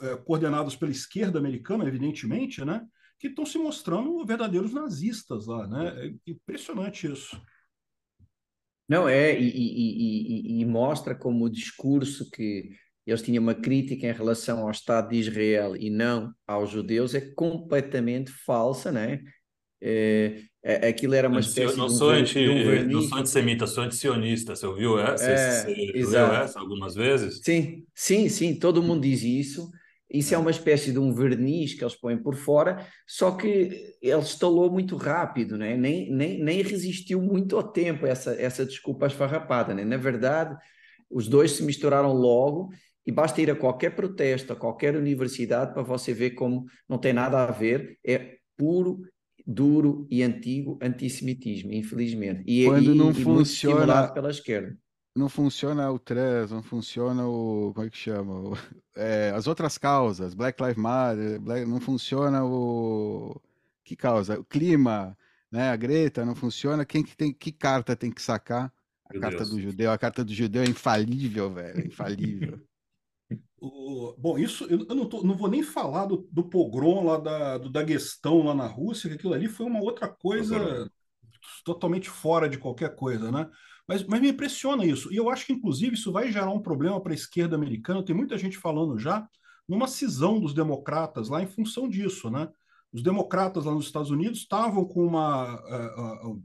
é, 0.01 0.17
coordenados 0.17 0.77
pela 0.77 0.91
esquerda 0.91 1.39
americana, 1.39 1.87
evidentemente, 1.87 2.65
né? 2.65 2.85
Que 3.19 3.29
estão 3.29 3.47
se 3.47 3.59
mostrando 3.59 4.25
verdadeiros 4.27 4.73
nazistas 4.73 5.47
lá, 5.47 5.67
né? 5.67 6.07
É 6.07 6.31
impressionante 6.31 7.11
isso. 7.11 7.41
Não, 8.89 9.09
é, 9.09 9.39
e, 9.39 9.49
e, 9.49 10.59
e, 10.59 10.61
e, 10.61 10.65
mostra 10.65 11.15
como 11.15 11.45
o 11.45 11.51
discurso 11.51 12.31
que 12.31 12.71
eles 13.07 13.23
tinham 13.23 13.43
uma 13.43 13.55
crítica 13.55 14.07
em 14.07 14.13
relação 14.13 14.61
ao 14.61 14.71
Estado 14.71 15.11
de 15.11 15.17
Israel 15.17 15.77
e 15.77 15.89
não 15.91 16.33
aos 16.47 16.71
judeus 16.71 17.15
é 17.15 17.21
completamente 17.21 18.33
falsa, 18.33 18.91
né? 18.91 19.21
É, 19.81 20.41
é, 20.65 20.89
aquilo 20.89 21.15
era 21.15 21.29
uma 21.29 21.39
espécie 21.39 21.77
não 21.77 21.87
de 21.87 21.93
um, 21.93 21.97
sou 21.97 22.11
anti, 22.11 22.35
de 22.35 22.49
um 22.49 22.65
verniz. 22.65 22.93
Não 22.93 23.03
sou 23.03 23.19
antissemita, 23.19 23.67
sou 23.67 23.85
antisionista. 23.85 24.57
Você 24.57 24.67
ouviu 24.67 24.99
essa? 24.99 25.31
É, 25.31 25.63
você, 25.63 26.03
você 26.03 26.17
essa 26.17 26.59
algumas 26.59 26.95
vezes? 26.97 27.41
Sim, 27.45 27.85
sim, 27.95 28.29
sim, 28.29 28.59
todo 28.59 28.83
mundo 28.83 29.03
diz 29.03 29.23
isso. 29.23 29.71
Isso 30.11 30.35
é 30.35 30.39
uma 30.39 30.51
espécie 30.51 30.93
de 30.93 30.99
um 30.99 31.13
verniz 31.13 31.75
que 31.75 31.83
eles 31.83 31.95
põem 31.95 32.17
por 32.17 32.37
fora, 32.37 32.87
só 33.07 33.33
que 33.33 33.97
ele 34.01 34.23
estalou 34.23 34.71
muito 34.71 34.97
rápido, 34.97 35.59
né? 35.59 35.77
nem, 35.77 36.11
nem, 36.13 36.43
nem 36.43 36.63
resistiu 36.63 37.21
muito 37.21 37.57
ao 37.57 37.63
tempo 37.65 38.07
essa, 38.07 38.33
essa 38.41 38.65
desculpa 38.65 39.09
esfarrapada. 39.09 39.75
Né? 39.75 39.85
Na 39.85 39.97
verdade, 39.97 40.57
os 41.11 41.27
dois 41.27 41.53
se 41.53 41.63
misturaram 41.65 42.13
logo 42.13 42.71
e 43.07 43.13
basta 43.13 43.41
ir 43.41 43.51
a 43.51 43.57
qualquer 43.57 43.95
protesto, 43.95 44.53
a 44.53 44.57
qualquer 44.57 44.97
universidade 44.97 45.73
para 45.73 45.83
você 45.83 46.13
ver 46.13 46.31
como 46.31 46.65
não 46.89 46.99
tem 46.99 47.13
nada 47.13 47.45
a 47.45 47.51
ver, 47.51 47.99
é 48.05 48.37
puro, 48.57 49.03
duro 49.47 50.07
e 50.11 50.23
antigo 50.23 50.79
antissemitismo, 50.83 51.73
infelizmente. 51.73 52.43
E, 52.47 52.65
Quando 52.65 52.95
e, 52.95 52.97
não 52.97 53.11
e 53.11 53.15
funciona 53.15 54.09
pela 54.09 54.31
esquerda 54.31 54.77
não 55.17 55.31
funciona 55.31 55.91
o 55.91 55.99
trans, 55.99 56.51
não 56.51 56.63
funciona 56.63 57.27
o. 57.27 57.73
Como 57.75 57.87
é 57.87 57.91
que 57.91 57.97
chama? 57.97 58.35
O, 58.35 58.53
é, 58.95 59.31
as 59.31 59.47
outras 59.47 59.79
causas, 59.79 60.35
Black 60.35 60.63
Lives 60.63 60.77
Matter, 60.77 61.41
Black, 61.41 61.67
não 61.67 61.81
funciona 61.81 62.45
o. 62.45 63.41
Que 63.83 63.97
causa? 63.97 64.39
O 64.39 64.45
clima, 64.45 65.17
né? 65.51 65.71
A 65.71 65.77
Greta 65.77 66.25
não 66.25 66.35
funciona. 66.35 66.85
Quem 66.85 67.03
que 67.03 67.17
tem. 67.17 67.33
Que 67.33 67.51
carta 67.51 67.97
tem 67.97 68.11
que 68.11 68.21
sacar? 68.21 68.71
A 69.09 69.13
Meu 69.15 69.23
carta 69.23 69.39
Deus. 69.39 69.51
do 69.51 69.61
judeu. 69.61 69.91
A 69.91 69.99
carta 69.99 70.23
do 70.23 70.35
judeu 70.35 70.63
é 70.63 70.67
infalível, 70.67 71.51
velho. 71.51 71.81
É 71.81 71.87
infalível. 71.87 72.61
o, 73.67 74.15
bom, 74.19 74.39
isso 74.39 74.65
eu, 74.65 74.87
eu 74.89 74.95
não, 74.95 75.07
tô, 75.07 75.23
não, 75.23 75.37
vou 75.37 75.49
nem 75.49 75.63
falar 75.63 76.07
do, 76.07 76.29
do 76.31 76.45
pogrom 76.45 77.05
lá 77.05 77.19
da, 77.19 77.59
do 77.59 77.71
Daguestão 77.71 78.43
lá 78.45 78.55
na 78.55 78.67
Rússia, 78.67 79.09
que 79.09 79.17
aquilo 79.17 79.35
ali 79.35 79.49
foi 79.49 79.67
uma 79.67 79.81
outra 79.81 80.09
coisa 80.09 80.91
totalmente 81.65 82.09
fora 82.09 82.49
de 82.49 82.59
qualquer 82.59 82.95
coisa, 82.95 83.31
né? 83.31 83.49
Mas, 83.87 84.05
mas 84.05 84.21
me 84.21 84.31
impressiona 84.31 84.85
isso. 84.85 85.13
E 85.13 85.17
eu 85.17 85.31
acho 85.31 85.47
que, 85.47 85.53
inclusive, 85.53 85.95
isso 85.95 86.13
vai 86.13 86.33
gerar 86.33 86.51
um 86.51 86.63
problema 86.63 87.01
para 87.01 87.13
a 87.13 87.15
esquerda 87.15 87.55
americana. 87.55 88.05
Tem 88.05 88.17
muita 88.17 88.37
gente 88.37 88.59
falando 88.59 88.99
já 88.99 89.29
numa 89.69 89.87
cisão 89.87 90.41
dos 90.41 90.53
democratas 90.53 91.29
lá 91.29 91.43
em 91.43 91.47
função 91.47 91.89
disso, 91.89 92.31
né? 92.31 92.49
Os 92.93 93.03
democratas 93.03 93.65
lá 93.65 93.73
nos 93.73 93.87
Estados 93.87 94.11
Unidos 94.11 94.41
estavam 94.41 94.85
com 94.85 95.05
uma, 95.05 95.55
uh, 95.55 96.31
uh, 96.31 96.43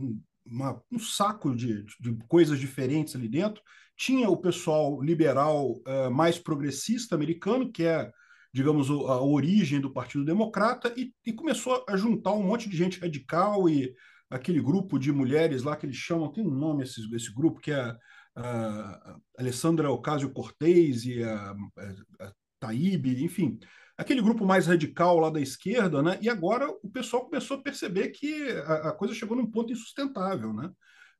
um, 0.00 0.20
uma, 0.46 0.80
um 0.90 0.98
saco 0.98 1.54
de, 1.54 1.84
de, 2.00 2.16
coisas 2.28 2.58
diferentes 2.58 3.14
ali 3.14 3.28
dentro. 3.28 3.62
Tinha 3.96 4.28
o 4.28 4.36
pessoal 4.36 5.00
liberal 5.00 5.72
uh, 5.72 6.10
mais 6.10 6.38
progressista 6.38 7.14
americano, 7.14 7.70
que 7.70 7.84
é, 7.84 8.10
digamos, 8.52 8.90
a 8.90 9.20
origem 9.20 9.80
do 9.80 9.92
Partido 9.92 10.24
Democrata, 10.24 10.92
e, 10.96 11.12
e 11.24 11.32
começou 11.32 11.84
a 11.88 11.96
juntar 11.96 12.32
um 12.32 12.42
monte 12.42 12.68
de 12.68 12.76
gente 12.76 13.00
radical 13.00 13.68
e 13.68 13.94
aquele 14.30 14.60
grupo 14.60 14.98
de 14.98 15.12
mulheres 15.12 15.62
lá 15.62 15.76
que 15.76 15.86
eles 15.86 15.96
chamam, 15.96 16.32
tem 16.32 16.44
um 16.44 16.50
nome 16.50 16.84
esse, 16.84 17.00
esse 17.14 17.32
grupo, 17.32 17.60
que 17.60 17.70
é 17.70 17.80
a, 17.80 17.96
a 18.34 19.16
Alessandra 19.38 19.90
Ocasio-Cortez 19.90 21.04
e 21.04 21.22
a, 21.22 21.50
a, 21.50 22.26
a 22.26 22.32
Taíbe, 22.60 23.24
enfim, 23.24 23.58
aquele 23.96 24.22
grupo 24.22 24.44
mais 24.44 24.66
radical 24.66 25.18
lá 25.18 25.30
da 25.30 25.40
esquerda, 25.40 26.02
né? 26.02 26.18
E 26.20 26.28
agora 26.28 26.68
o 26.82 26.90
pessoal 26.90 27.24
começou 27.24 27.58
a 27.58 27.62
perceber 27.62 28.10
que 28.10 28.50
a, 28.66 28.90
a 28.90 28.92
coisa 28.92 29.14
chegou 29.14 29.36
num 29.36 29.50
ponto 29.50 29.72
insustentável, 29.72 30.52
né? 30.52 30.70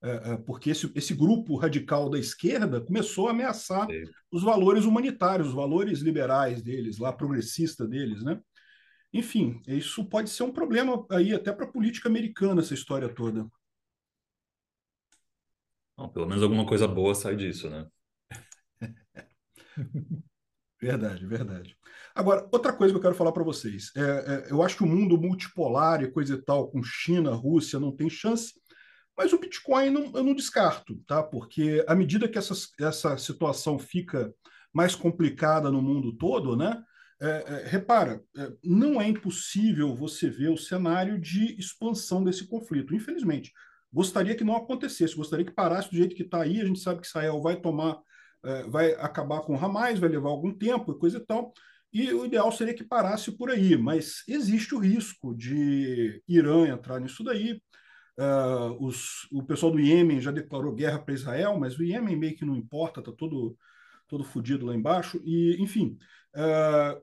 é, 0.02 0.32
é, 0.32 0.36
porque 0.36 0.70
esse, 0.70 0.90
esse, 0.94 1.14
grupo 1.14 1.56
radical 1.56 2.10
da 2.10 2.18
esquerda 2.18 2.80
começou 2.80 3.28
a 3.28 3.30
ameaçar 3.30 3.86
Sim. 3.86 4.04
os 4.30 4.42
valores 4.42 4.84
humanitários, 4.84 5.48
os 5.48 5.54
valores 5.54 6.00
liberais 6.00 6.62
deles, 6.62 6.98
lá 6.98 7.12
progressista 7.12 7.86
deles, 7.86 8.22
né? 8.22 8.40
Enfim, 9.12 9.62
isso 9.66 10.04
pode 10.04 10.28
ser 10.30 10.42
um 10.42 10.52
problema 10.52 11.06
aí 11.10 11.34
até 11.34 11.52
para 11.52 11.64
a 11.64 11.72
política 11.72 12.08
americana, 12.08 12.60
essa 12.60 12.74
história 12.74 13.08
toda. 13.08 13.46
Não, 15.96 16.08
pelo 16.08 16.26
menos 16.26 16.42
alguma 16.42 16.66
coisa 16.66 16.86
boa 16.86 17.14
sai 17.14 17.34
disso, 17.34 17.70
né? 17.70 17.86
verdade, 20.78 21.26
verdade. 21.26 21.76
Agora, 22.16 22.48
outra 22.50 22.72
coisa 22.72 22.92
que 22.92 22.98
eu 22.98 23.02
quero 23.02 23.14
falar 23.14 23.32
para 23.32 23.44
vocês. 23.44 23.92
É, 23.96 24.00
é, 24.00 24.46
eu 24.50 24.62
acho 24.62 24.76
que 24.76 24.82
o 24.82 24.86
mundo 24.86 25.16
multipolar 25.20 26.02
e 26.02 26.10
coisa 26.10 26.34
e 26.34 26.42
tal, 26.42 26.68
com 26.68 26.82
China, 26.82 27.30
Rússia, 27.34 27.78
não 27.78 27.94
tem 27.94 28.10
chance 28.10 28.54
mas 29.16 29.32
o 29.32 29.38
Bitcoin 29.38 29.90
não, 29.90 30.12
eu 30.14 30.22
não 30.22 30.34
descarto, 30.34 30.96
tá? 31.06 31.22
Porque 31.22 31.82
à 31.88 31.94
medida 31.94 32.28
que 32.28 32.36
essa, 32.36 32.54
essa 32.78 33.16
situação 33.16 33.78
fica 33.78 34.32
mais 34.72 34.94
complicada 34.94 35.70
no 35.70 35.80
mundo 35.80 36.12
todo, 36.12 36.54
né? 36.54 36.82
É, 37.18 37.26
é, 37.26 37.66
repara, 37.66 38.22
é, 38.36 38.52
não 38.62 39.00
é 39.00 39.08
impossível 39.08 39.94
você 39.94 40.28
ver 40.28 40.50
o 40.50 40.58
cenário 40.58 41.18
de 41.18 41.58
expansão 41.58 42.22
desse 42.22 42.46
conflito. 42.46 42.94
Infelizmente, 42.94 43.52
gostaria 43.90 44.34
que 44.34 44.44
não 44.44 44.54
acontecesse, 44.54 45.16
gostaria 45.16 45.46
que 45.46 45.52
parasse 45.52 45.90
do 45.90 45.96
jeito 45.96 46.14
que 46.14 46.22
está 46.22 46.42
aí. 46.42 46.60
A 46.60 46.66
gente 46.66 46.80
sabe 46.80 47.00
que 47.00 47.06
Israel 47.06 47.40
vai 47.40 47.56
tomar, 47.56 47.98
é, 48.44 48.64
vai 48.64 48.92
acabar 48.96 49.40
com 49.40 49.54
o 49.54 49.58
Hamas, 49.58 49.98
vai 49.98 50.10
levar 50.10 50.28
algum 50.28 50.52
tempo 50.52 50.92
e 50.92 50.98
coisa 50.98 51.16
e 51.16 51.24
tal. 51.24 51.54
E 51.92 52.12
o 52.12 52.26
ideal 52.26 52.50
seria 52.52 52.74
que 52.74 52.84
parasse 52.84 53.32
por 53.32 53.50
aí, 53.50 53.76
mas 53.76 54.22
existe 54.28 54.74
o 54.74 54.78
risco 54.78 55.34
de 55.34 56.22
Irã 56.28 56.68
entrar 56.68 57.00
nisso 57.00 57.24
daí, 57.24 57.60
Uh, 58.18 58.82
os, 58.82 59.28
o 59.30 59.42
pessoal 59.42 59.70
do 59.70 59.78
Iêmen 59.78 60.22
já 60.22 60.30
declarou 60.30 60.74
guerra 60.74 60.98
para 60.98 61.12
Israel, 61.12 61.58
mas 61.58 61.78
o 61.78 61.84
Iêmen 61.84 62.16
meio 62.16 62.34
que 62.34 62.46
não 62.46 62.56
importa, 62.56 63.00
está 63.00 63.12
todo, 63.12 63.56
todo 64.08 64.24
fodido 64.24 64.64
lá 64.64 64.74
embaixo. 64.74 65.20
E, 65.22 65.56
enfim, 65.60 65.98
uh, 66.34 67.00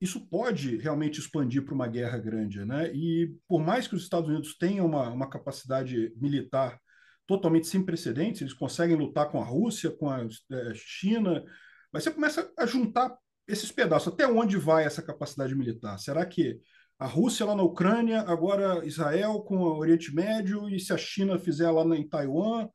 isso 0.00 0.26
pode 0.28 0.76
realmente 0.76 1.18
expandir 1.18 1.64
para 1.64 1.74
uma 1.74 1.88
guerra 1.88 2.16
grande. 2.18 2.64
Né? 2.64 2.92
E 2.94 3.36
por 3.48 3.60
mais 3.60 3.88
que 3.88 3.96
os 3.96 4.02
Estados 4.02 4.28
Unidos 4.30 4.56
tenham 4.56 4.86
uma, 4.86 5.10
uma 5.10 5.28
capacidade 5.28 6.12
militar 6.16 6.80
totalmente 7.26 7.66
sem 7.66 7.84
precedentes, 7.84 8.40
eles 8.40 8.54
conseguem 8.54 8.96
lutar 8.96 9.30
com 9.30 9.40
a 9.40 9.44
Rússia, 9.44 9.90
com 9.90 10.08
a, 10.08 10.18
a 10.18 10.24
eh, 10.24 10.72
China, 10.74 11.44
mas 11.92 12.02
você 12.02 12.10
começa 12.10 12.52
a 12.58 12.66
juntar 12.66 13.16
esses 13.50 13.72
pedaços. 13.72 14.12
Até 14.12 14.26
onde 14.26 14.56
vai 14.56 14.84
essa 14.84 15.02
capacidade 15.02 15.54
militar? 15.54 15.98
Será 15.98 16.24
que 16.24 16.60
a 17.00 17.06
Rússia 17.06 17.46
lá 17.46 17.54
na 17.54 17.62
Ucrânia, 17.62 18.20
agora 18.20 18.84
Israel 18.84 19.40
com 19.40 19.56
o 19.56 19.78
Oriente 19.78 20.14
Médio, 20.14 20.68
e 20.68 20.78
se 20.78 20.92
a 20.92 20.98
China 20.98 21.38
fizer 21.38 21.70
lá 21.70 21.82
em 21.96 22.06
Taiwan. 22.06 22.68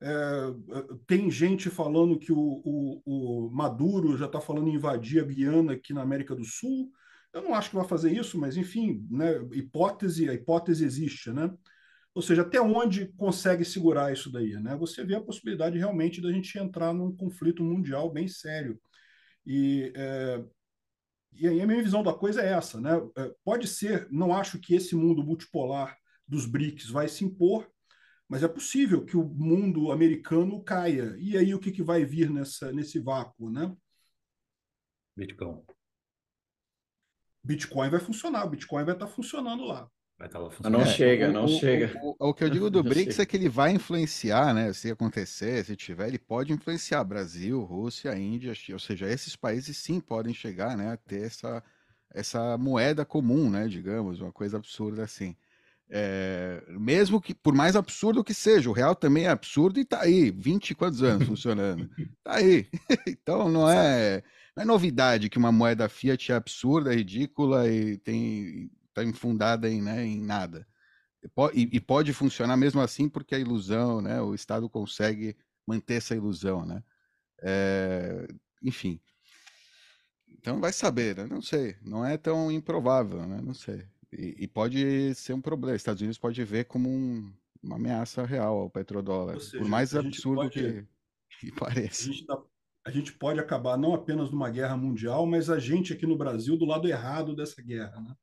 É, 0.00 0.08
tem 1.06 1.30
gente 1.30 1.70
falando 1.70 2.18
que 2.18 2.32
o, 2.32 2.38
o, 2.64 3.46
o 3.46 3.50
Maduro 3.50 4.16
já 4.16 4.26
está 4.26 4.40
falando 4.40 4.68
em 4.68 4.74
invadir 4.74 5.22
a 5.22 5.26
Guiana 5.26 5.72
aqui 5.74 5.92
na 5.92 6.02
América 6.02 6.34
do 6.34 6.44
Sul. 6.44 6.90
Eu 7.32 7.42
não 7.42 7.54
acho 7.54 7.70
que 7.70 7.76
vai 7.76 7.86
fazer 7.86 8.12
isso, 8.12 8.38
mas 8.38 8.56
enfim, 8.56 9.06
né, 9.10 9.38
hipótese, 9.52 10.28
a 10.28 10.34
hipótese 10.34 10.84
existe, 10.84 11.30
né? 11.30 11.48
Ou 12.14 12.22
seja, 12.22 12.42
até 12.42 12.60
onde 12.60 13.12
consegue 13.16 13.64
segurar 13.64 14.12
isso 14.12 14.30
daí, 14.32 14.54
né? 14.54 14.76
Você 14.76 15.04
vê 15.04 15.14
a 15.14 15.20
possibilidade 15.20 15.78
realmente 15.78 16.20
da 16.20 16.32
gente 16.32 16.58
entrar 16.58 16.92
num 16.92 17.14
conflito 17.14 17.62
mundial 17.62 18.10
bem 18.10 18.26
sério. 18.26 18.80
E 19.48 19.90
é, 19.96 20.44
e 21.32 21.46
aí 21.48 21.60
a 21.60 21.66
minha 21.66 21.82
visão 21.82 22.02
da 22.02 22.12
coisa 22.12 22.42
é 22.42 22.52
essa, 22.52 22.80
né? 22.80 22.90
É, 23.16 23.34
pode 23.44 23.66
ser, 23.66 24.08
não 24.10 24.34
acho 24.34 24.58
que 24.58 24.74
esse 24.74 24.94
mundo 24.94 25.24
multipolar 25.24 25.96
dos 26.26 26.44
BRICS 26.46 26.90
vai 26.90 27.08
se 27.08 27.24
impor, 27.24 27.70
mas 28.28 28.42
é 28.42 28.48
possível 28.48 29.06
que 29.06 29.16
o 29.16 29.24
mundo 29.24 29.90
americano 29.90 30.62
caia. 30.62 31.16
E 31.18 31.36
aí 31.38 31.54
o 31.54 31.58
que, 31.60 31.72
que 31.72 31.82
vai 31.82 32.04
vir 32.04 32.28
nessa, 32.28 32.72
nesse 32.72 32.98
vácuo, 32.98 33.50
né? 33.50 33.74
Bitcoin. 35.16 35.64
Bitcoin 37.42 37.88
vai 37.88 38.00
funcionar, 38.00 38.44
o 38.44 38.50
Bitcoin 38.50 38.84
vai 38.84 38.94
estar 38.94 39.06
funcionando 39.06 39.64
lá. 39.64 39.88
Vai 40.18 40.26
estar 40.26 40.40
lá 40.40 40.50
funcionando. 40.50 40.80
Não 40.80 40.90
é, 40.90 40.92
chega, 40.92 41.28
não 41.30 41.44
o, 41.44 41.48
chega. 41.48 41.96
O, 42.02 42.16
o, 42.18 42.30
o, 42.30 42.34
que 42.34 42.42
eu 42.42 42.50
digo 42.50 42.68
do 42.68 42.82
BRICS 42.82 43.14
chega. 43.14 43.22
é 43.22 43.26
que 43.26 43.36
ele 43.36 43.48
vai 43.48 43.70
influenciar, 43.70 44.52
né? 44.52 44.72
Se 44.72 44.90
acontecer, 44.90 45.64
se 45.64 45.76
tiver, 45.76 46.08
ele 46.08 46.18
pode 46.18 46.52
influenciar 46.52 47.04
Brasil, 47.04 47.62
Rússia, 47.62 48.18
Índia, 48.18 48.52
ou 48.72 48.78
seja, 48.80 49.08
esses 49.08 49.36
países 49.36 49.76
sim 49.76 50.00
podem 50.00 50.34
chegar, 50.34 50.76
né, 50.76 50.92
a 50.92 50.96
ter 50.96 51.22
essa, 51.22 51.62
essa 52.12 52.58
moeda 52.58 53.04
comum, 53.04 53.48
né, 53.48 53.68
digamos, 53.68 54.20
uma 54.20 54.32
coisa 54.32 54.56
absurda 54.56 55.04
assim. 55.04 55.36
É, 55.90 56.62
mesmo 56.68 57.20
que, 57.20 57.32
por 57.32 57.54
mais 57.54 57.74
absurdo 57.76 58.24
que 58.24 58.34
seja, 58.34 58.68
o 58.68 58.74
real 58.74 58.94
também 58.94 59.24
é 59.24 59.28
absurdo 59.28 59.78
e 59.78 59.84
tá 59.84 60.02
aí, 60.02 60.30
20 60.32 60.74
quantos 60.74 61.02
anos 61.02 61.26
funcionando? 61.28 61.88
tá 62.24 62.34
aí. 62.34 62.66
então 63.06 63.48
não 63.48 63.70
é, 63.70 64.22
não 64.56 64.64
é 64.64 64.66
novidade 64.66 65.30
que 65.30 65.38
uma 65.38 65.52
moeda 65.52 65.88
fiat 65.88 66.32
é 66.32 66.34
absurda, 66.34 66.92
é 66.92 66.96
ridícula 66.96 67.68
e 67.68 67.96
tem 67.98 68.68
está 68.98 69.04
infundada 69.04 69.68
em, 69.68 69.80
né, 69.80 70.04
em 70.04 70.20
nada. 70.20 70.66
E, 71.52 71.68
e, 71.72 71.80
pode 71.80 72.12
funcionar 72.12 72.56
mesmo 72.56 72.80
assim 72.80 73.08
porque 73.08 73.34
a 73.34 73.38
ilusão, 73.38 74.00
né, 74.00 74.20
o 74.20 74.34
Estado 74.34 74.68
consegue 74.68 75.36
manter 75.66 75.94
essa 75.94 76.14
ilusão, 76.14 76.64
né? 76.64 76.82
É, 77.42 78.26
enfim. 78.62 79.00
Então 80.28 80.60
vai 80.60 80.72
saber, 80.72 81.16
né? 81.16 81.26
não 81.26 81.42
sei, 81.42 81.76
não 81.82 82.04
é 82.04 82.16
tão 82.16 82.50
improvável, 82.50 83.26
né? 83.26 83.40
Não 83.42 83.52
sei. 83.52 83.84
E, 84.12 84.36
e 84.44 84.48
pode 84.48 85.14
ser 85.14 85.32
um 85.32 85.40
problema. 85.40 85.74
Os 85.74 85.80
Estados 85.80 86.00
Unidos 86.00 86.18
pode 86.18 86.42
ver 86.44 86.64
como 86.64 86.88
um, 86.88 87.32
uma 87.62 87.76
ameaça 87.76 88.24
real 88.24 88.58
ao 88.58 88.70
petrodólar, 88.70 89.40
seja, 89.40 89.58
por 89.58 89.68
mais 89.68 89.94
absurdo 89.94 90.42
pode, 90.42 90.50
que, 90.50 90.86
que, 91.40 91.52
pareça. 91.52 92.10
Tá, 92.26 92.40
a 92.86 92.90
gente 92.90 93.12
pode 93.12 93.40
acabar 93.40 93.76
não 93.76 93.92
apenas 93.92 94.30
numa 94.30 94.48
guerra 94.48 94.76
mundial, 94.76 95.26
mas 95.26 95.50
a 95.50 95.58
gente 95.58 95.92
aqui 95.92 96.06
no 96.06 96.16
Brasil 96.16 96.56
do 96.56 96.64
lado 96.64 96.88
errado 96.88 97.34
dessa 97.34 97.60
guerra, 97.60 98.00
né? 98.00 98.16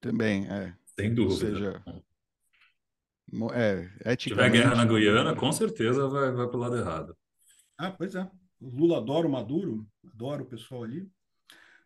Também, 0.00 0.46
é. 0.48 0.74
Sem 0.98 1.14
dúvida. 1.14 1.32
Ou 1.32 1.54
seja, 1.54 1.84
é, 3.54 4.12
eticamente... 4.12 4.22
Se 4.22 4.28
tiver 4.28 4.50
guerra 4.50 4.74
na 4.74 4.84
Guiana, 4.84 5.34
com 5.34 5.52
certeza 5.52 6.06
vai, 6.08 6.30
vai 6.32 6.46
para 6.46 6.56
o 6.56 6.60
lado 6.60 6.76
errado. 6.76 7.16
Ah, 7.78 7.90
pois 7.90 8.14
é. 8.14 8.28
O 8.60 8.68
Lula 8.68 8.98
adora 8.98 9.26
o 9.26 9.30
Maduro, 9.30 9.86
adora 10.12 10.42
o 10.42 10.46
pessoal 10.46 10.84
ali. 10.84 11.10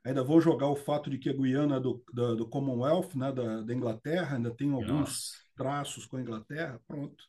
Ainda 0.05 0.23
vou 0.23 0.41
jogar 0.41 0.69
o 0.69 0.77
fato 0.77 1.09
de 1.09 1.19
que 1.19 1.31
a 1.31 1.33
Guiana 1.33 1.77
é 1.77 1.81
do, 1.81 2.05
da, 2.13 2.35
do 2.35 2.49
Commonwealth, 2.49 3.15
né, 3.15 3.33
da, 3.33 3.63
da, 3.63 3.75
Inglaterra, 3.75 4.37
ainda 4.37 4.55
tem 4.55 4.73
alguns 4.73 4.89
Nossa. 4.89 5.33
traços 5.57 6.07
com 6.07 6.17
a 6.17 6.21
Inglaterra, 6.21 6.81
pronto. 6.87 7.25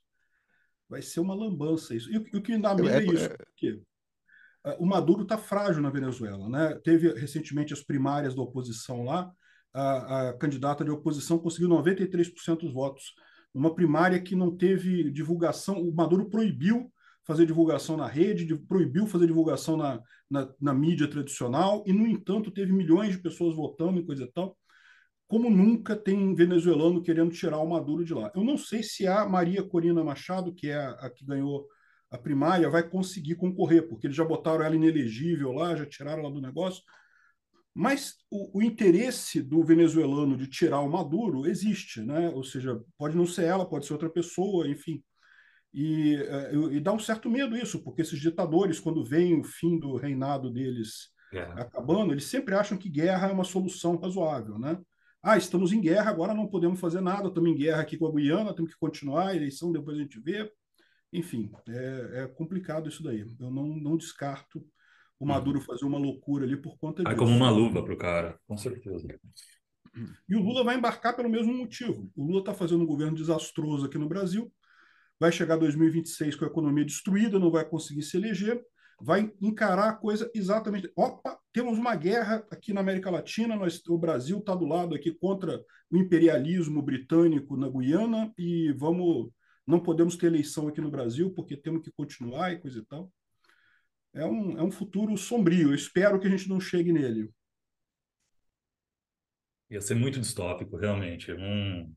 Vai 0.90 1.02
ser 1.02 1.20
uma 1.20 1.34
lambança 1.34 1.96
isso. 1.96 2.12
E, 2.12 2.18
o 2.18 2.42
que 2.42 2.52
me 2.52 2.62
dá 2.62 2.76
medo 2.76 2.90
é, 2.90 3.00
é 3.00 3.06
isso, 3.06 3.30
porque 3.38 3.82
o 4.80 4.86
Maduro 4.86 5.24
está 5.24 5.38
frágil 5.38 5.82
na 5.82 5.90
Venezuela. 5.90 6.50
Né? 6.50 6.80
Teve 6.84 7.14
recentemente 7.14 7.74
as 7.74 7.82
primárias 7.82 8.36
da 8.36 8.42
oposição 8.42 9.04
lá, 9.04 9.32
a, 9.74 10.30
a 10.30 10.34
candidata 10.34 10.84
de 10.84 10.92
oposição 10.92 11.38
conseguiu 11.38 11.70
93% 11.70 12.60
dos 12.60 12.74
votos. 12.74 13.14
Uma 13.54 13.74
primária 13.74 14.22
que 14.22 14.36
não 14.36 14.56
teve 14.56 15.10
divulgação, 15.12 15.82
o 15.82 15.94
Maduro 15.94 16.30
proibiu 16.30 16.92
fazer 17.28 17.46
divulgação 17.46 17.98
na 17.98 18.08
rede, 18.08 18.46
de, 18.46 18.56
proibiu 18.56 19.06
fazer 19.06 19.28
divulgação 19.28 19.76
na, 19.76 20.02
na, 20.30 20.50
na, 20.62 20.74
mídia 20.74 21.08
tradicional, 21.10 21.84
e, 21.86 21.92
no 21.92 22.08
entanto, 22.08 22.52
teve 22.52 22.72
milhões 22.72 23.12
de 23.12 23.22
pessoas 23.22 23.54
votando 23.56 24.00
e 24.00 24.06
coisa 24.06 24.24
e 24.24 24.32
tal. 24.32 24.58
Como 25.28 25.50
nunca 25.50 25.94
tem 25.94 26.34
venezuelano 26.34 27.04
querendo 27.04 27.32
tirar 27.32 27.58
o 27.58 27.70
Maduro 27.70 28.06
de 28.06 28.14
lá. 28.14 28.32
Eu 28.34 28.46
não 28.46 28.58
sei 28.58 28.82
se 28.82 29.06
a 29.06 29.28
Maria 29.28 29.62
Corina 29.62 30.02
Machado, 30.04 30.54
que 30.54 30.70
é 30.70 30.76
a, 30.76 30.92
a 30.92 31.10
que 31.10 31.26
ganhou 31.26 31.68
a 32.10 32.18
primária, 32.18 32.70
vai 32.70 32.88
conseguir 32.88 33.36
concorrer, 33.36 33.88
porque 33.90 34.08
eles 34.08 34.16
já 34.16 34.24
botaram 34.24 34.64
ela 34.64 34.76
inelegível 34.76 35.52
lá, 35.52 35.76
já 35.76 35.86
tiraram 35.86 36.22
ela 36.22 36.32
do 36.32 36.40
negócio. 36.40 36.82
Mas 37.78 38.16
o, 38.32 38.58
o, 38.58 38.64
interesse 38.64 39.40
do 39.40 39.64
venezuelano 39.64 40.36
de 40.36 40.48
tirar 40.48 40.80
o 40.80 40.90
Maduro 40.90 41.46
existe, 41.46 42.02
né? 42.02 42.28
ou 42.30 42.44
seja, 42.44 42.82
pode 42.98 43.16
não 43.16 43.28
ser 43.28 43.44
ela, 43.44 43.70
pode 43.70 43.86
ser 43.86 43.94
outra 43.94 44.10
pessoa, 44.10 44.68
enfim. 44.68 45.04
E, 45.72 46.16
eh, 46.16 46.56
e 46.72 46.80
dá 46.80 46.92
um 46.92 46.98
certo 46.98 47.30
medo 47.30 47.56
isso, 47.56 47.84
porque 47.84 48.02
esses 48.02 48.20
ditadores, 48.20 48.80
quando 48.80 49.06
vem 49.06 49.40
o 49.40 49.44
fim 49.44 49.78
do 49.78 49.96
reinado 49.96 50.50
deles 50.50 51.12
acabando, 51.56 52.14
eles 52.14 52.24
sempre 52.24 52.56
acham 52.56 52.80
que 52.80 52.90
guerra 52.90 53.28
é 53.28 53.32
uma 53.32 53.44
solução 53.44 53.96
razoável. 53.96 54.58
Né? 54.58 54.76
Ah, 55.22 55.38
estamos 55.38 55.72
em 55.72 55.80
guerra, 55.80 56.10
agora 56.10 56.34
não 56.34 56.48
podemos 56.48 56.80
fazer 56.80 57.02
nada, 57.02 57.28
estamos 57.28 57.52
em 57.52 57.56
guerra 57.56 57.82
aqui 57.84 57.96
com 57.96 58.08
a 58.08 58.12
Guiana, 58.12 58.56
temos 58.56 58.74
que 58.74 58.80
continuar 58.80 59.28
a 59.28 59.36
eleição, 59.36 59.72
depois 59.72 59.96
a 60.00 60.02
gente 60.02 60.20
vê. 60.20 60.52
Enfim, 61.14 61.52
é, 61.70 62.24
é 62.24 62.28
complicado 62.28 62.90
isso 62.90 63.04
daí. 63.04 63.20
Eu 63.40 63.52
não, 63.52 63.68
não 63.68 63.98
descarto 63.98 64.66
o. 65.20 65.26
Maduro 65.26 65.62
fazer 65.62 65.86
uma 65.86 65.98
loucura 65.98 66.46
ali 66.46 66.58
por 66.58 66.78
conta 66.78 67.04
disso. 67.04 67.14
É 67.14 67.18
como 67.18 67.36
uma 67.36 67.50
luva 67.50 67.84
para 67.84 67.94
o 67.94 67.98
cara, 67.98 68.40
com 68.48 68.58
certeza. 68.58 69.08
E 70.30 70.36
o 70.36 70.42
Lula 70.42 70.64
vai 70.64 70.76
embarcar 70.78 71.16
pelo 71.16 71.30
mesmo 71.30 71.54
motivo. 71.54 72.12
O 72.16 72.24
Lula 72.24 72.40
está 72.40 72.54
fazendo 72.54 72.84
um 72.84 72.88
governo 72.88 73.16
desastroso 73.16 73.86
aqui 73.86 73.98
no 73.98 74.08
Brasil, 74.08 74.52
vai 75.20 75.32
chegar 75.32 75.58
2026 75.58 76.36
com 76.36 76.46
a 76.46 76.48
economia 76.48 76.86
destruída, 76.86 77.40
não 77.40 77.50
vai 77.50 77.66
conseguir 77.66 78.04
se 78.04 78.18
eleger, 78.18 78.62
vai 79.02 79.32
encarar 79.42 79.90
a 79.90 79.96
coisa 79.96 80.30
exatamente. 80.34 80.92
Opa, 80.96 81.38
temos 81.52 81.78
uma 81.78 81.96
guerra 81.96 82.46
aqui 82.52 82.74
na 82.74 82.82
América 82.82 83.10
Latina, 83.10 83.56
nós, 83.56 83.82
o 83.88 83.98
Brasil 83.98 84.40
está 84.40 84.54
do 84.56 84.66
lado 84.66 84.96
aqui 84.96 85.12
contra 85.12 85.64
o 85.90 85.98
imperialismo 85.98 86.82
britânico 86.82 87.56
na 87.56 87.70
Guiana 87.70 88.32
e 88.38 88.72
vamos 88.74 89.32
não 89.66 89.82
podemos 89.82 90.16
ter 90.16 90.28
eleição 90.28 90.70
aqui 90.70 90.80
no 90.80 90.90
Brasil 90.90 91.30
porque 91.34 91.58
temos 91.58 91.82
que 91.82 91.92
continuar 91.92 92.54
e 92.54 92.60
coisa 92.60 92.80
e 92.80 92.86
tal. 92.86 93.12
É 94.18 94.26
um, 94.26 94.58
é 94.58 94.64
um 94.64 94.72
futuro 94.72 95.16
sombrio. 95.16 95.70
Eu 95.70 95.76
espero 95.76 96.20
que 96.20 96.28
a 96.28 96.30
gente 96.30 96.50
não 96.50 96.60
chegue 96.60 96.92
nele. 96.92 97.30
Ia 99.70 99.82
ser 99.82 99.96
muito 99.96 100.20
distópico, 100.20 100.78
realmente. 100.78 101.30
Eu 101.30 101.38
não, 101.38 101.96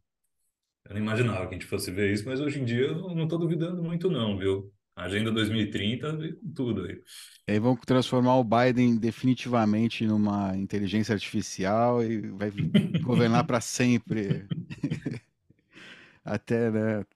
eu 0.84 0.94
não 0.94 0.98
imaginava 0.98 1.46
que 1.46 1.54
a 1.54 1.58
gente 1.58 1.66
fosse 1.66 1.90
ver 1.90 2.12
isso, 2.12 2.26
mas 2.26 2.40
hoje 2.40 2.60
em 2.60 2.64
dia 2.64 2.86
eu 2.86 3.14
não 3.14 3.24
estou 3.24 3.38
duvidando 3.38 3.82
muito, 3.82 4.10
não, 4.10 4.36
viu? 4.36 4.72
Agenda 4.94 5.30
2030 5.30 6.16
veio 6.16 6.36
com 6.36 6.52
tudo 6.52 6.84
aí. 6.84 7.00
E 7.48 7.52
aí 7.52 7.58
vão 7.58 7.74
transformar 7.76 8.36
o 8.36 8.44
Biden 8.44 8.98
definitivamente 8.98 10.06
numa 10.06 10.54
inteligência 10.56 11.14
artificial 11.14 12.04
e 12.04 12.20
vai 12.32 12.50
governar 13.02 13.46
para 13.46 13.60
sempre. 13.60 14.46
Até, 16.22 16.70
né? 16.70 17.06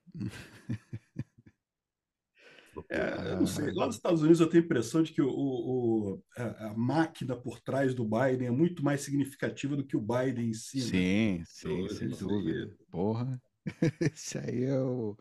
É, 2.95 3.33
eu 3.33 3.37
não 3.39 3.47
sei. 3.47 3.73
Lá 3.73 3.87
nos 3.87 3.97
Estados 3.97 4.23
Unidos 4.23 4.41
eu 4.41 4.47
tenho 4.47 4.63
a 4.63 4.67
impressão 4.67 5.03
de 5.03 5.13
que 5.13 5.21
o, 5.21 5.29
o 5.29 6.23
a, 6.37 6.69
a, 6.69 6.75
máquina 6.77 7.35
por 7.35 7.59
trás 7.61 7.93
do 7.93 8.05
Biden 8.05 8.47
é 8.47 8.53
muito 8.53 8.85
mais 8.85 9.01
significativa 9.01 9.75
do 9.75 9.85
que 9.85 9.97
o 9.97 10.01
Biden 10.01 10.51
em 10.51 10.55
si. 10.55 10.79
Né? 10.79 10.85
Sim, 10.85 11.39
né? 11.39 11.45
sim, 11.47 11.89
sem 11.89 12.09
dúvida. 12.09 12.71
Porra. 12.91 13.41
Esse 14.15 14.39
aí 14.39 14.65
é 14.65 14.79
o. 14.79 15.17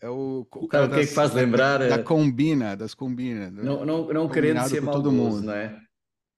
É 0.00 0.08
o, 0.08 0.46
o 0.50 0.68
cara, 0.68 0.88
das, 0.88 1.08
que 1.08 1.14
faz 1.14 1.32
lembrar. 1.32 1.78
Da, 1.78 1.96
da 1.96 2.02
combina, 2.02 2.76
das 2.76 2.94
combina. 2.94 3.48
Não, 3.50 3.84
não, 3.84 4.12
não 4.12 4.28
querendo 4.28 4.60
ser 4.68 4.80
maldoso, 4.80 5.44
não 5.44 5.52
é? 5.52 5.76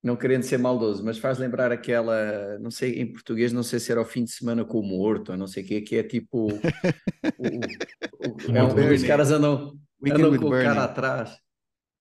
Não 0.03 0.17
querendo 0.17 0.45
ser 0.45 0.59
maldoso, 0.59 1.05
mas 1.05 1.19
faz 1.19 1.39
lembrar 1.39 1.71
aquela, 1.71 2.59
não 2.59 2.71
sei, 2.71 3.01
em 3.01 3.13
português, 3.13 3.53
não 3.53 3.63
sei 3.63 3.79
se 3.79 3.93
era 3.93 4.01
o 4.01 4.05
fim 4.05 4.25
de 4.25 4.31
semana 4.31 4.65
com 4.65 4.81
o 4.81 4.83
morto, 4.83 5.33
ou 5.33 5.37
não 5.37 5.47
sei 5.47 5.63
o 5.63 5.67
que, 5.67 5.83
que 5.83 5.97
é 5.97 6.03
tipo. 6.03 6.49
o, 6.49 6.49
o, 6.49 6.53
é 8.57 8.63
um, 8.63 8.95
os 8.95 9.05
caras 9.05 9.31
andam, 9.31 9.79
andam 10.07 10.37
com 10.37 10.47
o 10.47 10.51
cara 10.51 10.85
atrás. 10.85 11.39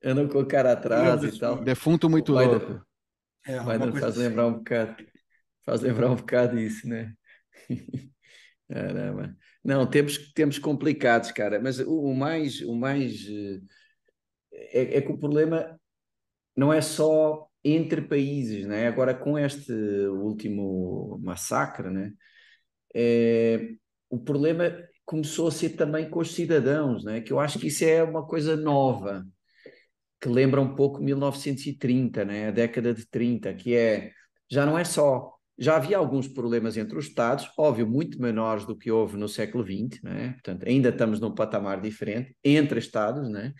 Andam 0.03 0.27
com 0.27 0.39
o 0.39 0.45
cara 0.45 0.71
atrás 0.73 1.23
e 1.23 1.39
tal. 1.39 1.63
Defunto 1.63 2.09
muito 2.09 2.31
louco. 2.31 2.81
É, 3.45 3.57
faz 3.63 4.03
assim. 4.03 4.19
lembrar 4.19 4.47
um 4.47 4.53
bocado. 4.53 4.95
Faz 5.65 5.81
lembrar 5.81 6.11
um 6.11 6.15
bocado 6.15 6.59
isso, 6.59 6.87
né? 6.87 7.13
Caramba. 8.69 9.35
Não, 9.63 9.85
temos, 9.89 10.31
temos 10.33 10.59
complicados, 10.59 11.31
cara, 11.31 11.59
mas 11.59 11.79
o, 11.79 11.91
o 11.91 12.15
mais, 12.15 12.61
o 12.61 12.75
mais 12.75 13.25
eh, 13.27 13.59
é, 14.51 14.97
é, 14.97 15.01
que 15.01 15.11
o 15.11 15.17
problema 15.17 15.79
não 16.55 16.71
é 16.71 16.81
só 16.81 17.47
entre 17.63 18.01
países, 18.01 18.65
né? 18.65 18.87
Agora 18.87 19.13
com 19.13 19.37
este 19.37 19.73
último 19.73 21.19
massacre, 21.21 21.89
né? 21.89 22.13
É, 22.93 23.73
o 24.09 24.19
problema 24.19 24.71
começou 25.09 25.47
a 25.47 25.51
ser 25.51 25.69
também 25.69 26.07
com 26.07 26.19
os 26.19 26.35
cidadãos, 26.35 27.03
né? 27.03 27.19
Que 27.19 27.33
eu 27.33 27.39
acho 27.39 27.57
que 27.57 27.65
isso 27.65 27.83
é 27.83 28.03
uma 28.03 28.27
coisa 28.27 28.55
nova, 28.55 29.25
que 30.21 30.29
lembra 30.29 30.61
um 30.61 30.75
pouco 30.75 31.01
1930, 31.01 32.23
né? 32.23 32.49
A 32.49 32.51
década 32.51 32.93
de 32.93 33.07
30, 33.07 33.51
que 33.55 33.73
é 33.75 34.11
já 34.47 34.67
não 34.67 34.77
é 34.77 34.83
só 34.83 35.33
já 35.57 35.75
havia 35.77 35.97
alguns 35.97 36.27
problemas 36.27 36.77
entre 36.77 36.95
os 36.97 37.07
Estados, 37.07 37.51
óbvio, 37.57 37.87
muito 37.87 38.21
menores 38.21 38.65
do 38.65 38.77
que 38.77 38.91
houve 38.91 39.17
no 39.17 39.27
século 39.27 39.63
XX, 39.63 40.01
né? 40.03 40.31
portanto, 40.33 40.65
ainda 40.65 40.87
estamos 40.87 41.19
num 41.19 41.35
patamar 41.35 41.81
diferente 41.81 42.33
entre 42.41 42.79
Estados, 42.79 43.29
né? 43.29 43.53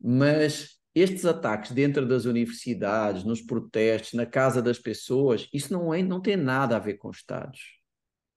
mas 0.00 0.78
estes 0.94 1.24
ataques 1.24 1.72
dentro 1.72 2.06
das 2.06 2.24
universidades, 2.24 3.24
nos 3.24 3.42
protestos, 3.42 4.12
na 4.12 4.26
casa 4.26 4.62
das 4.62 4.78
pessoas, 4.78 5.48
isso 5.52 5.72
não, 5.72 5.92
é, 5.92 6.02
não 6.04 6.20
tem 6.20 6.36
nada 6.36 6.76
a 6.76 6.78
ver 6.78 6.94
com 6.94 7.10
Estados. 7.10 7.80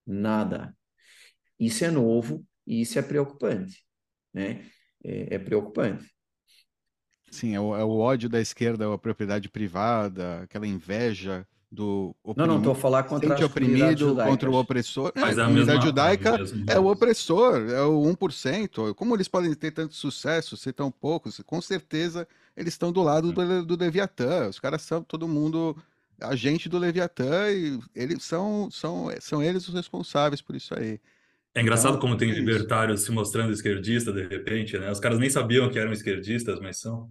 Nada. 0.04 0.74
Isso 1.64 1.84
é 1.84 1.90
novo 1.90 2.44
e 2.66 2.80
isso 2.80 2.98
é 2.98 3.02
preocupante. 3.02 3.84
Né? 4.34 4.64
É, 5.04 5.36
é 5.36 5.38
preocupante. 5.38 6.10
Sim, 7.30 7.54
é 7.54 7.60
o, 7.60 7.76
é 7.76 7.84
o 7.84 7.98
ódio 7.98 8.28
da 8.28 8.40
esquerda 8.40 8.92
à 8.92 8.98
propriedade 8.98 9.48
privada, 9.48 10.40
aquela 10.42 10.66
inveja 10.66 11.46
do 11.70 12.14
oprimido, 12.22 12.46
não, 12.46 12.54
não 12.54 12.58
estou 12.58 12.72
a 12.72 12.76
falar 12.76 13.04
contra 13.04 13.34
a 13.34 13.46
oprimido, 13.46 14.14
contra 14.16 14.50
o 14.50 14.54
opressor. 14.54 15.10
Mas 15.16 15.38
é, 15.38 15.40
a 15.40 15.46
comunidade 15.46 15.84
judaica 15.86 16.36
é 16.66 16.78
o 16.78 16.86
opressor, 16.86 17.70
é 17.70 17.82
o 17.82 18.02
1%. 18.02 18.92
Como 18.94 19.16
eles 19.16 19.28
podem 19.28 19.54
ter 19.54 19.70
tanto 19.70 19.94
sucesso, 19.94 20.56
ser 20.56 20.74
tão 20.74 20.90
poucos? 20.90 21.40
Com 21.46 21.62
certeza 21.62 22.28
eles 22.54 22.74
estão 22.74 22.92
do 22.92 23.02
lado 23.02 23.32
do, 23.32 23.64
do 23.64 23.76
Leviatã. 23.82 24.48
Os 24.48 24.60
caras 24.60 24.82
são 24.82 25.02
todo 25.02 25.26
mundo 25.26 25.74
agente 26.20 26.68
do 26.68 26.78
Leviatã 26.78 27.50
e 27.50 27.80
eles 27.94 28.22
são, 28.22 28.70
são, 28.70 29.08
são 29.20 29.42
eles 29.42 29.66
os 29.66 29.74
responsáveis 29.74 30.42
por 30.42 30.54
isso 30.54 30.74
aí. 30.78 31.00
É 31.54 31.60
engraçado 31.60 31.96
então, 31.96 32.00
como 32.00 32.16
tem 32.16 32.30
é 32.30 32.34
libertários 32.34 33.02
se 33.02 33.12
mostrando 33.12 33.52
esquerdistas 33.52 34.14
de 34.14 34.26
repente, 34.26 34.78
né? 34.78 34.90
Os 34.90 35.00
caras 35.00 35.18
nem 35.18 35.28
sabiam 35.28 35.70
que 35.70 35.78
eram 35.78 35.92
esquerdistas, 35.92 36.58
mas 36.60 36.80
são. 36.80 37.10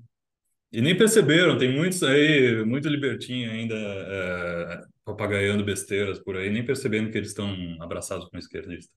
E 0.72 0.82
nem 0.82 0.98
perceberam, 0.98 1.58
tem 1.58 1.76
muitos 1.76 2.02
aí, 2.02 2.64
muito 2.66 2.88
libertinho 2.88 3.52
ainda 3.52 3.76
é, 3.76 4.82
papagaiando 5.04 5.66
besteiras 5.66 6.18
por 6.20 6.38
aí, 6.38 6.50
nem 6.50 6.66
percebendo 6.66 7.12
que 7.12 7.18
eles 7.18 7.30
estão 7.30 7.54
abraçados 7.82 8.30
com 8.30 8.38
esquerdista. 8.38 8.92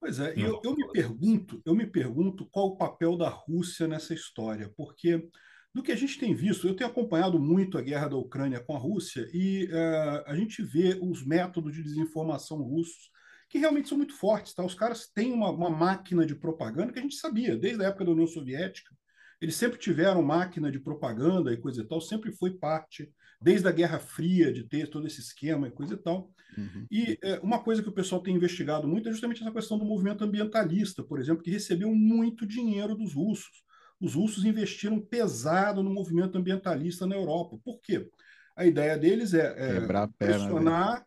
Pois 0.00 0.20
é, 0.20 0.34
eu, 0.36 0.60
eu, 0.62 0.76
me 0.76 0.86
pergunto, 0.92 1.60
eu 1.64 1.74
me 1.74 1.86
pergunto 1.86 2.46
qual 2.50 2.68
o 2.68 2.76
papel 2.76 3.16
da 3.16 3.28
Rússia 3.28 3.88
nessa 3.88 4.14
história, 4.14 4.70
porque 4.76 5.28
do 5.74 5.82
que 5.82 5.90
a 5.90 5.96
gente 5.96 6.18
tem 6.18 6.34
visto, 6.34 6.68
eu 6.68 6.76
tenho 6.76 6.88
acompanhado 6.88 7.38
muito 7.38 7.76
a 7.76 7.82
guerra 7.82 8.08
da 8.08 8.16
Ucrânia 8.16 8.60
com 8.60 8.76
a 8.76 8.78
Rússia 8.78 9.26
e 9.32 9.64
uh, 9.64 10.22
a 10.26 10.36
gente 10.36 10.62
vê 10.62 10.96
os 11.02 11.26
métodos 11.26 11.74
de 11.74 11.82
desinformação 11.82 12.58
russos 12.58 13.10
que 13.54 13.58
realmente 13.60 13.88
são 13.88 13.96
muito 13.96 14.14
fortes. 14.14 14.52
Tá? 14.52 14.64
Os 14.64 14.74
caras 14.74 15.06
têm 15.06 15.32
uma, 15.32 15.48
uma 15.48 15.70
máquina 15.70 16.26
de 16.26 16.34
propaganda 16.34 16.92
que 16.92 16.98
a 16.98 17.02
gente 17.02 17.14
sabia, 17.14 17.56
desde 17.56 17.84
a 17.84 17.86
época 17.86 18.04
da 18.04 18.10
União 18.10 18.26
Soviética, 18.26 18.92
eles 19.40 19.54
sempre 19.54 19.78
tiveram 19.78 20.20
máquina 20.22 20.72
de 20.72 20.80
propaganda 20.80 21.52
e 21.52 21.56
coisa 21.56 21.82
e 21.82 21.84
tal, 21.86 22.00
sempre 22.00 22.32
foi 22.32 22.50
parte, 22.50 23.08
desde 23.40 23.68
a 23.68 23.70
Guerra 23.70 24.00
Fria, 24.00 24.52
de 24.52 24.64
ter 24.64 24.90
todo 24.90 25.06
esse 25.06 25.20
esquema 25.20 25.68
e 25.68 25.70
coisa 25.70 25.94
e 25.94 25.96
tal. 25.96 26.32
Uhum. 26.58 26.84
E 26.90 27.16
é, 27.22 27.38
uma 27.44 27.62
coisa 27.62 27.80
que 27.80 27.88
o 27.88 27.94
pessoal 27.94 28.20
tem 28.20 28.34
investigado 28.34 28.88
muito 28.88 29.08
é 29.08 29.12
justamente 29.12 29.40
essa 29.40 29.52
questão 29.52 29.78
do 29.78 29.84
movimento 29.84 30.24
ambientalista, 30.24 31.04
por 31.04 31.20
exemplo, 31.20 31.44
que 31.44 31.50
recebeu 31.52 31.94
muito 31.94 32.44
dinheiro 32.44 32.96
dos 32.96 33.14
russos. 33.14 33.62
Os 34.00 34.14
russos 34.14 34.44
investiram 34.44 35.00
pesado 35.00 35.80
no 35.80 35.94
movimento 35.94 36.36
ambientalista 36.36 37.06
na 37.06 37.14
Europa. 37.14 37.56
Por 37.64 37.80
quê? 37.80 38.10
A 38.56 38.66
ideia 38.66 38.98
deles 38.98 39.32
é, 39.32 39.46
é 39.46 39.80
perna, 39.80 40.08
pressionar 40.18 41.06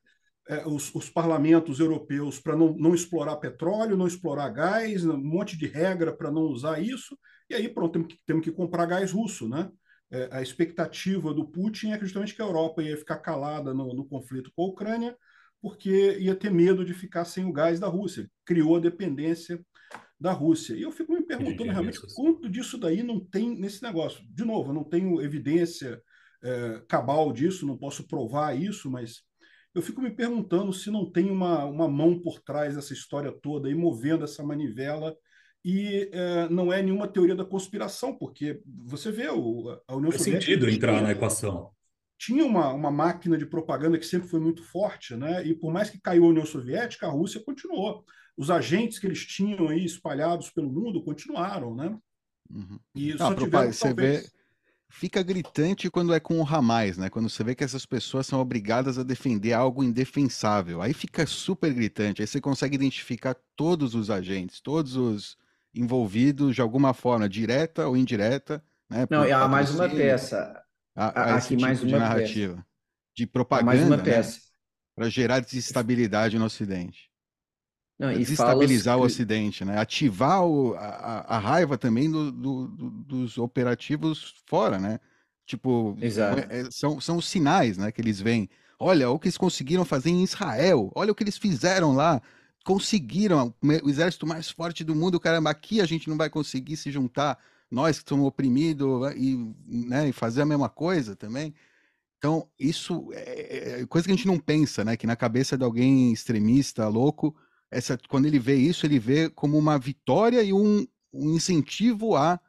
os, 0.66 0.94
os, 0.96 1.10
parlamentos 1.10 1.80
europeus 1.80 2.40
para 2.40 2.56
não, 2.56 2.74
não 2.74 2.96
explorar 2.96 3.36
petróleo, 3.38 3.98
não 3.98 4.08
explorar 4.08 4.50
gás, 4.50 5.06
um 5.06 5.18
monte 5.18 5.58
de 5.58 5.68
regra 5.68 6.16
para 6.16 6.32
não 6.32 6.44
usar 6.44 6.82
isso, 6.82 7.18
e 7.50 7.56
aí 7.56 7.68
pronto, 7.68 7.94
temos 7.94 8.08
que, 8.08 8.20
temos 8.26 8.44
que 8.44 8.52
comprar 8.52 8.86
gás 8.86 9.12
russo, 9.12 9.48
né? 9.48 9.70
É, 10.10 10.30
a 10.32 10.42
expectativa 10.42 11.34
do 11.34 11.46
Putin 11.46 11.92
é 11.92 12.00
justamente 12.00 12.34
que 12.34 12.42
a 12.42 12.46
Europa 12.46 12.82
ia 12.82 12.96
ficar 12.96 13.18
calada 13.18 13.74
no, 13.74 13.94
no, 13.94 14.06
conflito 14.06 14.52
com 14.56 14.64
a 14.64 14.68
Ucrânia, 14.68 15.18
porque 15.62 16.18
ia 16.20 16.36
ter 16.36 16.50
medo 16.50 16.86
de 16.86 16.94
ficar 16.94 17.26
sem 17.26 17.44
o 17.44 17.52
gás 17.52 17.80
da 17.80 17.88
Rússia. 17.88 18.30
Criou 18.46 18.78
a 18.78 18.80
dependência 18.80 19.60
da 20.20 20.32
Rússia. 20.32 20.76
E 20.76 20.82
eu 20.82 20.92
fico 20.92 21.14
me 21.14 21.26
perguntando 21.26 21.72
realmente 21.72 22.00
quanto 22.16 22.50
disso 22.50 22.78
daí 22.78 23.04
não 23.04 23.20
tem 23.20 23.58
nesse 23.58 23.84
negócio. 23.84 24.24
De 24.30 24.46
novo, 24.46 24.70
eu 24.70 24.74
não 24.74 24.84
tenho 24.84 25.22
evidência 25.22 26.02
é, 26.42 26.82
cabal 26.88 27.34
disso, 27.34 27.68
não 27.68 27.78
posso 27.78 28.08
provar 28.08 28.58
isso, 28.58 28.90
mas 28.90 29.24
eu 29.78 29.82
fico 29.84 30.02
me 30.02 30.10
perguntando 30.10 30.74
se 30.74 30.90
não 30.90 31.06
tem 31.06 31.30
uma, 31.30 31.64
uma 31.66 31.88
mão 31.88 32.20
por 32.20 32.40
trás 32.42 32.76
dessa 32.76 32.94
história 32.94 33.32
toda 33.32 33.70
e 33.70 33.76
movendo 33.76 34.24
essa 34.24 34.44
manivela 34.44 35.16
e 35.64 36.10
é, 36.12 36.50
não 36.50 36.74
é 36.74 36.82
nenhuma 36.82 37.08
teoria 37.08 37.36
da 37.36 37.46
conspiração, 37.46 38.18
porque 38.18 38.60
você 38.66 39.12
vê 39.12 39.30
o, 39.30 39.80
a 39.88 39.96
União 39.96 40.12
Faz 40.12 40.24
Soviética... 40.24 40.52
sentido 40.52 40.68
entrar 40.68 40.94
tinha, 40.94 41.04
na 41.04 41.12
equação. 41.12 41.70
Tinha 42.18 42.44
uma, 42.44 42.74
uma 42.74 42.90
máquina 42.90 43.38
de 43.38 43.46
propaganda 43.46 44.00
que 44.00 44.06
sempre 44.06 44.28
foi 44.28 44.40
muito 44.40 44.64
forte, 44.64 45.16
né? 45.16 45.46
e 45.46 45.54
por 45.54 45.72
mais 45.72 45.92
que 45.92 46.02
caiu 46.02 46.26
a 46.26 46.30
União 46.30 46.46
Soviética, 46.46 47.06
a 47.06 47.12
Rússia 47.12 47.44
continuou. 47.44 48.04
Os 48.36 48.50
agentes 48.50 48.98
que 48.98 49.06
eles 49.06 49.28
tinham 49.28 49.68
aí 49.68 49.86
espalhados 49.86 50.50
pelo 50.50 50.72
mundo 50.72 51.04
continuaram, 51.04 51.76
né? 51.76 51.96
Uhum. 52.50 52.80
E 52.96 53.16
só 53.16 53.36
tiveram, 53.36 53.72
você 53.72 53.88
talvez... 53.88 54.24
vê 54.24 54.37
fica 54.90 55.22
gritante 55.22 55.90
quando 55.90 56.14
é 56.14 56.20
com 56.20 56.40
o 56.40 56.44
Ramais, 56.44 56.98
né? 56.98 57.10
Quando 57.10 57.30
você 57.30 57.44
vê 57.44 57.54
que 57.54 57.64
essas 57.64 57.86
pessoas 57.86 58.26
são 58.26 58.40
obrigadas 58.40 58.98
a 58.98 59.04
defender 59.04 59.54
algo 59.54 59.84
indefensável. 59.84 60.82
Aí 60.82 60.94
fica 60.94 61.26
super 61.26 61.74
gritante. 61.74 62.22
Aí 62.22 62.28
você 62.28 62.42
consegue 62.42 62.76
identificar 62.76 63.36
todos 63.56 63.96
os 63.96 64.10
agentes, 64.10 64.62
todos 64.62 64.96
os 64.96 65.38
envolvidos 65.74 66.56
de 66.56 66.62
alguma 66.62 66.94
forma, 66.94 67.28
direta 67.30 67.88
ou 67.88 67.96
indireta. 67.96 68.64
Né? 68.90 69.06
Não, 69.10 69.24
há 69.24 69.48
mais 69.48 69.74
uma 69.74 69.90
peça. 69.90 70.62
Há, 70.96 71.06
há 71.06 71.36
aqui 71.36 71.50
tipo 71.50 71.62
mais 71.62 71.82
uma 71.82 71.88
de 71.88 71.98
narrativa. 71.98 72.54
Peça. 72.56 72.68
De 73.16 73.28
propaganda. 73.28 73.66
mais 73.66 73.86
uma 73.86 73.98
né? 73.98 74.04
peça. 74.04 74.38
Né? 74.38 74.42
Para 74.96 75.10
gerar 75.10 75.40
desestabilidade 75.40 76.40
no 76.40 76.46
Ocidente. 76.46 77.12
Não, 78.00 78.12
e 78.12 78.20
desestabilizar 78.20 78.98
o 78.98 79.02
Ocidente, 79.02 79.66
né? 79.66 79.80
Ativar 79.80 80.46
o, 80.46 80.76
a, 80.76 81.36
a, 81.36 81.40
raiva 81.40 81.78
também 81.78 82.12
do, 82.12 82.32
do, 82.32 82.68
do, 82.68 82.90
dos 82.92 83.38
operativos 83.40 84.36
fora, 84.46 84.78
né? 84.78 85.00
Tipo, 85.48 85.98
é, 86.00 86.60
é, 86.60 86.72
são, 86.72 87.02
são 87.02 87.18
os 87.18 87.28
sinais, 87.28 87.78
né? 87.78 87.92
Que 87.92 88.00
eles 88.00 88.22
veem. 88.22 88.48
Olha 88.80 89.10
o 89.10 89.18
que 89.18 89.28
eles 89.28 89.38
conseguiram 89.38 89.84
fazer 89.84 90.12
em 90.12 90.24
Israel. 90.24 90.92
Olha 90.94 91.12
o 91.12 91.16
que 91.16 91.24
eles 91.24 91.38
fizeram 91.38 91.96
lá. 91.96 92.22
conseguiram, 92.64 93.52
o 93.84 93.90
exército 93.90 94.28
mais 94.28 94.52
forte 94.52 94.84
do 94.84 94.94
mundo, 94.94 95.20
caramba, 95.20 95.50
aqui 95.50 95.82
a 95.82 95.86
gente 95.86 96.08
não 96.08 96.18
vai 96.18 96.30
conseguir 96.30 96.78
se 96.78 96.92
juntar, 96.92 97.40
nós 97.72 98.00
que 98.00 98.08
somos 98.08 98.28
oprimidos, 98.28 99.12
e, 99.16 99.54
né, 99.66 100.10
e 100.10 100.12
fazer 100.12 100.44
a 100.44 100.46
mesma 100.46 100.70
coisa 100.70 101.16
também. 101.16 101.56
Então, 102.20 102.48
isso 102.60 103.10
é, 103.14 103.82
é 103.82 103.86
coisa 103.88 104.06
que 104.06 104.14
a 104.14 104.16
gente 104.16 104.28
não 104.28 104.38
pensa, 104.38 104.86
né? 104.86 104.96
Que 104.96 105.08
na 105.08 105.16
cabeça 105.16 105.58
de 105.58 105.64
alguém 105.64 106.12
extremista, 106.12 106.88
louco, 106.88 107.36
essa, 107.72 107.98
quando 108.10 108.26
ele 108.26 108.40
vê 108.40 108.56
isso, 108.56 108.86
ele 108.86 109.00
vê 109.00 109.30
como 109.30 109.58
uma 109.58 109.78
vitória 109.78 110.42
e 110.42 110.54
um, 110.54 110.88
um 111.14 111.36
incentivo 111.36 112.16
a 112.16 112.40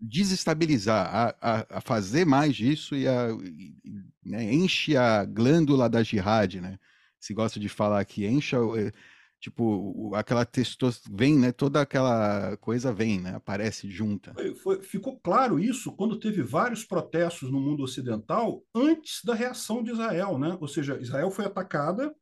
desestabilizar, 0.00 1.08
a, 1.14 1.36
a, 1.40 1.78
a, 1.78 1.80
fazer 1.80 2.24
mais 2.26 2.54
disso 2.54 2.94
e, 2.94 3.08
a, 3.08 3.30
e, 3.30 3.74
né, 4.24 4.52
enche 4.52 4.96
a 4.96 5.24
glândula 5.24 5.88
da 5.88 6.02
jihad, 6.02 6.60
né? 6.60 6.78
Se 7.18 7.32
gosta 7.32 7.58
de 7.58 7.68
falar 7.68 8.04
que 8.04 8.26
enche, 8.26 8.54
eh, 8.54 8.92
tipo, 9.40 10.14
aquela 10.14 10.44
testosterona, 10.44 11.18
vem, 11.18 11.38
né? 11.38 11.50
Toda 11.50 11.80
aquela 11.80 12.56
coisa 12.58 12.92
vem, 12.92 13.20
né? 13.20 13.34
Aparece 13.34 13.90
junta. 13.90 14.34
Foi, 14.34 14.54
foi, 14.54 14.82
ficou 14.82 15.18
claro 15.18 15.58
isso 15.58 15.92
quando 15.92 16.20
teve 16.20 16.42
vários 16.42 16.84
protestos 16.84 17.50
no 17.50 17.60
mundo 17.60 17.82
ocidental 17.82 18.62
antes 18.74 19.24
da 19.24 19.34
reação 19.34 19.82
de 19.82 19.92
Israel, 19.92 20.38
né? 20.38 20.56
Ou 20.60 20.68
seja, 20.68 20.98
Israel 21.00 21.30
foi 21.30 21.46
atacada 21.46 22.14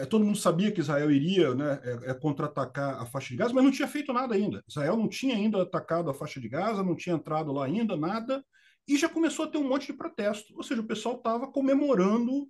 é, 0.00 0.06
todo 0.06 0.24
mundo 0.24 0.38
sabia 0.38 0.72
que 0.72 0.80
Israel 0.80 1.10
iria 1.10 1.54
né, 1.54 1.80
é, 1.82 2.10
é, 2.10 2.14
contra-atacar 2.14 3.00
a 3.00 3.06
faixa 3.06 3.30
de 3.30 3.36
Gaza, 3.36 3.54
mas 3.54 3.64
não 3.64 3.70
tinha 3.70 3.88
feito 3.88 4.12
nada 4.12 4.34
ainda. 4.34 4.62
Israel 4.68 4.96
não 4.96 5.08
tinha 5.08 5.34
ainda 5.34 5.62
atacado 5.62 6.10
a 6.10 6.14
faixa 6.14 6.40
de 6.40 6.48
Gaza, 6.48 6.82
não 6.82 6.96
tinha 6.96 7.14
entrado 7.14 7.52
lá 7.52 7.66
ainda, 7.66 7.96
nada, 7.96 8.44
e 8.88 8.96
já 8.96 9.08
começou 9.08 9.44
a 9.44 9.48
ter 9.48 9.58
um 9.58 9.68
monte 9.68 9.86
de 9.86 9.92
protesto. 9.92 10.54
Ou 10.56 10.62
seja, 10.62 10.80
o 10.80 10.86
pessoal 10.86 11.16
estava 11.16 11.50
comemorando 11.50 12.48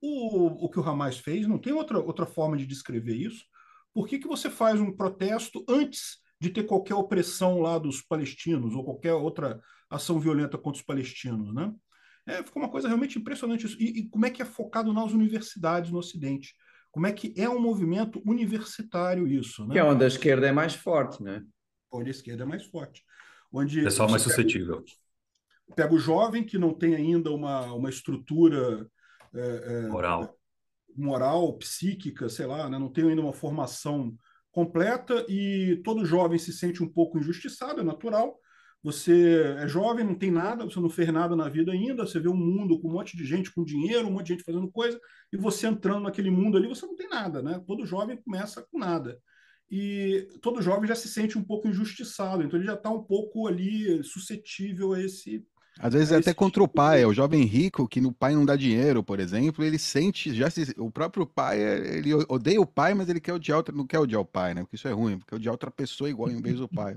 o, 0.00 0.66
o 0.66 0.70
que 0.70 0.78
o 0.78 0.82
Hamas 0.82 1.18
fez, 1.18 1.46
não 1.46 1.58
tem 1.58 1.72
outra, 1.72 1.98
outra 1.98 2.26
forma 2.26 2.56
de 2.56 2.66
descrever 2.66 3.14
isso. 3.14 3.44
Por 3.92 4.06
que, 4.06 4.18
que 4.18 4.28
você 4.28 4.48
faz 4.48 4.80
um 4.80 4.94
protesto 4.94 5.64
antes 5.68 6.18
de 6.40 6.50
ter 6.50 6.64
qualquer 6.64 6.94
opressão 6.94 7.60
lá 7.60 7.78
dos 7.78 8.00
palestinos 8.00 8.74
ou 8.74 8.84
qualquer 8.84 9.14
outra 9.14 9.60
ação 9.90 10.20
violenta 10.20 10.56
contra 10.56 10.78
os 10.78 10.86
palestinos, 10.86 11.52
né? 11.52 11.72
É, 12.26 12.42
ficou 12.42 12.62
uma 12.62 12.70
coisa 12.70 12.86
realmente 12.86 13.18
impressionante 13.18 13.64
isso. 13.64 13.76
E, 13.80 14.00
e 14.00 14.08
como 14.08 14.26
é 14.26 14.30
que 14.30 14.42
é 14.42 14.44
focado 14.44 14.92
nas 14.92 15.12
universidades 15.12 15.90
no 15.90 15.98
Ocidente? 15.98 16.54
Como 16.90 17.06
é 17.06 17.12
que 17.12 17.32
é 17.36 17.48
um 17.48 17.60
movimento 17.60 18.22
universitário 18.26 19.26
isso. 19.26 19.66
Né? 19.66 19.74
Que 19.74 19.78
é 19.78 19.84
onde 19.84 20.04
a 20.04 20.08
esquerda 20.08 20.46
é 20.46 20.52
mais 20.52 20.74
forte, 20.74 21.22
né? 21.22 21.44
Onde 21.90 22.08
a 22.08 22.10
esquerda 22.10 22.44
é 22.44 22.46
mais 22.46 22.64
forte. 22.64 23.04
Onde 23.52 23.82
Pessoal 23.82 24.10
mais 24.10 24.22
suscetível. 24.22 24.82
Pega, 24.82 25.76
pega, 25.76 25.94
o 25.94 25.98
jovem 25.98 26.44
que 26.44 26.58
não 26.58 26.74
tem 26.74 26.94
ainda 26.94 27.30
uma, 27.30 27.72
uma 27.72 27.88
estrutura 27.88 28.86
é, 29.34 29.84
é, 29.84 29.88
moral. 29.88 30.38
moral, 30.96 31.56
psíquica, 31.58 32.28
sei 32.28 32.46
lá, 32.46 32.68
né? 32.68 32.78
não 32.78 32.90
tem 32.90 33.08
ainda 33.08 33.22
uma 33.22 33.32
formação 33.32 34.16
completa 34.50 35.24
e 35.28 35.80
todo 35.84 36.04
jovem 36.04 36.38
se 36.38 36.52
sente 36.52 36.82
um 36.82 36.88
pouco 36.88 37.18
injustiçado, 37.18 37.80
é 37.80 37.84
natural, 37.84 38.38
você 38.82 39.56
é 39.58 39.68
jovem, 39.68 40.04
não 40.04 40.14
tem 40.14 40.30
nada, 40.30 40.64
você 40.64 40.78
não 40.78 40.88
fez 40.88 41.12
nada 41.12 41.34
na 41.34 41.48
vida 41.48 41.72
ainda, 41.72 42.06
você 42.06 42.20
vê 42.20 42.28
um 42.28 42.36
mundo 42.36 42.78
com 42.80 42.88
um 42.88 42.92
monte 42.92 43.16
de 43.16 43.24
gente 43.24 43.52
com 43.52 43.64
dinheiro, 43.64 44.06
um 44.06 44.12
monte 44.12 44.26
de 44.26 44.32
gente 44.34 44.44
fazendo 44.44 44.70
coisa, 44.70 44.98
e 45.32 45.36
você 45.36 45.66
entrando 45.66 46.04
naquele 46.04 46.30
mundo 46.30 46.56
ali, 46.56 46.68
você 46.68 46.86
não 46.86 46.94
tem 46.94 47.08
nada, 47.08 47.42
né? 47.42 47.60
Todo 47.66 47.86
jovem 47.86 48.16
começa 48.16 48.64
com 48.70 48.78
nada. 48.78 49.18
E 49.70 50.26
todo 50.40 50.62
jovem 50.62 50.88
já 50.88 50.94
se 50.94 51.08
sente 51.08 51.36
um 51.36 51.44
pouco 51.44 51.68
injustiçado, 51.68 52.42
então 52.42 52.58
ele 52.58 52.66
já 52.66 52.74
está 52.74 52.88
um 52.88 53.02
pouco 53.02 53.48
ali 53.48 54.02
suscetível 54.02 54.92
a 54.92 55.02
esse. 55.02 55.44
Às 55.78 55.92
vezes 55.92 56.12
é 56.12 56.16
até 56.16 56.32
contra 56.32 56.62
tipo 56.62 56.64
o 56.64 56.68
pai, 56.68 57.02
é 57.02 57.06
o 57.06 57.12
jovem 57.12 57.44
rico 57.44 57.86
que 57.86 58.00
no 58.00 58.12
pai 58.12 58.34
não 58.34 58.46
dá 58.46 58.56
dinheiro, 58.56 59.02
por 59.02 59.20
exemplo, 59.20 59.64
ele 59.64 59.78
sente, 59.78 60.34
já 60.34 60.48
se, 60.48 60.74
o 60.78 60.90
próprio 60.90 61.26
pai, 61.26 61.60
ele 61.60 62.14
odeia 62.28 62.60
o 62.60 62.66
pai, 62.66 62.94
mas 62.94 63.08
ele 63.08 63.20
quer 63.20 63.34
odiar 63.34 63.58
outra, 63.58 63.74
não 63.74 63.86
quer 63.86 63.98
odiar 63.98 64.20
o 64.20 64.24
pai, 64.24 64.54
né? 64.54 64.62
Porque 64.62 64.76
isso 64.76 64.88
é 64.88 64.92
ruim, 64.92 65.18
porque 65.18 65.34
odiar 65.34 65.52
outra 65.52 65.70
pessoa 65.70 66.08
igual 66.08 66.30
em 66.30 66.40
vez 66.40 66.58
do 66.58 66.68
pai. 66.68 66.96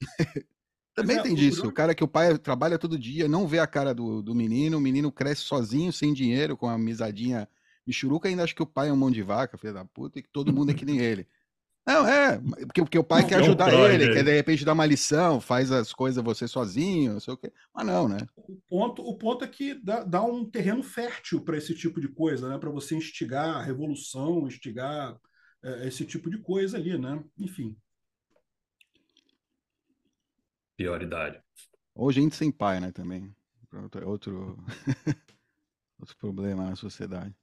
Também 0.96 1.18
é, 1.18 1.22
tem 1.22 1.34
disso. 1.34 1.68
O 1.68 1.72
cara 1.72 1.94
que 1.94 2.02
o 2.02 2.08
pai 2.08 2.38
trabalha 2.38 2.78
todo 2.78 2.98
dia, 2.98 3.28
não 3.28 3.46
vê 3.46 3.58
a 3.58 3.66
cara 3.66 3.94
do, 3.94 4.22
do 4.22 4.34
menino, 4.34 4.78
o 4.78 4.80
menino 4.80 5.12
cresce 5.12 5.42
sozinho, 5.42 5.92
sem 5.92 6.14
dinheiro, 6.14 6.56
com 6.56 6.66
a 6.66 6.78
misadinha 6.78 7.46
michuruca, 7.86 8.28
ainda 8.28 8.42
acha 8.42 8.54
que 8.54 8.62
o 8.62 8.66
pai 8.66 8.88
é 8.88 8.92
um 8.92 8.96
mão 8.96 9.10
de 9.10 9.22
vaca, 9.22 9.58
filho 9.58 9.74
da 9.74 9.84
puta, 9.84 10.18
e 10.18 10.22
que 10.22 10.30
todo 10.30 10.54
mundo 10.54 10.70
é 10.70 10.74
que 10.74 10.86
nem 10.86 10.98
ele. 10.98 11.28
Não, 11.86 12.08
é, 12.08 12.38
porque, 12.38 12.80
porque 12.80 12.98
o 12.98 13.04
pai 13.04 13.20
não, 13.20 13.28
quer 13.28 13.34
ajudar 13.36 13.72
é 13.72 13.94
ele, 13.94 14.12
quer 14.12 14.24
de 14.24 14.34
repente 14.34 14.64
dar 14.64 14.72
uma 14.72 14.86
lição, 14.86 15.38
faz 15.38 15.70
as 15.70 15.92
coisas 15.92 16.24
você 16.24 16.48
sozinho, 16.48 17.12
não 17.12 17.20
sei 17.20 17.34
o 17.34 17.36
quê. 17.36 17.52
Mas 17.74 17.86
não, 17.86 18.08
né? 18.08 18.16
O 18.34 18.56
ponto, 18.66 19.02
o 19.02 19.16
ponto 19.18 19.44
é 19.44 19.48
que 19.48 19.74
dá, 19.74 20.02
dá 20.02 20.22
um 20.22 20.46
terreno 20.46 20.82
fértil 20.82 21.42
para 21.42 21.58
esse 21.58 21.74
tipo 21.74 22.00
de 22.00 22.08
coisa, 22.08 22.48
né? 22.48 22.58
Para 22.58 22.70
você 22.70 22.96
instigar 22.96 23.56
a 23.56 23.62
revolução, 23.62 24.48
instigar 24.48 25.16
é, 25.62 25.86
esse 25.86 26.06
tipo 26.06 26.30
de 26.30 26.38
coisa 26.38 26.78
ali, 26.78 26.98
né? 26.98 27.22
Enfim 27.38 27.76
prioridade. 30.76 31.40
Ou 31.94 32.12
gente 32.12 32.36
sem 32.36 32.50
pai, 32.50 32.80
né, 32.80 32.92
também. 32.92 33.34
Outro, 33.72 34.08
outro, 34.08 34.64
outro 35.98 36.16
problema 36.18 36.70
na 36.70 36.76
sociedade. 36.76 37.34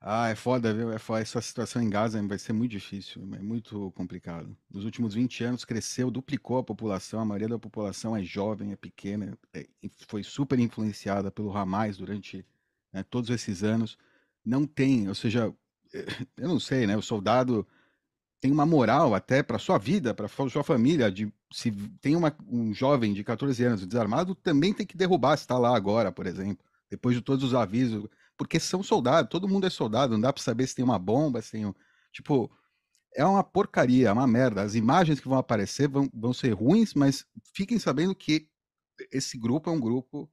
Ah, 0.00 0.28
é 0.28 0.34
foda, 0.36 0.72
viu? 0.72 0.92
É 0.92 0.98
foda. 0.98 1.20
Essa 1.22 1.40
situação 1.40 1.82
em 1.82 1.90
Gaza 1.90 2.22
vai 2.26 2.38
ser 2.38 2.52
muito 2.52 2.70
difícil, 2.70 3.22
é 3.34 3.40
muito 3.40 3.90
complicado. 3.92 4.56
Nos 4.70 4.84
últimos 4.84 5.14
20 5.14 5.42
anos 5.42 5.64
cresceu, 5.64 6.10
duplicou 6.10 6.58
a 6.58 6.62
população, 6.64 7.20
a 7.20 7.24
maioria 7.24 7.48
da 7.48 7.58
população 7.58 8.16
é 8.16 8.22
jovem, 8.22 8.72
é 8.72 8.76
pequena, 8.76 9.36
é, 9.52 9.66
foi 10.06 10.22
super 10.22 10.58
influenciada 10.60 11.32
pelo 11.32 11.56
Hamas 11.56 11.96
durante 11.96 12.46
né, 12.92 13.02
todos 13.02 13.28
esses 13.30 13.64
anos. 13.64 13.98
Não 14.44 14.64
tem, 14.66 15.08
ou 15.08 15.14
seja, 15.16 15.52
eu 16.36 16.48
não 16.48 16.60
sei, 16.60 16.86
né? 16.86 16.96
O 16.96 17.02
soldado 17.02 17.66
tem 18.40 18.52
uma 18.52 18.66
moral 18.66 19.14
até 19.14 19.42
para 19.42 19.58
sua 19.58 19.78
vida, 19.78 20.14
para 20.14 20.28
sua 20.28 20.62
família, 20.62 21.10
de 21.10 21.32
se 21.52 21.70
tem 22.00 22.14
uma, 22.14 22.34
um 22.46 22.72
jovem 22.72 23.12
de 23.12 23.24
14 23.24 23.64
anos 23.64 23.86
desarmado, 23.86 24.34
também 24.34 24.72
tem 24.72 24.86
que 24.86 24.96
derrubar 24.96 25.36
se 25.36 25.44
está 25.44 25.58
lá 25.58 25.76
agora, 25.76 26.12
por 26.12 26.26
exemplo, 26.26 26.64
depois 26.90 27.16
de 27.16 27.22
todos 27.22 27.44
os 27.44 27.54
avisos, 27.54 28.06
porque 28.36 28.60
são 28.60 28.82
soldados, 28.82 29.30
todo 29.30 29.48
mundo 29.48 29.66
é 29.66 29.70
soldado, 29.70 30.12
não 30.12 30.20
dá 30.20 30.32
para 30.32 30.42
saber 30.42 30.66
se 30.66 30.74
tem 30.76 30.84
uma 30.84 30.98
bomba, 30.98 31.42
se 31.42 31.52
tem 31.52 31.66
um, 31.66 31.74
tipo, 32.12 32.50
é 33.14 33.24
uma 33.24 33.42
porcaria, 33.42 34.08
é 34.08 34.12
uma 34.12 34.26
merda. 34.26 34.62
As 34.62 34.74
imagens 34.74 35.20
que 35.20 35.28
vão 35.28 35.38
aparecer 35.38 35.88
vão, 35.88 36.08
vão 36.14 36.32
ser 36.32 36.52
ruins, 36.52 36.94
mas 36.94 37.26
fiquem 37.54 37.78
sabendo 37.78 38.14
que 38.14 38.48
esse 39.12 39.38
grupo 39.38 39.70
é 39.70 39.72
um 39.72 39.80
grupo 39.80 40.30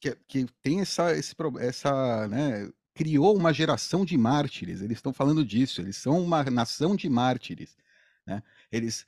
que, 0.00 0.14
que 0.28 0.46
tem 0.62 0.80
essa, 0.80 1.12
esse, 1.16 1.34
essa, 1.60 2.28
né, 2.28 2.70
criou 2.96 3.36
uma 3.36 3.52
geração 3.52 4.06
de 4.06 4.16
mártires. 4.16 4.80
Eles 4.80 4.96
estão 4.96 5.12
falando 5.12 5.44
disso. 5.44 5.82
Eles 5.82 5.98
são 5.98 6.18
uma 6.18 6.42
nação 6.44 6.96
de 6.96 7.10
mártires. 7.10 7.76
Né? 8.26 8.42
Eles 8.72 9.06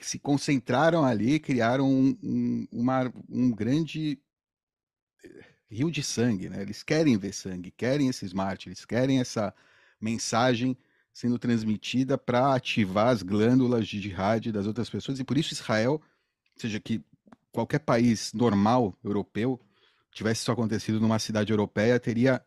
se 0.00 0.18
concentraram 0.18 1.04
ali, 1.04 1.38
criaram 1.38 1.86
um, 1.86 2.18
um, 2.22 2.66
uma, 2.72 3.12
um 3.28 3.50
grande 3.50 4.18
eh, 5.22 5.44
rio 5.70 5.90
de 5.90 6.02
sangue. 6.02 6.48
Né? 6.48 6.62
Eles 6.62 6.82
querem 6.82 7.18
ver 7.18 7.34
sangue, 7.34 7.70
querem 7.70 8.08
esses 8.08 8.32
mártires, 8.32 8.86
querem 8.86 9.20
essa 9.20 9.54
mensagem 10.00 10.74
sendo 11.12 11.38
transmitida 11.38 12.16
para 12.16 12.54
ativar 12.54 13.08
as 13.08 13.22
glândulas 13.22 13.86
de 13.86 14.00
jihad 14.00 14.50
das 14.50 14.66
outras 14.66 14.88
pessoas. 14.88 15.20
E 15.20 15.24
por 15.24 15.36
isso 15.36 15.52
Israel, 15.52 16.00
seja 16.56 16.80
que 16.80 17.04
qualquer 17.52 17.80
país 17.80 18.32
normal 18.32 18.98
europeu 19.04 19.60
tivesse 20.10 20.40
isso 20.40 20.50
acontecido 20.50 20.98
numa 20.98 21.18
cidade 21.18 21.52
europeia, 21.52 22.00
teria 22.00 22.42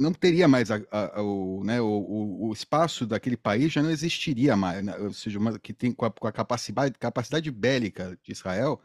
não 0.00 0.12
teria 0.12 0.48
mais 0.48 0.70
a, 0.70 0.80
a, 0.90 1.22
o, 1.22 1.62
né, 1.62 1.80
o, 1.80 2.46
o, 2.48 2.52
espaço 2.52 3.06
daquele 3.06 3.36
país 3.36 3.70
já 3.70 3.82
não 3.82 3.90
existiria 3.90 4.56
mais, 4.56 4.82
né? 4.82 4.96
ou 4.96 5.12
seja, 5.12 5.38
uma, 5.38 5.58
que 5.58 5.74
tem 5.74 5.92
com 5.92 6.06
a, 6.06 6.10
com 6.10 6.26
a, 6.26 6.32
capacidade, 6.32 6.94
capacidade 6.98 7.50
bélica 7.50 8.18
de 8.22 8.32
Israel, 8.32 8.80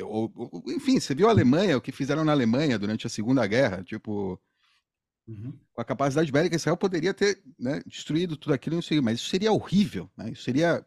ou, 0.00 0.32
ou, 0.34 0.62
enfim, 0.68 0.98
você 0.98 1.14
viu 1.14 1.28
a 1.28 1.30
Alemanha, 1.30 1.76
o 1.76 1.80
que 1.80 1.92
fizeram 1.92 2.24
na 2.24 2.32
Alemanha 2.32 2.78
durante 2.78 3.06
a 3.06 3.10
Segunda 3.10 3.46
Guerra, 3.46 3.84
tipo, 3.84 4.40
uhum. 5.28 5.52
com 5.74 5.80
a 5.80 5.84
capacidade 5.84 6.32
bélica, 6.32 6.56
Israel 6.56 6.76
poderia 6.76 7.12
ter 7.12 7.42
né, 7.58 7.82
destruído 7.86 8.36
tudo 8.36 8.54
aquilo, 8.54 8.80
mas 9.02 9.20
isso 9.20 9.28
seria 9.28 9.52
horrível, 9.52 10.10
né? 10.16 10.30
isso 10.30 10.42
seria 10.42 10.84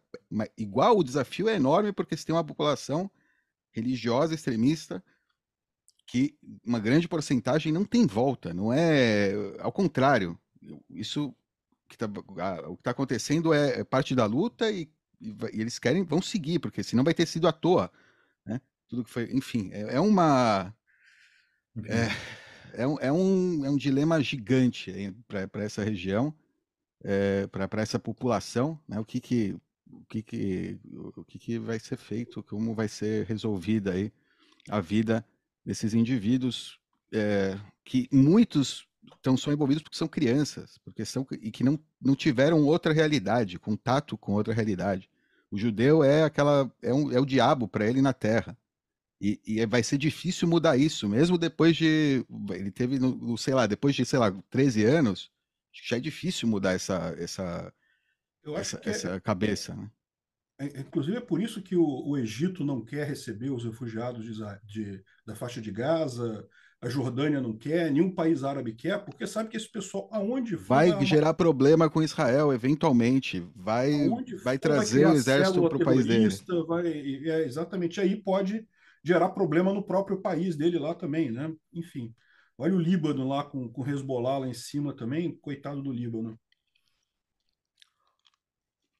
igual, 0.57 0.97
o 0.97 1.03
desafio 1.03 1.47
é 1.47 1.55
enorme 1.55 1.93
porque 1.93 2.17
você 2.17 2.25
tem 2.25 2.35
uma 2.35 2.43
população 2.43 3.09
religiosa 3.71 4.33
extremista 4.33 5.03
que 6.09 6.35
uma 6.65 6.79
grande 6.79 7.07
porcentagem 7.07 7.71
não 7.71 7.85
tem 7.85 8.07
volta, 8.07 8.51
não 8.51 8.73
é. 8.73 9.31
Ao 9.59 9.71
contrário, 9.71 10.37
isso 10.89 11.35
que 11.87 11.95
tá, 11.95 12.07
o 12.67 12.73
que 12.75 12.81
está 12.81 12.89
acontecendo 12.89 13.53
é, 13.53 13.81
é, 13.81 13.83
parte 13.83 14.15
da 14.15 14.25
luta 14.25 14.71
e, 14.71 14.89
e, 15.21 15.29
e, 15.53 15.61
eles 15.61 15.77
querem, 15.77 16.03
vão 16.03 16.19
seguir, 16.19 16.57
porque 16.57 16.81
senão 16.81 17.03
vai 17.03 17.13
ter 17.13 17.27
sido 17.27 17.47
à 17.47 17.51
toa. 17.51 17.91
Né? 18.43 18.59
Tudo 18.87 19.03
que 19.03 19.11
foi. 19.11 19.29
Enfim, 19.31 19.69
é, 19.71 19.97
é 19.97 19.99
uma. 19.99 20.73
É, 21.85 22.81
é, 22.81 22.87
um, 22.87 22.99
é, 22.99 23.11
um, 23.11 23.65
é 23.65 23.69
um 23.69 23.77
dilema 23.77 24.19
gigante 24.19 25.13
para 25.27 25.63
essa 25.63 25.83
região, 25.83 26.33
é, 27.03 27.45
para 27.45 27.83
essa 27.83 27.99
população, 27.99 28.79
né? 28.87 28.99
o 28.99 29.05
que 29.05 29.19
que, 29.19 29.55
o 29.85 30.05
que, 30.05 30.23
que, 30.23 30.79
o 30.91 31.23
que, 31.23 31.37
que 31.37 31.59
vai 31.59 31.79
ser 31.79 31.97
feito, 31.97 32.41
como 32.41 32.73
vai 32.73 32.87
ser 32.87 33.27
resolvida 33.27 33.91
aí 33.91 34.11
a 34.67 34.79
vida 34.79 35.23
desses 35.69 35.93
indivíduos 35.93 36.79
é, 37.13 37.55
que 37.85 38.09
muitos 38.11 38.87
estão 39.15 39.37
só 39.37 39.51
envolvidos 39.51 39.83
porque 39.83 39.99
são 39.99 40.07
crianças, 40.07 40.79
porque 40.79 41.05
são 41.05 41.27
e 41.43 41.51
que 41.51 41.63
não, 41.63 41.79
não 42.01 42.15
tiveram 42.15 42.65
outra 42.65 42.91
realidade, 42.91 43.59
contato 43.59 44.17
com 44.17 44.33
outra 44.33 44.51
realidade. 44.51 45.07
O 45.51 45.59
judeu 45.59 46.03
é 46.03 46.23
aquela 46.23 46.71
é, 46.81 46.91
um, 46.91 47.11
é 47.11 47.19
o 47.19 47.25
diabo 47.25 47.67
para 47.67 47.85
ele 47.85 48.01
na 48.01 48.13
Terra. 48.13 48.57
E, 49.21 49.39
e, 49.45 49.63
vai 49.67 49.83
ser 49.83 49.99
difícil 49.99 50.47
mudar 50.47 50.75
isso, 50.75 51.07
mesmo 51.07 51.37
depois 51.37 51.77
de 51.77 52.25
ele 52.49 52.71
teve, 52.71 52.97
sei 53.37 53.53
lá, 53.53 53.67
depois 53.67 53.93
de 53.93 54.03
sei 54.05 54.17
lá 54.17 54.31
13 54.49 54.85
anos, 54.85 55.29
já 55.71 55.97
é 55.97 55.99
difícil 55.99 56.47
mudar 56.47 56.73
essa 56.73 57.13
essa 57.19 57.71
essa, 58.55 58.81
é 58.83 58.89
essa 58.89 59.19
cabeça, 59.21 59.75
né? 59.75 59.91
É, 60.59 60.65
é, 60.65 60.79
inclusive 60.81 61.17
é 61.17 61.21
por 61.21 61.41
isso 61.41 61.61
que 61.61 61.75
o, 61.75 62.07
o 62.07 62.17
Egito 62.17 62.65
não 62.65 62.83
quer 62.83 63.07
receber 63.07 63.49
os 63.49 63.63
refugiados 63.63 64.25
de, 64.25 64.33
de, 64.65 65.03
da 65.25 65.33
faixa 65.33 65.61
de 65.61 65.71
Gaza, 65.71 66.45
a 66.81 66.89
Jordânia 66.89 67.41
não 67.41 67.53
quer, 67.53 67.91
nenhum 67.91 68.13
país 68.13 68.43
árabe 68.43 68.73
quer, 68.73 69.03
porque 69.03 69.25
sabe 69.25 69.49
que 69.49 69.57
esse 69.57 69.69
pessoal, 69.69 70.07
aonde 70.11 70.55
for, 70.55 70.75
Vai 70.75 70.91
uma... 70.91 71.05
gerar 71.05 71.33
problema 71.33 71.89
com 71.89 72.01
Israel, 72.01 72.53
eventualmente. 72.53 73.45
Vai, 73.55 74.09
vai 74.43 74.57
trazer 74.57 75.05
o 75.05 75.13
exército 75.13 75.67
para 75.67 75.77
o 75.77 75.83
país 75.83 76.05
dele. 76.05 76.29
Vai, 76.67 76.87
é, 76.87 77.45
exatamente, 77.45 77.99
aí 77.99 78.15
pode 78.15 78.65
gerar 79.03 79.29
problema 79.29 79.73
no 79.73 79.83
próprio 79.83 80.21
país 80.21 80.55
dele 80.55 80.77
lá 80.79 80.93
também, 80.93 81.31
né? 81.31 81.53
Enfim, 81.73 82.13
olha 82.57 82.75
o 82.75 82.79
Líbano 82.79 83.27
lá 83.27 83.43
com, 83.43 83.67
com 83.67 83.87
Hezbollah 83.87 84.39
lá 84.39 84.47
em 84.47 84.53
cima 84.53 84.93
também, 84.93 85.37
coitado 85.41 85.81
do 85.81 85.91
Líbano. 85.91 86.39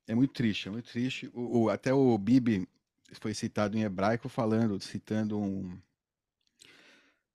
É 0.09 0.15
muito 0.15 0.33
triste, 0.33 0.67
é 0.67 0.71
muito 0.71 0.89
triste. 0.89 1.29
O, 1.35 1.59
o, 1.59 1.69
até 1.69 1.93
o 1.93 2.17
Bibi 2.17 2.67
foi 3.21 3.31
citado 3.31 3.77
em 3.77 3.83
hebraico 3.83 4.27
falando, 4.27 4.79
citando 4.79 5.39
um, 5.39 5.79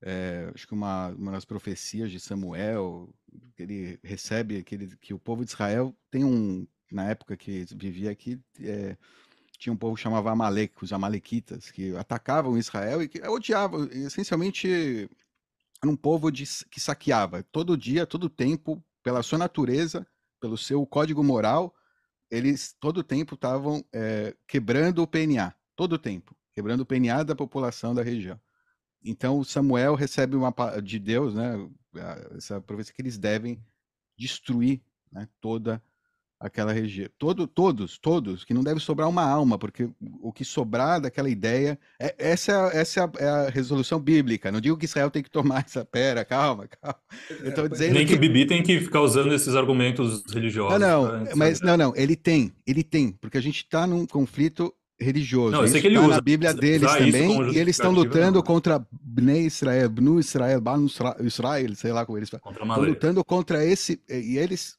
é, 0.02 0.51
acho 0.52 0.66
que 0.66 0.74
uma, 0.74 1.10
uma 1.10 1.30
das 1.30 1.44
profecias 1.44 2.10
de 2.10 2.18
Samuel, 2.18 3.09
que 3.55 3.62
ele 3.62 4.01
recebe 4.02 4.56
aquele, 4.56 4.88
que 4.96 5.14
o 5.14 5.20
povo 5.20 5.44
de 5.44 5.52
Israel 5.52 5.94
tem 6.10 6.24
um, 6.24 6.66
na 6.90 7.09
época 7.09 7.36
que 7.36 7.64
vivia 7.76 8.10
aqui, 8.10 8.40
é, 8.60 8.96
tinha 9.56 9.72
um 9.72 9.76
povo 9.76 9.94
que 9.94 10.02
chamava 10.02 10.32
Amalek, 10.32 10.74
os 10.82 10.92
Amalequitas, 10.92 11.70
que 11.70 11.96
atacavam 11.96 12.59
Israel 12.59 13.01
e 13.01 13.09
que 13.09 13.22
odiavam, 13.22 13.84
essencialmente 13.92 15.09
era 15.80 15.92
um 15.92 15.96
povo 15.96 16.28
de, 16.28 16.42
que 16.68 16.80
saqueava 16.80 17.44
todo 17.44 17.76
dia, 17.76 18.05
todo 18.05 18.28
tempo, 18.28 18.82
pela 19.01 19.22
sua 19.22 19.38
natureza, 19.38 20.05
pelo 20.40 20.59
seu 20.59 20.84
código 20.84 21.22
moral, 21.22 21.72
eles 22.30 22.74
todo 22.80 23.02
tempo 23.02 23.34
estavam 23.34 23.84
é, 23.92 24.34
quebrando 24.46 25.02
o 25.02 25.06
PNA, 25.06 25.55
todo 25.76 25.98
tempo, 25.98 26.36
quebrando 26.52 26.80
o 26.80 26.86
PNA 26.86 27.24
da 27.24 27.34
população 27.34 27.94
da 27.94 28.02
região. 28.02 28.40
Então 29.02 29.44
Samuel 29.44 29.94
recebe 29.94 30.36
uma 30.36 30.52
de 30.82 30.98
Deus, 30.98 31.34
né, 31.34 31.55
essa 32.36 32.60
profecia 32.60 32.94
que 32.94 33.02
eles 33.02 33.18
devem 33.18 33.62
destruir, 34.16 34.80
né, 35.12 35.28
toda 35.40 35.82
aquela 36.39 36.73
região. 36.73 37.09
Todo, 37.19 37.47
todos, 37.47 37.98
todos, 37.98 38.44
que 38.44 38.55
não 38.55 38.62
deve 38.62 38.81
sobrar 38.81 39.09
uma 39.09 39.24
alma, 39.24 39.59
porque 39.59 39.89
o 40.20 40.32
que 40.32 40.44
sobrar 40.44 41.01
daquela 41.01 41.28
ideia, 41.28 41.78
é, 42.01 42.15
essa, 42.19 42.70
é, 42.73 42.81
essa 42.81 43.01
é 43.01 43.02
a, 43.02 43.11
é 43.19 43.28
a, 43.28 43.51
resolução 43.51 43.98
bíblica. 44.01 44.52
Não 44.52 44.61
digo 44.61 44.77
que 44.77 44.85
Israel 44.85 45.11
tem 45.11 45.23
que 45.23 45.31
tomar 45.31 45.65
essa 45.65 45.85
pera, 45.85 46.24
calma, 46.24 46.69
calma. 46.81 46.98
Eu 47.43 47.69
dizendo 47.69 47.94
Nem 47.94 48.06
que... 48.06 48.15
que 48.15 48.19
Bibi 48.19 48.47
tem 48.47 48.62
que 48.62 48.81
ficar 48.81 49.01
usando 49.01 49.32
esses 49.32 49.55
argumentos 49.55 50.23
religiosos. 50.32 50.78
Não, 50.78 51.20
não, 51.20 51.36
mas 51.36 51.61
não, 51.61 51.77
não, 51.77 51.93
ele 51.97 52.16
tem, 52.16 52.52
ele 52.66 52.82
tem, 52.82 53.12
porque 53.12 53.39
a 53.39 53.43
gente 53.43 53.59
está 53.59 53.86
num 53.86 54.06
conflito 54.06 54.73
religioso. 54.98 55.52
Não, 55.52 55.62
eu 55.62 55.69
sei 55.69 55.81
que 55.81 55.86
ele 55.86 55.97
tá 55.97 56.02
usa 56.02 56.15
na 56.15 56.20
Bíblia 56.20 56.55
deles 56.55 56.90
também, 56.93 57.52
e 57.52 57.59
eles 57.59 57.77
estão 57.77 57.90
lutando 57.90 58.39
não. 58.39 58.43
contra 58.43 58.85
Bnei 58.90 59.47
Israel, 59.47 59.89
Bnu 59.89 60.20
Israel, 60.20 60.61
Banu 60.61 60.86
Israel, 61.20 61.74
sei 61.74 61.93
lá 61.93 62.06
como 62.06 62.19
eles 62.19 62.31
falam. 62.31 62.52
Estão 62.52 62.82
lutando 62.82 63.24
contra 63.24 63.65
esse, 63.65 64.01
e 64.09 64.39
eles 64.39 64.77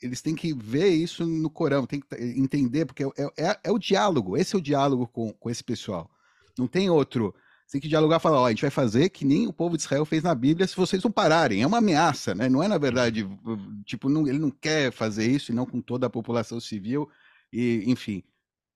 eles 0.00 0.20
têm 0.22 0.34
que 0.34 0.54
ver 0.54 0.88
isso 0.88 1.26
no 1.26 1.50
Corão, 1.50 1.86
tem 1.86 2.00
que 2.00 2.06
entender, 2.36 2.84
porque 2.84 3.04
é, 3.04 3.08
é, 3.36 3.60
é 3.64 3.72
o 3.72 3.78
diálogo, 3.78 4.36
esse 4.36 4.54
é 4.54 4.58
o 4.58 4.62
diálogo 4.62 5.06
com, 5.08 5.32
com 5.32 5.50
esse 5.50 5.62
pessoal. 5.62 6.10
Não 6.58 6.66
tem 6.66 6.90
outro. 6.90 7.34
Você 7.66 7.72
tem 7.72 7.80
que 7.80 7.88
dialogar 7.88 8.16
e 8.16 8.20
falar, 8.20 8.40
ó, 8.40 8.46
a 8.46 8.50
gente 8.50 8.62
vai 8.62 8.70
fazer 8.70 9.08
que 9.08 9.24
nem 9.24 9.46
o 9.46 9.52
povo 9.52 9.76
de 9.76 9.82
Israel 9.82 10.04
fez 10.04 10.22
na 10.22 10.34
Bíblia 10.34 10.66
se 10.66 10.76
vocês 10.76 11.02
não 11.02 11.10
pararem. 11.10 11.62
É 11.62 11.66
uma 11.66 11.78
ameaça, 11.78 12.34
né? 12.34 12.48
Não 12.48 12.62
é, 12.62 12.68
na 12.68 12.76
verdade, 12.76 13.26
tipo, 13.86 14.08
não, 14.08 14.26
ele 14.26 14.38
não 14.38 14.50
quer 14.50 14.92
fazer 14.92 15.30
isso, 15.30 15.52
e 15.52 15.54
não 15.54 15.64
com 15.64 15.80
toda 15.80 16.06
a 16.06 16.10
população 16.10 16.60
civil, 16.60 17.08
e 17.52 17.82
enfim. 17.86 18.22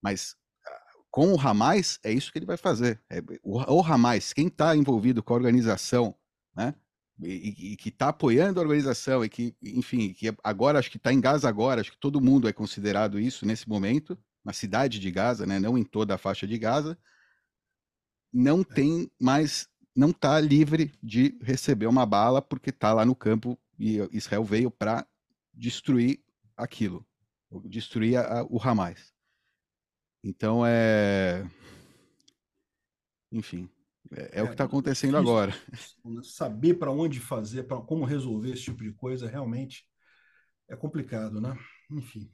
Mas 0.02 0.34
com 1.10 1.32
o 1.32 1.40
Hamas, 1.40 1.98
é 2.04 2.12
isso 2.12 2.32
que 2.32 2.38
ele 2.38 2.46
vai 2.46 2.56
fazer. 2.56 3.00
É, 3.10 3.22
o, 3.42 3.58
o 3.58 3.82
Hamas, 3.82 4.32
quem 4.32 4.48
está 4.48 4.76
envolvido 4.76 5.22
com 5.22 5.32
a 5.32 5.36
organização, 5.36 6.14
né? 6.54 6.74
E, 7.22 7.72
e 7.72 7.76
que 7.76 7.88
está 7.88 8.08
apoiando 8.08 8.60
a 8.60 8.62
organização 8.62 9.24
e 9.24 9.28
que, 9.28 9.56
enfim, 9.62 10.12
que 10.12 10.34
agora 10.44 10.78
acho 10.78 10.90
que 10.90 10.98
está 10.98 11.10
em 11.12 11.20
Gaza 11.20 11.48
agora, 11.48 11.80
acho 11.80 11.92
que 11.92 11.98
todo 11.98 12.20
mundo 12.20 12.46
é 12.46 12.52
considerado 12.52 13.18
isso 13.18 13.46
nesse 13.46 13.66
momento, 13.66 14.18
na 14.44 14.52
cidade 14.52 15.00
de 15.00 15.10
Gaza, 15.10 15.46
né? 15.46 15.58
Não 15.58 15.78
em 15.78 15.84
toda 15.84 16.14
a 16.14 16.18
faixa 16.18 16.46
de 16.46 16.58
Gaza, 16.58 16.98
não 18.32 18.60
é. 18.60 18.64
tem 18.64 19.10
mais, 19.18 19.66
não 19.94 20.10
está 20.10 20.38
livre 20.40 20.92
de 21.02 21.38
receber 21.40 21.86
uma 21.86 22.04
bala 22.04 22.42
porque 22.42 22.68
está 22.70 22.92
lá 22.92 23.04
no 23.04 23.14
campo 23.14 23.58
e 23.78 23.96
Israel 24.12 24.44
veio 24.44 24.70
para 24.70 25.06
destruir 25.54 26.20
aquilo, 26.56 27.06
destruir 27.64 28.16
a, 28.16 28.40
a, 28.40 28.44
o 28.44 28.60
Hamas. 28.62 29.12
Então 30.22 30.64
é. 30.66 31.48
Enfim, 33.32 33.68
é, 34.14 34.22
é, 34.22 34.30
é 34.40 34.42
o 34.42 34.46
que 34.46 34.52
está 34.52 34.64
acontecendo 34.64 35.16
agora. 35.16 35.54
Né? 36.04 36.20
Saber 36.22 36.74
para 36.74 36.90
onde 36.90 37.20
fazer, 37.20 37.64
para 37.64 37.80
como 37.80 38.04
resolver 38.04 38.52
esse 38.52 38.62
tipo 38.62 38.82
de 38.82 38.92
coisa, 38.92 39.28
realmente 39.28 39.84
é 40.68 40.76
complicado, 40.76 41.40
né? 41.40 41.56
Enfim. 41.90 42.30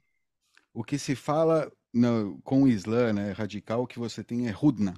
O 0.73 0.83
que 0.83 0.97
se 0.97 1.15
fala 1.15 1.71
no, 1.93 2.39
com 2.43 2.63
o 2.63 2.67
Islã 2.67 3.13
né, 3.13 3.31
radical, 3.31 3.85
que 3.85 3.99
você 3.99 4.23
tem 4.23 4.47
é 4.47 4.55
Hudna, 4.59 4.93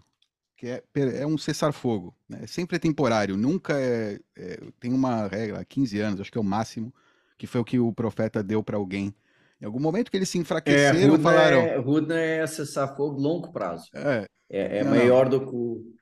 que 0.55 0.67
é, 0.67 0.83
é 0.95 1.27
um 1.27 1.37
cessar-fogo. 1.37 2.15
Né? 2.27 2.47
Sempre 2.47 2.77
é 2.77 2.79
temporário, 2.79 3.35
nunca 3.35 3.79
é, 3.79 4.19
é, 4.37 4.59
Tem 4.79 4.93
uma 4.93 5.27
regra, 5.27 5.63
15 5.65 5.99
anos, 5.99 6.21
acho 6.21 6.31
que 6.31 6.37
é 6.37 6.41
o 6.41 6.45
máximo, 6.45 6.93
que 7.37 7.45
foi 7.45 7.59
o 7.59 7.65
que 7.65 7.77
o 7.77 7.91
profeta 7.91 8.41
deu 8.41 8.63
para 8.63 8.77
alguém 8.77 9.13
em 9.61 9.65
algum 9.65 9.79
momento 9.79 10.11
que 10.11 10.17
eles 10.17 10.29
se 10.29 10.37
enfraqueceram, 10.37 11.15
é, 11.15 11.19
falaram. 11.19 11.59
É, 11.59 11.77
Rudna 11.77 12.19
é 12.19 12.45
cessar-fogo 12.45 13.19
longo 13.19 13.51
prazo. 13.51 13.89
É, 13.93 14.27
é, 14.49 14.79
é 14.79 14.83
não, 14.83 14.91
maior 14.91 15.29
não. 15.29 15.39
do 15.39 15.47
que 15.47 15.55
o. 15.55 15.94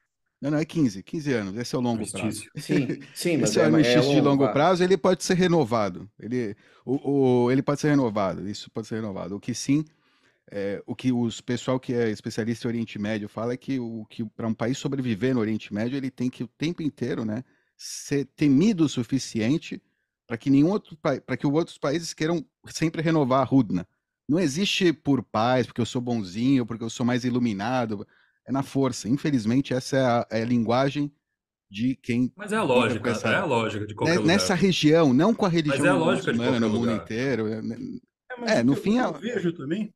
Não, 0.44 0.52
não, 0.52 0.58
é 0.58 0.66
15, 0.66 1.02
15 1.02 1.34
anos, 1.34 1.56
esse 1.56 1.74
é 1.74 1.78
o 1.78 1.82
longo 1.82 2.06
prazo. 2.12 2.44
Sim, 2.58 3.00
sim, 3.16 3.38
mas 3.40 3.52
esse 3.52 3.62
é, 3.62 3.96
é 3.96 4.02
de 4.02 4.20
longo 4.20 4.46
prazo, 4.52 4.84
ele 4.84 4.98
pode 4.98 5.24
ser 5.24 5.36
renovado. 5.36 6.06
Ele, 6.20 6.54
o, 6.86 7.46
o, 7.46 7.50
ele 7.52 7.62
pode 7.62 7.80
ser 7.80 7.92
renovado, 7.92 8.46
isso 8.50 8.70
pode 8.70 8.86
ser 8.86 8.96
renovado. 8.96 9.38
O 9.38 9.40
que 9.40 9.54
sim, 9.56 9.86
é, 10.52 10.84
o 10.86 10.94
que 10.94 11.14
os 11.14 11.40
pessoal 11.40 11.80
que 11.80 11.94
é 11.94 12.10
especialista 12.10 12.68
em 12.68 12.72
Oriente 12.72 13.00
Médio 13.00 13.30
fala 13.30 13.54
é 13.54 13.58
que 13.58 13.80
o 13.80 14.06
que 14.10 14.26
para 14.26 14.46
um 14.46 14.54
país 14.54 14.78
sobreviver 14.78 15.34
no 15.34 15.40
Oriente 15.40 15.74
Médio, 15.74 15.96
ele 15.96 16.12
tem 16.12 16.30
que 16.30 16.44
o 16.44 16.48
tempo 16.48 16.84
inteiro, 16.84 17.24
né, 17.24 17.42
ser 17.78 18.26
temido 18.36 18.84
o 18.84 18.90
suficiente 18.90 19.82
para 20.28 20.38
que 20.38 20.50
nenhum 20.50 20.72
outro 20.72 20.98
para 20.98 21.38
que 21.38 21.48
outros 21.48 21.78
países 21.78 22.14
queiram 22.14 22.46
sempre 22.66 23.02
renovar 23.02 23.40
a 23.40 23.46
Rudna. 23.46 23.88
Não 24.28 24.38
existe 24.38 24.92
por 24.92 25.24
paz, 25.24 25.66
porque 25.66 25.80
eu 25.80 25.86
sou 25.86 26.02
bonzinho, 26.02 26.66
porque 26.66 26.84
eu 26.84 26.90
sou 26.90 27.06
mais 27.06 27.24
iluminado. 27.24 28.06
É 28.46 28.52
na 28.52 28.64
força. 28.64 29.08
Infelizmente, 29.08 29.74
essa 29.74 29.98
é 29.98 30.06
a, 30.06 30.28
é 30.32 30.42
a 30.42 30.46
linguagem 30.46 31.12
de 31.70 31.96
quem. 31.96 32.32
Mas 32.36 32.52
é 32.52 32.58
a 32.58 32.64
lógica, 32.64 33.10
essa... 33.10 33.30
é 33.30 33.36
a 33.36 33.46
lógica 33.46 33.88
de 33.88 33.96
qualquer 33.96 34.20
Nessa 34.20 34.54
lugar. 34.54 34.62
região, 34.62 35.14
não 35.14 35.34
com 35.34 35.46
a 35.46 35.50
religião 35.50 35.80
mas 35.80 35.86
é 35.86 35.90
a 35.90 35.96
lógica 35.96 36.34
de 36.34 36.60
no 36.60 36.70
mundo 36.70 36.92
inteiro. 36.92 37.48
É, 37.48 37.62
né, 37.62 37.78
é, 38.46 38.60
é 38.60 38.64
no 38.64 38.76
fim. 38.76 38.98
Eu, 38.98 39.06
eu 39.06 39.14
vejo 39.14 39.54
também. 39.54 39.94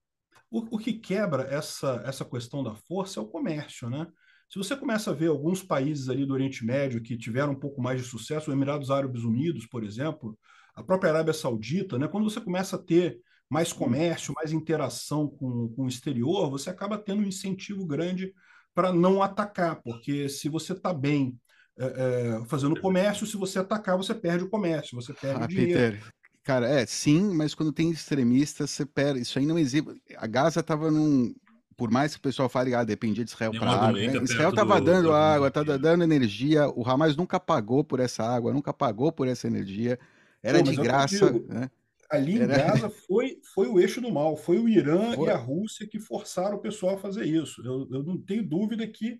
O, 0.49 0.75
o 0.75 0.79
que 0.79 0.93
quebra 0.93 1.43
essa, 1.43 2.01
essa 2.05 2.25
questão 2.25 2.63
da 2.63 2.73
força 2.73 3.19
é 3.19 3.23
o 3.23 3.27
comércio, 3.27 3.89
né? 3.89 4.07
Se 4.49 4.57
você 4.57 4.75
começa 4.77 5.11
a 5.11 5.13
ver 5.13 5.27
alguns 5.27 5.61
países 5.61 6.07
ali 6.07 6.25
do 6.25 6.33
Oriente 6.33 6.65
Médio 6.65 7.01
que 7.01 7.17
tiveram 7.17 7.51
um 7.51 7.59
pouco 7.59 7.81
mais 7.81 8.01
de 8.01 8.07
sucesso, 8.07 8.49
os 8.49 8.55
Emirados 8.55 8.89
Árabes 8.89 9.23
Unidos, 9.23 9.67
por 9.67 9.83
exemplo, 9.83 10.39
a 10.73 10.81
própria 10.81 11.11
Arábia 11.11 11.33
Saudita, 11.33 11.99
né? 11.99 12.07
quando 12.07 12.29
você 12.29 12.39
começa 12.39 12.77
a 12.77 12.79
ter 12.79 13.19
mais 13.49 13.71
comércio, 13.71 14.33
mais 14.35 14.51
interação 14.51 15.27
com, 15.27 15.69
com 15.69 15.83
o 15.83 15.87
exterior, 15.87 16.49
você 16.49 16.69
acaba 16.69 16.97
tendo 16.97 17.21
um 17.21 17.27
incentivo 17.27 17.85
grande 17.85 18.33
para 18.75 18.93
não 18.93 19.23
atacar, 19.23 19.81
porque 19.81 20.29
se 20.29 20.49
você 20.49 20.73
está 20.73 20.93
bem 20.93 21.35
é, 21.79 21.85
é, 21.85 22.45
fazendo 22.45 22.79
comércio, 22.79 23.25
se 23.25 23.37
você 23.37 23.59
atacar, 23.59 23.97
você 23.97 24.13
perde 24.13 24.43
o 24.43 24.49
comércio, 24.49 24.95
você 24.95 25.13
perde 25.13 25.41
ah, 25.41 25.45
o 25.45 25.47
dinheiro. 25.47 25.97
Peter, 25.97 26.13
cara, 26.43 26.67
é, 26.67 26.85
sim, 26.85 27.33
mas 27.33 27.55
quando 27.55 27.71
tem 27.71 27.89
extremistas, 27.89 28.69
você 28.69 28.85
perde. 28.85 29.21
Isso 29.21 29.39
aí 29.39 29.45
não 29.45 29.57
existe. 29.57 29.89
A 30.17 30.27
Gaza 30.27 30.59
estava 30.59 30.91
num, 30.91 31.33
por 31.77 31.91
mais 31.91 32.13
que 32.13 32.19
o 32.19 32.21
pessoal 32.21 32.49
fale, 32.49 32.73
ah, 32.73 32.83
dependia 32.83 33.23
de 33.23 33.29
Israel 33.29 33.51
para 33.51 33.71
água. 33.71 33.91
Né? 33.93 34.17
Israel 34.23 34.49
estava 34.49 34.81
dando 34.81 35.13
água, 35.13 35.47
estava 35.47 35.77
dando 35.77 36.03
energia. 36.03 36.67
O 36.69 36.87
Hamas 36.87 37.15
nunca 37.15 37.39
pagou 37.39 37.83
por 37.83 37.99
essa 37.99 38.23
água, 38.23 38.51
nunca 38.51 38.73
pagou 38.73 39.11
por 39.11 39.27
essa 39.27 39.45
energia. 39.45 39.99
Era 40.41 40.57
Pô, 40.57 40.63
de 40.65 40.75
graça. 40.75 41.31
Né? 41.47 41.69
Ali 42.09 42.37
em 42.37 42.41
Era... 42.41 42.57
Gaza 42.57 42.89
foi, 42.89 43.39
foi 43.53 43.67
o 43.67 43.79
eixo 43.79 43.99
do 43.99 44.11
mal, 44.11 44.37
foi 44.37 44.57
o 44.57 44.69
Irã 44.69 45.13
foi. 45.13 45.27
e 45.27 45.31
a 45.31 45.35
Rússia 45.35 45.87
que 45.87 45.99
forçaram 45.99 46.57
o 46.57 46.61
pessoal 46.61 46.95
a 46.95 46.99
fazer 46.99 47.25
isso. 47.25 47.61
Eu, 47.65 47.87
eu 47.91 48.03
não 48.03 48.17
tenho 48.17 48.47
dúvida 48.47 48.87
que 48.87 49.19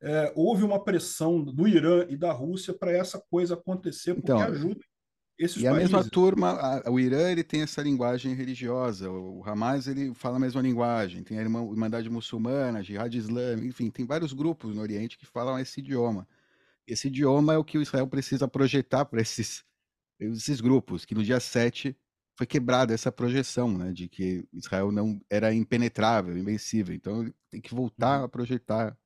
é, 0.00 0.32
houve 0.36 0.62
uma 0.62 0.82
pressão 0.82 1.42
do 1.42 1.66
Irã 1.66 2.06
e 2.08 2.16
da 2.16 2.32
Rússia 2.32 2.72
para 2.72 2.92
essa 2.92 3.18
coisa 3.18 3.54
acontecer, 3.54 4.14
porque 4.14 4.30
então, 4.30 4.40
ajuda 4.40 4.80
Esses 5.36 5.56
e 5.56 5.64
países... 5.64 5.72
a 5.72 5.96
mesma 5.98 6.08
turma, 6.08 6.50
a, 6.50 6.90
o 6.90 7.00
Irã 7.00 7.28
ele 7.28 7.42
tem 7.42 7.62
essa 7.62 7.82
linguagem 7.82 8.32
religiosa, 8.34 9.10
o 9.10 9.42
Hamas 9.44 9.88
ele 9.88 10.14
fala 10.14 10.36
a 10.36 10.40
mesma 10.40 10.62
linguagem, 10.62 11.24
tem 11.24 11.40
a 11.40 11.42
Irmandade 11.42 12.08
Muçulmana, 12.08 12.84
Jihad 12.84 13.12
Islâmico, 13.12 13.66
enfim, 13.66 13.90
tem 13.90 14.06
vários 14.06 14.32
grupos 14.32 14.76
no 14.76 14.82
Oriente 14.82 15.18
que 15.18 15.26
falam 15.26 15.58
esse 15.58 15.80
idioma. 15.80 16.28
Esse 16.86 17.08
idioma 17.08 17.54
é 17.54 17.58
o 17.58 17.64
que 17.64 17.76
o 17.76 17.82
Israel 17.82 18.06
precisa 18.06 18.46
projetar 18.46 19.04
para 19.04 19.20
esses, 19.20 19.64
esses 20.20 20.60
grupos, 20.60 21.04
que 21.04 21.14
no 21.14 21.24
dia 21.24 21.40
7 21.40 21.96
foi 22.38 22.46
quebrada 22.46 22.94
essa 22.94 23.10
projeção, 23.10 23.76
né, 23.76 23.90
de 23.90 24.08
que 24.08 24.46
Israel 24.52 24.92
não 24.92 25.20
era 25.28 25.52
impenetrável, 25.52 26.38
invencível. 26.38 26.94
Então 26.94 27.28
tem 27.50 27.60
que 27.60 27.74
voltar 27.74 28.20
uhum. 28.20 28.24
a 28.26 28.28
projetar 28.28 28.96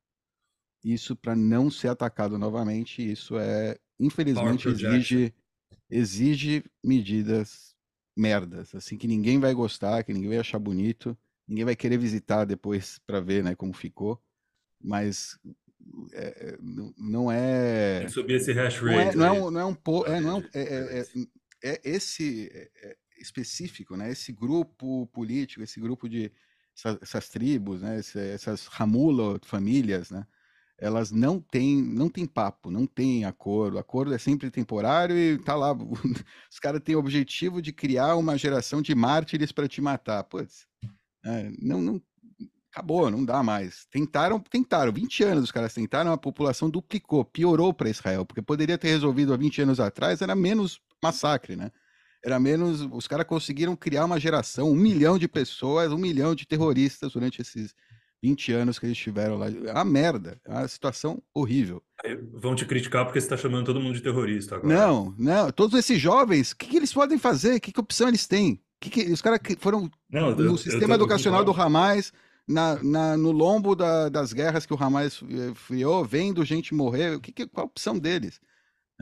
isso 0.85 1.17
para 1.17 1.35
não 1.35 1.71
ser 1.71 1.89
atacado 1.89 2.37
novamente. 2.39 3.11
Isso 3.11 3.39
é, 3.39 3.79
infelizmente, 3.99 4.69
exige 4.69 5.35
exige 5.89 6.63
medidas 6.85 7.75
merdas, 8.15 8.75
assim 8.75 8.99
que 8.99 9.09
ninguém 9.09 9.41
vai 9.41 9.55
gostar, 9.55 10.05
que 10.05 10.13
ninguém 10.13 10.29
vai 10.29 10.39
achar 10.39 10.59
bonito, 10.59 11.17
ninguém 11.49 11.65
vai 11.65 11.75
querer 11.75 11.97
visitar 11.97 12.45
depois 12.45 12.99
para 13.07 13.19
ver, 13.19 13.43
né, 13.43 13.55
como 13.55 13.73
ficou. 13.73 14.23
Mas 14.79 15.39
é, 16.13 16.59
não 16.99 17.33
é. 17.33 18.01
Tem 18.01 18.07
que 18.09 18.13
subir 18.13 18.35
esse 18.35 18.53
hash 18.53 18.79
rate. 18.79 19.17
Não 19.17 19.25
é, 19.25 19.25
não 19.25 19.25
é 19.25 19.33
um, 19.33 19.51
não 19.51 19.61
é 19.61 19.65
um, 19.65 20.05
é, 20.05 20.21
não 20.21 20.39
é, 20.39 20.45
é, 20.53 20.61
é, 20.61 21.01
é, 21.01 21.71
é 21.73 21.81
esse 21.83 22.51
específico, 23.23 23.97
né? 23.97 24.11
Esse 24.11 24.33
grupo 24.33 25.07
político, 25.09 25.63
esse 25.63 25.81
grupo 25.81 26.09
de 26.09 26.33
essas, 26.77 26.99
essas 27.03 27.29
tribos, 27.29 27.83
né? 27.83 28.01
essas 28.33 28.67
Ramulo 28.67 29.39
famílias, 29.45 30.11
né? 30.11 30.27
elas 30.83 31.13
não 31.13 31.41
têm, 31.41 31.81
não 31.81 32.09
tem 32.09 32.27
papo, 32.27 32.69
não 32.69 32.87
tem 32.87 33.25
acordo. 33.25 33.79
Acordo 33.79 34.13
é 34.13 34.19
sempre 34.19 34.51
temporário 34.51 35.17
e 35.17 35.39
tá 35.39 35.55
lá. 35.55 35.73
Os 35.73 36.59
caras 36.61 36.81
têm 36.83 36.97
o 36.97 36.99
objetivo 36.99 37.63
de 37.63 37.73
criar 37.73 38.17
uma 38.17 38.37
geração 38.37 38.83
de 38.83 38.93
mártires 38.93 39.53
para 39.53 39.69
te 39.69 39.81
matar. 39.81 40.25
Putz, 40.25 40.67
é, 41.25 41.53
não, 41.61 41.81
não, 41.81 42.03
acabou, 42.73 43.09
não 43.13 43.25
dá 43.25 43.45
mais. 43.45 43.87
Tentaram, 43.93 44.41
tentaram, 44.41 44.93
20 44.93 45.23
anos 45.23 45.45
os 45.45 45.53
caras 45.53 45.73
tentaram, 45.73 46.11
a 46.11 46.19
população 46.19 46.69
duplicou, 46.69 47.25
piorou 47.25 47.73
para 47.73 47.89
Israel, 47.89 48.27
porque 48.27 48.43
poderia 48.43 48.77
ter 48.77 48.89
resolvido 48.89 49.33
há 49.33 49.37
20 49.37 49.63
anos 49.63 49.79
atrás, 49.79 50.21
era 50.21 50.35
menos 50.35 50.81
massacre, 51.01 51.55
né? 51.55 51.71
Era 52.25 52.39
menos. 52.39 52.81
Os 52.93 53.07
caras 53.07 53.27
conseguiram 53.27 53.75
criar 53.75 54.05
uma 54.05 54.21
geração, 54.21 54.71
um 54.71 54.77
milhão 54.77 55.19
de 55.19 55.29
pessoas, 55.29 55.93
um 55.93 55.99
milhão 55.99 56.35
de 56.35 56.47
terroristas 56.47 57.13
durante 57.13 57.43
esses 57.43 57.75
20 58.23 58.53
anos 58.53 58.79
que 58.79 58.87
eles 58.87 58.97
estiveram 58.97 59.37
lá. 59.37 59.49
É 59.49 59.73
uma 59.73 59.85
merda, 59.85 60.41
é 60.45 60.51
uma 60.51 60.69
situação 60.69 61.21
horrível. 61.35 61.83
Vão 62.35 62.55
te 62.55 62.65
criticar 62.65 63.05
porque 63.05 63.21
você 63.21 63.27
está 63.27 63.37
chamando 63.37 63.67
todo 63.67 63.81
mundo 63.81 63.95
de 63.95 64.03
terrorista 64.03 64.57
agora. 64.57 64.75
Não, 64.75 65.15
não. 65.19 65.51
Todos 65.51 65.79
esses 65.79 66.01
jovens, 66.01 66.53
o 66.53 66.57
que, 66.57 66.67
que 66.69 66.77
eles 66.77 66.93
podem 66.93 67.19
fazer? 67.19 67.59
Que, 67.59 67.73
que 67.73 67.81
opção 67.81 68.09
eles 68.09 68.27
têm? 68.27 68.61
Que 68.81 68.91
que, 68.91 69.13
os 69.13 69.21
caras 69.21 69.41
foram 69.59 69.91
não, 70.11 70.35
no 70.35 70.43
eu, 70.43 70.57
sistema 70.57 70.95
eu 70.95 70.97
educacional 70.97 71.45
do 71.45 71.53
Hamas, 71.53 72.13
na, 72.47 72.83
na, 72.83 73.17
no 73.17 73.33
lombo 73.33 73.75
da, 73.75 74.09
das 74.09 74.33
guerras 74.33 74.67
que 74.67 74.75
o 74.75 74.83
Hamas 74.83 75.23
friou, 75.55 76.05
vendo 76.05 76.45
gente 76.45 76.75
morrer. 76.75 77.17
O 77.17 77.21
que, 77.21 77.33
que, 77.33 77.47
qual 77.47 77.65
a 77.65 77.69
opção 77.69 77.99
deles? 77.99 78.41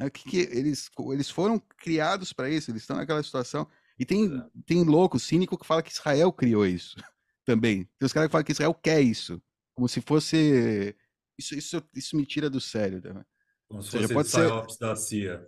É, 0.00 0.08
que, 0.08 0.24
que 0.24 0.38
eles, 0.38 0.90
eles 1.12 1.28
foram 1.28 1.58
criados 1.76 2.32
para 2.32 2.48
isso, 2.48 2.70
eles 2.70 2.82
estão 2.82 2.96
naquela 2.96 3.22
situação. 3.22 3.68
E 3.98 4.06
tem, 4.06 4.42
tem 4.64 4.82
louco, 4.82 5.18
cínico, 5.18 5.58
que 5.58 5.66
fala 5.66 5.82
que 5.82 5.92
Israel 5.92 6.32
criou 6.32 6.66
isso 6.66 6.96
também. 7.44 7.84
Tem 7.98 8.06
os 8.06 8.12
caras 8.12 8.28
que 8.28 8.32
falam 8.32 8.44
que 8.44 8.52
Israel 8.52 8.72
quer 8.72 9.02
isso. 9.02 9.40
Como 9.74 9.86
se 9.88 10.00
fosse. 10.00 10.96
Isso, 11.38 11.54
isso, 11.54 11.82
isso 11.94 12.16
me 12.16 12.24
tira 12.24 12.48
do 12.48 12.60
sério. 12.60 13.02
Né? 13.02 13.22
Como 13.68 13.82
se 13.82 13.90
seja, 13.90 14.08
pode 14.08 14.28
ser 14.28 14.48
da 14.80 14.96
CIA. 14.96 15.46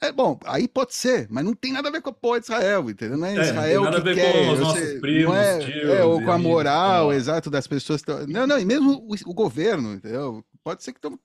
É 0.00 0.10
bom, 0.10 0.38
aí 0.44 0.66
pode 0.66 0.94
ser, 0.94 1.28
mas 1.30 1.44
não 1.44 1.54
tem 1.54 1.72
nada 1.72 1.88
a 1.88 1.92
ver 1.92 2.02
com 2.02 2.10
a 2.10 2.12
porra 2.12 2.40
de 2.40 2.46
Israel, 2.46 2.90
entendeu? 2.90 3.16
Não 3.16 3.26
é, 3.26 3.36
é 3.36 3.40
Israel 3.42 3.84
não 3.84 3.90
tem 3.90 3.98
nada 3.98 4.02
que 4.02 4.10
a 4.10 4.14
ver 4.14 4.20
quer, 4.20 4.46
com 4.46 4.52
os 4.52 4.60
nossos 4.60 5.00
primos, 5.00 5.34
não 5.34 5.36
é, 5.36 5.58
tios, 5.60 5.90
é, 5.90 6.04
ou 6.04 6.22
com 6.22 6.32
a 6.32 6.38
moral, 6.38 7.12
exato, 7.12 7.48
das 7.48 7.66
pessoas. 7.66 8.02
Não, 8.28 8.46
não, 8.46 8.58
e 8.58 8.64
mesmo 8.64 8.98
o, 8.98 9.14
o 9.30 9.34
governo, 9.34 9.94
entendeu? 9.94 10.44
Pode 10.62 10.82
ser 10.82 10.92
que 10.92 10.98
estão. 10.98 11.18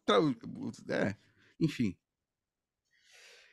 É, 0.89 1.15
enfim. 1.59 1.95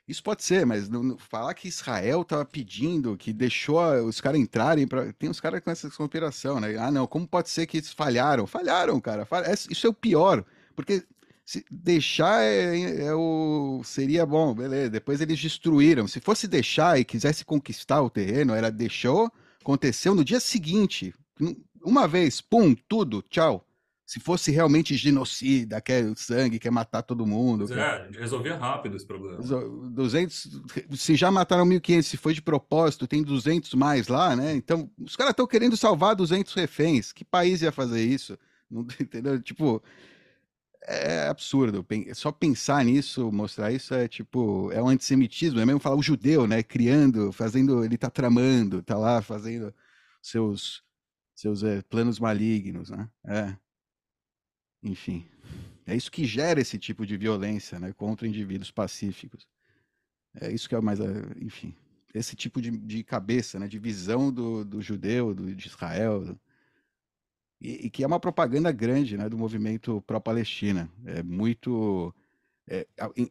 Isso 0.08 0.22
pode 0.22 0.44
ser, 0.44 0.64
mas 0.64 0.88
não, 0.88 1.02
não, 1.02 1.18
falar 1.18 1.52
que 1.54 1.66
Israel 1.66 2.22
estava 2.22 2.44
pedindo, 2.44 3.16
que 3.16 3.32
deixou 3.32 3.82
os 4.06 4.20
caras 4.20 4.40
entrarem 4.40 4.86
para. 4.86 5.12
Tem 5.12 5.28
uns 5.28 5.40
caras 5.40 5.60
com 5.60 5.70
essa 5.70 5.90
conspiração, 5.90 6.60
né? 6.60 6.76
Ah, 6.78 6.92
não, 6.92 7.08
como 7.08 7.26
pode 7.26 7.50
ser 7.50 7.66
que 7.66 7.78
eles 7.78 7.92
falharam? 7.92 8.46
Falharam, 8.46 9.00
cara. 9.00 9.26
É, 9.44 9.52
isso 9.52 9.86
é 9.86 9.90
o 9.90 9.94
pior. 9.94 10.44
Porque 10.76 11.02
se 11.44 11.64
deixar 11.70 12.40
é, 12.42 13.06
é, 13.06 13.14
o 13.14 13.82
seria 13.84 14.24
bom, 14.24 14.54
beleza. 14.54 14.90
Depois 14.90 15.20
eles 15.20 15.40
destruíram. 15.40 16.06
Se 16.06 16.20
fosse 16.20 16.46
deixar 16.46 17.00
e 17.00 17.04
quisesse 17.04 17.44
conquistar 17.44 18.00
o 18.00 18.10
terreno, 18.10 18.54
era 18.54 18.70
deixou, 18.70 19.30
aconteceu 19.60 20.14
no 20.14 20.24
dia 20.24 20.38
seguinte. 20.38 21.12
Uma 21.82 22.06
vez, 22.06 22.40
pum, 22.40 22.76
tudo, 22.88 23.22
tchau. 23.22 23.65
Se 24.06 24.20
fosse 24.20 24.52
realmente 24.52 24.96
genocida, 24.96 25.80
quer 25.80 26.16
sangue, 26.16 26.60
quer 26.60 26.70
matar 26.70 27.02
todo 27.02 27.26
mundo. 27.26 27.64
É, 27.64 27.74
quer... 27.74 28.20
resolvia 28.20 28.56
rápido 28.56 28.96
esse 28.96 29.04
problema. 29.04 29.38
200, 29.90 30.62
se 30.94 31.16
já 31.16 31.28
mataram 31.28 31.66
1.500, 31.66 32.02
se 32.02 32.16
foi 32.16 32.32
de 32.32 32.40
propósito, 32.40 33.08
tem 33.08 33.20
200 33.20 33.74
mais 33.74 34.06
lá, 34.06 34.36
né? 34.36 34.54
Então, 34.54 34.88
os 34.96 35.16
caras 35.16 35.32
estão 35.32 35.44
querendo 35.44 35.76
salvar 35.76 36.14
200 36.14 36.54
reféns. 36.54 37.12
Que 37.12 37.24
país 37.24 37.62
ia 37.62 37.72
fazer 37.72 38.00
isso? 38.00 38.38
Não, 38.70 38.86
entendeu? 39.00 39.42
Tipo, 39.42 39.82
é 40.86 41.26
absurdo. 41.26 41.84
Só 42.14 42.30
pensar 42.30 42.84
nisso, 42.84 43.32
mostrar 43.32 43.72
isso 43.72 43.92
é 43.92 44.06
tipo, 44.06 44.70
é 44.70 44.80
um 44.80 44.88
antissemitismo, 44.88 45.58
é 45.58 45.66
mesmo 45.66 45.80
falar 45.80 45.96
o 45.96 46.02
judeu, 46.02 46.46
né? 46.46 46.62
Criando, 46.62 47.32
fazendo, 47.32 47.84
ele 47.84 47.98
tá 47.98 48.08
tramando, 48.08 48.82
tá 48.82 48.96
lá 48.96 49.20
fazendo 49.20 49.74
seus 50.22 50.84
seus 51.34 51.62
é, 51.62 51.82
planos 51.82 52.18
malignos, 52.18 52.88
né? 52.88 53.08
É. 53.26 53.56
Enfim, 54.82 55.26
é 55.86 55.94
isso 55.94 56.10
que 56.10 56.24
gera 56.24 56.60
esse 56.60 56.78
tipo 56.78 57.06
de 57.06 57.16
violência 57.16 57.78
né, 57.78 57.92
contra 57.92 58.26
indivíduos 58.26 58.70
pacíficos. 58.70 59.46
É 60.40 60.52
isso 60.52 60.68
que 60.68 60.74
é 60.74 60.80
mais, 60.80 60.98
enfim, 61.40 61.74
esse 62.14 62.36
tipo 62.36 62.60
de, 62.60 62.70
de 62.70 63.02
cabeça, 63.02 63.58
né, 63.58 63.66
de 63.68 63.78
visão 63.78 64.32
do, 64.32 64.64
do 64.64 64.82
judeu, 64.82 65.34
do, 65.34 65.54
de 65.54 65.66
Israel, 65.66 66.24
do, 66.24 66.40
e, 67.60 67.86
e, 67.86 67.90
que 67.90 68.04
é 68.04 68.06
uma 68.06 68.20
propaganda 68.20 68.70
grande 68.70 69.16
né, 69.16 69.28
do 69.28 69.38
movimento 69.38 70.02
pró-Palestina. 70.06 70.90
É 71.04 71.22
muito. 71.22 72.14
É, 72.68 72.86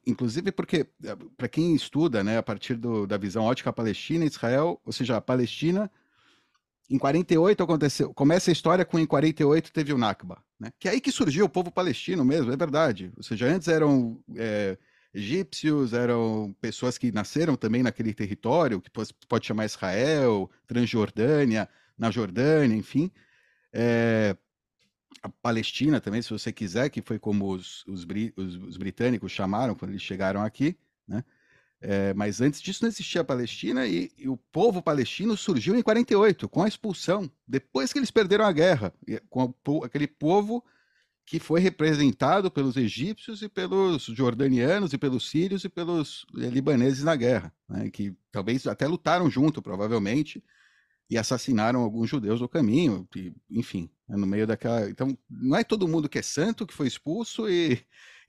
inclusive 0.07 0.51
porque, 0.51 0.87
é, 1.03 1.15
para 1.35 1.49
quem 1.49 1.75
estuda 1.75 2.23
né, 2.23 2.37
a 2.37 2.43
partir 2.43 2.75
do, 2.75 3.05
da 3.05 3.17
visão 3.17 3.43
ótica 3.43 3.71
palestina, 3.73 4.25
Israel, 4.25 4.79
ou 4.85 4.93
seja, 4.93 5.17
a 5.17 5.21
Palestina 5.21 5.91
em 6.89 6.97
48 6.97 7.63
aconteceu, 7.63 8.13
começa 8.13 8.51
a 8.51 8.53
história 8.53 8.85
com 8.85 8.99
em 8.99 9.05
48 9.05 9.71
teve 9.71 9.93
o 9.93 9.97
Nakba, 9.97 10.43
né? 10.59 10.71
Que 10.79 10.87
é 10.87 10.91
aí 10.91 11.01
que 11.01 11.11
surgiu 11.11 11.45
o 11.45 11.49
povo 11.49 11.71
palestino 11.71 12.23
mesmo, 12.23 12.51
é 12.51 12.57
verdade. 12.57 13.11
Ou 13.17 13.23
seja, 13.23 13.47
antes 13.47 13.67
eram 13.67 14.19
é, 14.35 14.77
egípcios, 15.13 15.93
eram 15.93 16.55
pessoas 16.61 16.97
que 16.97 17.11
nasceram 17.11 17.55
também 17.55 17.81
naquele 17.81 18.13
território, 18.13 18.81
que 18.81 18.91
pode 19.27 19.45
chamar 19.45 19.65
Israel, 19.65 20.49
Transjordânia, 20.67 21.67
na 21.97 22.11
Jordânia, 22.11 22.75
enfim. 22.75 23.11
É, 23.73 24.35
a 25.23 25.29
Palestina 25.29 25.99
também, 25.99 26.21
se 26.21 26.29
você 26.29 26.51
quiser, 26.51 26.89
que 26.89 27.01
foi 27.01 27.17
como 27.17 27.51
os, 27.51 27.83
os, 27.87 28.05
os, 28.35 28.55
os 28.57 28.77
britânicos 28.77 29.31
chamaram 29.31 29.73
quando 29.73 29.91
eles 29.91 30.03
chegaram 30.03 30.43
aqui, 30.43 30.77
né? 31.07 31.23
É, 31.81 32.13
mas 32.13 32.41
antes 32.41 32.61
disso 32.61 32.83
não 32.83 32.89
existia 32.89 33.21
a 33.21 33.25
Palestina 33.25 33.85
e, 33.85 34.11
e, 34.17 34.27
o 34.27 34.37
povo 34.37 34.81
palestino 34.81 35.35
surgiu 35.35 35.75
em 35.75 35.81
48, 35.81 36.47
com 36.47 36.63
a 36.63 36.67
expulsão, 36.67 37.29
depois 37.47 37.91
que 37.91 37.99
eles 37.99 38.09
perderam 38.09 38.45
a 38.45 38.51
guerra, 38.51 38.93
com 39.29 39.53
aquele 39.83 40.07
povo 40.07 40.63
que 41.25 41.39
foi 41.39 41.59
representado 41.59 42.51
pelos 42.51 42.77
egípcios 42.77 43.41
e 43.41 43.49
pelos 43.49 44.03
jordanianos 44.03 44.93
e 44.93 44.97
pelos 44.97 45.29
sírios 45.29 45.63
e 45.63 45.69
pelos 45.69 46.25
eh, 46.37 46.49
libaneses 46.49 47.03
na 47.03 47.15
guerra, 47.15 47.51
né, 47.67 47.89
que 47.89 48.15
talvez 48.31 48.67
até 48.67 48.87
lutaram 48.87 49.29
junto, 49.29 49.61
provavelmente, 49.61 50.43
e 51.09 51.17
assassinaram 51.17 51.81
alguns 51.81 52.09
judeus 52.09 52.41
no 52.41 52.47
caminho, 52.47 53.07
e, 53.15 53.33
enfim, 53.49 53.89
né, 54.07 54.15
no 54.15 54.27
meio 54.27 54.45
daquela... 54.45 54.87
Então, 54.87 55.17
não 55.27 55.57
é 55.57 55.63
todo 55.63 55.87
mundo 55.87 56.07
que 56.07 56.19
é 56.19 56.21
santo 56.21 56.65
que 56.65 56.73
foi 56.73 56.87
expulso 56.87 57.49
e 57.49 57.79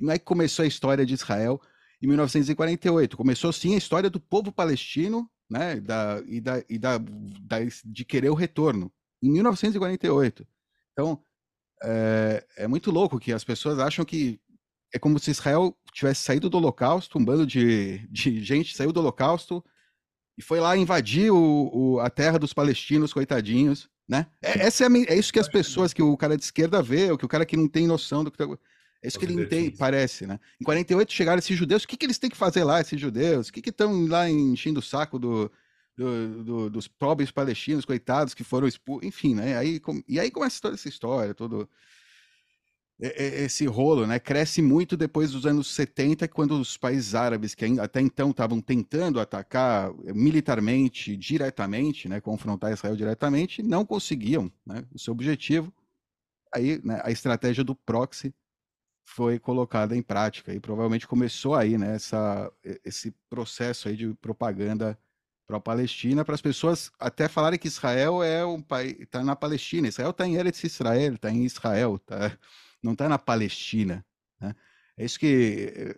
não 0.01 0.13
é 0.13 0.19
que 0.19 0.25
começou 0.25 0.63
a 0.63 0.69
história 0.69 1.05
de 1.05 1.15
Israel 1.15 1.61
em 2.03 2.07
1948. 2.07 3.17
Começou 3.17 3.53
sim 3.53 3.75
a 3.75 3.79
história 3.79 4.11
do 4.11 4.21
povo 4.21 4.53
palestino, 4.53 5.29
né, 5.49 5.81
da, 5.81 6.23
e, 6.27 6.41
da, 6.41 6.65
e 6.69 6.79
da, 6.79 6.99
da, 6.99 7.59
de 7.85 8.05
querer 8.05 8.31
o 8.31 8.35
retorno, 8.35 8.93
em 9.23 9.31
1948. 9.31 10.47
Então, 10.93 11.23
é, 11.83 12.47
é, 12.57 12.67
muito 12.67 12.91
louco 12.91 13.19
que 13.19 13.33
as 13.33 13.45
pessoas 13.45 13.79
acham 13.79 14.05
que 14.05 14.41
é 14.95 14.99
como 14.99 15.19
se 15.19 15.31
Israel 15.31 15.77
tivesse 15.93 16.23
saído 16.23 16.49
do 16.49 16.57
Holocausto, 16.57 17.19
um 17.19 17.25
bando 17.25 17.47
de, 17.47 18.07
de 18.09 18.43
gente 18.43 18.77
saiu 18.77 18.93
do 18.93 19.01
Holocausto 19.01 19.65
e 20.39 20.43
foi 20.43 20.61
lá 20.61 20.77
invadir 20.77 21.31
o, 21.31 21.71
o, 21.73 22.01
a 22.01 22.11
terra 22.11 22.39
dos 22.39 22.53
palestinos, 22.53 23.13
coitadinhos, 23.13 23.89
né? 24.09 24.27
É, 24.41 24.67
essa 24.67 24.85
é, 24.85 24.87
a, 24.87 25.15
é, 25.15 25.19
isso 25.19 25.33
que 25.33 25.39
as 25.39 25.49
pessoas, 25.49 25.93
que 25.93 26.03
o 26.03 26.17
cara 26.17 26.37
de 26.37 26.45
esquerda 26.45 26.83
vê, 26.83 27.11
ou 27.11 27.19
que 27.19 27.25
o 27.25 27.29
cara 27.29 27.47
que 27.47 27.57
não 27.57 27.69
tem 27.69 27.87
noção 27.87 28.23
do 28.23 28.31
que 28.31 28.39
tá... 28.39 28.47
É 29.03 29.09
isso 29.09 29.19
que 29.19 29.25
ele 29.25 29.41
entende, 29.41 29.77
parece, 29.77 30.27
né? 30.27 30.41
Em 30.61 30.65
48 30.65 31.13
chegaram 31.13 31.39
esses 31.39 31.57
judeus, 31.57 31.85
o 31.85 31.89
que, 31.89 31.97
que 31.97 32.07
eles 32.07 32.19
têm 32.19 32.31
que 32.31 32.37
fazer 32.37 32.65
lá, 32.65 32.81
esses 32.81 33.01
judeus? 33.01 33.49
O 33.49 33.53
que 33.53 33.69
estão 33.69 34.07
lá 34.07 34.29
enchendo 34.29 34.81
o 34.81 34.83
saco 34.83 35.19
do, 35.19 35.51
do, 35.97 36.45
do, 36.45 36.71
dos 36.71 36.89
pobres 36.89 37.31
palestinos, 37.31 37.85
coitados, 37.85 38.35
que 38.35 38.45
foram 38.45 38.67
expulsos, 38.67 39.07
enfim, 39.07 39.35
né? 39.35 39.57
Aí, 39.57 39.81
e 40.09 40.19
aí 40.19 40.31
começa 40.31 40.61
toda 40.61 40.75
essa 40.75 40.89
história, 40.89 41.35
todo 41.35 41.69
esse 42.99 43.67
rolo, 43.67 44.07
né? 44.07 44.19
Cresce 44.19 44.63
muito 44.63 44.97
depois 44.97 45.31
dos 45.31 45.45
anos 45.45 45.69
70, 45.75 46.27
quando 46.29 46.59
os 46.59 46.79
países 46.79 47.15
árabes, 47.15 47.55
que 47.55 47.79
até 47.79 48.01
então 48.01 48.31
estavam 48.31 48.61
tentando 48.61 49.21
atacar 49.21 49.93
militarmente, 50.15 51.17
diretamente, 51.17 52.09
né? 52.09 52.21
Confrontar 52.21 52.73
Israel 52.73 52.97
diretamente, 52.97 53.63
não 53.63 53.85
conseguiam, 53.85 54.51
né? 54.65 54.83
O 54.95 54.99
seu 54.99 55.13
objetivo. 55.13 55.73
Aí, 56.55 56.81
né, 56.83 57.01
a 57.05 57.11
estratégia 57.11 57.63
do 57.63 57.75
proxy 57.75 58.35
foi 59.07 59.39
colocada 59.39 59.97
em 59.97 60.03
prática 60.03 60.53
e 60.53 60.59
provavelmente 60.59 61.07
começou 61.07 61.55
aí, 61.55 61.79
né? 61.79 61.95
Essa, 61.95 62.53
esse 62.85 63.15
processo 63.31 63.89
aí 63.89 63.97
de 63.97 64.13
propaganda 64.15 64.99
para 65.47 65.59
a 65.59 65.61
Palestina, 65.61 66.25
para 66.25 66.35
as 66.35 66.43
pessoas 66.43 66.91
até 66.99 67.29
falarem 67.29 67.59
que 67.59 67.69
Israel 67.69 68.21
é 68.23 68.45
um 68.45 68.61
país, 68.61 68.99
está 68.99 69.23
na 69.23 69.37
Palestina, 69.37 69.87
Israel 69.87 70.11
está 70.11 70.27
em 70.27 70.35
Eretz 70.35 70.65
Israel, 70.65 71.15
está 71.15 71.31
em 71.31 71.45
Israel, 71.45 71.99
tá, 72.01 72.37
não 72.83 72.93
está 72.93 73.09
na 73.09 73.17
Palestina. 73.17 74.05
Né? 74.41 74.55
É 74.99 75.05
isso 75.05 75.21
que. 75.21 75.73
Eh, 75.73 75.97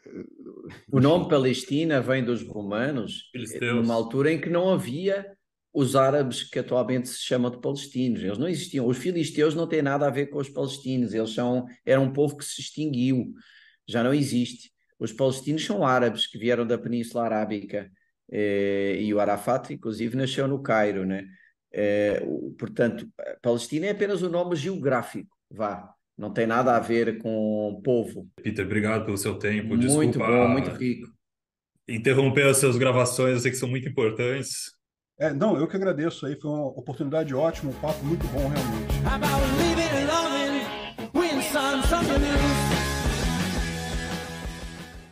o 0.92 1.00
nome 1.00 1.30
Palestina 1.30 2.02
vem 2.02 2.22
dos 2.22 2.46
romanos, 2.46 3.30
Filisteus. 3.32 3.74
numa 3.74 3.94
altura 3.94 4.32
em 4.32 4.40
que 4.40 4.50
não 4.50 4.68
havia 4.68 5.34
os 5.72 5.94
árabes 5.94 6.42
que 6.42 6.58
atualmente 6.58 7.08
se 7.08 7.18
chamam 7.18 7.50
de 7.50 7.60
palestinos. 7.60 8.22
Eles 8.22 8.38
não 8.38 8.48
existiam. 8.48 8.86
Os 8.86 8.96
filisteus 8.96 9.54
não 9.54 9.66
têm 9.66 9.82
nada 9.82 10.06
a 10.06 10.10
ver 10.10 10.26
com 10.26 10.38
os 10.38 10.48
palestinos. 10.48 11.14
Eles 11.14 11.30
são, 11.30 11.66
eram 11.84 12.04
um 12.04 12.12
povo 12.12 12.36
que 12.36 12.44
se 12.44 12.60
extinguiu. 12.60 13.32
Já 13.86 14.02
não 14.02 14.12
existe. 14.12 14.70
Os 14.98 15.12
palestinos 15.12 15.64
são 15.64 15.86
árabes 15.86 16.26
que 16.26 16.38
vieram 16.38 16.66
da 16.66 16.76
Península 16.76 17.24
Arábica 17.24 17.90
eh, 18.30 18.98
e 19.00 19.14
o 19.14 19.20
Arafat, 19.20 19.72
inclusive, 19.72 20.16
nasceu 20.16 20.48
no 20.48 20.62
Cairo, 20.62 21.06
né? 21.06 21.26
Eh, 21.72 22.22
portanto, 22.58 23.08
Palestina 23.40 23.86
é 23.86 23.90
apenas 23.90 24.22
um 24.22 24.28
nome 24.28 24.56
geográfico, 24.56 25.36
vá, 25.50 25.94
não 26.16 26.32
tem 26.32 26.46
nada 26.46 26.76
a 26.76 26.80
ver 26.80 27.18
com 27.18 27.80
povo. 27.84 28.28
Peter, 28.42 28.64
obrigado 28.64 29.04
pelo 29.04 29.16
seu 29.16 29.38
tempo. 29.38 29.68
Muito 29.68 29.86
Desculpa 29.86 30.26
bom, 30.26 30.48
muito 30.48 30.70
rico. 30.70 31.08
Interromper 31.86 32.46
as 32.46 32.58
suas 32.58 32.76
gravações, 32.76 33.34
eu 33.34 33.40
sei 33.40 33.50
que 33.50 33.56
são 33.56 33.68
muito 33.68 33.88
importantes. 33.88 34.77
É, 35.20 35.32
não, 35.32 35.56
eu 35.58 35.66
que 35.66 35.74
agradeço 35.74 36.26
aí, 36.26 36.36
foi 36.36 36.48
uma 36.48 36.66
oportunidade 36.66 37.34
ótima, 37.34 37.72
um 37.72 37.74
papo 37.74 38.04
muito 38.04 38.24
bom 38.28 38.38
realmente. 38.38 38.94